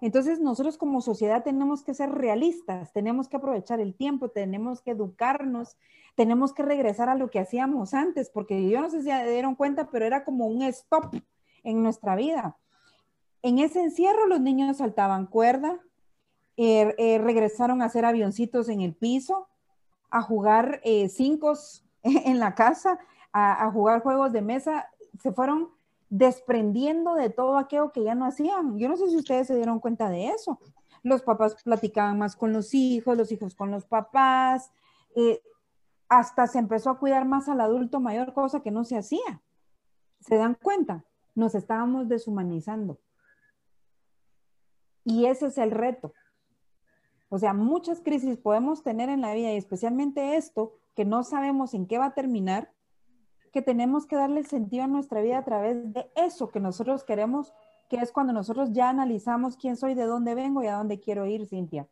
Entonces 0.00 0.40
nosotros 0.40 0.76
como 0.76 1.00
sociedad 1.00 1.42
tenemos 1.44 1.82
que 1.82 1.94
ser 1.94 2.10
realistas, 2.10 2.92
tenemos 2.92 3.28
que 3.28 3.36
aprovechar 3.36 3.80
el 3.80 3.94
tiempo, 3.94 4.28
tenemos 4.28 4.82
que 4.82 4.90
educarnos, 4.90 5.78
tenemos 6.14 6.52
que 6.52 6.62
regresar 6.62 7.08
a 7.08 7.14
lo 7.14 7.30
que 7.30 7.38
hacíamos 7.38 7.94
antes, 7.94 8.28
porque 8.28 8.68
yo 8.68 8.80
no 8.80 8.90
sé 8.90 9.02
si 9.02 9.08
se 9.08 9.30
dieron 9.30 9.54
cuenta, 9.54 9.88
pero 9.90 10.04
era 10.04 10.24
como 10.24 10.46
un 10.46 10.62
stop 10.62 11.14
en 11.62 11.82
nuestra 11.82 12.16
vida. 12.16 12.58
En 13.42 13.58
ese 13.58 13.82
encierro 13.82 14.26
los 14.26 14.40
niños 14.40 14.76
saltaban 14.76 15.26
cuerda, 15.26 15.80
eh, 16.56 16.94
eh, 16.98 17.18
regresaron 17.18 17.82
a 17.82 17.86
hacer 17.86 18.04
avioncitos 18.04 18.68
en 18.68 18.80
el 18.80 18.94
piso, 18.94 19.48
a 20.10 20.22
jugar 20.22 20.80
eh, 20.84 21.08
cinco 21.08 21.54
en 22.02 22.38
la 22.38 22.54
casa, 22.54 22.98
a 23.34 23.70
jugar 23.72 24.02
juegos 24.02 24.32
de 24.32 24.42
mesa, 24.42 24.88
se 25.20 25.32
fueron 25.32 25.70
desprendiendo 26.08 27.14
de 27.14 27.28
todo 27.28 27.56
aquello 27.56 27.90
que 27.90 28.04
ya 28.04 28.14
no 28.14 28.24
hacían. 28.24 28.78
Yo 28.78 28.88
no 28.88 28.96
sé 28.96 29.08
si 29.10 29.16
ustedes 29.16 29.48
se 29.48 29.56
dieron 29.56 29.80
cuenta 29.80 30.08
de 30.08 30.28
eso. 30.28 30.60
Los 31.02 31.22
papás 31.22 31.56
platicaban 31.64 32.18
más 32.18 32.36
con 32.36 32.52
los 32.52 32.72
hijos, 32.72 33.16
los 33.16 33.32
hijos 33.32 33.56
con 33.56 33.72
los 33.72 33.84
papás, 33.84 34.70
eh, 35.16 35.42
hasta 36.08 36.46
se 36.46 36.60
empezó 36.60 36.90
a 36.90 36.98
cuidar 36.98 37.24
más 37.24 37.48
al 37.48 37.60
adulto 37.60 37.98
mayor, 37.98 38.32
cosa 38.32 38.60
que 38.60 38.70
no 38.70 38.84
se 38.84 38.96
hacía. 38.96 39.42
¿Se 40.20 40.36
dan 40.36 40.54
cuenta? 40.54 41.04
Nos 41.34 41.56
estábamos 41.56 42.08
deshumanizando. 42.08 43.00
Y 45.04 45.26
ese 45.26 45.46
es 45.46 45.58
el 45.58 45.72
reto. 45.72 46.12
O 47.28 47.38
sea, 47.38 47.52
muchas 47.52 48.00
crisis 48.00 48.38
podemos 48.38 48.84
tener 48.84 49.08
en 49.08 49.20
la 49.20 49.34
vida 49.34 49.52
y 49.52 49.56
especialmente 49.56 50.36
esto, 50.36 50.78
que 50.94 51.04
no 51.04 51.24
sabemos 51.24 51.74
en 51.74 51.88
qué 51.88 51.98
va 51.98 52.06
a 52.06 52.14
terminar, 52.14 52.72
que 53.54 53.62
tenemos 53.62 54.04
que 54.04 54.16
darle 54.16 54.42
sentido 54.42 54.82
a 54.82 54.88
nuestra 54.88 55.22
vida 55.22 55.38
a 55.38 55.44
través 55.44 55.92
de 55.92 56.10
eso 56.16 56.50
que 56.50 56.58
nosotros 56.58 57.04
queremos, 57.04 57.52
que 57.88 57.96
es 57.98 58.10
cuando 58.10 58.32
nosotros 58.32 58.70
ya 58.72 58.90
analizamos 58.90 59.56
quién 59.56 59.76
soy, 59.76 59.94
de 59.94 60.06
dónde 60.06 60.34
vengo 60.34 60.64
y 60.64 60.66
a 60.66 60.74
dónde 60.74 60.98
quiero 60.98 61.24
ir, 61.24 61.46
Cintia. 61.46 61.86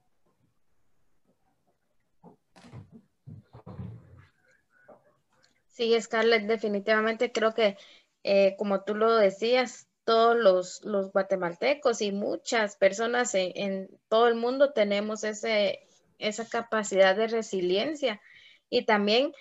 Sí, 5.69 5.97
Scarlett, 6.01 6.49
definitivamente 6.49 7.31
creo 7.31 7.55
que, 7.55 7.77
eh, 8.25 8.57
como 8.59 8.83
tú 8.83 8.97
lo 8.97 9.15
decías, 9.15 9.87
todos 10.05 10.37
los, 10.37 10.85
los 10.85 11.13
guatemaltecos 11.13 12.03
y 12.03 12.11
muchas 12.11 12.75
personas 12.75 13.37
en, 13.37 13.53
en, 13.55 14.01
todo 14.09 14.27
el 14.27 14.35
mundo 14.35 14.73
tenemos 14.73 15.23
ese, 15.23 15.87
esa 16.19 16.49
capacidad 16.49 17.15
de 17.15 17.29
resiliencia 17.29 18.21
y 18.69 18.85
también 18.85 19.33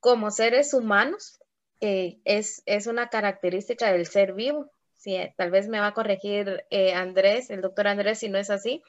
como 0.00 0.32
seres 0.32 0.74
humanos 0.74 1.38
eh, 1.80 2.20
es, 2.24 2.62
una 2.86 3.08
característica 3.08 3.92
del 3.92 4.06
ser 4.06 4.34
vivo. 4.34 4.70
Sí, 4.96 5.14
eh, 5.14 5.34
tal 5.36 5.50
vez 5.50 5.68
me 5.68 5.80
va 5.80 5.88
a 5.88 5.94
corregir 5.94 6.64
eh, 6.70 6.92
Andrés, 6.94 7.50
el 7.50 7.60
doctor 7.60 7.86
Andrés, 7.86 8.18
si 8.18 8.28
no 8.28 8.38
es 8.38 8.50
así. 8.50 8.82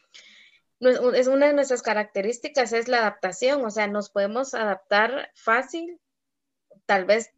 es 0.79 1.27
una 1.27 1.47
de 1.47 1.53
nuestras 1.53 1.81
características 1.83 2.73
es 2.73 2.87
la 2.87 2.99
adaptación, 2.99 3.63
o 3.63 3.69
sea, 3.69 3.87
nos 3.87 4.09
podemos 4.09 4.53
adaptar 4.53 5.29
fácil, 5.35 5.99
tal 6.85 7.05
vez 7.05 7.31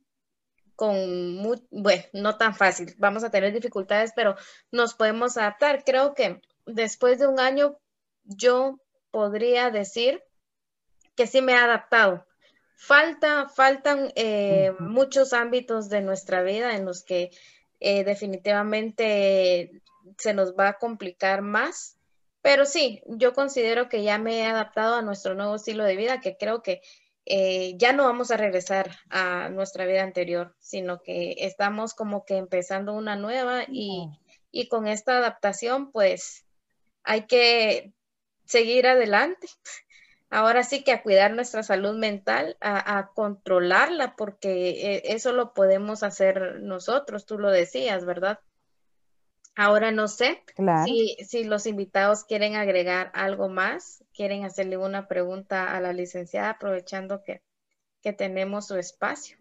con, 0.76 1.36
muy, 1.36 1.61
bueno, 1.69 2.03
no 2.14 2.38
tan 2.38 2.56
fácil, 2.56 2.95
vamos 2.98 3.23
a 3.23 3.32
tener 3.32 3.53
dificultades, 3.53 4.14
pero 4.15 4.36
nos 4.72 4.94
podemos 4.94 5.38
adaptar. 5.38 5.84
Creo 5.84 6.14
que 6.14 6.41
después 6.65 7.19
de 7.19 7.28
un 7.28 7.40
año 7.40 7.78
yo 8.23 8.80
podría 9.11 9.69
decir 9.69 10.23
que 11.15 11.28
sí 11.28 11.41
me 11.41 11.52
he 11.52 11.56
adaptado 11.56 12.26
Falta, 12.84 13.48
faltan 13.48 14.12
eh, 14.16 14.74
muchos 14.80 15.34
ámbitos 15.34 15.88
de 15.88 16.02
nuestra 16.02 16.41
vida 16.41 16.76
en 16.76 16.84
los 16.84 17.03
que 17.03 17.30
eh, 17.80 18.03
definitivamente 18.03 19.84
se 20.18 20.34
nos 20.34 20.56
va 20.56 20.70
a 20.70 20.80
complicar 20.80 21.44
más, 21.44 21.99
pero 22.41 22.66
sí, 22.66 23.03
yo 23.06 23.34
considero 23.34 23.88
que 23.88 24.02
ya 24.02 24.18
me 24.18 24.40
he 24.40 24.45
adaptado 24.48 24.95
a 24.95 25.03
nuestro 25.03 25.36
nuevo 25.36 25.58
estilo 25.58 25.84
de 25.84 25.95
vida, 25.95 26.22
que 26.22 26.38
creo 26.38 26.64
que 26.64 26.82
eh, 27.28 27.76
ya 27.78 27.94
no 27.94 28.06
vamos 28.06 28.32
a 28.32 28.38
regresar 28.38 28.98
a 29.12 29.49
nuestra 29.49 29.86
vida 29.86 30.02
anterior, 30.02 30.56
sino 30.58 31.03
que 31.03 31.36
estamos 31.38 31.94
como 31.94 32.26
que 32.26 32.38
empezando 32.38 32.94
una 32.94 33.16
nueva 33.16 33.64
y, 33.68 34.10
y 34.52 34.70
con 34.70 34.88
esta 34.88 35.20
adaptación, 35.20 35.91
pues 35.91 36.48
hay 37.03 37.28
que 37.28 37.94
seguir 38.45 38.88
adelante 38.88 39.48
ahora 40.32 40.64
sí 40.64 40.84
que 40.84 40.94
a 40.94 41.03
cuidar 41.03 41.34
nuestra 41.34 41.62
salud 41.62 41.95
mental, 41.98 42.58
a, 42.62 43.12
controlarla, 43.14 44.16
porque 44.16 44.95
eh, 44.95 45.02
eso 45.14 45.34
lo 45.34 45.53
podemos 45.53 46.03
hacer 46.03 46.62
nosotros, 46.62 47.26
tú 47.26 47.38
lo 47.38 47.52
decías, 47.52 48.06
¿verdad? 48.06 48.40
Ahora 49.56 49.91
no 49.91 50.08
sé 50.08 50.41
si, 50.86 51.18
si, 51.26 51.44
los 51.44 51.66
invitados 51.66 52.24
quieren 52.24 52.56
agregar 52.56 53.12
algo 53.14 53.49
más, 53.49 54.03
quieren 54.14 54.45
hacerle 54.45 54.78
una 54.78 55.10
pregunta 55.10 55.76
a 55.76 55.82
la 55.82 55.91
licenciada, 55.91 56.52
aprovechando 56.52 57.22
que, 57.22 57.44
que 58.02 58.14
tenemos 58.14 58.68
su 58.68 58.78
espacio. 58.78 59.40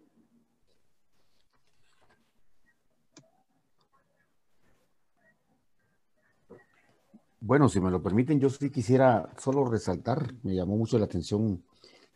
Bueno, 7.43 7.69
si 7.69 7.81
me 7.81 7.89
lo 7.89 8.03
permiten, 8.03 8.39
yo 8.39 8.51
sí 8.51 8.69
quisiera 8.69 9.33
solo 9.35 9.65
resaltar, 9.65 10.31
me 10.43 10.53
llamó 10.53 10.77
mucho 10.77 10.99
la 10.99 11.05
atención 11.05 11.63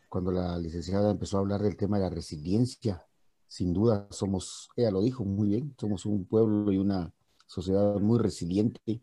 cuando 0.07 0.31
la 0.31 0.55
licenciada 0.59 1.09
empezó 1.09 1.37
a 1.37 1.39
hablar 1.39 1.63
del 1.63 1.75
tema 1.75 1.97
de 1.97 2.03
la 2.03 2.11
resiliencia. 2.11 3.03
Sin 3.47 3.73
duda, 3.73 4.07
somos, 4.11 4.69
ella 4.75 4.91
lo 4.91 5.01
dijo 5.01 5.25
muy 5.25 5.47
bien, 5.47 5.75
somos 5.79 6.05
un 6.05 6.25
pueblo 6.25 6.71
y 6.71 6.77
una 6.77 7.11
sociedad 7.47 7.95
muy 7.99 8.19
resiliente. 8.19 9.01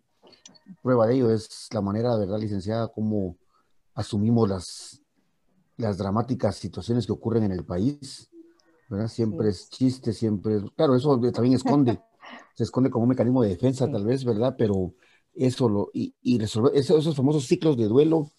Prueba 0.80 1.08
de 1.08 1.16
ello 1.16 1.30
es 1.32 1.68
la 1.72 1.80
manera, 1.80 2.16
¿verdad, 2.16 2.38
licenciada, 2.38 2.86
cómo 2.86 3.36
asumimos 3.92 4.48
las, 4.48 5.02
las 5.76 5.98
dramáticas 5.98 6.54
situaciones 6.54 7.04
que 7.04 7.12
ocurren 7.12 7.42
en 7.42 7.52
el 7.52 7.64
país? 7.64 8.30
¿verdad? 8.88 9.08
Siempre 9.08 9.48
es 9.48 9.68
chiste, 9.70 10.12
siempre 10.12 10.54
es... 10.58 10.62
Claro, 10.76 10.94
eso 10.94 11.18
también 11.32 11.56
esconde, 11.56 12.00
se 12.54 12.62
esconde 12.62 12.90
como 12.90 13.02
un 13.02 13.08
mecanismo 13.08 13.42
de 13.42 13.48
defensa, 13.48 13.90
tal 13.90 14.04
vez, 14.04 14.24
¿verdad? 14.24 14.54
Pero 14.56 14.94
eso 15.34 15.68
lo, 15.68 15.90
y, 15.92 16.38
resolver 16.38 16.72
esos, 16.74 17.16
famosos 17.16 17.46
ciclos 17.46 17.76
de 17.76 17.86
duelo 17.86 18.30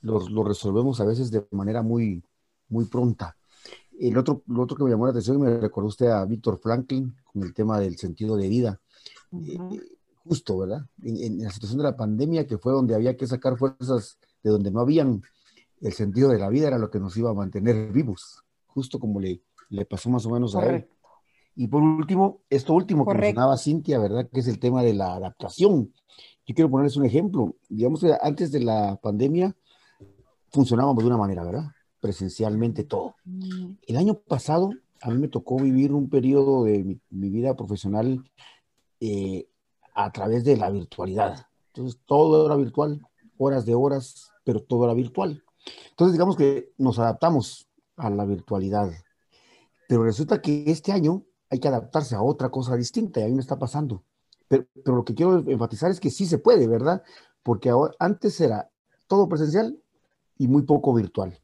lo, 0.00 0.28
lo, 0.28 0.44
resolvemos 0.44 1.00
a 1.00 1.04
veces 1.04 1.30
de 1.30 1.46
manera 1.50 1.82
muy, 1.82 2.22
muy 2.68 2.86
pronta. 2.86 3.36
El 3.98 4.18
otro, 4.18 4.42
lo 4.46 4.62
otro 4.62 4.76
que 4.76 4.84
me 4.84 4.90
llamó 4.90 5.04
la 5.06 5.10
atención, 5.10 5.40
me 5.40 5.58
recordó 5.58 5.88
usted 5.88 6.08
a 6.08 6.24
Víctor 6.24 6.58
Franklin 6.58 7.14
con 7.32 7.42
el 7.42 7.54
tema 7.54 7.78
del 7.78 7.96
sentido 7.96 8.36
de 8.36 8.48
vida. 8.48 8.80
Eh, 9.32 9.58
justo, 10.24 10.58
¿verdad? 10.58 10.84
En, 11.02 11.42
la 11.42 11.50
situación 11.50 11.78
de 11.78 11.84
la 11.84 11.96
pandemia, 11.96 12.46
que 12.46 12.58
fue 12.58 12.72
donde 12.72 12.94
había 12.94 13.16
que 13.16 13.26
sacar 13.26 13.56
fuerzas 13.56 14.18
de 14.42 14.50
donde 14.50 14.70
no 14.70 14.80
habían, 14.80 15.22
el 15.80 15.92
sentido 15.92 16.30
de 16.30 16.38
la 16.38 16.48
vida 16.48 16.68
era 16.68 16.78
lo 16.78 16.90
que 16.90 17.00
nos 17.00 17.16
iba 17.16 17.30
a 17.30 17.34
mantener 17.34 17.92
vivos, 17.92 18.42
justo 18.66 18.98
como 18.98 19.20
le, 19.20 19.42
le 19.68 19.84
pasó 19.84 20.10
más 20.10 20.26
o 20.26 20.30
menos 20.30 20.54
a 20.56 20.64
él. 20.66 20.88
Y 21.54 21.66
por 21.66 21.82
último, 21.82 22.42
esto 22.48 22.72
último 22.72 23.06
que 23.06 23.14
mencionaba 23.14 23.58
Cintia, 23.58 23.98
¿verdad? 23.98 24.28
Que 24.32 24.40
es 24.40 24.48
el 24.48 24.58
tema 24.58 24.82
de 24.82 24.94
la 24.94 25.14
adaptación. 25.14 25.92
Yo 26.46 26.54
quiero 26.54 26.70
ponerles 26.70 26.96
un 26.96 27.04
ejemplo. 27.04 27.56
Digamos 27.68 28.00
que 28.00 28.12
antes 28.20 28.50
de 28.50 28.60
la 28.60 28.96
pandemia 28.96 29.54
funcionábamos 30.50 31.02
de 31.02 31.08
una 31.08 31.16
manera, 31.16 31.44
¿verdad? 31.44 31.70
Presencialmente 32.00 32.84
todo. 32.84 33.16
Mm. 33.24 33.74
El 33.86 33.96
año 33.96 34.14
pasado 34.14 34.70
a 35.02 35.10
mí 35.10 35.18
me 35.18 35.28
tocó 35.28 35.56
vivir 35.56 35.92
un 35.92 36.08
periodo 36.08 36.64
de 36.64 37.00
mi, 37.10 37.30
vida 37.30 37.56
profesional 37.56 38.24
eh, 39.00 39.48
a 39.94 40.12
través 40.12 40.44
de 40.44 40.56
la 40.56 40.70
virtualidad. 40.70 41.46
Entonces, 41.74 42.00
todo 42.06 42.46
era 42.46 42.54
virtual, 42.54 43.00
horas 43.36 43.66
de 43.66 43.74
horas, 43.74 44.30
pero 44.44 44.62
todo 44.62 44.84
era 44.84 44.94
virtual. 44.94 45.42
Entonces, 45.90 46.12
digamos 46.12 46.36
que 46.36 46.72
nos 46.78 46.98
adaptamos 46.98 47.68
a 47.96 48.10
la 48.10 48.24
virtualidad. 48.24 48.92
Pero 49.88 50.04
resulta 50.04 50.40
que 50.40 50.64
este 50.66 50.92
año 50.92 51.24
hay 51.50 51.58
que 51.58 51.68
adaptarse 51.68 52.14
a 52.14 52.22
otra 52.22 52.50
cosa 52.50 52.76
distinta 52.76 53.20
y 53.20 53.24
a 53.24 53.26
mí 53.26 53.34
me 53.34 53.42
está 53.42 53.58
pasando. 53.58 54.04
Pero, 54.52 54.66
lo 54.84 55.04
que 55.04 55.14
quiero 55.14 55.38
enfatizar 55.38 55.90
es 55.90 55.98
que 55.98 56.10
sí 56.10 56.26
se 56.26 56.36
puede, 56.36 56.66
¿verdad? 56.66 57.02
Porque 57.42 57.72
antes 57.98 58.38
era 58.38 58.70
todo 59.06 59.26
presencial 59.26 59.82
y 60.36 60.46
muy 60.46 60.62
poco 60.62 60.92
virtual. 60.92 61.40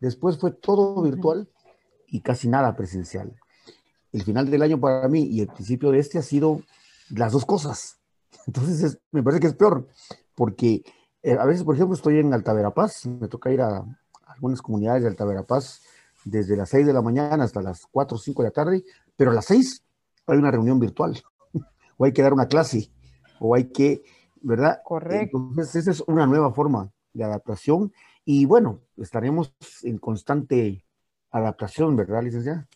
Después 0.00 0.36
fue 0.36 0.50
todo 0.50 1.00
virtual 1.00 1.48
y 2.08 2.22
casi 2.22 2.48
nada 2.48 2.74
presencial. 2.74 3.36
El 4.10 4.24
final 4.24 4.50
del 4.50 4.62
año 4.62 4.80
para 4.80 5.06
mí 5.06 5.22
y 5.22 5.40
el 5.40 5.46
principio 5.46 5.92
de 5.92 6.00
este 6.00 6.18
ha 6.18 6.22
sido 6.22 6.62
las 7.10 7.32
dos 7.32 7.46
cosas. 7.46 8.00
Entonces 8.48 8.98
me 9.12 9.22
parece 9.22 9.40
que 9.40 9.46
es 9.46 9.54
peor, 9.54 9.86
porque 10.34 10.82
eh, 11.22 11.36
a 11.38 11.44
veces, 11.44 11.62
por 11.62 11.76
ejemplo, 11.76 11.94
estoy 11.94 12.18
en 12.18 12.34
Alta 12.34 12.52
Verapaz, 12.52 13.06
me 13.06 13.28
toca 13.28 13.52
ir 13.52 13.60
a, 13.60 13.84
algunas 14.26 14.60
comunidades 14.60 15.02
de 15.02 15.08
Alta 15.08 15.24
Verapaz 15.24 15.82
desde 16.24 16.56
las 16.56 16.70
6 16.70 16.86
de 16.86 16.92
la 16.92 17.00
mañana 17.00 17.44
hasta 17.44 17.62
las 17.62 17.86
4 17.90 18.16
o 18.16 18.20
5 18.20 18.42
de 18.42 18.48
la 18.48 18.52
tarde 18.52 18.84
pero 19.16 19.32
a 19.32 19.34
las 19.34 19.44
seis 19.44 19.84
hay 20.26 20.38
una 20.38 20.50
reunión 20.50 20.80
virtual, 20.80 21.22
o 22.00 22.06
hay 22.06 22.12
que 22.14 22.22
dar 22.22 22.32
una 22.32 22.48
clase, 22.48 22.90
o 23.38 23.54
hay 23.54 23.64
que, 23.64 24.02
¿verdad? 24.40 24.80
Correcto. 24.82 25.36
Entonces, 25.36 25.76
esa 25.76 25.90
es 25.90 26.00
una 26.06 26.26
nueva 26.26 26.50
forma 26.50 26.90
de 27.12 27.24
adaptación, 27.24 27.92
y 28.24 28.46
bueno, 28.46 28.80
estaremos 28.96 29.54
en 29.82 29.98
constante 29.98 30.82
adaptación, 31.30 31.96
¿verdad, 31.96 32.22
licenciada? 32.22 32.66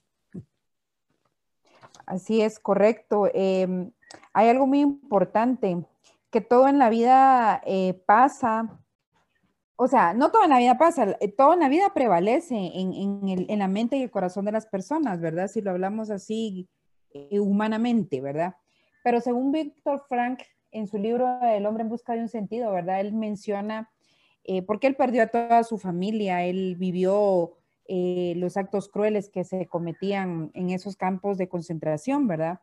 Así 2.05 2.43
es, 2.43 2.59
correcto. 2.59 3.31
Em, 3.33 3.93
hay 4.35 4.51
algo 4.51 4.67
muy 4.67 4.81
importante, 4.81 5.83
que 6.31 6.43
todo 6.43 6.69
en 6.69 6.79
la 6.79 6.91
vida 6.91 7.63
eh, 7.65 7.95
pasa 8.05 8.85
o 9.77 9.89
sea, 9.89 10.15
no 10.15 10.31
todo 10.31 10.45
en 10.45 10.51
la 10.51 10.59
vida 10.59 10.79
pasa, 10.79 11.17
eh, 11.19 11.29
todo 11.29 11.55
en 11.55 11.61
la 11.61 11.69
vida 11.69 11.93
prevalece 11.93 12.55
en, 12.55 13.59
la 13.59 13.67
mente 13.67 13.97
y 13.97 14.03
el 14.03 14.11
corazón 14.11 14.45
de 14.45 14.53
las 14.53 14.67
personas, 14.67 15.21
¿verdad? 15.21 15.49
Si 15.49 15.61
lo 15.63 15.73
hablamos 15.73 16.11
así 16.11 16.69
eh, 17.11 17.41
humanamente, 17.41 18.21
¿verdad? 18.21 18.55
Pero 19.05 19.21
según 19.21 19.53
Víctor 19.53 20.03
Frank, 20.09 20.41
en 20.73 20.89
su 20.89 20.99
libro 20.99 21.29
El 21.43 21.67
hombre 21.67 21.83
en 21.83 21.91
busca 21.91 22.15
de 22.15 22.21
un 22.23 22.29
sentido, 22.29 22.73
¿verdad? 22.73 23.01
Él 23.01 23.13
menciona, 23.13 23.91
eh, 24.43 24.63
porque 24.63 24.89
él 24.89 24.97
perdió 24.97 25.23
a 25.23 25.29
toda 25.29 25.63
su 25.63 25.79
familia, 25.79 26.45
él 26.45 26.75
vivió 26.77 27.53
los 27.87 28.57
actos 28.57 28.89
crueles 28.89 29.29
que 29.29 29.45
se 29.45 29.67
cometían 29.67 30.51
en 30.55 30.71
esos 30.71 30.97
campos 30.97 31.37
de 31.37 31.49
concentración, 31.49 32.27
¿verdad? 32.27 32.61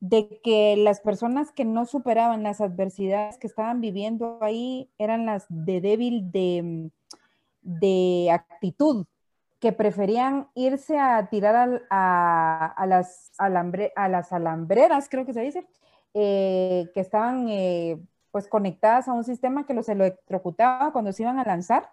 de 0.00 0.40
que 0.44 0.76
las 0.76 1.00
personas 1.00 1.52
que 1.52 1.64
no 1.64 1.86
superaban 1.86 2.42
las 2.42 2.60
adversidades 2.60 3.38
que 3.38 3.46
estaban 3.46 3.80
viviendo 3.80 4.38
ahí 4.42 4.90
eran 4.98 5.26
las 5.26 5.46
de 5.48 5.80
débil 5.80 6.30
de, 6.30 6.90
de 7.62 8.28
actitud, 8.30 9.06
que 9.60 9.72
preferían 9.72 10.48
irse 10.54 10.98
a 10.98 11.28
tirar 11.28 11.82
a, 11.90 12.86
las, 12.86 13.32
a 13.38 14.08
las 14.08 14.32
alambreras, 14.32 15.08
creo 15.08 15.24
que 15.24 15.32
se 15.32 15.40
dice, 15.40 15.66
eh, 16.14 16.90
que 16.94 17.00
estaban 17.00 17.48
eh, 17.48 17.98
pues 18.30 18.48
conectadas 18.48 19.08
a 19.08 19.12
un 19.12 19.24
sistema 19.24 19.66
que 19.66 19.74
los 19.74 19.88
electrocutaba 19.88 20.92
cuando 20.92 21.12
se 21.12 21.22
iban 21.22 21.38
a 21.38 21.44
lanzar. 21.44 21.90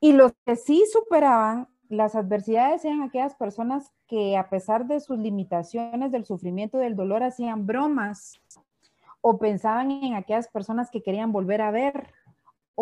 Y 0.00 0.12
los 0.12 0.32
que 0.44 0.56
sí 0.56 0.84
superaban 0.92 1.68
las 1.88 2.14
adversidades 2.14 2.84
eran 2.84 3.02
aquellas 3.02 3.34
personas 3.34 3.92
que 4.06 4.36
a 4.36 4.48
pesar 4.48 4.86
de 4.86 5.00
sus 5.00 5.18
limitaciones, 5.18 6.12
del 6.12 6.24
sufrimiento, 6.24 6.78
del 6.78 6.96
dolor, 6.96 7.22
hacían 7.22 7.66
bromas 7.66 8.40
o 9.20 9.38
pensaban 9.38 9.90
en 9.90 10.14
aquellas 10.14 10.48
personas 10.48 10.90
que 10.90 11.02
querían 11.02 11.32
volver 11.32 11.62
a 11.62 11.70
ver 11.70 12.12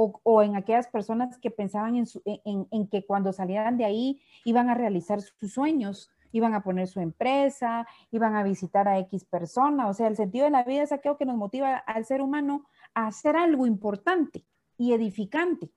o, 0.01 0.43
en 0.43 0.55
aquellas 0.55 0.87
personas 0.87 1.39
que 1.39 1.51
pensaban 1.51 1.97
en, 1.97 2.87
que 2.89 3.05
cuando 3.05 3.33
salieran 3.33 3.77
de 3.77 3.85
ahí 3.85 4.21
iban 4.45 4.71
a 4.71 4.75
realizar 4.75 5.21
sus 5.21 5.53
sueños, 5.53 6.11
iban 6.31 6.55
a 6.55 6.63
poner 6.63 6.87
su 6.87 7.01
empresa, 7.01 7.87
iban 8.11 8.37
a 8.37 8.43
visitar 8.43 8.87
a 8.87 8.99
X 8.99 9.25
persona. 9.25 9.89
O 9.89 9.95
sea, 9.95 10.07
el 10.09 10.17
sentido 10.17 10.45
de 10.45 10.51
la 10.51 10.63
vida 10.63 10.83
es 10.83 10.93
aquello 10.93 11.17
que 11.17 11.27
nos 11.27 11.37
motiva 11.37 11.77
al 11.77 12.05
ser 12.05 12.23
humano 12.23 12.67
a 12.95 13.07
hacer 13.09 13.37
algo 13.37 13.67
importante 13.67 14.45
y 14.77 14.93
edificante 14.93 15.73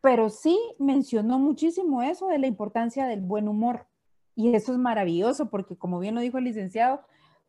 pero 0.00 0.28
sí 0.28 0.58
mencionó 0.78 1.38
muchísimo 1.38 2.02
eso 2.02 2.28
de 2.28 2.38
la 2.38 2.46
importancia 2.46 3.06
del 3.06 3.20
buen 3.20 3.48
humor. 3.48 3.86
Y 4.34 4.54
eso 4.54 4.72
es 4.72 4.78
maravilloso 4.78 5.50
porque, 5.50 5.76
como 5.76 5.98
bien 5.98 6.14
lo 6.14 6.20
dijo 6.20 6.38
el 6.38 6.44
licenciado, 6.44 7.02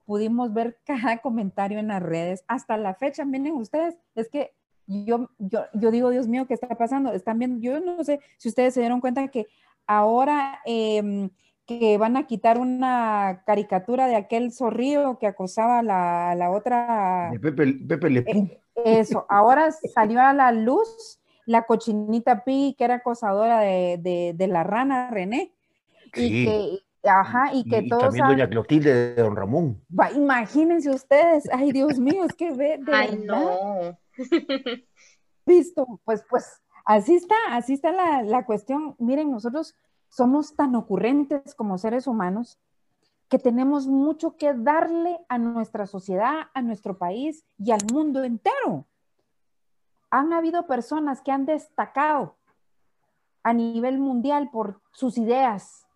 pudimos 0.06 0.54
ver 0.54 0.80
cada 0.86 1.20
comentario 1.20 1.80
en 1.80 1.88
las 1.88 2.02
redes. 2.02 2.44
Hasta 2.48 2.78
la 2.78 2.96
fecha, 2.96 3.26
miren 3.26 3.54
ustedes, 3.54 3.96
es 4.16 4.30
que 4.30 4.56
yo, 4.90 5.30
yo, 5.38 5.66
yo 5.74 5.92
digo, 5.92 6.10
Dios 6.10 6.28
mío, 6.28 6.48
¿qué 6.48 6.56
está 6.56 6.68
pasando? 6.70 7.14
Están 7.14 7.38
viendo, 7.40 7.62
yo 7.62 7.80
no 7.80 8.04
sé 8.04 8.20
si 8.38 8.50
ustedes 8.50 8.74
se 8.74 8.80
dieron 8.80 9.02
cuenta 9.02 9.28
que 9.28 9.48
ahora 9.86 10.60
em, 10.66 11.30
que 11.66 12.00
van 12.00 12.18
a 12.18 12.26
quitar 12.26 12.58
una 12.58 13.44
caricatura 13.46 14.08
de 14.08 14.16
aquel 14.16 14.52
zorrillo 14.52 15.20
que 15.20 15.28
acosaba 15.28 15.80
a 15.80 15.84
la, 15.84 16.34
la 16.36 16.50
otra. 16.50 17.30
De 17.32 17.40
Pepe, 17.40 17.74
Pepe 17.88 18.10
Le 18.10 18.20
eh, 18.22 18.60
Eso, 18.74 19.28
ahora 19.30 19.70
salió 19.72 20.20
a 20.20 20.34
la 20.34 20.52
luz 20.52 21.20
la 21.46 21.64
cochinita 21.64 22.44
Pi, 22.44 22.76
que 22.76 22.84
era 22.84 22.96
acosadora 22.96 23.60
de, 23.60 24.48
la 24.50 24.64
rana 24.64 25.12
René. 25.12 25.52
Y 26.16 26.46
que, 26.46 26.80
ajá, 27.04 27.54
y 27.54 27.64
que 27.64 27.84
todos. 27.84 28.04
También 28.04 28.28
doña 28.28 28.50
Clotilde 28.50 29.14
de 29.14 29.22
Don 29.22 29.36
Ramón. 29.36 29.82
imagínense 30.16 30.90
ustedes, 30.90 31.50
ay 31.52 31.72
Dios 31.72 32.00
mío, 32.00 32.26
es 32.26 32.36
que 32.36 32.52
ve. 32.52 32.80
ay, 32.92 33.24
no. 33.26 33.98
Visto, 35.46 36.00
pues, 36.06 36.24
pues, 36.30 36.62
así 36.86 37.16
está, 37.16 37.36
así 37.52 37.74
está 37.74 37.92
la, 37.92 38.22
la 38.24 38.46
cuestión. 38.46 38.96
Miren, 39.00 39.32
nosotros 39.32 39.76
somos 40.10 40.56
tan 40.56 40.76
ocurrentes 40.76 41.56
como 41.56 41.78
seres 41.78 42.08
humanos 42.08 42.60
que 43.30 43.40
tenemos 43.40 43.88
mucho 43.88 44.36
que 44.38 44.54
darle 44.54 45.20
a 45.30 45.38
nuestra 45.38 45.86
sociedad, 45.86 46.48
a 46.54 46.62
nuestro 46.62 46.98
país 46.98 47.46
y 47.58 47.72
al 47.72 47.82
mundo 47.92 48.24
entero 48.24 48.88
han 50.10 50.34
habido 50.34 50.66
personas 50.66 51.22
que 51.22 51.32
han 51.32 51.46
destacado 51.46 52.36
a 53.44 53.54
nivel 53.54 54.00
mundial 54.00 54.50
por 54.52 54.82
sus 54.92 55.18
ideas. 55.18 55.88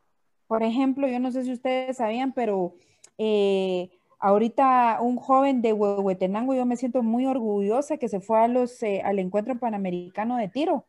Por 0.53 0.61
ejemplo, 0.61 1.07
yo 1.07 1.19
no 1.19 1.31
sé 1.31 1.43
si 1.45 1.51
ustedes 1.51 1.97
sabían, 1.97 2.31
pero 2.31 2.75
eh, 3.17 3.89
ahorita 4.19 4.99
un 5.01 5.15
joven 5.15 5.63
de 5.63 5.73
Huehuetenango, 5.73 6.53
yo 6.53 6.63
me 6.67 6.77
siento 6.77 7.01
muy 7.01 7.25
orgullosa 7.25 7.97
que 7.97 8.07
se 8.07 8.19
fue 8.19 8.39
a 8.39 8.47
los, 8.47 8.83
eh, 8.83 9.01
al 9.03 9.17
encuentro 9.17 9.57
panamericano 9.57 10.37
de 10.37 10.49
tiro. 10.49 10.85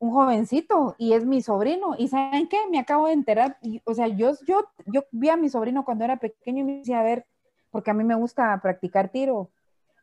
Un 0.00 0.10
jovencito 0.10 0.94
y 0.98 1.14
es 1.14 1.24
mi 1.24 1.40
sobrino. 1.40 1.94
¿Y 1.96 2.08
saben 2.08 2.46
qué? 2.46 2.58
Me 2.70 2.78
acabo 2.78 3.06
de 3.06 3.14
enterar. 3.14 3.56
o 3.84 3.94
sea, 3.94 4.06
yo, 4.08 4.32
yo, 4.46 4.66
yo 4.84 5.04
vi 5.12 5.30
a 5.30 5.38
mi 5.38 5.48
sobrino 5.48 5.86
cuando 5.86 6.04
era 6.04 6.18
pequeño 6.18 6.60
y 6.60 6.64
me 6.64 6.78
decía, 6.80 7.00
a 7.00 7.04
ver, 7.04 7.24
porque 7.70 7.90
a 7.90 7.94
mí 7.94 8.04
me 8.04 8.16
gusta 8.16 8.60
practicar 8.60 9.08
tiro 9.08 9.48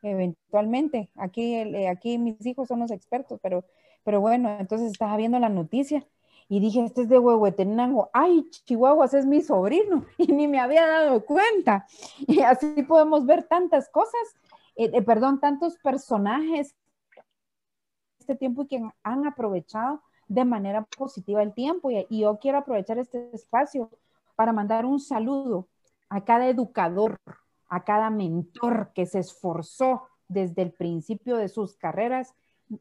eventualmente. 0.02 1.12
Aquí, 1.18 1.54
eh, 1.54 1.88
aquí 1.88 2.18
mis 2.18 2.44
hijos 2.48 2.68
son 2.68 2.80
los 2.80 2.90
expertos, 2.90 3.40
pero, 3.44 3.64
pero 4.04 4.22
bueno, 4.22 4.58
entonces 4.60 4.92
estaba 4.92 5.18
viendo 5.18 5.38
la 5.38 5.50
noticia 5.50 6.04
y 6.48 6.60
dije, 6.60 6.84
este 6.84 7.04
es 7.04 7.10
de 7.10 7.18
Huehuetenango, 7.18 8.10
ay, 8.14 8.50
Chihuahuas 8.50 9.14
es 9.14 9.26
mi 9.26 9.42
sobrino 9.42 10.06
y 10.18 10.32
ni 10.32 10.48
me 10.48 10.60
había 10.60 10.86
dado 10.86 11.26
cuenta. 11.26 11.88
Y 12.20 12.42
así 12.42 12.84
podemos 12.84 13.26
ver 13.26 13.44
tantas 13.44 13.90
cosas, 13.90 14.22
eh, 14.76 14.92
eh, 14.94 15.02
perdón, 15.02 15.40
tantos 15.40 15.78
personajes 15.78 16.76
este 18.20 18.36
tiempo 18.36 18.64
y 18.64 18.68
que 18.68 18.90
han 19.04 19.28
aprovechado 19.28 20.02
de 20.28 20.46
manera 20.46 20.84
positiva 20.84 21.44
el 21.44 21.54
tiempo. 21.54 21.92
y 21.92 22.20
yo 22.20 22.38
quiero 22.40 22.60
aprovechar 22.60 22.98
este 22.98 23.30
espacio 23.34 23.90
para 24.36 24.52
mandar 24.52 24.86
un 24.86 25.00
saludo 25.00 25.68
a 26.10 26.24
cada 26.24 26.48
educador, 26.48 27.20
a 27.68 27.84
cada 27.84 28.10
mentor 28.10 28.92
que 28.94 29.06
se 29.06 29.20
esforzó 29.20 30.04
desde 30.28 30.64
el 30.64 30.72
principio 30.72 31.38
de 31.38 31.50
sus 31.50 31.76
carreras 31.76 32.34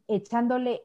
echándole 0.09 0.82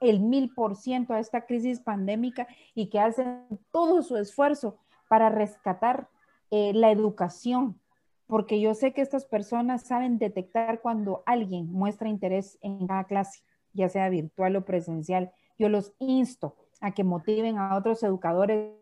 el 0.00 0.20
mil 0.20 0.52
por 0.54 0.76
ciento 0.76 1.14
a 1.14 1.20
esta 1.20 1.46
crisis 1.46 1.80
pandémica 1.80 2.46
y 2.74 2.88
que 2.88 3.00
hacen 3.00 3.46
todo 3.70 4.02
su 4.02 4.16
esfuerzo 4.16 4.78
para 5.08 5.28
rescatar 5.28 6.08
eh, 6.50 6.72
la 6.74 6.90
educación, 6.90 7.80
porque 8.26 8.60
yo 8.60 8.74
sé 8.74 8.92
que 8.92 9.02
estas 9.02 9.24
personas 9.24 9.82
saben 9.82 10.18
detectar 10.18 10.80
cuando 10.80 11.22
alguien 11.26 11.70
muestra 11.70 12.08
interés 12.08 12.58
en 12.60 12.86
cada 12.86 13.04
clase, 13.04 13.42
ya 13.72 13.88
sea 13.88 14.08
virtual 14.08 14.56
o 14.56 14.64
presencial. 14.64 15.32
Yo 15.58 15.68
los 15.68 15.94
insto 15.98 16.56
a 16.80 16.92
que 16.92 17.04
motiven 17.04 17.58
a 17.58 17.76
otros 17.76 18.02
educadores 18.02 18.74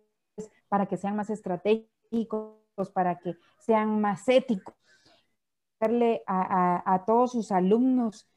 para 0.68 0.86
que 0.86 0.96
sean 0.96 1.16
más 1.16 1.30
estratégicos, 1.30 2.56
para 2.92 3.18
que 3.18 3.36
sean 3.58 4.00
más 4.00 4.28
éticos, 4.28 4.74
darle 5.80 6.22
a, 6.26 7.04
todos 7.06 7.32
sus 7.32 7.52
alumnos 7.52 8.28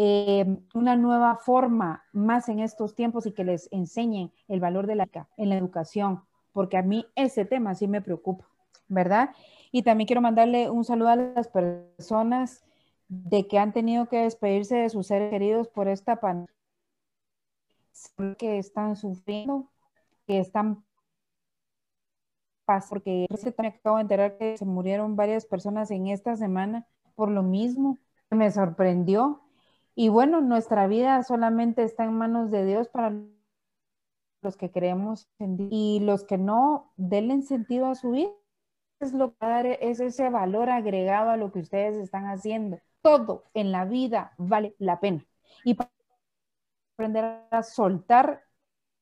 eh, 0.00 0.46
una 0.74 0.94
nueva 0.94 1.34
forma 1.36 2.04
más 2.12 2.48
en 2.48 2.60
estos 2.60 2.94
tiempos 2.94 3.26
y 3.26 3.32
que 3.32 3.42
les 3.42 3.68
enseñen 3.72 4.32
el 4.46 4.60
valor 4.60 4.86
de 4.86 4.94
la 4.94 5.08
en 5.36 5.48
la 5.48 5.56
educación, 5.56 6.22
porque 6.52 6.76
a 6.76 6.82
mí 6.82 7.04
ese 7.16 7.44
tema 7.44 7.74
sí 7.74 7.88
me 7.88 8.00
preocupa, 8.00 8.48
¿verdad? 8.86 9.30
Y 9.72 9.82
también 9.82 10.06
quiero 10.06 10.20
mandarle 10.20 10.70
un 10.70 10.84
saludo 10.84 11.08
a 11.08 11.16
las 11.16 11.48
personas 11.48 12.64
de 13.08 13.48
que 13.48 13.58
han 13.58 13.72
tenido 13.72 14.08
que 14.08 14.18
despedirse 14.18 14.76
de 14.76 14.88
sus 14.88 15.08
seres 15.08 15.30
queridos 15.30 15.66
por 15.66 15.88
esta 15.88 16.20
pandemia, 16.20 16.54
que 18.38 18.58
están 18.58 18.94
sufriendo, 18.94 19.68
que 20.28 20.38
están 20.38 20.84
porque 22.88 23.26
me 23.58 23.68
acabo 23.68 23.96
de 23.96 24.02
enterar 24.02 24.36
que 24.36 24.56
se 24.58 24.64
murieron 24.64 25.16
varias 25.16 25.46
personas 25.46 25.90
en 25.90 26.06
esta 26.06 26.36
semana 26.36 26.86
por 27.14 27.30
lo 27.30 27.42
mismo. 27.42 27.98
Me 28.30 28.50
sorprendió. 28.50 29.47
Y 30.00 30.10
bueno, 30.10 30.40
nuestra 30.40 30.86
vida 30.86 31.20
solamente 31.24 31.82
está 31.82 32.04
en 32.04 32.12
manos 32.12 32.52
de 32.52 32.64
Dios 32.64 32.86
para 32.86 33.12
los 34.42 34.56
que 34.56 34.70
creemos 34.70 35.26
en 35.40 35.56
Dios. 35.56 35.70
Y 35.72 35.98
los 35.98 36.22
que 36.22 36.38
no, 36.38 36.92
denle 36.96 37.42
sentido 37.42 37.86
a 37.86 37.96
su 37.96 38.12
vida. 38.12 38.30
Es, 39.00 39.12
lo 39.12 39.36
que 39.36 39.78
es 39.80 39.98
ese 39.98 40.30
valor 40.30 40.70
agregado 40.70 41.30
a 41.30 41.36
lo 41.36 41.50
que 41.50 41.58
ustedes 41.58 41.96
están 41.96 42.26
haciendo. 42.26 42.78
Todo 43.02 43.42
en 43.54 43.72
la 43.72 43.86
vida 43.86 44.34
vale 44.38 44.76
la 44.78 45.00
pena. 45.00 45.26
Y 45.64 45.74
para 45.74 45.90
aprender 46.94 47.42
a 47.50 47.64
soltar 47.64 48.44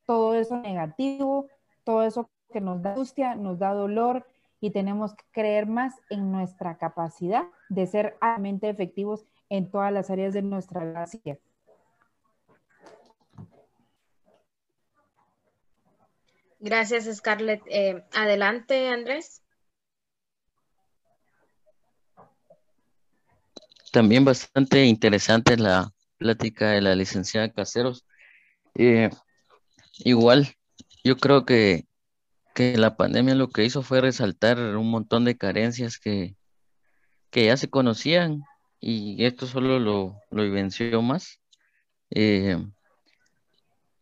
todo 0.06 0.34
eso 0.34 0.56
negativo, 0.56 1.48
todo 1.84 2.04
eso 2.04 2.30
que 2.50 2.62
nos 2.62 2.80
da 2.80 2.92
angustia, 2.92 3.34
nos 3.34 3.58
da 3.58 3.74
dolor 3.74 4.26
y 4.60 4.70
tenemos 4.70 5.14
que 5.14 5.24
creer 5.30 5.66
más 5.66 5.94
en 6.08 6.32
nuestra 6.32 6.78
capacidad 6.78 7.44
de 7.68 7.86
ser 7.86 8.16
realmente 8.18 8.70
efectivos 8.70 9.26
en 9.48 9.70
todas 9.70 9.92
las 9.92 10.10
áreas 10.10 10.34
de 10.34 10.42
nuestra 10.42 11.06
vida. 11.12 11.38
Gracias, 16.58 17.04
Scarlett. 17.16 17.62
Eh, 17.66 18.04
adelante, 18.12 18.88
Andrés. 18.88 19.42
También 23.92 24.24
bastante 24.24 24.84
interesante 24.84 25.56
la 25.56 25.92
plática 26.18 26.70
de 26.70 26.80
la 26.82 26.94
licenciada 26.94 27.52
Caseros. 27.52 28.04
Eh, 28.74 29.10
igual, 29.98 30.56
yo 31.04 31.16
creo 31.16 31.44
que 31.44 31.86
que 32.56 32.78
la 32.78 32.96
pandemia 32.96 33.34
lo 33.34 33.50
que 33.50 33.66
hizo 33.66 33.82
fue 33.82 34.00
resaltar 34.00 34.58
un 34.58 34.90
montón 34.90 35.26
de 35.26 35.36
carencias 35.36 35.98
que, 35.98 36.36
que 37.30 37.44
ya 37.44 37.56
se 37.58 37.68
conocían 37.68 38.44
y 38.88 39.24
esto 39.24 39.46
solo 39.46 39.80
lo, 39.80 40.20
lo 40.30 40.42
vivenció 40.44 41.02
más. 41.02 41.40
Eh, 42.10 42.56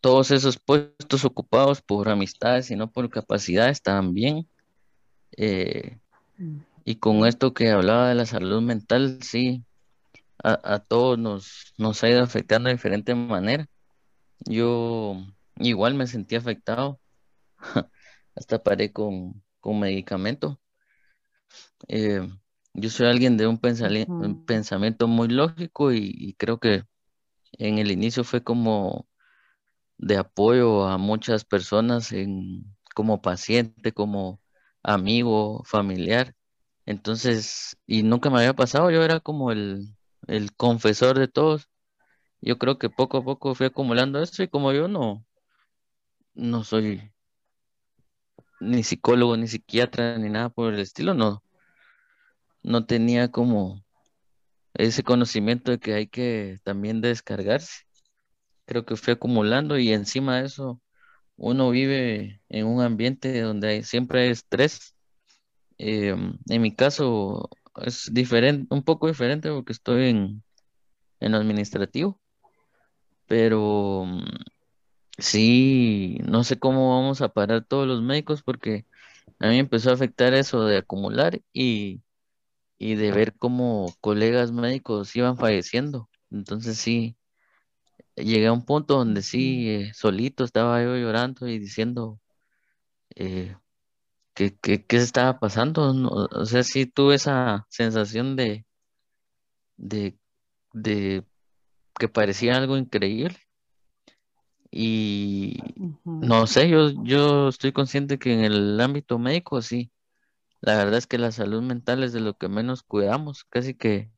todos 0.01 0.31
esos 0.31 0.59
puestos 0.59 1.25
ocupados 1.25 1.81
por 1.81 2.11
amistades 2.11 2.71
y 2.71 2.77
no 2.77 2.91
por 2.93 3.09
capacidades 3.09 3.81
también. 3.81 4.47
Eh, 5.39 5.99
y 6.85 6.97
con 6.97 7.27
esto 7.27 7.55
que 7.55 7.71
hablaba 7.71 8.11
de 8.11 8.15
la 8.15 8.27
salud 8.27 8.61
mental, 8.61 9.21
sí, 9.23 9.65
a, 10.43 10.75
a 10.75 10.81
todos 10.81 11.19
nos, 11.19 11.73
nos 11.79 12.05
ha 12.05 12.11
ido 12.11 12.23
afectando 12.23 12.69
de 12.69 12.75
diferente 12.75 13.15
manera. 13.15 13.67
Yo 14.41 15.17
igual 15.57 15.95
me 15.95 16.07
sentí 16.07 16.37
afectado. 16.37 17.01
hasta 18.35 18.63
paré 18.63 18.93
con, 18.93 19.43
con 19.61 19.81
medicamento. 19.81 20.61
Eh, 21.89 22.29
yo 22.75 22.91
soy 22.91 23.07
alguien 23.07 23.37
de 23.37 23.47
un, 23.47 23.59
pensamiento 23.59 25.09
muy 25.09 25.29
lógico 25.29 25.93
y, 25.93 26.35
creo 26.39 26.59
que 26.59 26.85
en 27.53 27.79
el 27.79 27.91
inicio 27.93 28.25
fue 28.25 28.43
como 28.43 29.07
de 29.99 30.17
apoyo 30.19 30.87
a 30.87 30.99
muchas 30.99 31.45
personas 31.45 32.13
en, 32.13 32.65
como 32.95 33.23
paciente, 33.23 33.93
como 33.93 34.41
amigo, 34.83 35.63
familiar. 35.65 36.35
Entonces, 36.87 37.77
y 37.87 38.03
nunca 38.03 38.31
me 38.31 38.39
había 38.39 38.55
pasado, 38.55 38.91
yo 38.91 39.03
era 39.03 39.21
como 39.21 39.53
el, 39.53 39.97
el 40.27 40.55
confesor 40.55 41.19
de 41.19 41.29
todos. 41.29 41.69
Yo 42.41 42.59
creo 42.59 42.79
que 42.79 42.91
poco 42.91 43.19
a 43.19 43.25
poco 43.25 43.55
fui 43.55 43.67
acumulando 43.67 44.21
esto 44.21 44.43
y 44.43 44.49
como 44.49 44.73
yo 44.73 44.89
no, 44.89 45.25
no 46.35 46.65
soy 46.65 47.13
ni 48.61 48.83
psicólogo, 48.83 49.37
ni 49.37 49.47
psiquiatra, 49.47 50.19
ni 50.19 50.29
nada 50.29 50.49
por 50.49 50.75
el 50.75 50.81
estilo, 50.81 51.15
no, 51.15 51.43
no 52.65 52.87
tenía 52.87 53.31
como 53.31 53.85
ese 54.75 55.05
conocimiento 55.05 55.71
de 55.73 55.79
que 55.79 55.95
hay 55.95 56.07
que 56.09 56.61
también 56.65 57.01
descargarse. 57.01 57.85
Creo 58.67 58.87
que 58.87 58.97
fui 58.97 59.15
acumulando 59.15 59.79
y 59.79 59.93
encima 59.93 60.39
de 60.39 60.47
eso 60.47 60.81
uno 61.37 61.71
vive 61.71 62.43
en 62.49 62.67
un 62.67 62.83
ambiente 62.83 63.41
donde 63.43 63.69
hay, 63.69 63.85
siempre 63.85 64.23
hay 64.23 64.31
estrés. 64.31 64.97
Em, 65.79 66.39
en 66.49 66.63
mi 66.63 66.75
caso 66.75 67.51
es 67.85 68.11
diferente, 68.13 68.75
un 68.75 68.85
poco 68.85 69.09
diferente 69.09 69.51
porque 69.51 69.73
estoy 69.73 70.11
en, 70.11 70.45
en 71.21 71.35
administrativo, 71.35 72.21
pero 73.27 74.07
Sí, 75.19 76.19
no 76.27 76.43
sé 76.45 76.59
cómo 76.59 76.97
vamos 77.01 77.21
a 77.23 77.29
parar 77.29 77.65
todos 77.65 77.87
los 77.87 78.03
médicos 78.03 78.43
porque 78.43 78.85
a 79.41 79.49
mí 79.49 79.59
empezó 79.59 79.91
a 79.91 79.95
afectar 79.95 80.35
eso 80.35 80.65
de 80.67 80.79
acumular 80.79 81.41
y, 81.53 82.03
y 82.85 82.97
de 82.97 83.13
ver 83.13 83.35
cómo 83.39 83.95
colegas 84.03 84.53
médicos 84.53 85.17
iban 85.17 85.39
falleciendo. 85.39 86.11
Entonces 86.31 86.77
sí, 86.77 87.17
llegué 88.15 88.49
a 88.49 88.53
un 88.53 88.67
punto 88.67 88.99
donde 88.99 89.23
sí, 89.23 89.71
eh, 89.71 89.95
solito 89.95 90.45
estaba 90.45 90.83
yo 90.83 90.95
llorando 90.95 91.49
y 91.49 91.59
diciendo 91.59 92.21
eh, 93.15 93.57
que, 94.35 94.55
que, 94.59 94.85
qué 94.85 94.99
se 94.99 95.05
estaba 95.05 95.41
pasando. 95.41 95.93
o 96.31 96.45
sea, 96.45 96.63
sí 96.63 96.85
tuve 96.85 97.15
esa 97.15 97.67
sensación 97.71 98.37
de, 98.37 98.67
de, 99.79 100.19
de 100.75 101.25
que 101.99 102.09
parecía 102.09 102.59
algo 102.59 102.77
increíble. 102.77 103.39
Y 104.71 105.57
no 106.05 106.47
sé, 106.47 106.69
yo, 106.69 106.91
yo 107.03 107.49
estoy 107.49 107.73
consciente 107.73 108.19
que 108.19 108.35
en 108.35 108.45
el 108.45 108.79
ámbito 108.79 109.19
médico 109.19 109.63
sí, 109.63 109.91
la 110.65 110.77
verdad 110.77 110.95
es 110.95 111.07
que 111.07 111.19
la 111.19 111.31
salud 111.31 111.63
mental 111.63 112.03
es 112.03 112.13
de 112.13 112.21
lo 112.21 112.35
que 112.35 112.49
menos 112.49 112.83
cuidamos, 112.83 113.45
casi 113.45 113.75
que 113.75 114.11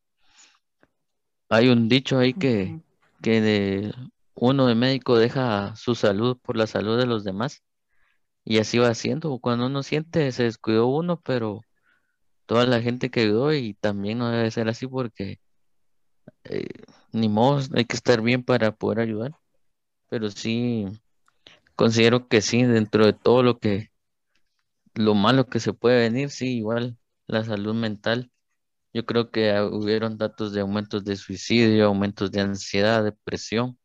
hay 1.48 1.68
un 1.68 1.89
dicho 1.89 2.18
ahí 2.18 2.35
que, 2.35 2.81
que 3.23 3.40
de 3.40 3.94
uno 4.35 4.66
de 4.66 4.74
médico 4.77 5.18
deja 5.18 5.74
su 5.74 5.94
salud 5.94 6.39
por 6.40 6.56
la 6.56 6.66
salud 6.66 6.98
de 6.98 7.06
los 7.06 7.24
demás 7.24 7.62
y 8.44 8.59
así 8.59 8.78
va 8.78 8.89
haciendo, 8.89 9.39
cuando 9.40 9.66
uno 9.66 9.82
siente 9.82 10.31
se 10.31 10.44
descuidó 10.44 10.86
uno, 10.86 11.20
pero 11.20 11.62
toda 12.47 12.66
la 12.66 12.81
gente 12.81 13.10
que 13.10 13.23
ayudó 13.23 13.52
y 13.52 13.74
también 13.74 14.18
no 14.18 14.31
debe 14.31 14.51
ser 14.52 14.68
así 14.68 14.86
porque 14.86 15.40
eh, 16.44 16.68
ni 17.12 17.28
modo, 17.28 17.60
hay 17.74 17.85
que 17.86 17.97
estar 17.97 18.20
bien 18.23 18.44
para 18.44 18.73
poder 18.73 19.01
ayudar 19.01 19.32
pero 20.09 20.31
sí 20.31 20.86
considero 21.74 22.28
que 22.28 22.40
sí, 22.40 22.62
dentro 22.62 23.05
de 23.05 23.12
todo 23.12 23.43
lo 23.43 23.59
que, 23.59 23.90
lo 24.97 25.14
malo 25.14 25.47
que 25.48 25.60
se 25.60 25.73
puede 25.73 26.01
venir, 26.01 26.31
sí, 26.31 26.59
igual 26.59 26.98
la 27.27 27.44
salud 27.44 27.74
mental. 27.74 28.32
Yo 28.94 29.06
creo 29.06 29.31
que 29.31 29.52
hubieron 29.60 30.18
datos 30.18 30.52
de 30.52 30.62
aumentos 30.62 31.05
de 31.05 31.16
suicidio, 31.16 31.86
aumentos 31.86 32.32
de 32.32 32.40
ansiedad, 32.40 33.05
depresión. 33.05 33.78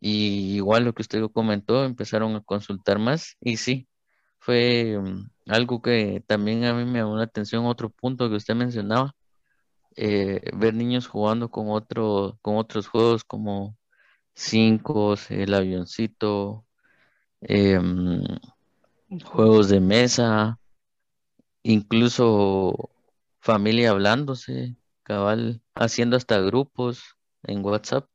Y 0.00 0.56
igual 0.56 0.84
lo 0.84 0.94
que 0.94 1.02
usted 1.02 1.22
comentó, 1.32 1.84
empezaron 1.84 2.36
a 2.36 2.42
consultar 2.42 2.98
más 2.98 3.36
y 3.40 3.56
sí, 3.56 3.88
fue 4.38 4.98
mm, 5.00 5.30
algo 5.48 5.82
que 5.82 6.22
también 6.26 6.64
a 6.64 6.74
mí 6.74 6.84
me 6.84 7.00
llamó 7.00 7.16
la 7.16 7.24
atención, 7.24 7.66
otro 7.66 7.90
punto 7.90 8.28
que 8.30 8.36
usted 8.36 8.54
mencionaba, 8.54 9.14
eh, 9.96 10.42
ver 10.54 10.74
niños 10.74 11.08
jugando 11.08 11.50
con, 11.50 11.70
otro, 11.70 12.38
con 12.42 12.56
otros 12.56 12.88
juegos 12.88 13.24
como 13.24 13.76
cinco, 14.34 15.14
el 15.30 15.54
avioncito, 15.54 16.66
em, 17.42 18.22
juegos 19.24 19.68
de 19.68 19.80
mesa, 19.80 20.58
incluso 21.62 22.90
familia 23.40 23.90
hablándose, 23.90 24.76
cabal, 25.02 25.62
haciendo 25.74 26.16
hasta 26.16 26.40
grupos 26.40 27.16
en 27.44 27.64
WhatsApp. 27.64 28.08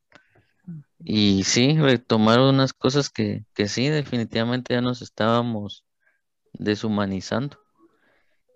Y 1.05 1.43
sí, 1.43 1.77
retomar 1.77 2.39
unas 2.39 2.71
cosas 2.73 3.09
que, 3.09 3.45
que 3.53 3.67
sí, 3.67 3.89
definitivamente 3.89 4.73
ya 4.73 4.81
nos 4.81 5.01
estábamos 5.01 5.85
deshumanizando. 6.53 7.57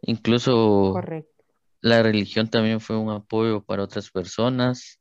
Incluso 0.01 0.93
Correcto. 0.93 1.43
la 1.81 2.03
religión 2.03 2.49
también 2.49 2.80
fue 2.80 2.97
un 2.97 3.09
apoyo 3.11 3.64
para 3.64 3.84
otras 3.84 4.09
personas. 4.09 4.99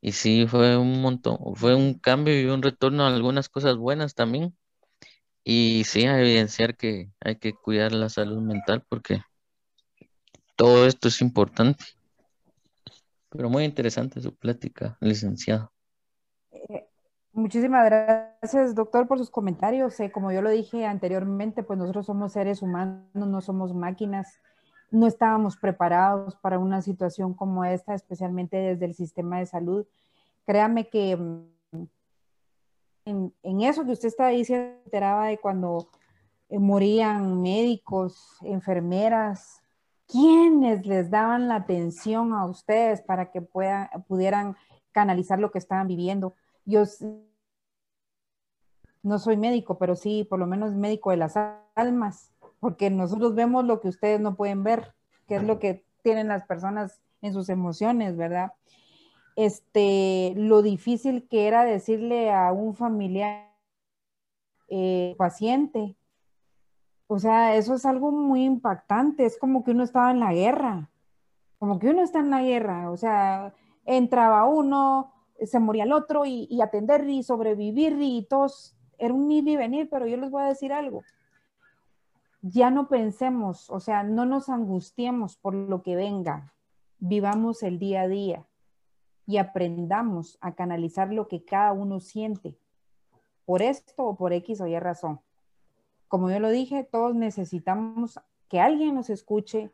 Y 0.00 0.12
sí, 0.12 0.46
fue 0.46 0.76
un 0.76 1.00
montón, 1.00 1.38
fue 1.54 1.74
un 1.74 1.94
cambio 1.94 2.40
y 2.40 2.46
un 2.46 2.62
retorno 2.62 3.04
a 3.04 3.08
algunas 3.14 3.48
cosas 3.48 3.76
buenas 3.76 4.14
también. 4.14 4.56
Y 5.50 5.84
sí, 5.84 6.04
a 6.04 6.20
evidenciar 6.20 6.76
que 6.76 7.10
hay 7.20 7.36
que 7.36 7.54
cuidar 7.54 7.92
la 7.92 8.10
salud 8.10 8.42
mental 8.42 8.84
porque 8.86 9.22
todo 10.56 10.84
esto 10.84 11.08
es 11.08 11.22
importante. 11.22 11.86
Pero 13.30 13.48
muy 13.48 13.64
interesante 13.64 14.20
su 14.20 14.36
plática, 14.36 14.98
licenciado. 15.00 15.72
Eh, 16.50 16.86
muchísimas 17.32 17.86
gracias, 17.86 18.74
doctor, 18.74 19.08
por 19.08 19.16
sus 19.16 19.30
comentarios. 19.30 19.98
Eh, 20.00 20.12
como 20.12 20.32
yo 20.32 20.42
lo 20.42 20.50
dije 20.50 20.84
anteriormente, 20.84 21.62
pues 21.62 21.78
nosotros 21.78 22.04
somos 22.04 22.34
seres 22.34 22.60
humanos, 22.60 23.08
no 23.14 23.40
somos 23.40 23.72
máquinas. 23.72 24.40
No 24.90 25.06
estábamos 25.06 25.56
preparados 25.56 26.36
para 26.36 26.58
una 26.58 26.82
situación 26.82 27.32
como 27.32 27.64
esta, 27.64 27.94
especialmente 27.94 28.58
desde 28.58 28.84
el 28.84 28.94
sistema 28.94 29.38
de 29.38 29.46
salud. 29.46 29.86
Créame 30.44 30.90
que 30.90 31.16
en, 33.08 33.60
eso 33.60 33.84
que 33.84 33.92
usted 33.92 34.08
está 34.08 34.28
diciendo, 34.28 34.76
se 34.78 34.84
enteraba 34.84 35.26
de 35.26 35.38
cuando 35.38 35.88
eh, 36.48 36.58
morían 36.58 37.40
médicos, 37.42 38.38
enfermeras, 38.42 39.62
¿quiénes 40.06 40.86
les 40.86 41.10
daban 41.10 41.48
la 41.48 41.56
atención 41.56 42.32
a 42.32 42.46
ustedes 42.46 43.02
para 43.02 43.30
que 43.30 43.40
puedan, 43.40 43.88
pudieran 44.06 44.56
canalizar 44.92 45.38
lo 45.38 45.50
que 45.50 45.58
estaban 45.58 45.86
viviendo? 45.86 46.34
Yo 46.64 46.84
no 49.02 49.18
soy 49.18 49.36
médico, 49.36 49.78
pero 49.78 49.96
sí, 49.96 50.24
por 50.28 50.38
lo 50.38 50.46
menos 50.46 50.74
médico 50.74 51.10
de 51.10 51.16
las 51.16 51.34
almas, 51.74 52.32
porque 52.60 52.90
nosotros 52.90 53.34
vemos 53.34 53.64
lo 53.64 53.80
que 53.80 53.88
ustedes 53.88 54.20
no 54.20 54.34
pueden 54.34 54.62
ver, 54.64 54.94
que 55.26 55.36
es 55.36 55.42
lo 55.42 55.58
que 55.58 55.84
tienen 56.02 56.28
las 56.28 56.44
personas 56.46 57.00
en 57.22 57.32
sus 57.32 57.48
emociones, 57.48 58.16
¿verdad? 58.16 58.52
Este, 59.38 60.32
lo 60.34 60.62
difícil 60.62 61.28
que 61.28 61.46
era 61.46 61.64
decirle 61.64 62.32
a 62.32 62.50
un 62.50 62.74
familiar 62.74 63.54
eh, 64.66 65.14
paciente, 65.16 65.96
o 67.06 67.20
sea, 67.20 67.54
eso 67.54 67.76
es 67.76 67.86
algo 67.86 68.10
muy 68.10 68.42
impactante, 68.42 69.24
es 69.24 69.38
como 69.38 69.62
que 69.62 69.70
uno 69.70 69.84
estaba 69.84 70.10
en 70.10 70.18
la 70.18 70.34
guerra, 70.34 70.90
como 71.60 71.78
que 71.78 71.88
uno 71.88 72.02
está 72.02 72.18
en 72.18 72.30
la 72.30 72.42
guerra, 72.42 72.90
o 72.90 72.96
sea, 72.96 73.54
entraba 73.84 74.44
uno, 74.44 75.12
se 75.40 75.60
moría 75.60 75.84
el 75.84 75.92
otro 75.92 76.26
y, 76.26 76.60
atender 76.60 77.08
y 77.08 77.22
sobrevivir 77.22 77.96
y 78.00 78.26
todos, 78.28 78.76
era 78.98 79.14
un 79.14 79.30
ir 79.30 79.46
y 79.46 79.54
venir, 79.54 79.88
pero 79.88 80.08
yo 80.08 80.16
les 80.16 80.32
voy 80.32 80.42
a 80.42 80.46
decir 80.46 80.72
algo. 80.72 81.04
Ya 82.42 82.72
no 82.72 82.88
pensemos, 82.88 83.70
o 83.70 83.78
sea, 83.78 84.02
no 84.02 84.26
nos 84.26 84.48
angustiemos 84.48 85.36
por 85.36 85.54
lo 85.54 85.84
que 85.84 85.94
venga, 85.94 86.54
vivamos 86.98 87.62
el 87.62 87.78
día 87.78 88.00
a 88.00 88.08
día 88.08 88.44
y 89.28 89.36
aprendamos 89.36 90.38
a 90.40 90.54
canalizar 90.54 91.12
lo 91.12 91.28
que 91.28 91.44
cada 91.44 91.74
uno 91.74 92.00
siente, 92.00 92.56
por 93.44 93.60
esto 93.60 94.02
o 94.06 94.16
por 94.16 94.32
X 94.32 94.62
o 94.62 94.66
Y 94.66 94.78
razón. 94.78 95.20
Como 96.08 96.30
yo 96.30 96.40
lo 96.40 96.48
dije, 96.48 96.82
todos 96.82 97.14
necesitamos 97.14 98.18
que 98.48 98.58
alguien 98.58 98.94
nos 98.94 99.10
escuche, 99.10 99.70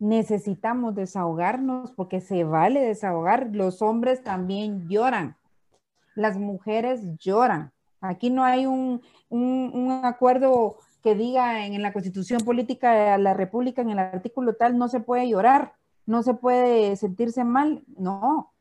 necesitamos 0.00 0.96
desahogarnos 0.96 1.92
porque 1.92 2.20
se 2.20 2.42
vale 2.42 2.80
desahogar. 2.80 3.50
Los 3.52 3.80
hombres 3.80 4.24
también 4.24 4.88
lloran, 4.88 5.36
las 6.16 6.36
mujeres 6.36 7.16
lloran. 7.18 7.72
Aquí 8.00 8.28
no 8.28 8.42
hay 8.42 8.66
un, 8.66 9.00
acuerdo 10.02 10.78
que 11.04 11.14
diga 11.14 11.64
en, 11.64 11.80
la 11.80 11.92
constitución 11.92 12.40
política 12.40 12.92
de 12.92 13.18
la 13.22 13.34
República, 13.34 13.82
en 13.82 13.90
el 13.90 14.00
artículo 14.00 14.54
tal, 14.54 14.76
no 14.76 14.88
se 14.88 14.98
puede 14.98 15.28
llorar, 15.28 15.74
no 16.06 16.24
se 16.24 16.34
puede 16.34 16.96
sentirse 16.96 17.44
mal. 17.44 17.84
No. 17.96 18.52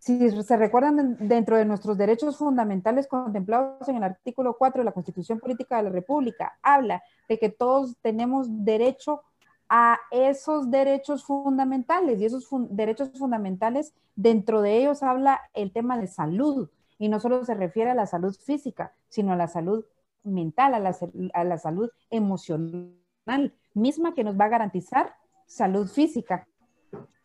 Si 0.00 0.30
se 0.30 0.56
recuerdan 0.56 1.18
dentro 1.20 1.58
de 1.58 1.66
nuestros 1.66 1.98
derechos 1.98 2.38
fundamentales 2.38 3.06
contemplados 3.06 3.86
en 3.86 3.96
el 3.96 4.02
artículo 4.02 4.56
4 4.56 4.80
de 4.80 4.86
la 4.86 4.92
Constitución 4.92 5.38
Política 5.38 5.76
de 5.76 5.82
la 5.82 5.90
República, 5.90 6.58
habla 6.62 7.02
de 7.28 7.38
que 7.38 7.50
todos 7.50 7.98
tenemos 8.00 8.46
derecho 8.64 9.20
a 9.68 9.98
esos 10.10 10.70
derechos 10.70 11.22
fundamentales 11.24 12.18
y 12.18 12.24
esos 12.24 12.48
derechos 12.70 13.10
fundamentales, 13.18 13.92
dentro 14.16 14.62
de 14.62 14.78
ellos 14.78 15.02
habla 15.02 15.38
el 15.52 15.70
tema 15.70 15.98
de 15.98 16.06
salud 16.06 16.70
y 16.98 17.10
no 17.10 17.20
solo 17.20 17.44
se 17.44 17.54
refiere 17.54 17.90
a 17.90 17.94
la 17.94 18.06
salud 18.06 18.34
física, 18.34 18.94
sino 19.10 19.34
a 19.34 19.36
la 19.36 19.48
salud 19.48 19.84
mental, 20.24 20.72
a 20.72 20.78
la, 20.78 20.96
a 21.34 21.44
la 21.44 21.58
salud 21.58 21.90
emocional, 22.08 23.54
misma 23.74 24.14
que 24.14 24.24
nos 24.24 24.40
va 24.40 24.46
a 24.46 24.48
garantizar 24.48 25.14
salud 25.44 25.88
física. 25.88 26.48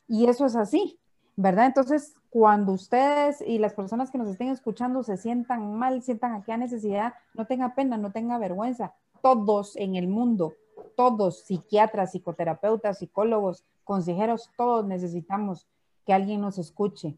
Y 0.10 0.28
eso 0.28 0.46
es 0.46 0.58
así, 0.58 1.00
¿verdad? 1.36 1.68
Entonces, 1.68 2.16
cuando 2.30 2.74
ustedes 2.74 3.42
y 3.42 3.58
las 3.60 3.74
personas 3.74 4.12
que 4.12 4.18
nos 4.18 4.30
estén 4.30 4.50
escuchando 4.50 5.04
se 5.04 5.18
sientan 5.18 5.78
mal, 5.78 6.02
sientan 6.02 6.34
aquella 6.34 6.58
necesidad, 6.58 7.14
no 7.34 7.46
tenga 7.46 7.76
pena, 7.76 7.98
no 7.98 8.12
tenga 8.12 8.38
vergüenza. 8.38 8.94
Todos 9.22 9.76
en 9.76 9.96
el 9.96 10.08
mundo 10.08 10.54
todos, 10.96 11.42
psiquiatras, 11.42 12.12
psicoterapeutas, 12.12 13.00
psicólogos, 13.00 13.66
consejeros, 13.84 14.50
todos 14.58 14.86
necesitamos 14.86 15.68
que 16.06 16.14
alguien 16.14 16.42
nos 16.42 16.58
escuche, 16.58 17.18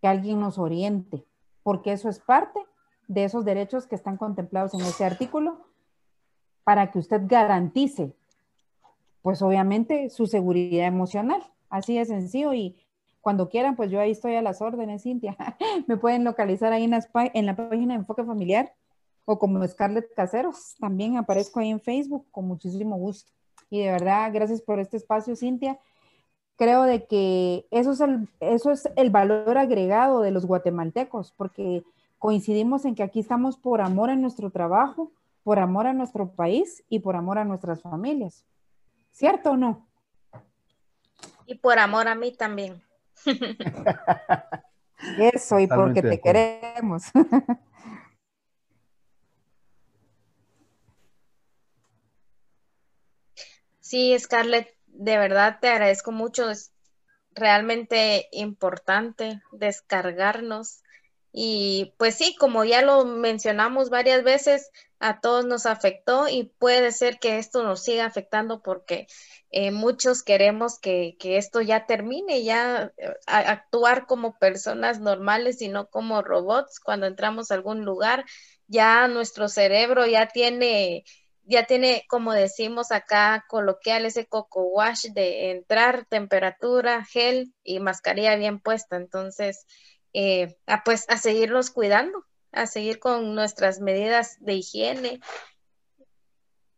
que 0.00 0.08
alguien 0.08 0.40
nos 0.40 0.58
oriente, 0.58 1.24
porque 1.62 1.92
eso 1.92 2.08
es 2.08 2.18
parte 2.20 2.60
de 3.08 3.24
esos 3.24 3.44
derechos 3.44 3.86
que 3.86 3.94
están 3.94 4.16
contemplados 4.16 4.74
en 4.74 4.80
ese 4.80 5.04
artículo 5.04 5.66
para 6.64 6.90
que 6.90 6.98
usted 6.98 7.22
garantice, 7.26 8.14
pues 9.22 9.42
obviamente, 9.42 10.10
su 10.10 10.26
seguridad 10.26 10.86
emocional. 10.86 11.42
Así 11.68 11.98
de 11.98 12.04
sencillo 12.04 12.52
y 12.54 12.76
cuando 13.24 13.48
quieran, 13.48 13.74
pues 13.74 13.90
yo 13.90 14.00
ahí 14.00 14.10
estoy 14.10 14.34
a 14.34 14.42
las 14.42 14.60
órdenes, 14.60 15.02
Cintia. 15.02 15.34
Me 15.88 15.96
pueden 15.96 16.24
localizar 16.24 16.74
ahí 16.74 16.84
en, 16.84 16.90
la 17.46 17.56
página 17.56 17.94
de 17.94 18.00
Enfoque 18.00 18.22
Familiar 18.22 18.74
o 19.24 19.38
como 19.38 19.66
Scarlett 19.66 20.12
Caseros, 20.14 20.76
también 20.78 21.16
aparezco 21.16 21.58
ahí 21.58 21.70
en 21.70 21.80
Facebook 21.80 22.26
con 22.30 22.46
muchísimo 22.46 22.96
gusto. 22.96 23.32
Y 23.70 23.80
de 23.80 23.90
verdad, 23.90 24.30
gracias 24.30 24.60
por 24.60 24.78
este 24.78 24.98
espacio, 24.98 25.36
Cintia. 25.36 25.78
Creo 26.56 26.82
de 26.82 27.06
que 27.06 27.66
eso 27.70 27.92
es 27.92 28.00
el, 28.00 28.28
eso 28.40 28.70
es 28.70 28.90
el 28.94 29.08
valor 29.08 29.56
agregado 29.56 30.20
de 30.20 30.30
los 30.30 30.44
guatemaltecos, 30.44 31.32
porque 31.32 31.82
coincidimos 32.18 32.84
en 32.84 32.94
que 32.94 33.04
aquí 33.04 33.20
estamos 33.20 33.56
por 33.56 33.80
amor 33.80 34.10
a 34.10 34.16
nuestro 34.16 34.50
trabajo, 34.50 35.10
por 35.44 35.60
amor 35.60 35.86
a 35.86 35.94
nuestro 35.94 36.28
país 36.28 36.84
y 36.90 36.98
por 36.98 37.16
amor 37.16 37.38
a 37.38 37.46
nuestras 37.46 37.80
familias. 37.80 38.44
¿Cierto 39.12 39.52
o 39.52 39.56
no? 39.56 39.86
Y 41.46 41.54
por 41.54 41.78
amor 41.78 42.06
a 42.06 42.14
mí 42.14 42.30
también. 42.30 42.82
Eso, 45.18 45.58
y 45.60 45.66
porque 45.66 46.02
te 46.02 46.20
queremos. 46.20 47.04
Sí, 53.80 54.16
Scarlett, 54.18 54.74
de 54.86 55.18
verdad 55.18 55.58
te 55.60 55.68
agradezco 55.68 56.10
mucho. 56.10 56.50
Es 56.50 56.72
realmente 57.32 58.28
importante 58.32 59.42
descargarnos. 59.52 60.83
Y 61.36 61.94
pues 61.98 62.14
sí, 62.14 62.36
como 62.38 62.64
ya 62.64 62.80
lo 62.80 63.04
mencionamos 63.04 63.90
varias 63.90 64.22
veces, 64.22 64.70
a 65.00 65.20
todos 65.20 65.44
nos 65.44 65.66
afectó 65.66 66.28
y 66.28 66.44
puede 66.44 66.92
ser 66.92 67.18
que 67.18 67.38
esto 67.38 67.64
nos 67.64 67.82
siga 67.82 68.06
afectando 68.06 68.62
porque 68.62 69.08
eh, 69.50 69.72
muchos 69.72 70.22
queremos 70.22 70.78
que, 70.78 71.16
que, 71.18 71.36
esto 71.36 71.60
ya 71.60 71.86
termine, 71.86 72.44
ya 72.44 72.92
eh, 72.96 73.14
actuar 73.26 74.06
como 74.06 74.38
personas 74.38 75.00
normales 75.00 75.60
y 75.60 75.66
no 75.68 75.88
como 75.90 76.22
robots. 76.22 76.78
Cuando 76.78 77.06
entramos 77.06 77.50
a 77.50 77.54
algún 77.54 77.84
lugar, 77.84 78.24
ya 78.68 79.08
nuestro 79.08 79.48
cerebro 79.48 80.06
ya 80.06 80.28
tiene 80.28 81.02
ya 81.46 81.66
tiene, 81.66 82.04
como 82.08 82.32
decimos 82.32 82.90
acá 82.92 83.44
coloquial, 83.48 84.06
ese 84.06 84.26
coco 84.26 84.62
wash 84.64 85.06
de 85.12 85.50
entrar, 85.50 86.06
temperatura, 86.06 87.04
gel 87.04 87.52
y 87.62 87.80
mascarilla 87.80 88.36
bien 88.36 88.60
puesta. 88.60 88.96
Entonces, 88.96 89.66
eh, 90.14 90.56
pues 90.84 91.04
a 91.10 91.18
seguirnos 91.18 91.70
cuidando, 91.70 92.24
a 92.52 92.66
seguir 92.66 92.98
con 92.98 93.34
nuestras 93.34 93.80
medidas 93.80 94.36
de 94.40 94.54
higiene 94.54 95.20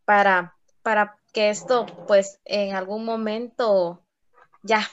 para, 0.03 0.57
para 0.81 1.17
que 1.31 1.49
esto, 1.49 1.85
pues, 2.07 2.39
en 2.43 2.75
algún 2.75 3.05
momento 3.05 4.03
ya 4.63 4.89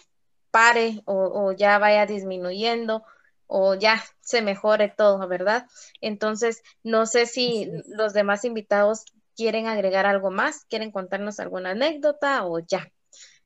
pare 0.52 1.02
o, 1.06 1.14
o 1.16 1.52
ya 1.52 1.78
vaya 1.78 2.06
disminuyendo 2.06 3.02
o 3.46 3.74
ya 3.74 4.04
se 4.20 4.42
mejore 4.42 4.88
todo, 4.88 5.26
¿verdad? 5.26 5.66
Entonces, 6.00 6.62
no 6.84 7.06
sé 7.06 7.26
si 7.26 7.70
los 7.86 8.12
demás 8.12 8.44
invitados 8.44 9.04
¿Quieren 9.36 9.66
agregar 9.66 10.06
algo 10.06 10.30
más? 10.30 10.64
¿Quieren 10.66 10.92
contarnos 10.92 11.40
alguna 11.40 11.70
anécdota 11.70 12.46
o 12.46 12.60
ya? 12.60 12.92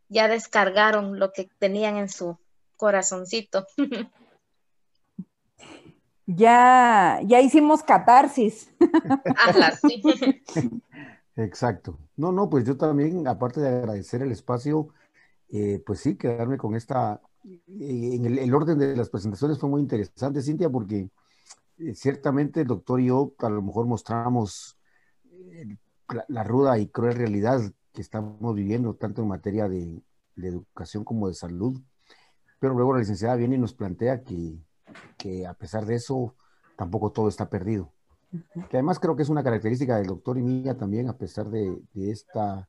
Ya 0.09 0.29
descargaron 0.29 1.19
lo 1.19 1.33
que 1.33 1.49
tenían 1.59 1.97
en 1.97 2.09
su 2.09 2.39
corazoncito. 2.77 3.67
ya, 6.29 7.21
ya 7.25 7.41
hicimos 7.41 7.83
catarsis. 7.83 8.71
Sí. 9.81 10.71
Exacto. 11.37 11.99
No, 12.17 12.33
no, 12.33 12.51
pues 12.51 12.65
yo 12.65 12.77
también, 12.77 13.27
aparte 13.27 13.61
de 13.61 13.69
agradecer 13.69 14.23
el 14.23 14.33
espacio, 14.33 14.89
eh, 15.49 15.83
pues 15.87 16.01
sí, 16.01 16.17
quedarme 16.17 16.59
con 16.59 16.75
esta, 16.75 17.21
eh, 17.45 18.11
en 18.15 18.25
el, 18.27 18.39
el 18.39 18.55
orden 18.55 18.79
de 18.79 18.97
las 18.97 19.09
presentaciones 19.09 19.59
fue 19.59 19.71
muy 19.71 19.81
interesante, 19.81 20.43
Cintia, 20.43 20.69
porque 20.69 21.09
eh, 21.79 21.95
ciertamente 21.95 22.61
el 22.61 22.67
doctor 22.67 23.01
y 23.01 23.07
yo 23.07 23.33
a 23.39 23.49
lo 23.49 23.63
mejor 23.63 23.87
mostramos 23.87 24.77
eh, 25.53 25.77
la, 26.09 26.25
la 26.29 26.45
ruda 26.45 26.79
y 26.79 26.89
cruel 26.89 27.15
realidad 27.15 27.61
que 27.93 28.03
estamos 28.03 28.55
viviendo, 28.55 28.95
tanto 28.95 29.23
en 29.23 29.29
materia 29.29 29.69
de, 29.69 30.03
de 30.37 30.49
educación 30.49 31.05
como 31.05 31.29
de 31.29 31.35
salud. 31.35 31.81
Pero 32.59 32.75
luego 32.75 32.95
la 32.95 32.99
licenciada 33.01 33.37
viene 33.37 33.55
y 33.55 33.59
nos 33.59 33.75
plantea 33.75 34.25
que, 34.25 34.59
que 35.17 35.47
a 35.47 35.55
pesar 35.55 35.87
de 35.87 35.97
eso, 35.97 36.35
tampoco 36.77 37.11
todo 37.13 37.29
está 37.29 37.49
perdido. 37.49 37.93
Que 38.69 38.77
además 38.77 38.99
creo 38.99 39.17
que 39.17 39.23
es 39.23 39.29
una 39.29 39.43
característica 39.43 39.97
del 39.97 40.07
doctor 40.07 40.39
y 40.39 40.43
mía 40.43 40.77
también, 40.77 41.09
a 41.09 41.17
pesar 41.17 41.49
de, 41.49 41.81
de 41.95 42.11
esta 42.11 42.69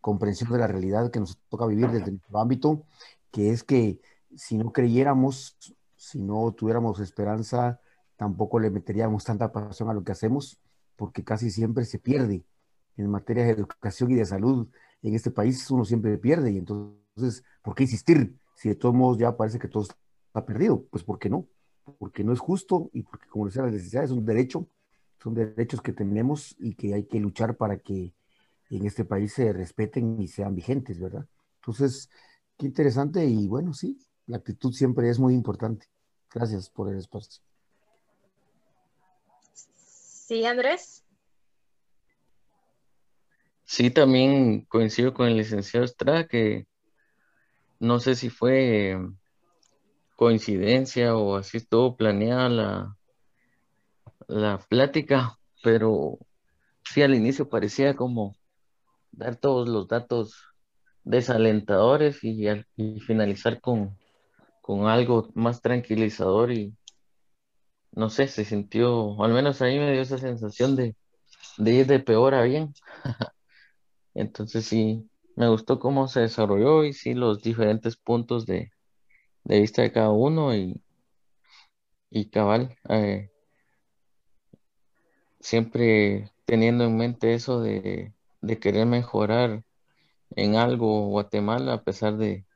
comprensión 0.00 0.50
de 0.50 0.58
la 0.58 0.66
realidad 0.66 1.10
que 1.10 1.20
nos 1.20 1.38
toca 1.48 1.66
vivir 1.66 1.90
desde 1.90 2.10
nuestro 2.10 2.38
ámbito, 2.38 2.84
que 3.30 3.50
es 3.50 3.62
que 3.62 4.00
si 4.34 4.58
no 4.58 4.72
creyéramos, 4.72 5.56
si 5.96 6.20
no 6.20 6.52
tuviéramos 6.52 7.00
esperanza, 7.00 7.80
tampoco 8.16 8.58
le 8.58 8.70
meteríamos 8.70 9.24
tanta 9.24 9.52
pasión 9.52 9.88
a 9.90 9.94
lo 9.94 10.04
que 10.04 10.12
hacemos, 10.12 10.58
porque 10.96 11.24
casi 11.24 11.50
siempre 11.50 11.84
se 11.84 11.98
pierde 11.98 12.44
en 12.96 13.10
materia 13.10 13.44
de 13.44 13.50
educación 13.50 14.10
y 14.10 14.14
de 14.14 14.24
salud. 14.24 14.68
En 15.02 15.14
este 15.14 15.30
país 15.30 15.70
uno 15.70 15.84
siempre 15.84 16.16
pierde 16.18 16.52
y 16.52 16.58
entonces, 16.58 17.44
¿por 17.62 17.74
qué 17.74 17.84
insistir? 17.84 18.38
Si 18.54 18.68
de 18.68 18.74
todos 18.74 18.94
modos 18.94 19.18
ya 19.18 19.36
parece 19.36 19.58
que 19.58 19.68
todo 19.68 19.82
está 19.82 20.44
perdido, 20.44 20.84
pues 20.90 21.04
¿por 21.04 21.18
qué 21.18 21.28
no? 21.28 21.46
Porque 21.98 22.24
no 22.24 22.32
es 22.32 22.40
justo 22.40 22.90
y 22.92 23.02
porque, 23.02 23.28
como 23.28 23.46
decía 23.46 23.62
la 23.62 23.70
necesidad, 23.70 24.04
es 24.04 24.10
un 24.10 24.24
derecho, 24.24 24.68
son 25.22 25.34
derechos 25.34 25.80
que 25.80 25.92
tenemos 25.92 26.56
y 26.58 26.74
que 26.74 26.94
hay 26.94 27.04
que 27.04 27.20
luchar 27.20 27.56
para 27.56 27.78
que 27.78 28.12
en 28.70 28.86
este 28.86 29.04
país 29.04 29.32
se 29.32 29.52
respeten 29.52 30.20
y 30.20 30.28
sean 30.28 30.54
vigentes, 30.54 31.00
¿verdad? 31.00 31.26
Entonces, 31.60 32.10
qué 32.56 32.66
interesante 32.66 33.24
y 33.24 33.46
bueno, 33.46 33.72
sí, 33.72 33.98
la 34.26 34.38
actitud 34.38 34.72
siempre 34.72 35.08
es 35.08 35.18
muy 35.18 35.34
importante. 35.34 35.86
Gracias 36.32 36.68
por 36.68 36.92
el 36.92 36.98
espacio. 36.98 37.42
Sí, 39.52 40.44
Andrés. 40.44 41.04
Sí, 43.64 43.90
también 43.90 44.62
coincido 44.62 45.14
con 45.14 45.26
el 45.26 45.36
licenciado 45.36 45.84
Estrada 45.84 46.26
que 46.26 46.66
no 47.78 48.00
sé 48.00 48.14
si 48.14 48.30
fue 48.30 48.96
coincidencia 50.16 51.16
o 51.16 51.36
así 51.36 51.58
estuvo 51.58 51.96
planeada 51.96 52.48
la, 52.48 52.96
la 54.28 54.58
plática, 54.68 55.38
pero 55.62 56.18
sí 56.84 57.02
al 57.02 57.14
inicio 57.14 57.48
parecía 57.48 57.96
como 57.96 58.36
dar 59.12 59.36
todos 59.36 59.68
los 59.68 59.88
datos 59.88 60.36
desalentadores 61.04 62.24
y, 62.24 62.48
al- 62.48 62.66
y 62.76 63.00
finalizar 63.00 63.60
con, 63.60 63.98
con 64.62 64.86
algo 64.88 65.30
más 65.34 65.62
tranquilizador 65.62 66.52
y 66.52 66.76
no 67.92 68.10
sé, 68.10 68.28
se 68.28 68.44
sintió, 68.44 69.22
al 69.22 69.32
menos 69.32 69.62
a 69.62 69.66
mí 69.66 69.78
me 69.78 69.92
dio 69.92 70.02
esa 70.02 70.18
sensación 70.18 70.76
de, 70.76 70.94
de 71.58 71.72
ir 71.74 71.86
de 71.86 72.00
peor 72.00 72.34
a 72.34 72.42
bien. 72.42 72.74
Entonces 74.14 74.66
sí, 74.66 75.08
me 75.36 75.48
gustó 75.48 75.78
cómo 75.78 76.08
se 76.08 76.20
desarrolló 76.20 76.84
y 76.84 76.92
sí 76.92 77.14
los 77.14 77.40
diferentes 77.42 77.96
puntos 77.96 78.44
de, 78.46 78.70
de 79.46 79.60
vista 79.60 79.82
de 79.82 79.92
cada 79.92 80.10
uno 80.10 80.54
y, 80.56 80.82
y 82.10 82.30
cabal, 82.30 82.76
eh, 82.88 83.30
siempre 85.40 86.32
teniendo 86.44 86.84
en 86.84 86.96
mente 86.96 87.34
eso 87.34 87.60
de, 87.60 88.12
de 88.40 88.58
querer 88.58 88.86
mejorar 88.86 89.64
en 90.36 90.56
algo 90.56 91.08
Guatemala 91.08 91.74
a 91.74 91.84
pesar 91.84 92.16
de, 92.16 92.46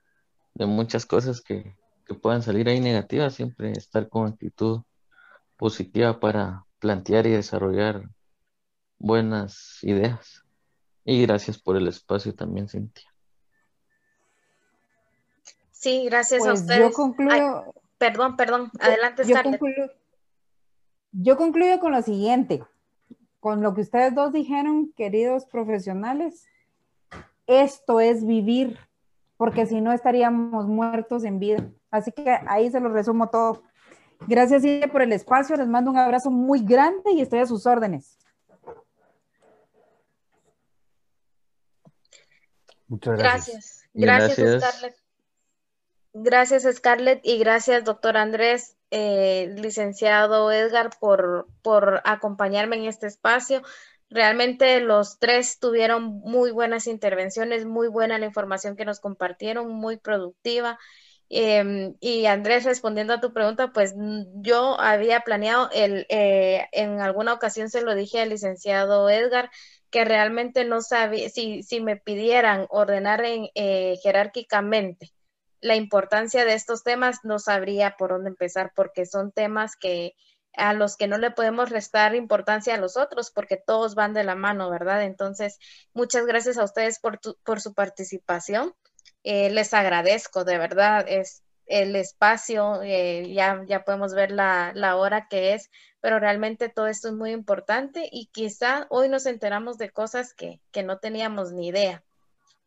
de 0.55 0.67
muchas 0.67 1.07
cosas 1.07 1.41
que, 1.43 1.77
que 2.07 2.15
puedan 2.15 2.43
salir 2.43 2.69
ahí 2.69 2.81
negativas, 2.81 3.35
siempre 3.35 3.73
estar 3.73 4.09
con 4.09 4.29
actitud 4.29 4.83
positiva 5.57 6.21
para 6.21 6.67
plantear 6.81 7.27
y 7.27 7.31
desarrollar 7.33 8.11
buenas 8.99 9.79
ideas. 9.83 10.45
Y 11.05 11.23
gracias 11.23 11.61
por 11.61 11.77
el 11.77 11.89
espacio 11.89 12.35
también, 12.35 12.69
Cintia. 12.69 13.10
Sí, 15.81 16.05
gracias 16.05 16.43
a 16.43 16.51
Pues 16.51 16.61
ustedes. 16.61 16.79
yo 16.79 16.87
Ay, 16.89 16.93
concluyo, 16.93 17.75
perdón, 17.97 18.37
perdón. 18.37 18.71
Adelante, 18.81 19.23
yo 19.25 19.31
Scarlett. 19.31 19.59
concluyo, 19.59 19.91
yo 21.13 21.37
concluyo 21.39 21.81
con 21.81 21.93
lo 21.93 22.03
siguiente, 22.03 22.63
con 23.41 23.63
lo 23.63 23.73
que 23.73 23.81
ustedes 23.81 24.15
dos 24.15 24.31
dijeron, 24.31 24.93
queridos 24.95 25.47
profesionales, 25.47 26.45
esto 27.47 27.99
es 27.99 28.27
vivir, 28.27 28.79
porque 29.39 29.65
si 29.65 29.81
no 29.81 29.95
estaríamos 29.95 30.67
muertos 30.67 31.25
en 31.25 31.39
vida. 31.39 31.67
Así 31.91 32.13
que 32.13 32.29
ahí 32.47 32.71
se 32.71 32.79
lo 32.79 32.91
resumo 32.91 33.31
todo. 33.31 33.63
Gracias 34.29 34.61
Silvia, 34.61 34.89
por 34.89 35.01
el 35.01 35.15
espacio, 35.15 35.57
les 35.57 35.67
mando 35.67 35.91
un 35.91 35.97
abrazo 35.97 36.31
muy 36.31 36.63
grande 36.63 37.11
y 37.13 37.23
estoy 37.23 37.39
a 37.39 37.47
sus 37.47 37.65
órdenes. 37.65 38.19
Muchas 42.87 43.17
gracias. 43.19 43.89
Gracias. 43.95 44.37
Gracias, 44.37 44.39
gracias. 44.39 44.75
Scarlett. 44.75 45.10
Gracias, 46.23 46.65
Scarlett, 46.71 47.21
y 47.25 47.39
gracias, 47.39 47.83
doctor 47.85 48.17
Andrés, 48.19 48.77
eh, 48.91 49.55
licenciado 49.57 50.53
Edgar, 50.53 50.91
por, 51.01 51.49
por 51.63 52.03
acompañarme 52.05 52.77
en 52.77 52.85
este 52.85 53.07
espacio. 53.07 53.63
Realmente 54.11 54.81
los 54.81 55.19
tres 55.19 55.59
tuvieron 55.59 56.05
muy 56.21 56.51
buenas 56.51 56.87
intervenciones, 56.89 57.65
muy 57.65 57.89
buena 57.89 58.19
la 58.19 58.27
información 58.27 58.77
que 58.77 58.85
nos 58.85 59.01
compartieron, 59.01 59.73
muy 59.73 59.97
productiva. 59.97 60.79
Em, 61.31 61.95
y 62.01 62.27
Andrés, 62.27 62.65
respondiendo 62.65 63.15
a 63.15 63.21
tu 63.21 63.33
pregunta, 63.33 63.73
pues 63.73 63.95
yo 64.35 64.79
había 64.79 65.21
planeado 65.21 65.71
el, 65.73 66.05
eh, 66.11 66.67
en 66.73 67.01
alguna 67.01 67.33
ocasión 67.33 67.71
se 67.71 67.81
lo 67.83 67.95
dije 67.95 68.21
al 68.21 68.29
licenciado 68.31 69.09
Edgar, 69.09 69.51
que 69.91 70.05
realmente 70.05 70.65
no 70.67 70.83
sabía, 70.83 71.31
si, 71.31 71.63
si 71.63 71.81
me 71.81 71.97
pidieran 71.97 72.67
ordenar 72.69 73.25
en, 73.25 73.49
eh, 73.55 73.97
jerárquicamente 74.03 75.13
la 75.61 75.77
importancia 75.77 76.45
de 76.45 76.55
estos 76.55 76.83
temas, 76.83 77.19
no 77.25 77.39
sabría 77.39 77.97
por 77.99 78.11
dónde 78.11 78.31
empezar, 78.31 78.73
porque 78.75 79.07
son 79.07 79.33
temas 79.33 79.77
que 79.77 80.15
a 80.55 80.73
los 80.75 80.97
que 80.97 81.07
no 81.09 81.19
le 81.19 81.31
podemos 81.31 81.71
restar 81.71 82.15
importancia 82.15 82.75
a 82.75 82.79
los 82.79 82.97
otros, 82.97 83.31
porque 83.31 83.57
todos 83.57 83.95
van 83.95 84.15
de 84.15 84.25
la 84.25 84.35
mano, 84.35 84.71
¿verdad? 84.71 85.05
Entonces, 85.05 85.59
muchas 85.95 86.27
gracias 86.27 86.59
a 86.59 86.65
ustedes 86.65 86.99
por, 87.01 87.19
tu- 87.19 87.37
por 87.45 87.61
su 87.61 87.73
participación. 87.75 88.75
Eh, 89.23 89.51
les 89.51 89.73
agradezco, 89.75 90.45
de 90.45 90.59
verdad, 90.59 91.05
es 91.09 91.43
el 91.67 91.95
espacio, 91.97 92.83
eh, 92.83 93.33
ya, 93.33 93.63
ya 93.67 93.85
podemos 93.85 94.15
ver 94.15 94.31
la, 94.33 94.73
la 94.75 94.97
hora 94.97 95.27
que 95.29 95.55
es, 95.55 95.71
pero 96.01 96.19
realmente 96.19 96.69
todo 96.69 96.87
esto 96.89 97.09
es 97.09 97.15
muy 97.15 97.31
importante 97.33 98.09
y 98.11 98.27
quizá 98.33 98.87
hoy 98.91 99.09
nos 99.09 99.27
enteramos 99.27 99.79
de 99.79 99.91
cosas 99.91 100.35
que, 100.35 100.61
que 100.73 100.83
no 100.83 100.99
teníamos 100.99 101.53
ni 101.53 101.69
idea. 101.69 102.03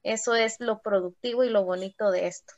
Eso 0.04 0.36
es 0.36 0.58
lo 0.60 0.82
productivo 0.82 1.44
y 1.44 1.50
lo 1.50 1.64
bonito 1.66 2.12
de 2.12 2.28
esto. 2.28 2.54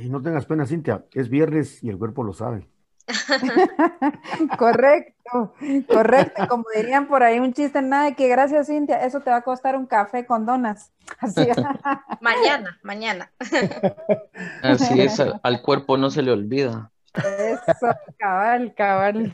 Y 0.00 0.08
no 0.10 0.22
tengas 0.22 0.46
pena, 0.46 0.64
Cintia, 0.64 1.04
es 1.12 1.28
viernes 1.28 1.82
y 1.82 1.88
el 1.88 1.98
cuerpo 1.98 2.22
lo 2.22 2.32
sabe. 2.32 2.68
Correcto, 4.58 5.54
correcto. 5.88 6.46
Como 6.46 6.64
dirían 6.74 7.08
por 7.08 7.22
ahí 7.22 7.38
un 7.38 7.52
chiste, 7.52 7.80
nada 7.80 8.04
de 8.04 8.14
que 8.14 8.28
gracias 8.28 8.66
Cintia, 8.66 9.02
eso 9.04 9.20
te 9.20 9.30
va 9.30 9.36
a 9.36 9.42
costar 9.42 9.76
un 9.76 9.86
café 9.86 10.26
con 10.26 10.46
donas. 10.46 10.92
Así. 11.18 11.46
Mañana, 12.20 12.78
mañana. 12.82 13.32
Así 14.62 15.00
es, 15.00 15.18
al, 15.20 15.40
al 15.42 15.62
cuerpo 15.62 15.96
no 15.96 16.10
se 16.10 16.22
le 16.22 16.32
olvida. 16.32 16.92
Eso, 17.14 17.88
cabal, 18.18 18.74
cabal. 18.74 19.32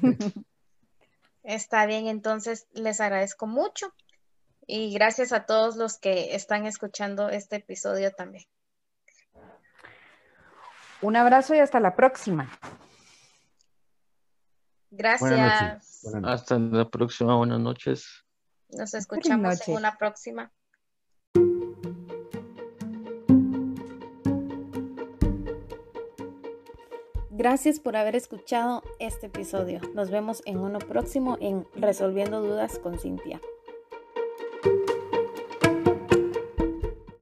Está 1.43 1.85
bien, 1.87 2.07
entonces 2.07 2.69
les 2.73 3.01
agradezco 3.01 3.47
mucho 3.47 3.93
y 4.67 4.95
gracias 4.95 5.33
a 5.33 5.47
todos 5.47 5.77
los 5.77 5.99
que 5.99 6.35
están 6.35 6.65
escuchando 6.67 7.29
este 7.29 7.57
episodio 7.57 8.13
también. 8.13 8.45
Un 11.05 11.17
abrazo 11.17 11.55
y 11.55 11.59
hasta 11.59 11.81
la 11.81 11.95
próxima. 11.95 12.51
Buenas 14.91 15.21
Gracias. 15.21 15.31
noches. 15.31 16.01
Buenas 16.03 16.23
noches. 16.23 16.41
Hasta 16.41 16.59
la 16.59 16.89
próxima, 16.89 17.37
buenas 17.37 17.61
noches. 17.61 18.25
Nos 18.71 18.95
escuchamos 18.95 19.59
noche. 19.59 19.71
en 19.71 19.77
una 19.77 19.99
próxima. 19.99 20.51
Gracias 27.29 27.81
por 27.81 27.97
haber 27.97 28.17
escuchado 28.17 28.83
este 28.99 29.27
episodio. 29.27 29.83
Nos 29.93 30.11
vemos 30.11 30.41
en 30.47 30.59
uno 30.59 30.79
próximo 30.79 31.37
en 31.39 31.67
Resolviendo 31.75 32.41
Dudas 32.41 32.79
con 32.79 32.99
Cintia. 32.99 33.43